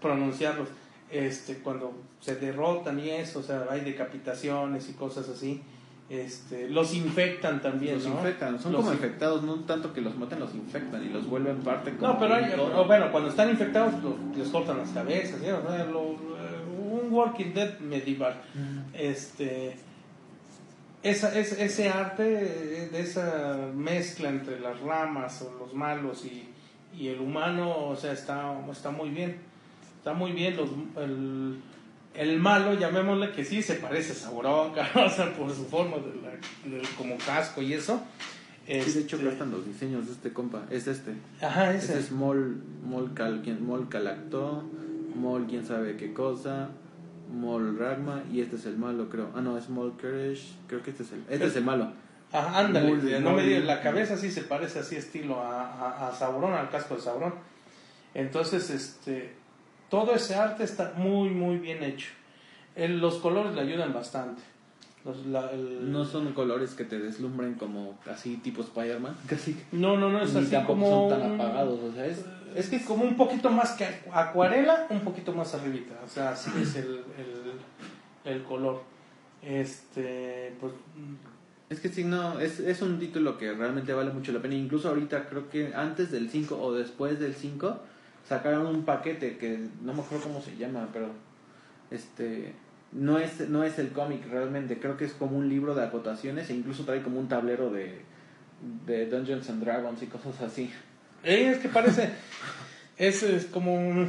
pronunciarlos, 0.00 0.68
este, 1.10 1.58
cuando 1.58 1.92
se 2.20 2.36
derrotan 2.36 3.00
y 3.00 3.10
eso, 3.10 3.40
o 3.40 3.42
sea, 3.42 3.66
hay 3.70 3.80
decapitaciones 3.80 4.88
y 4.88 4.92
cosas 4.92 5.28
así. 5.28 5.62
Este, 6.10 6.68
los 6.70 6.94
infectan 6.94 7.60
también, 7.60 7.96
Los 7.96 8.06
¿no? 8.06 8.14
infectan, 8.14 8.58
son 8.58 8.72
Los 8.72 8.80
como 8.82 8.92
in- 8.92 8.98
infectados, 9.02 9.42
no 9.42 9.56
tanto 9.60 9.92
que 9.92 10.00
los 10.00 10.16
maten, 10.16 10.40
los 10.40 10.54
infectan 10.54 11.04
y 11.04 11.10
los 11.10 11.26
vuelven 11.28 11.58
parte 11.58 11.94
como 11.96 12.12
No, 12.14 12.18
pero 12.18 12.34
hay, 12.34 12.44
bueno, 12.86 13.10
cuando 13.12 13.28
están 13.28 13.50
infectados 13.50 13.92
los- 14.02 14.36
les 14.36 14.48
cortan 14.48 14.78
las 14.78 14.88
cabezas, 14.90 15.38
¿sí? 15.40 15.50
O 15.50 15.62
sea, 15.68 15.84
lo- 15.84 16.00
un 16.10 17.08
Walking 17.12 17.52
Dead 17.52 17.78
medieval. 17.80 18.40
Este, 18.94 19.76
esa, 21.02 21.38
es- 21.38 21.52
ese 21.58 21.88
arte 21.88 22.22
de 22.24 23.00
esa 23.00 23.68
mezcla 23.74 24.28
entre 24.28 24.58
las 24.60 24.80
ramas 24.80 25.42
o 25.42 25.56
los 25.58 25.74
malos 25.74 26.24
y, 26.24 26.48
y 26.96 27.08
el 27.08 27.20
humano, 27.20 27.86
o 27.88 27.96
sea, 27.96 28.12
está, 28.12 28.54
está 28.70 28.90
muy 28.90 29.10
bien. 29.10 29.36
Está 29.98 30.12
muy 30.14 30.32
bien. 30.32 30.56
Los, 30.56 30.70
el, 30.96 31.58
el 32.14 32.38
malo, 32.40 32.74
llamémosle 32.74 33.32
que 33.32 33.44
sí, 33.44 33.62
se 33.62 33.74
parece 33.74 34.12
a 34.12 34.14
Sauron, 34.16 34.72
o 34.94 35.08
sea, 35.10 35.32
por 35.36 35.50
su 35.54 35.64
forma 35.66 35.96
de 35.98 36.78
la- 36.80 36.88
como 36.96 37.16
casco 37.18 37.62
y 37.62 37.72
eso. 37.74 38.00
Sí, 38.66 38.72
de 38.74 38.80
hecho, 39.00 39.16
Este, 39.16 39.28
están 39.30 39.50
los 39.50 39.64
diseños 39.66 40.06
de 40.06 40.12
este 40.12 40.32
compa. 40.32 40.64
Es 40.70 40.86
este. 40.88 41.12
Ajá, 41.40 41.72
Este 41.72 41.92
ese. 41.92 42.00
es 42.00 42.10
Mol, 42.12 42.62
Mol, 42.84 43.14
Cal, 43.14 43.42
Mol 43.60 43.88
Calactó, 43.88 44.62
Mol 45.14 45.46
quién 45.48 45.64
sabe 45.64 45.96
qué 45.96 46.12
cosa, 46.12 46.68
Mol 47.32 47.78
Ragma 47.78 48.22
y 48.32 48.40
este 48.40 48.56
es 48.56 48.66
el 48.66 48.76
malo, 48.78 49.08
creo. 49.08 49.28
Ah, 49.34 49.40
no, 49.40 49.56
es 49.58 49.68
Mol 49.68 49.92
creo 49.98 50.82
que 50.82 50.90
este 50.90 51.02
es 51.02 51.12
el, 51.12 51.22
este 51.28 51.46
es 51.46 51.56
el 51.56 51.64
malo. 51.64 51.92
Ajá, 52.32 52.58
ándale, 52.58 52.94
Muy- 52.94 53.20
no 53.20 53.32
me 53.32 53.42
digas, 53.42 53.64
la 53.64 53.80
cabeza 53.80 54.16
sí 54.16 54.30
se 54.30 54.42
parece 54.42 54.80
así 54.80 54.96
estilo 54.96 55.40
a, 55.42 55.62
a, 55.64 56.08
a 56.08 56.14
Sauron, 56.14 56.52
al 56.52 56.68
casco 56.70 56.94
de 56.96 57.00
Sauron. 57.00 57.32
Entonces, 58.14 58.70
este, 58.70 59.32
todo 59.90 60.14
ese 60.14 60.34
arte 60.34 60.64
está 60.64 60.92
muy, 60.96 61.30
muy 61.30 61.56
bien 61.58 61.82
hecho. 61.82 62.08
El- 62.74 62.98
los 63.00 63.16
colores 63.16 63.54
le 63.54 63.60
ayudan 63.62 63.92
bastante. 63.92 64.42
Los- 65.04 65.24
la- 65.26 65.50
el- 65.52 65.90
No 65.92 66.04
son 66.04 66.32
colores 66.32 66.74
que 66.74 66.84
te 66.84 66.98
deslumbren 66.98 67.54
como 67.54 67.98
así 68.10 68.36
tipo 68.36 68.62
Spider-Man, 68.62 69.16
casi. 69.26 69.56
no, 69.72 69.96
no, 69.96 70.10
no, 70.10 70.20
es 70.22 70.34
Ni 70.34 70.40
así 70.54 70.66
como... 70.66 71.08
son 71.10 71.18
tan 71.20 71.34
apagados, 71.34 71.78
o 71.80 71.92
sea, 71.92 72.06
es, 72.06 72.24
Es 72.54 72.68
que 72.68 72.82
como 72.84 73.04
un 73.04 73.16
poquito 73.16 73.50
más 73.50 73.72
que 73.72 73.84
acu- 73.84 74.10
acuarela, 74.12 74.86
un 74.90 75.00
poquito 75.00 75.32
más 75.32 75.54
arribita. 75.54 75.94
O 76.04 76.08
sea, 76.08 76.30
así 76.30 76.50
es 76.60 76.76
el, 76.76 76.97
el, 78.28 78.42
color. 78.44 78.82
Este, 79.42 80.54
pues, 80.60 80.72
Es 81.70 81.80
que 81.80 81.88
sí, 81.88 82.04
no, 82.04 82.40
es, 82.40 82.60
es 82.60 82.82
un 82.82 82.98
título 82.98 83.38
que 83.38 83.52
realmente 83.52 83.92
vale 83.92 84.12
mucho 84.12 84.32
la 84.32 84.40
pena. 84.40 84.54
Incluso 84.54 84.88
ahorita 84.88 85.28
creo 85.28 85.48
que 85.48 85.74
antes 85.74 86.10
del 86.10 86.30
5 86.30 86.60
o 86.60 86.72
después 86.72 87.18
del 87.20 87.34
5 87.34 87.80
sacaron 88.28 88.66
un 88.66 88.84
paquete 88.84 89.38
que 89.38 89.58
no 89.82 89.94
me 89.94 90.02
acuerdo 90.02 90.24
cómo 90.24 90.42
se 90.42 90.56
llama, 90.56 90.88
pero 90.92 91.08
este 91.90 92.54
no 92.92 93.18
es 93.18 93.48
no 93.48 93.64
es 93.64 93.78
el 93.78 93.90
cómic 93.90 94.26
realmente, 94.30 94.78
creo 94.78 94.96
que 94.96 95.04
es 95.04 95.12
como 95.12 95.36
un 95.36 95.48
libro 95.48 95.74
de 95.74 95.84
acotaciones 95.84 96.48
e 96.50 96.54
incluso 96.54 96.84
trae 96.84 97.02
como 97.02 97.20
un 97.20 97.28
tablero 97.28 97.70
de, 97.70 98.00
de 98.86 99.06
Dungeons 99.06 99.48
and 99.50 99.62
Dragons 99.62 100.02
y 100.02 100.06
cosas 100.06 100.40
así. 100.40 100.70
eh, 101.24 101.50
es 101.50 101.58
que 101.58 101.68
parece, 101.68 102.10
es, 102.96 103.22
es 103.22 103.46
como 103.46 103.74
un... 103.74 104.08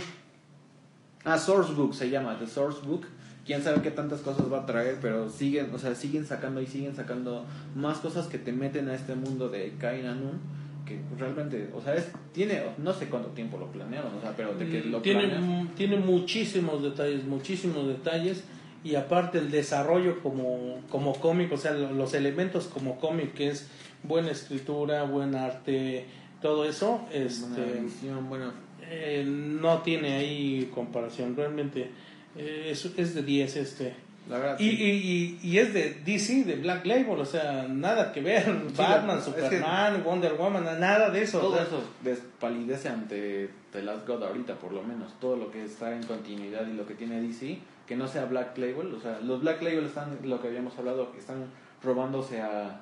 Ah, 1.26 1.38
Sourcebook 1.38 1.94
se 1.94 2.10
llama, 2.10 2.38
The 2.40 2.48
Sourcebook. 2.48 3.06
Quién 3.50 3.64
sabe 3.64 3.82
qué 3.82 3.90
tantas 3.90 4.20
cosas 4.22 4.54
va 4.54 4.60
a 4.60 4.66
traer, 4.68 5.00
pero 5.02 5.28
siguen, 5.28 5.74
o 5.74 5.80
sea, 5.80 5.96
siguen 5.96 6.24
sacando 6.24 6.62
y 6.62 6.68
siguen 6.68 6.96
sacando 6.96 7.48
más 7.74 7.98
cosas 7.98 8.28
que 8.28 8.38
te 8.38 8.52
meten 8.52 8.88
a 8.90 8.94
este 8.94 9.16
mundo 9.16 9.50
de 9.50 9.74
Kain 9.80 10.06
Anun, 10.06 10.40
que 10.86 11.00
realmente, 11.18 11.68
o 11.76 11.82
sea, 11.82 11.96
es, 11.96 12.10
tiene, 12.32 12.62
no 12.78 12.94
sé 12.94 13.08
cuánto 13.08 13.30
tiempo 13.30 13.58
lo 13.58 13.66
planearon, 13.72 14.14
o 14.16 14.22
sea, 14.22 14.36
pero 14.38 14.54
de 14.54 14.70
que 14.70 14.82
lo 14.84 15.00
Mm, 15.00 15.02
tiene, 15.02 15.20
planeas. 15.22 15.42
mu- 15.42 15.66
tiene 15.76 15.98
muchísimos 15.98 16.84
detalles, 16.84 17.24
muchísimos 17.26 17.88
detalles 17.88 18.44
y 18.84 18.94
aparte 18.94 19.40
el 19.40 19.50
desarrollo 19.50 20.20
como, 20.22 20.82
como 20.92 21.14
cómic, 21.16 21.52
o 21.52 21.58
sea, 21.58 21.72
lo- 21.72 21.92
los 21.92 22.14
elementos 22.14 22.66
como 22.68 23.00
cómic 23.00 23.34
que 23.34 23.50
es 23.50 23.68
buena 24.04 24.30
escritura, 24.30 25.06
buen 25.06 25.34
arte, 25.34 26.06
todo 26.40 26.66
eso, 26.66 27.00
Buena 27.10 27.26
este, 27.26 27.80
edición, 27.80 28.30
bueno, 28.30 28.52
eh, 28.84 29.26
no 29.28 29.80
tiene 29.80 30.18
ahí 30.18 30.70
comparación, 30.72 31.36
realmente 31.36 31.90
eh, 32.38 32.68
es, 32.72 32.86
es 32.98 33.16
de 33.16 33.24
10 33.24 33.56
este. 33.58 33.96
la 34.30 34.38
verdad. 34.38 34.60
Y, 34.60 34.70
sí. 34.70 34.84
y, 34.84 35.48
y, 35.48 35.52
y 35.52 35.58
es 35.60 35.74
de 35.74 36.02
DC, 36.06 36.44
de 36.44 36.56
Black 36.58 36.86
Label, 36.86 37.20
o 37.20 37.26
sea, 37.26 37.66
nada 37.68 38.12
que 38.12 38.22
ver, 38.22 38.46
Batman, 38.78 39.18
es 39.20 39.26
que- 39.26 39.42
Superman, 39.42 40.04
Wonder 40.04 40.34
Woman, 40.34 40.64
nada 40.80 41.10
de 41.10 41.24
eso. 41.24 41.40
o 41.40 41.42
todo 41.42 41.56
sea, 41.56 41.64
eso 41.64 41.84
despalidece 42.04 42.90
ante 42.90 43.50
The 43.72 43.82
Last 43.84 44.08
God 44.08 44.24
ahorita, 44.24 44.56
por 44.56 44.72
lo 44.74 44.84
menos. 44.84 45.14
Todo 45.20 45.36
lo 45.36 45.52
que 45.52 45.64
está 45.66 45.96
en 45.96 46.04
continuidad 46.04 46.68
y 46.68 46.74
lo 46.74 46.86
que 46.88 46.94
tiene 46.96 47.22
DC, 47.22 47.60
que 47.88 47.96
no 47.96 48.08
sea 48.08 48.26
Black 48.26 48.58
Label. 48.58 48.94
O 48.94 49.00
sea, 49.02 49.20
los 49.22 49.42
Black 49.42 49.62
Label 49.62 49.86
están, 49.86 50.18
lo 50.24 50.42
que 50.42 50.48
habíamos 50.48 50.78
hablado, 50.78 51.12
que 51.12 51.20
están 51.20 51.46
robándose 51.84 52.42
a, 52.42 52.82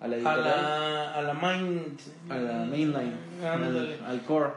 a 0.00 0.08
la 0.08 0.16
a 0.32 0.36
la, 0.36 1.14
a 1.14 1.22
la 1.22 1.34
main, 1.34 1.96
a 2.28 2.36
la 2.36 2.64
mainline, 2.64 3.12
al 4.06 4.20
core. 4.22 4.50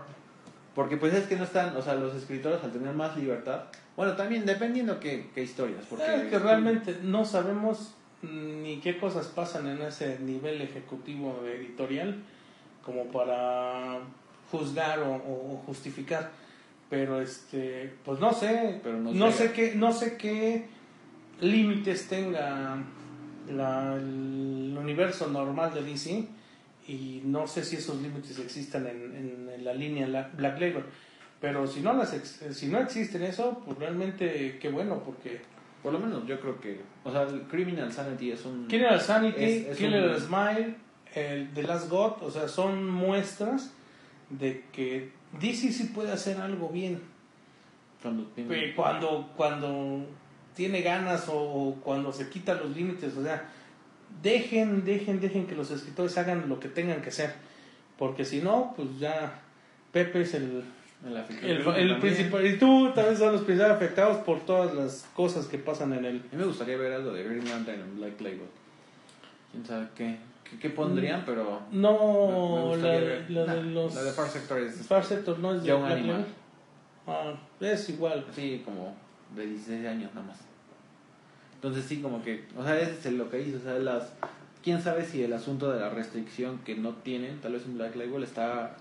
Porque 0.76 0.98
pues 0.98 1.14
es 1.14 1.28
que 1.28 1.36
no 1.36 1.44
están, 1.44 1.76
o 1.78 1.82
sea, 1.82 1.96
los 1.96 2.16
escritores 2.16 2.64
al 2.64 2.72
tener 2.72 2.94
más 2.96 3.16
libertad, 3.16 3.66
bueno, 3.96 4.14
también 4.16 4.46
dependiendo 4.46 5.00
qué, 5.00 5.30
qué 5.36 5.44
historias, 5.44 5.86
porque 5.90 6.04
Es 6.16 6.24
que 6.24 6.40
realmente 6.40 6.98
no 7.04 7.24
sabemos 7.26 7.94
ni 8.24 8.78
qué 8.78 8.98
cosas 8.98 9.28
pasan 9.28 9.68
en 9.68 9.82
ese 9.84 10.18
nivel 10.20 10.62
ejecutivo 10.62 11.44
editorial 11.46 12.24
como 12.84 13.06
para 13.06 14.00
juzgar 14.52 15.00
o, 15.00 15.14
o- 15.16 15.62
justificar. 15.66 16.32
Pero 16.90 17.22
este, 17.22 17.94
pues 18.06 18.20
no 18.20 18.34
sé, 18.34 18.80
Pero 18.84 18.98
no 19.00 19.12
no, 19.14 19.32
sé. 19.32 19.48
sé 19.50 19.54
qué, 19.54 19.76
no 19.76 19.92
sé 19.94 20.18
qué 20.18 20.66
límites 21.42 22.08
tenga 22.08 22.78
la- 23.52 23.96
el 23.96 24.76
universo 24.80 25.28
normal 25.28 25.74
de 25.74 25.84
DC 25.84 26.28
y 26.88 27.22
no 27.26 27.48
sé 27.48 27.64
si 27.64 27.78
esos 27.78 28.02
límites 28.02 28.38
existan 28.40 28.88
en, 28.88 29.16
en- 29.16 29.50
en 29.54 29.64
la 29.66 29.74
línea 29.74 30.08
la- 30.08 30.30
Black 30.34 30.60
Label. 30.60 30.84
Pero 31.40 31.68
si 31.68 31.82
no 31.82 31.94
las 31.94 32.14
ex- 32.14 32.42
si 32.58 32.68
no 32.68 32.80
existen 32.80 33.24
eso, 33.24 33.62
pues 33.66 33.78
realmente 33.78 34.58
qué 34.62 34.70
bueno 34.70 35.02
porque 35.04 35.42
por 35.82 35.92
lo 35.92 36.00
menos 36.00 36.26
yo 36.26 36.40
creo 36.40 36.60
que, 36.62 36.80
o 37.04 37.12
sea, 37.12 37.24
el 37.24 37.42
Criminal 37.44 37.92
Sanity 37.92 38.32
es 38.32 38.46
un... 38.46 38.68
Killer 38.68 39.00
Sanity, 39.02 39.44
Es- 39.44 39.66
es 39.68 39.78
Killer 39.78 40.10
un- 40.12 40.20
Smile, 40.20 40.76
el 41.14 41.50
The 41.54 41.64
Last 41.64 41.90
God, 41.90 42.14
o 42.24 42.32
sea, 42.32 42.48
son 42.48 42.90
muestras 42.90 43.74
de 44.30 44.64
que 44.72 45.12
DC 45.40 45.72
sí 45.74 45.86
puede 45.94 46.12
hacer 46.12 46.38
algo 46.40 46.70
bien. 46.70 47.02
Cuando 48.02 48.24
tiene- 48.28 48.50
Pero 48.50 48.76
cuando, 48.76 49.30
cuando 49.36 50.06
tiene 50.56 50.82
ganas 50.82 51.28
o, 51.30 51.36
o 51.40 51.76
cuando 51.82 52.12
se 52.14 52.30
quitan 52.30 52.60
los 52.60 52.76
límites, 52.76 53.16
o 53.18 53.24
sea, 53.24 53.50
dejen, 54.22 54.84
dejen, 54.86 55.20
dejen 55.20 55.48
que 55.48 55.56
los 55.56 55.72
escritores 55.72 56.18
hagan 56.18 56.48
lo 56.50 56.60
que 56.60 56.68
tengan 56.70 57.02
que 57.02 57.10
hacer. 57.10 57.34
Porque 57.98 58.26
si 58.26 58.42
no, 58.42 58.74
pues 58.76 59.00
ya 59.00 59.40
Pepe 59.92 60.22
es 60.22 60.34
el, 60.34 60.64
el, 61.44 62.00
principal. 62.00 62.46
Y 62.46 62.58
tú 62.58 62.92
también 62.94 63.18
son 63.18 63.34
los 63.34 63.42
principales 63.42 63.76
afectados 63.76 64.18
por 64.24 64.40
todas 64.42 64.74
las 64.74 65.06
cosas 65.16 65.46
que 65.48 65.58
pasan 65.58 65.94
en 65.94 66.06
el. 66.06 66.18
A 66.18 66.22
mí 66.22 66.30
me 66.38 66.46
gustaría 66.46 66.78
ver 66.78 66.94
algo 66.94 67.12
de 67.14 67.24
Green 67.24 67.48
Lantern 67.48 67.82
en 67.82 67.98
Black 67.98 68.20
Label. 68.22 68.48
Quién 69.52 69.66
sabe 69.66 69.88
qué, 69.96 70.18
qué, 70.50 70.58
qué 70.58 70.70
pondrían, 70.72 71.24
pero... 71.26 71.62
me- 71.70 71.78
me 71.78 71.82
No, 71.84 72.76
la, 72.76 72.88
ver. 72.90 73.26
la 73.30 73.46
Nah, 73.46 73.54
de 73.56 73.64
los. 73.64 73.94
La 73.96 74.04
de 74.04 74.12
Far 74.12 74.28
Sector 74.28 74.60
es 74.60 74.88
Far 74.88 75.04
Sector 75.06 75.38
no 75.40 75.54
es 75.54 75.62
de 75.62 75.68
Ya 75.68 75.76
un 75.76 75.86
Black 75.86 75.98
animal. 76.00 76.26
Ah, 77.06 77.34
es 77.60 77.90
igual. 77.90 78.26
así 78.30 78.62
como 78.66 78.96
de 79.36 79.46
16 79.46 79.86
años 79.86 80.12
nada 80.16 80.28
más. 80.28 80.38
Entonces 81.64 81.86
sí, 81.86 82.02
como 82.02 82.22
que, 82.22 82.44
o 82.58 82.64
sea, 82.64 82.78
ese 82.78 83.08
es 83.08 83.14
lo 83.16 83.30
que 83.30 83.42
hizo, 83.42 83.56
o 83.58 83.62
sea, 83.62 83.76
las... 83.76 84.12
¿Quién 84.62 84.82
sabe 84.82 85.06
si 85.06 85.24
el 85.24 85.32
asunto 85.32 85.72
de 85.72 85.80
la 85.80 85.90
restricción 85.90 86.60
que 86.60 86.76
no 86.76 86.92
tienen, 86.96 87.40
tal 87.40 87.54
vez 87.54 87.66
un 87.66 87.78
Black 87.78 87.96
Label, 87.96 88.22
está 88.22 88.76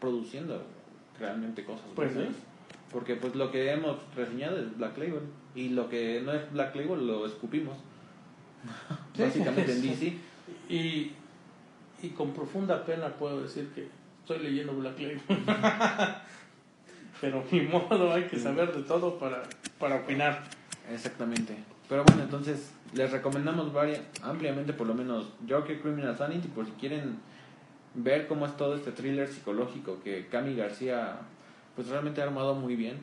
produciendo 0.00 0.62
realmente 1.18 1.64
cosas 1.64 1.86
Pues 1.96 2.14
buenas? 2.14 2.34
Porque 2.92 3.16
pues 3.16 3.34
lo 3.34 3.50
que 3.50 3.72
hemos 3.72 3.96
reseñado 4.14 4.56
es 4.56 4.76
Black 4.78 4.96
Label 4.98 5.22
y 5.56 5.70
lo 5.70 5.88
que 5.88 6.22
no 6.24 6.32
es 6.32 6.52
Black 6.52 6.76
Label 6.76 7.08
lo 7.08 7.26
escupimos. 7.26 7.76
Sí. 9.16 9.22
Básicamente 9.22 9.72
en 9.72 9.82
DC. 9.82 10.16
Y, 10.68 11.10
y 12.02 12.08
con 12.10 12.32
profunda 12.32 12.84
pena 12.84 13.08
puedo 13.08 13.42
decir 13.42 13.68
que 13.74 13.88
estoy 14.20 14.38
leyendo 14.38 14.74
Black 14.74 14.96
Label. 15.00 15.20
Pero 17.20 17.44
ni 17.50 17.62
modo, 17.62 18.12
hay 18.12 18.24
que 18.24 18.38
saber 18.38 18.72
de 18.72 18.82
todo 18.82 19.18
para, 19.18 19.42
para 19.80 19.96
opinar. 19.96 20.44
Exactamente. 20.88 21.56
Pero 21.88 22.04
bueno, 22.04 22.22
entonces 22.22 22.70
les 22.94 23.10
recomendamos 23.10 23.72
varias, 23.72 24.00
ampliamente 24.22 24.72
por 24.72 24.86
lo 24.86 24.94
menos 24.94 25.26
Joker 25.48 25.80
Criminal 25.80 26.16
Sanity 26.16 26.48
por 26.48 26.66
si 26.66 26.72
quieren 26.72 27.16
ver 27.94 28.26
cómo 28.26 28.46
es 28.46 28.56
todo 28.56 28.74
este 28.74 28.92
thriller 28.92 29.26
psicológico 29.28 29.98
que 30.04 30.26
Cami 30.26 30.54
García 30.54 31.16
pues 31.74 31.88
realmente 31.88 32.20
ha 32.20 32.24
armado 32.24 32.54
muy 32.54 32.76
bien. 32.76 32.96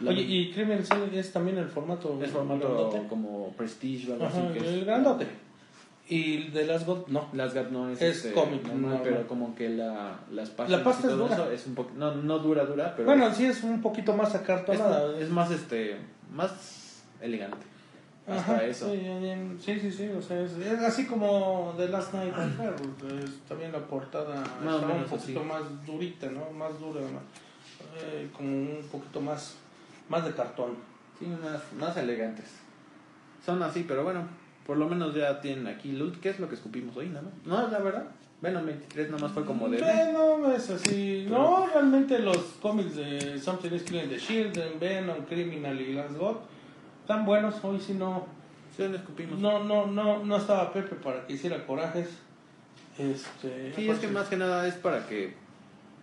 La- 0.00 0.10
Oye, 0.10 0.22
y 0.22 0.52
Criminal 0.52 0.84
Cell 0.84 1.14
es 1.14 1.32
también 1.32 1.58
el 1.58 1.68
formato 1.68 2.18
es 2.22 2.30
formato 2.30 2.60
grandote? 2.68 3.06
como 3.08 3.52
Prestige 3.52 4.10
o 4.10 4.14
algo 4.14 4.26
Ajá, 4.26 4.38
así. 4.48 4.52
que 4.54 4.58
es- 4.60 4.72
el 4.74 4.84
grandote. 4.86 5.26
Y 6.08 6.48
de 6.50 6.66
Last 6.66 6.86
God, 6.86 7.06
no. 7.08 7.28
Las 7.32 7.54
GAT 7.54 7.70
no 7.70 7.88
es, 7.88 8.00
Es 8.02 8.16
este, 8.18 8.32
cómic, 8.32 8.62
normal, 8.66 9.00
pero 9.02 9.26
como 9.26 9.54
que 9.54 9.70
la, 9.70 10.18
las 10.32 10.50
páginas 10.50 10.80
La 10.80 10.84
pasta 10.84 11.06
y 11.06 11.10
es 11.10 11.16
todo 11.16 11.22
dura. 11.24 11.34
eso 11.34 11.50
es 11.50 11.66
un 11.66 11.74
poco 11.74 11.92
no 11.96 12.14
no 12.14 12.38
dura 12.40 12.64
dura, 12.66 12.92
pero 12.94 13.06
Bueno, 13.06 13.32
sí 13.34 13.46
es 13.46 13.62
un 13.62 13.80
poquito 13.80 14.14
más 14.14 14.28
es, 14.34 14.40
acartonada. 14.42 15.18
es 15.18 15.30
más 15.30 15.50
este 15.50 15.96
más 16.30 17.02
elegante. 17.22 17.56
Ajá, 18.26 18.38
Hasta 18.38 18.64
eso. 18.64 18.90
Sí, 18.90 19.00
sí, 19.60 19.80
sí, 19.80 19.92
sí, 19.92 20.08
o 20.08 20.22
sea, 20.22 20.40
es, 20.40 20.52
es 20.52 20.80
así 20.80 21.06
como 21.06 21.74
The 21.76 21.88
Last 21.88 22.14
Night 22.14 22.32
Affair, 22.32 22.74
es 23.22 23.38
también 23.46 23.70
la 23.70 23.80
portada 23.80 24.42
Más 24.64 24.74
o 24.74 24.80
está 24.80 24.92
un 24.94 25.04
poquito 25.04 25.40
así. 25.40 25.48
más 25.48 25.86
durita, 25.86 26.30
¿no? 26.30 26.50
Más 26.50 26.80
dura, 26.80 27.02
más, 27.02 27.22
eh, 28.02 28.30
como 28.34 28.48
un 28.48 28.88
poquito 28.90 29.20
más, 29.20 29.56
más 30.08 30.24
de 30.24 30.32
cartón. 30.32 30.70
Sí, 31.18 31.26
más, 31.26 31.60
más 31.78 31.96
elegantes. 31.98 32.46
Son 33.44 33.62
así, 33.62 33.84
pero 33.86 34.04
bueno, 34.04 34.26
por 34.66 34.78
lo 34.78 34.88
menos 34.88 35.14
ya 35.14 35.40
tienen 35.42 35.66
aquí 35.66 35.92
loot. 35.92 36.18
¿Qué 36.20 36.30
es 36.30 36.40
lo 36.40 36.48
que 36.48 36.54
escupimos 36.54 36.96
hoy, 36.96 37.08
no? 37.08 37.20
No, 37.44 37.68
la 37.68 37.78
verdad. 37.78 38.06
Venom 38.40 38.64
23 38.66 39.10
nomás 39.10 39.32
fue 39.32 39.44
como 39.44 39.68
de... 39.68 39.78
Bueno, 39.80 40.52
es 40.52 40.68
así. 40.70 41.26
No, 41.28 41.66
realmente 41.66 42.18
los 42.18 42.36
cómics 42.60 42.96
de 42.96 43.38
Something 43.38 43.72
is 43.72 43.82
Killing 43.84 44.08
the 44.08 44.18
Shield, 44.18 44.78
Venom, 44.80 45.24
Criminal 45.26 45.80
y 45.80 45.92
Last 45.92 46.16
God 46.16 46.36
están 47.04 47.26
buenos. 47.26 47.62
Hoy 47.62 47.78
sí 47.78 47.92
no, 47.92 48.24
Sí, 48.74 48.82
no, 49.38 49.62
no, 49.62 49.86
no, 49.86 50.24
no 50.24 50.36
estaba 50.36 50.72
Pepe 50.72 50.96
para 50.96 51.26
que 51.26 51.34
hiciera 51.34 51.64
corajes. 51.66 52.08
Este, 52.98 53.72
Sí, 53.76 53.88
es 53.88 53.98
que 53.98 54.08
más 54.08 54.28
que 54.28 54.36
nada 54.36 54.66
es 54.66 54.74
para 54.74 55.06
que 55.06 55.34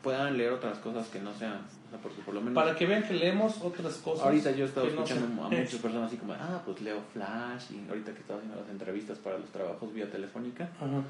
puedan 0.03 0.38
leer 0.38 0.53
otras 0.53 0.78
cosas 0.78 1.07
que 1.07 1.19
no 1.19 1.34
sean... 1.34 1.60
porque 2.02 2.22
por 2.22 2.34
lo 2.34 2.41
menos... 2.41 2.56
Para 2.56 2.76
que 2.76 2.86
vean 2.86 3.03
que 3.03 3.15
leemos 3.15 3.61
otras 3.61 3.95
cosas. 3.95 4.26
Ahorita 4.26 4.52
yo 4.52 4.65
he 4.65 4.68
estado 4.68 4.88
no 4.88 4.94
escuchando 4.94 5.44
a 5.44 5.49
muchas 5.49 5.76
personas 5.76 6.07
así 6.07 6.18
como, 6.18 6.34
ah, 6.34 6.61
pues 6.64 6.82
leo 6.82 7.02
Flash 7.14 7.72
y 7.72 7.90
ahorita 7.90 8.14
que 8.14 8.19
estaba 8.19 8.40
haciendo 8.40 8.61
las 8.61 8.69
entrevistas 8.69 9.18
para 9.18 9.38
los 9.38 9.49
trabajos 9.49 9.94
vía 9.94 10.10
telefónica, 10.10 10.69
Ajá. 10.80 11.02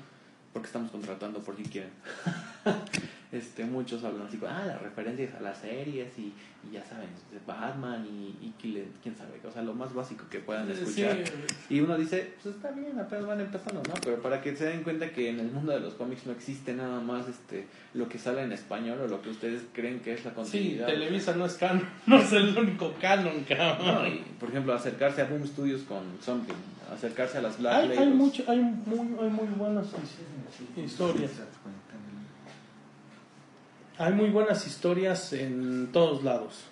Porque 0.54 0.68
estamos 0.68 0.92
contratando 0.92 1.40
por 1.40 1.56
si 1.56 1.64
quieren. 1.64 1.92
este, 3.32 3.64
muchos 3.64 4.04
hablan 4.04 4.28
así, 4.28 4.38
ah, 4.46 4.66
las 4.68 4.82
referencias 4.82 5.34
a 5.36 5.42
las 5.42 5.58
series 5.58 6.08
y, 6.18 6.34
y 6.68 6.74
ya 6.74 6.84
saben, 6.84 7.08
Batman 7.48 8.06
y, 8.06 8.46
y 8.46 8.54
quién 8.60 8.92
quién 9.02 9.16
sabe, 9.16 9.40
o 9.48 9.52
sea, 9.52 9.62
lo 9.62 9.74
más 9.74 9.94
básico 9.94 10.26
que 10.30 10.40
puedan 10.40 10.70
escuchar. 10.70 11.18
Sí, 11.26 11.76
Y 11.76 11.80
uno 11.80 11.98
dice, 11.98 12.34
pues 12.42 12.56
está 12.56 12.72
bien, 12.72 13.00
apenas 13.00 13.26
van 13.26 13.40
empezando, 13.40 13.82
¿no? 13.88 13.94
Pero 14.04 14.22
para 14.22 14.42
que 14.42 14.56
se 14.56 14.66
den 14.66 14.84
cuenta 14.84 15.12
que 15.12 15.30
en 15.30 15.40
el 15.40 15.52
mundo 15.52 15.72
de 15.72 15.80
los 15.80 15.94
cómics 15.94 16.26
no 16.26 16.34
existe 16.34 16.74
nada 16.74 17.00
más 17.00 17.30
este 17.30 17.66
lo 17.94 18.10
que 18.10 18.20
sale 18.20 18.44
en 18.44 18.52
español 18.52 19.00
o 19.02 19.08
lo 19.08 19.22
que 19.22 19.30
ustedes 19.30 19.64
creen 19.74 20.02
que 20.02 20.14
es 20.14 20.26
la 20.26 20.32
sí, 20.32 20.36
continuidad. 20.36 20.88
Televisa 20.88 21.36
no 21.36 21.46
es 21.46 21.54
canon, 21.54 21.88
no 22.06 22.18
es 22.18 22.32
el 22.34 22.58
único 22.58 22.94
canon, 23.00 23.46
cabrón. 23.48 23.86
No, 23.86 24.08
y, 24.08 24.24
por 24.40 24.50
ejemplo, 24.50 24.74
acercarse 24.74 25.22
a 25.22 25.26
Boom 25.26 25.48
Studios 25.48 25.84
con 25.84 26.04
Something, 26.22 26.54
acercarse 26.92 27.38
a 27.38 27.42
las 27.42 27.58
Black 27.58 27.90
hay, 27.92 27.98
hay, 27.98 28.10
mucho, 28.10 28.44
hay, 28.48 28.60
muy, 28.60 29.00
hay 29.22 29.30
muy 29.30 29.48
buenas 29.58 29.88
his- 29.88 30.84
historias. 30.84 31.32
Hay 33.98 34.14
muy 34.14 34.30
buenas 34.30 34.66
historias 34.66 35.32
en 35.34 35.90
todos 35.92 36.24
lados. 36.24 36.66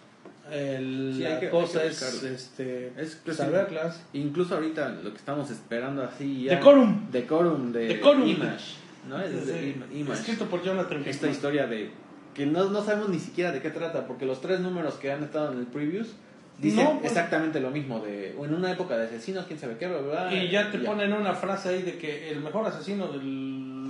El- 0.51 1.13
Sí, 1.15 1.25
hay 1.25 1.33
la 1.33 1.39
que- 1.39 1.49
cosa 1.49 1.83
es 1.83 2.01
este, 2.23 2.91
Es 2.97 3.19
pues, 3.23 3.37
saberlas. 3.37 4.01
Incluso 4.13 4.55
ahorita 4.55 4.89
lo 5.03 5.11
que 5.11 5.17
estamos 5.17 5.51
esperando 5.51 6.03
así 6.03 6.45
ya... 6.45 6.55
Decorum. 6.55 7.11
Decorum 7.11 7.71
de 7.71 7.87
Decorum. 7.87 8.27
Image, 8.27 8.73
¿no? 9.07 9.21
Es 9.21 9.45
de 9.45 9.53
Sí, 9.61 9.75
Im- 9.77 9.99
Image. 9.99 10.19
Escrito 10.21 10.45
por 10.45 10.63
Jonathan 10.63 11.03
Esta 11.05 11.27
historia 11.27 11.67
de... 11.67 11.91
Que 12.33 12.45
no, 12.47 12.69
no 12.69 12.83
sabemos 12.83 13.09
ni 13.09 13.19
siquiera 13.19 13.51
de 13.51 13.61
qué 13.61 13.69
trata, 13.69 14.07
porque 14.07 14.25
los 14.25 14.41
tres 14.41 14.59
números 14.59 14.95
que 14.95 15.11
han 15.11 15.23
estado 15.23 15.51
en 15.51 15.59
el 15.59 15.65
previews 15.67 16.13
dicen 16.61 16.83
No, 16.83 16.99
pues- 16.99 17.11
exactamente 17.11 17.59
lo 17.59 17.71
mismo, 17.71 17.99
de 17.99 18.31
en 18.31 18.53
una 18.53 18.71
época 18.71 18.97
de 18.97 19.05
asesinos, 19.07 19.45
quién 19.45 19.59
sabe 19.59 19.77
qué, 19.77 19.87
bla, 19.87 20.33
Y 20.33 20.49
ya 20.49 20.71
te 20.71 20.79
ponen 20.79 21.13
una 21.13 21.33
frase 21.33 21.69
ahí 21.69 21.81
de 21.83 21.97
que 21.97 22.29
el 22.31 22.41
mejor 22.41 22.65
asesino 22.67 23.07
del 23.07 23.23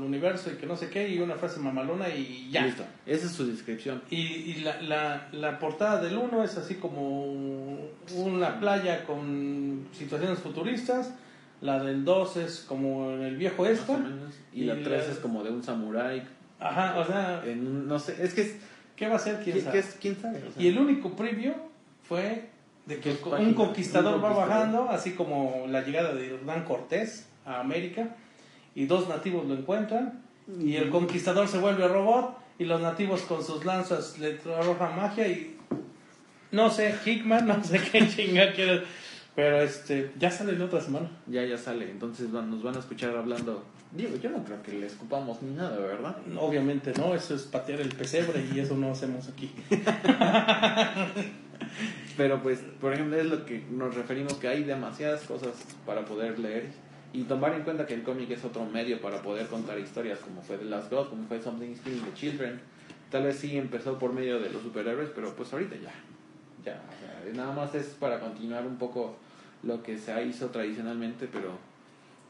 universo 0.01 0.49
y 0.51 0.55
que 0.55 0.65
no 0.65 0.75
sé 0.75 0.89
qué, 0.89 1.07
y 1.09 1.19
una 1.19 1.35
frase 1.35 1.59
mamalona 1.59 2.09
y 2.09 2.49
ya. 2.51 2.65
Listo. 2.65 2.83
Esa 3.05 3.25
es 3.27 3.31
su 3.31 3.45
descripción. 3.45 4.01
Y, 4.09 4.17
y 4.17 4.55
la, 4.61 4.81
la, 4.81 5.27
la 5.31 5.59
portada 5.59 6.01
del 6.01 6.17
1 6.17 6.43
es 6.43 6.57
así 6.57 6.75
como 6.75 7.77
una 8.15 8.59
playa 8.59 9.03
con 9.03 9.87
situaciones 9.93 10.39
futuristas. 10.39 11.13
La 11.61 11.83
del 11.83 12.05
2 12.05 12.37
es 12.37 12.59
como 12.67 13.11
en 13.11 13.21
el 13.21 13.35
viejo 13.35 13.63
más 13.63 13.87
o 13.89 13.97
menos. 13.97 14.33
Y, 14.53 14.61
Y 14.61 14.65
la 14.65 14.75
3 14.75 14.87
la- 15.07 15.13
es 15.13 15.19
como 15.19 15.43
de 15.43 15.51
un 15.51 15.61
samurái. 15.61 16.23
Ajá, 16.59 16.97
o 16.99 17.05
sea, 17.05 17.43
En 17.45 17.87
no 17.87 17.99
sé, 17.99 18.15
es 18.23 18.33
que 18.33 18.41
es... 18.41 18.55
¿qué 18.95 19.07
va 19.07 19.15
a 19.17 19.19
ser? 19.19 19.35
¿Quién 19.43 19.53
¿Quién, 19.53 19.65
sabe? 19.65 19.83
quién 20.01 20.15
sabe? 20.21 20.37
O 20.47 20.51
sea, 20.51 20.61
Y 20.61 20.67
el 20.69 20.77
único 20.79 21.15
preview 21.15 21.53
fue 22.03 22.49
de 22.89 22.99
que 22.99 23.11
un 23.11 23.53
conquistador 23.53 24.15
un 24.15 24.23
va 24.23 24.33
bajando, 24.33 24.89
así 24.89 25.11
como 25.13 25.65
la 25.69 25.81
llegada 25.81 26.13
de 26.13 26.33
Hernán 26.35 26.65
Cortés 26.65 27.29
a 27.45 27.61
América, 27.61 28.15
y 28.75 28.85
dos 28.85 29.07
nativos 29.07 29.45
lo 29.45 29.53
encuentran, 29.55 30.21
y 30.59 30.75
el 30.75 30.89
conquistador 30.89 31.47
se 31.47 31.59
vuelve 31.59 31.87
robot, 31.87 32.37
y 32.57 32.65
los 32.65 32.81
nativos 32.81 33.21
con 33.21 33.43
sus 33.43 33.63
lanzas 33.63 34.17
le 34.19 34.39
arrojan 34.59 34.95
magia, 34.97 35.27
y 35.27 35.55
no 36.51 36.69
sé, 36.69 36.93
Hickman, 37.05 37.47
no 37.47 37.63
sé 37.63 37.79
qué 37.91 38.07
chinga 38.15 38.51
quiere, 38.53 38.83
pero 39.35 39.61
este, 39.61 40.11
ya 40.19 40.31
sale 40.31 40.57
la 40.57 40.65
otra 40.65 40.81
semana. 40.81 41.09
Ya, 41.27 41.45
ya 41.45 41.57
sale. 41.57 41.89
Entonces 41.91 42.31
van- 42.31 42.49
nos 42.49 42.61
van 42.63 42.75
a 42.75 42.79
escuchar 42.79 43.15
hablando... 43.15 43.63
Digo, 43.91 44.15
yo 44.21 44.29
no 44.29 44.43
creo 44.43 44.61
que 44.61 44.73
le 44.73 44.85
escupamos 44.85 45.41
ni 45.41 45.55
nada, 45.55 45.77
¿verdad? 45.79 46.15
Obviamente 46.39 46.93
no, 46.97 47.15
eso 47.15 47.33
es 47.35 47.43
patear 47.43 47.81
el 47.81 47.89
pesebre, 47.89 48.43
y 48.53 48.59
eso 48.59 48.75
no 48.75 48.91
hacemos 48.91 49.27
aquí. 49.29 49.51
Pero 52.19 52.43
pues, 52.43 52.59
por 52.81 52.91
ejemplo, 52.91 53.15
es 53.15 53.27
lo 53.27 53.45
que 53.45 53.63
nos 53.71 53.95
referimos 53.95 54.33
que 54.33 54.49
hay 54.49 54.65
demasiadas 54.65 55.23
cosas 55.23 55.53
para 55.85 56.03
poder 56.03 56.37
leer 56.37 56.65
y 57.13 57.23
tomar 57.23 57.53
en 57.53 57.63
cuenta 57.63 57.85
que 57.85 57.93
el 57.93 58.03
cómic 58.03 58.29
es 58.31 58.43
otro 58.43 58.65
medio 58.65 58.99
para 58.99 59.21
poder 59.21 59.47
contar 59.47 59.79
historias, 59.79 60.19
como 60.19 60.41
fue 60.41 60.57
The 60.57 60.65
Last 60.65 60.91
God, 60.91 61.07
como 61.07 61.25
fue 61.29 61.41
Something 61.41 61.75
Killing 61.75 62.03
the 62.03 62.13
Children. 62.15 62.59
Tal 63.09 63.23
vez 63.23 63.37
sí 63.37 63.57
empezó 63.57 63.97
por 63.97 64.11
medio 64.11 64.37
de 64.41 64.49
los 64.49 64.61
superhéroes, 64.61 65.11
pero 65.15 65.33
pues 65.33 65.53
ahorita 65.53 65.77
ya. 65.77 65.93
Ya, 66.65 66.83
o 66.89 67.23
sea, 67.23 67.33
nada 67.33 67.53
más 67.53 67.73
es 67.73 67.85
para 67.97 68.19
continuar 68.19 68.67
un 68.67 68.75
poco 68.75 69.15
lo 69.63 69.81
que 69.81 69.97
se 69.97 70.21
hizo 70.25 70.49
tradicionalmente, 70.49 71.29
pero 71.31 71.57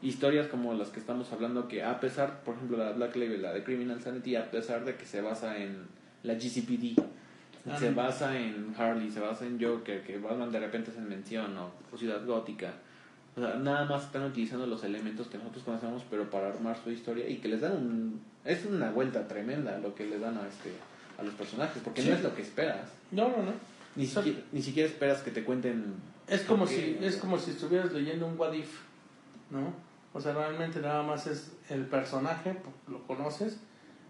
historias 0.02 0.46
como 0.46 0.72
las 0.72 0.90
que 0.90 1.00
estamos 1.00 1.32
hablando, 1.32 1.66
que 1.66 1.82
a 1.82 1.98
pesar, 1.98 2.44
por 2.44 2.54
ejemplo, 2.54 2.76
la 2.76 2.92
Black 2.92 3.16
Label, 3.16 3.42
la 3.42 3.52
de 3.52 3.64
Criminal 3.64 4.00
Sanity, 4.00 4.36
a 4.36 4.52
pesar 4.52 4.84
de 4.84 4.94
que 4.94 5.04
se 5.04 5.20
basa 5.20 5.58
en 5.58 5.88
la 6.22 6.34
GCPD, 6.34 6.96
Ah, 7.68 7.76
se 7.78 7.90
basa 7.90 8.38
en 8.38 8.74
Harley, 8.76 9.10
se 9.10 9.20
basa 9.20 9.44
en 9.46 9.60
Joker, 9.62 10.02
que 10.02 10.18
Batman 10.18 10.50
de 10.50 10.60
repente 10.60 10.90
se 10.92 11.00
menciona, 11.00 11.64
o 11.92 11.96
Ciudad 11.96 12.24
Gótica. 12.24 12.72
O 13.36 13.40
sea, 13.40 13.56
nada 13.56 13.84
más 13.84 14.04
están 14.04 14.24
utilizando 14.24 14.66
los 14.66 14.82
elementos 14.84 15.28
que 15.28 15.38
nosotros 15.38 15.62
conocemos, 15.64 16.02
pero 16.10 16.28
para 16.30 16.48
armar 16.48 16.76
su 16.82 16.90
historia 16.90 17.28
y 17.28 17.36
que 17.36 17.48
les 17.48 17.60
dan 17.60 17.72
un... 17.72 18.20
Es 18.44 18.64
una 18.64 18.90
vuelta 18.90 19.28
tremenda 19.28 19.78
lo 19.78 19.94
que 19.94 20.06
le 20.06 20.18
dan 20.18 20.36
a 20.38 20.48
este 20.48 20.72
a 21.18 21.22
los 21.22 21.34
personajes, 21.34 21.82
porque 21.84 22.00
Sí. 22.02 22.08
no 22.08 22.14
es 22.14 22.22
lo 22.22 22.34
que 22.34 22.42
esperas. 22.42 22.88
No, 23.10 23.28
no, 23.28 23.42
no. 23.42 23.52
Ni, 23.94 24.06
siquiera, 24.06 24.38
ni 24.52 24.62
siquiera 24.62 24.88
esperas 24.88 25.20
que 25.20 25.30
te 25.30 25.44
cuenten... 25.44 25.94
Es 26.26 26.42
como 26.42 26.66
si 26.66 26.96
es 27.00 27.16
como 27.16 27.38
si 27.38 27.50
estuvieras 27.50 27.92
leyendo 27.92 28.26
un 28.26 28.38
What 28.38 28.52
If, 28.54 28.80
¿no? 29.50 29.72
O 30.12 30.20
sea, 30.20 30.32
realmente 30.32 30.80
nada 30.80 31.02
más 31.02 31.26
es 31.26 31.52
el 31.68 31.84
personaje, 31.86 32.56
lo 32.88 33.06
conoces, 33.06 33.58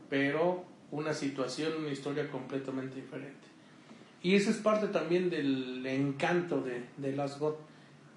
pero 0.09 0.65
una 0.91 1.13
situación, 1.15 1.73
una 1.79 1.91
historia 1.91 2.29
completamente 2.31 2.97
diferente. 2.97 3.49
Y 4.23 4.35
eso 4.35 4.51
es 4.51 4.57
parte 4.57 4.89
también 4.89 5.31
del 5.31 5.85
encanto 5.87 6.61
de, 6.61 6.85
de 6.99 7.17
Last 7.17 7.39
God, 7.39 7.55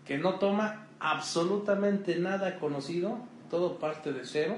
que 0.05 0.17
no 0.17 0.35
toma 0.35 0.87
absolutamente 0.99 2.17
nada 2.17 2.59
conocido, 2.59 3.17
todo 3.49 3.77
parte 3.79 4.11
de 4.11 4.25
cero, 4.25 4.55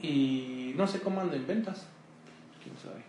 y 0.00 0.72
no 0.76 0.86
sé 0.86 1.00
cómo 1.00 1.20
anda 1.20 1.36
en 1.36 1.46
ventas. 1.46 1.86
quién 2.62 2.76
sabe. 2.78 3.02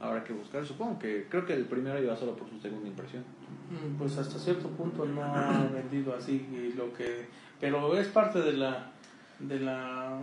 Habrá 0.00 0.24
que 0.24 0.32
buscar, 0.32 0.64
supongo 0.64 0.98
que 0.98 1.26
creo 1.28 1.44
que 1.44 1.52
el 1.52 1.66
primero 1.66 2.02
iba 2.02 2.16
solo 2.16 2.34
por 2.34 2.48
su 2.48 2.58
segunda 2.58 2.88
impresión. 2.88 3.22
Mm, 3.70 3.98
Pues 3.98 4.16
hasta 4.16 4.38
cierto 4.38 4.68
punto 4.68 5.04
no 5.04 5.22
ha 5.22 5.68
vendido 5.74 6.14
así 6.14 6.72
lo 6.74 6.92
que, 6.94 7.26
pero 7.60 7.94
es 7.98 8.08
parte 8.08 8.40
de 8.40 8.54
la, 8.54 8.90
de 9.38 9.60
la, 9.60 10.18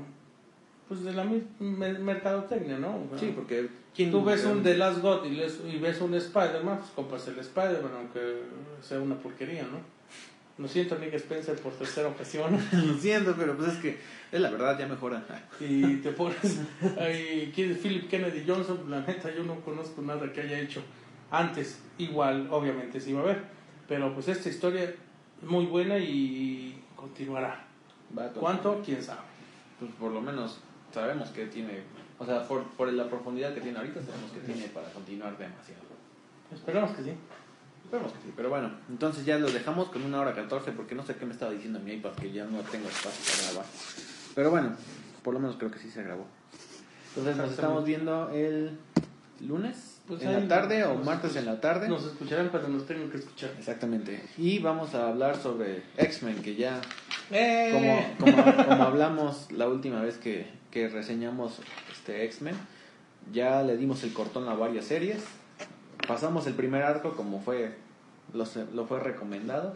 pues 0.87 1.03
de 1.03 1.13
la 1.13 1.23
mi- 1.23 1.43
mer- 1.59 1.99
mercadotecnia, 1.99 2.77
¿no? 2.77 2.99
Sí, 3.19 3.33
porque... 3.35 3.67
¿quién- 3.95 4.11
Tú 4.11 4.23
ves 4.23 4.45
un 4.45 4.63
The 4.63 4.77
Last 4.77 5.01
God 5.01 5.25
y, 5.25 5.31
les- 5.31 5.59
y 5.71 5.77
ves 5.77 5.99
un 6.01 6.13
Spider-Man, 6.13 6.77
pues 6.79 6.91
compras 6.91 7.27
el 7.27 7.39
Spider-Man, 7.39 7.91
aunque 7.97 8.43
sea 8.81 8.99
una 8.99 9.15
porquería, 9.15 9.63
¿no? 9.63 9.79
Lo 10.57 10.67
siento, 10.67 10.97
Nick 10.97 11.13
Spencer, 11.13 11.55
por 11.59 11.71
tercera 11.73 12.07
ocasión. 12.07 12.57
Lo 12.71 12.93
siento, 12.97 13.35
pero 13.37 13.55
pues 13.55 13.73
es 13.73 13.77
que 13.79 13.97
es 14.31 14.41
la 14.41 14.49
verdad, 14.49 14.77
ya 14.79 14.87
mejora. 14.87 15.23
y 15.59 15.97
te 15.97 16.11
pones 16.11 16.61
ahí, 16.99 17.51
¿quién 17.53 17.71
es 17.71 17.77
Philip 17.77 18.09
Kennedy 18.09 18.43
Johnson? 18.47 18.89
La 18.89 19.01
neta, 19.01 19.29
yo 19.35 19.43
no 19.43 19.59
conozco 19.61 20.01
nada 20.01 20.31
que 20.33 20.41
haya 20.41 20.59
hecho 20.59 20.81
antes. 21.29 21.79
Igual, 21.99 22.47
obviamente, 22.49 22.99
sí 22.99 23.13
va 23.13 23.19
a 23.19 23.23
haber. 23.23 23.43
Pero 23.87 24.13
pues 24.15 24.27
esta 24.29 24.49
historia 24.49 24.83
es 24.83 24.95
muy 25.43 25.65
buena 25.65 25.97
y 25.99 26.81
continuará. 26.95 27.63
Va 28.17 28.29
¿Cuánto? 28.29 28.81
¿Quién 28.83 29.03
sabe? 29.03 29.19
Pues 29.79 29.91
por 29.99 30.11
lo 30.11 30.21
menos 30.21 30.59
sabemos 30.97 31.29
que 31.29 31.45
tiene, 31.45 31.83
o 32.17 32.25
sea, 32.25 32.47
por, 32.47 32.63
por 32.71 32.91
la 32.91 33.07
profundidad 33.07 33.53
que 33.53 33.61
tiene 33.61 33.77
ahorita, 33.77 34.01
sabemos 34.01 34.31
que 34.31 34.39
tiene 34.39 34.67
para 34.69 34.89
continuar 34.89 35.37
demasiado. 35.37 35.81
Esperamos 36.53 36.91
que 36.91 37.03
sí. 37.03 37.11
Esperemos 37.83 38.11
que 38.11 38.19
sí, 38.19 38.33
pero 38.35 38.49
bueno, 38.49 38.71
entonces 38.89 39.25
ya 39.25 39.37
los 39.37 39.53
dejamos 39.53 39.89
con 39.89 40.03
una 40.03 40.19
hora 40.19 40.33
14 40.33 40.71
porque 40.71 40.95
no 40.95 41.05
sé 41.05 41.15
qué 41.15 41.25
me 41.25 41.33
estaba 41.33 41.51
diciendo 41.51 41.79
mi 41.79 41.93
iPad 41.93 42.11
que 42.13 42.31
ya 42.31 42.45
no 42.45 42.59
tengo 42.61 42.89
espacio 42.89 43.23
para 43.25 43.51
grabar. 43.51 43.71
Pero 44.35 44.51
bueno, 44.51 44.75
por 45.23 45.33
lo 45.33 45.39
menos 45.39 45.55
creo 45.55 45.71
que 45.71 45.79
sí 45.79 45.89
se 45.89 46.03
grabó. 46.03 46.25
Entonces 47.09 47.37
nos 47.37 47.51
estamos 47.51 47.85
viendo 47.85 48.29
el 48.31 48.77
lunes 49.39 50.01
Pues 50.07 50.21
en 50.21 50.33
la 50.33 50.47
tarde 50.47 50.83
o 50.83 50.95
martes 50.95 51.35
en 51.35 51.45
la 51.45 51.61
tarde. 51.61 51.87
Nos 51.87 52.05
escucharán 52.05 52.49
cuando 52.49 52.69
nos 52.69 52.85
tengan 52.85 53.09
que 53.09 53.17
escuchar. 53.17 53.51
Exactamente. 53.57 54.23
Y 54.37 54.59
vamos 54.59 54.93
a 54.93 55.07
hablar 55.07 55.37
sobre 55.37 55.83
X-Men, 55.97 56.41
que 56.41 56.55
ya, 56.55 56.81
¡Eh! 57.31 58.13
como, 58.19 58.35
como, 58.43 58.55
como 58.65 58.83
hablamos 58.83 59.51
la 59.51 59.67
última 59.67 60.01
vez 60.01 60.17
que, 60.17 60.47
que 60.71 60.87
reseñamos 60.87 61.59
este 61.91 62.23
X-Men, 62.25 62.55
ya 63.33 63.63
le 63.63 63.77
dimos 63.77 64.03
el 64.03 64.13
cortón 64.13 64.47
a 64.47 64.53
varias 64.53 64.85
series. 64.85 65.23
Pasamos 66.07 66.47
el 66.47 66.53
primer 66.53 66.83
arco 66.83 67.15
como 67.15 67.41
fue 67.41 67.73
lo, 68.33 68.45
lo 68.73 68.85
fue 68.85 68.99
recomendado. 68.99 69.73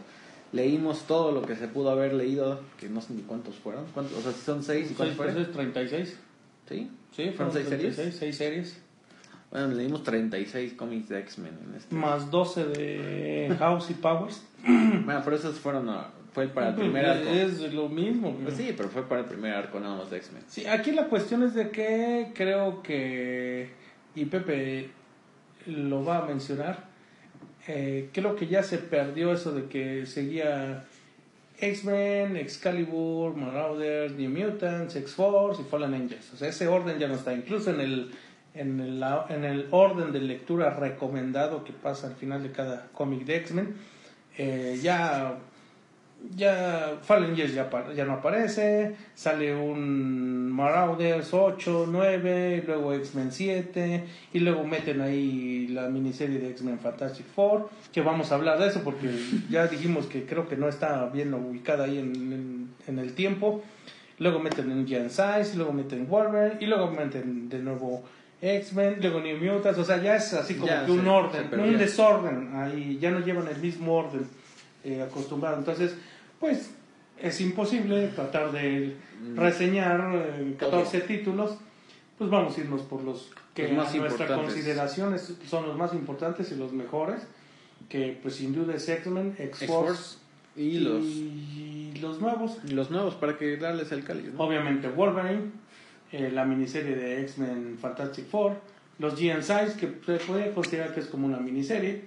Leímos 0.53 1.03
todo 1.07 1.31
lo 1.31 1.41
que 1.43 1.55
se 1.55 1.67
pudo 1.67 1.91
haber 1.91 2.13
leído, 2.13 2.61
que 2.79 2.89
no 2.89 3.01
sé 3.01 3.13
ni 3.13 3.21
cuántos 3.21 3.55
fueron. 3.55 3.85
¿Cuántos? 3.93 4.17
O 4.17 4.21
sea, 4.21 4.31
si 4.33 4.41
son 4.41 4.63
seis 4.63 4.91
y 4.91 4.93
cuántos 4.93 5.17
Seis, 5.17 5.33
fueron. 5.33 5.35
pues, 5.35 5.51
36. 5.53 6.19
¿Sí? 6.67 6.91
Sí, 7.15 7.31
¿Fueron 7.35 7.53
seis 7.53 7.67
series? 7.67 7.95
36, 7.95 8.15
seis 8.17 8.37
series. 8.37 8.81
Bueno, 9.49 9.67
leímos 9.73 10.03
36 10.03 10.73
cómics 10.73 11.09
de 11.09 11.19
X-Men 11.19 11.57
en 11.67 11.75
este. 11.75 11.93
Más 11.95 12.31
12 12.31 12.65
de 12.65 13.55
House 13.59 13.89
y 13.89 13.93
Powers. 13.95 14.41
Bueno, 14.65 15.21
pero 15.23 15.35
esos 15.35 15.59
fueron, 15.59 15.89
fue 16.33 16.47
para 16.47 16.69
el 16.69 16.75
primer 16.75 17.05
arco. 17.05 17.29
Es 17.29 17.73
lo 17.73 17.89
mismo. 17.89 18.33
Pues 18.35 18.55
sí, 18.55 18.73
pero 18.75 18.89
fue 18.89 19.07
para 19.07 19.21
el 19.21 19.27
primer 19.27 19.53
arco 19.53 19.79
nada 19.79 19.97
más 19.97 20.09
de 20.09 20.17
X-Men. 20.17 20.43
Sí, 20.47 20.65
aquí 20.65 20.91
la 20.91 21.07
cuestión 21.07 21.43
es 21.43 21.53
de 21.53 21.69
que 21.69 22.31
creo 22.33 22.81
que, 22.81 23.69
y 24.15 24.25
Pepe 24.25 24.89
lo 25.65 26.03
va 26.05 26.19
a 26.19 26.25
mencionar, 26.25 26.89
eh, 27.67 28.09
creo 28.13 28.35
que 28.35 28.47
ya 28.47 28.63
se 28.63 28.77
perdió 28.77 29.33
eso 29.33 29.51
de 29.51 29.65
que 29.65 30.05
seguía 30.05 30.85
X-Men, 31.59 32.37
Excalibur, 32.37 33.35
Marauders, 33.35 34.13
New 34.13 34.29
Mutants, 34.29 34.95
X-Force 34.95 35.61
y 35.61 35.65
Fallen 35.65 35.93
Angels. 35.93 36.33
O 36.33 36.37
sea, 36.37 36.47
ese 36.47 36.67
orden 36.67 36.97
ya 36.97 37.07
no 37.07 37.15
está. 37.15 37.33
Incluso 37.33 37.71
en 37.71 37.81
el, 37.81 38.11
en 38.55 38.79
el, 38.79 39.03
en 39.29 39.43
el 39.43 39.67
orden 39.69 40.11
de 40.11 40.21
lectura 40.21 40.71
recomendado 40.71 41.63
que 41.63 41.73
pasa 41.73 42.07
al 42.07 42.15
final 42.15 42.41
de 42.41 42.51
cada 42.51 42.87
cómic 42.93 43.25
de 43.25 43.35
X-Men, 43.35 43.75
eh, 44.37 44.79
ya 44.81 45.37
ya 46.35 46.97
Fallen 47.01 47.31
Angels 47.31 47.53
ya, 47.53 47.69
ya 47.95 48.05
no 48.05 48.13
aparece, 48.13 48.95
sale 49.15 49.55
un 49.55 50.51
Marauders 50.51 51.33
8, 51.33 51.87
9, 51.91 52.61
y 52.63 52.67
luego 52.67 52.93
X-Men 52.93 53.31
7, 53.31 54.03
y 54.33 54.39
luego 54.39 54.63
meten 54.63 55.01
ahí 55.01 55.67
la 55.69 55.87
miniserie 55.89 56.39
de 56.39 56.49
X-Men 56.51 56.79
Fantastic 56.79 57.25
Four, 57.25 57.69
que 57.91 58.01
vamos 58.01 58.31
a 58.31 58.35
hablar 58.35 58.59
de 58.59 58.67
eso 58.67 58.81
porque 58.83 59.09
ya 59.49 59.67
dijimos 59.67 60.05
que 60.05 60.25
creo 60.25 60.47
que 60.47 60.55
no 60.57 60.67
está 60.69 61.05
bien 61.07 61.33
ubicada 61.33 61.85
ahí 61.85 61.97
en, 61.97 62.15
en- 62.15 62.69
en 62.87 62.99
el 62.99 63.13
tiempo. 63.13 63.61
Luego 64.19 64.39
meten 64.39 64.69
en 64.71 64.85
Giant 64.85 65.09
Size, 65.09 65.55
luego 65.57 65.73
meten 65.73 66.07
Wolverine, 66.07 66.57
y 66.59 66.67
luego 66.67 66.91
meten 66.91 67.49
de 67.49 67.57
nuevo 67.59 68.03
X-Men, 68.39 68.97
luego 69.01 69.19
New 69.19 69.37
Mutants, 69.37 69.79
o 69.79 69.83
sea, 69.83 70.01
ya 70.01 70.15
es 70.15 70.33
así 70.33 70.53
como 70.55 70.67
Ya 70.67 70.85
que 70.85 70.91
un 70.91 71.07
orden, 71.07 71.47
un 71.59 71.77
desorden, 71.77 72.49
ahí 72.55 72.97
ya 73.01 73.09
no 73.11 73.19
llevan 73.19 73.47
el 73.47 73.57
mismo 73.57 73.93
orden 73.95 74.27
eh, 74.83 75.01
acostumbrado. 75.01 75.57
Entonces, 75.57 75.95
pues 76.39 76.71
es 77.19 77.39
imposible 77.41 78.07
tratar 78.09 78.51
de 78.51 78.95
Mm. 79.21 79.37
reseñar 79.37 80.11
eh, 80.15 80.55
14 80.57 81.01
títulos, 81.01 81.55
pues 82.17 82.29
vamos 82.31 82.57
a 82.57 82.61
irnos 82.61 82.81
por 82.81 83.03
los 83.03 83.29
que 83.53 83.67
Los 83.67 83.77
más 83.77 83.93
a 83.93 83.97
nuestra 83.97 84.35
consideración 84.35 85.13
es- 85.13 85.35
son 85.47 85.67
los 85.67 85.77
más 85.77 85.93
importantes 85.93 86.51
y 86.51 86.55
los 86.55 86.71
mejores, 86.73 87.21
que 87.89 88.17
pues 88.21 88.35
sin 88.35 88.53
duda 88.55 88.73
es 88.75 88.87
X-Men, 88.89 89.35
X-Force 89.37 90.17
y 90.55 90.79
los, 90.79 91.03
y 91.05 91.93
los 92.01 92.19
nuevos. 92.19 92.57
y 92.67 92.71
los 92.71 92.89
nuevos 92.89 93.13
para 93.15 93.37
que 93.37 93.57
darles 93.57 93.91
el 93.91 94.03
cáliz. 94.03 94.33
¿no? 94.33 94.43
Obviamente 94.43 94.87
Wolverine, 94.87 95.51
eh, 96.11 96.31
la 96.33 96.43
miniserie 96.45 96.95
de 96.95 97.21
X-Men 97.21 97.77
Fantastic 97.79 98.25
Four, 98.27 98.53
los 98.97 99.15
GNSIs, 99.19 99.73
que 99.79 99.87
se 100.05 100.17
puede 100.25 100.51
considerar 100.51 100.93
que 100.93 100.99
es 101.01 101.05
como 101.07 101.27
una 101.27 101.37
miniserie, 101.39 102.05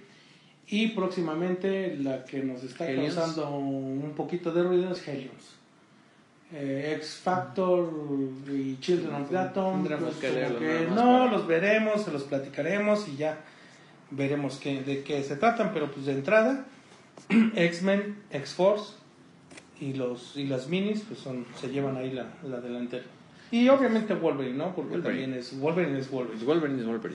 y 0.68 0.88
próximamente 0.88 1.96
la 1.96 2.24
que 2.24 2.42
nos 2.42 2.62
está 2.62 2.86
causando 2.86 3.48
un 3.50 4.12
poquito 4.16 4.52
de 4.52 4.62
ruido 4.62 4.92
es 4.92 5.06
Hellions. 5.06 5.54
Eh, 6.52 6.94
X 6.98 7.20
Factor 7.22 7.90
y 8.48 8.78
Children 8.78 9.22
of 9.22 9.30
the 9.30 9.38
Atom, 9.38 9.86
pues, 9.86 10.16
que 10.16 10.86
no, 10.94 11.28
los 11.28 11.46
veremos, 11.46 12.02
se 12.02 12.12
los 12.12 12.22
platicaremos 12.24 13.08
y 13.08 13.16
ya 13.16 13.40
veremos 14.10 14.58
qué, 14.58 14.82
de 14.82 15.02
qué 15.02 15.22
se 15.22 15.36
tratan, 15.36 15.72
pero 15.74 15.90
pues 15.90 16.06
de 16.06 16.12
entrada, 16.12 16.64
X-Men, 17.56 18.16
X-Force 18.30 18.94
y 19.80 19.94
los 19.94 20.36
y 20.36 20.46
las 20.46 20.68
minis 20.68 21.04
pues 21.08 21.18
son 21.18 21.44
se 21.60 21.68
llevan 21.68 21.96
ahí 21.96 22.12
la, 22.12 22.26
la 22.44 22.60
delantera. 22.60 23.04
Y 23.50 23.68
obviamente 23.68 24.14
Wolverine, 24.14 24.56
¿no? 24.56 24.74
Porque 24.74 24.92
Wolverine. 24.92 25.22
también 25.22 25.40
es 25.40 25.58
Wolverine 25.58 25.98
es 25.98 26.10
Wolverine. 26.10 26.44
Wolverine 26.44 26.80
es 26.80 26.86
Wolverine. 26.86 27.12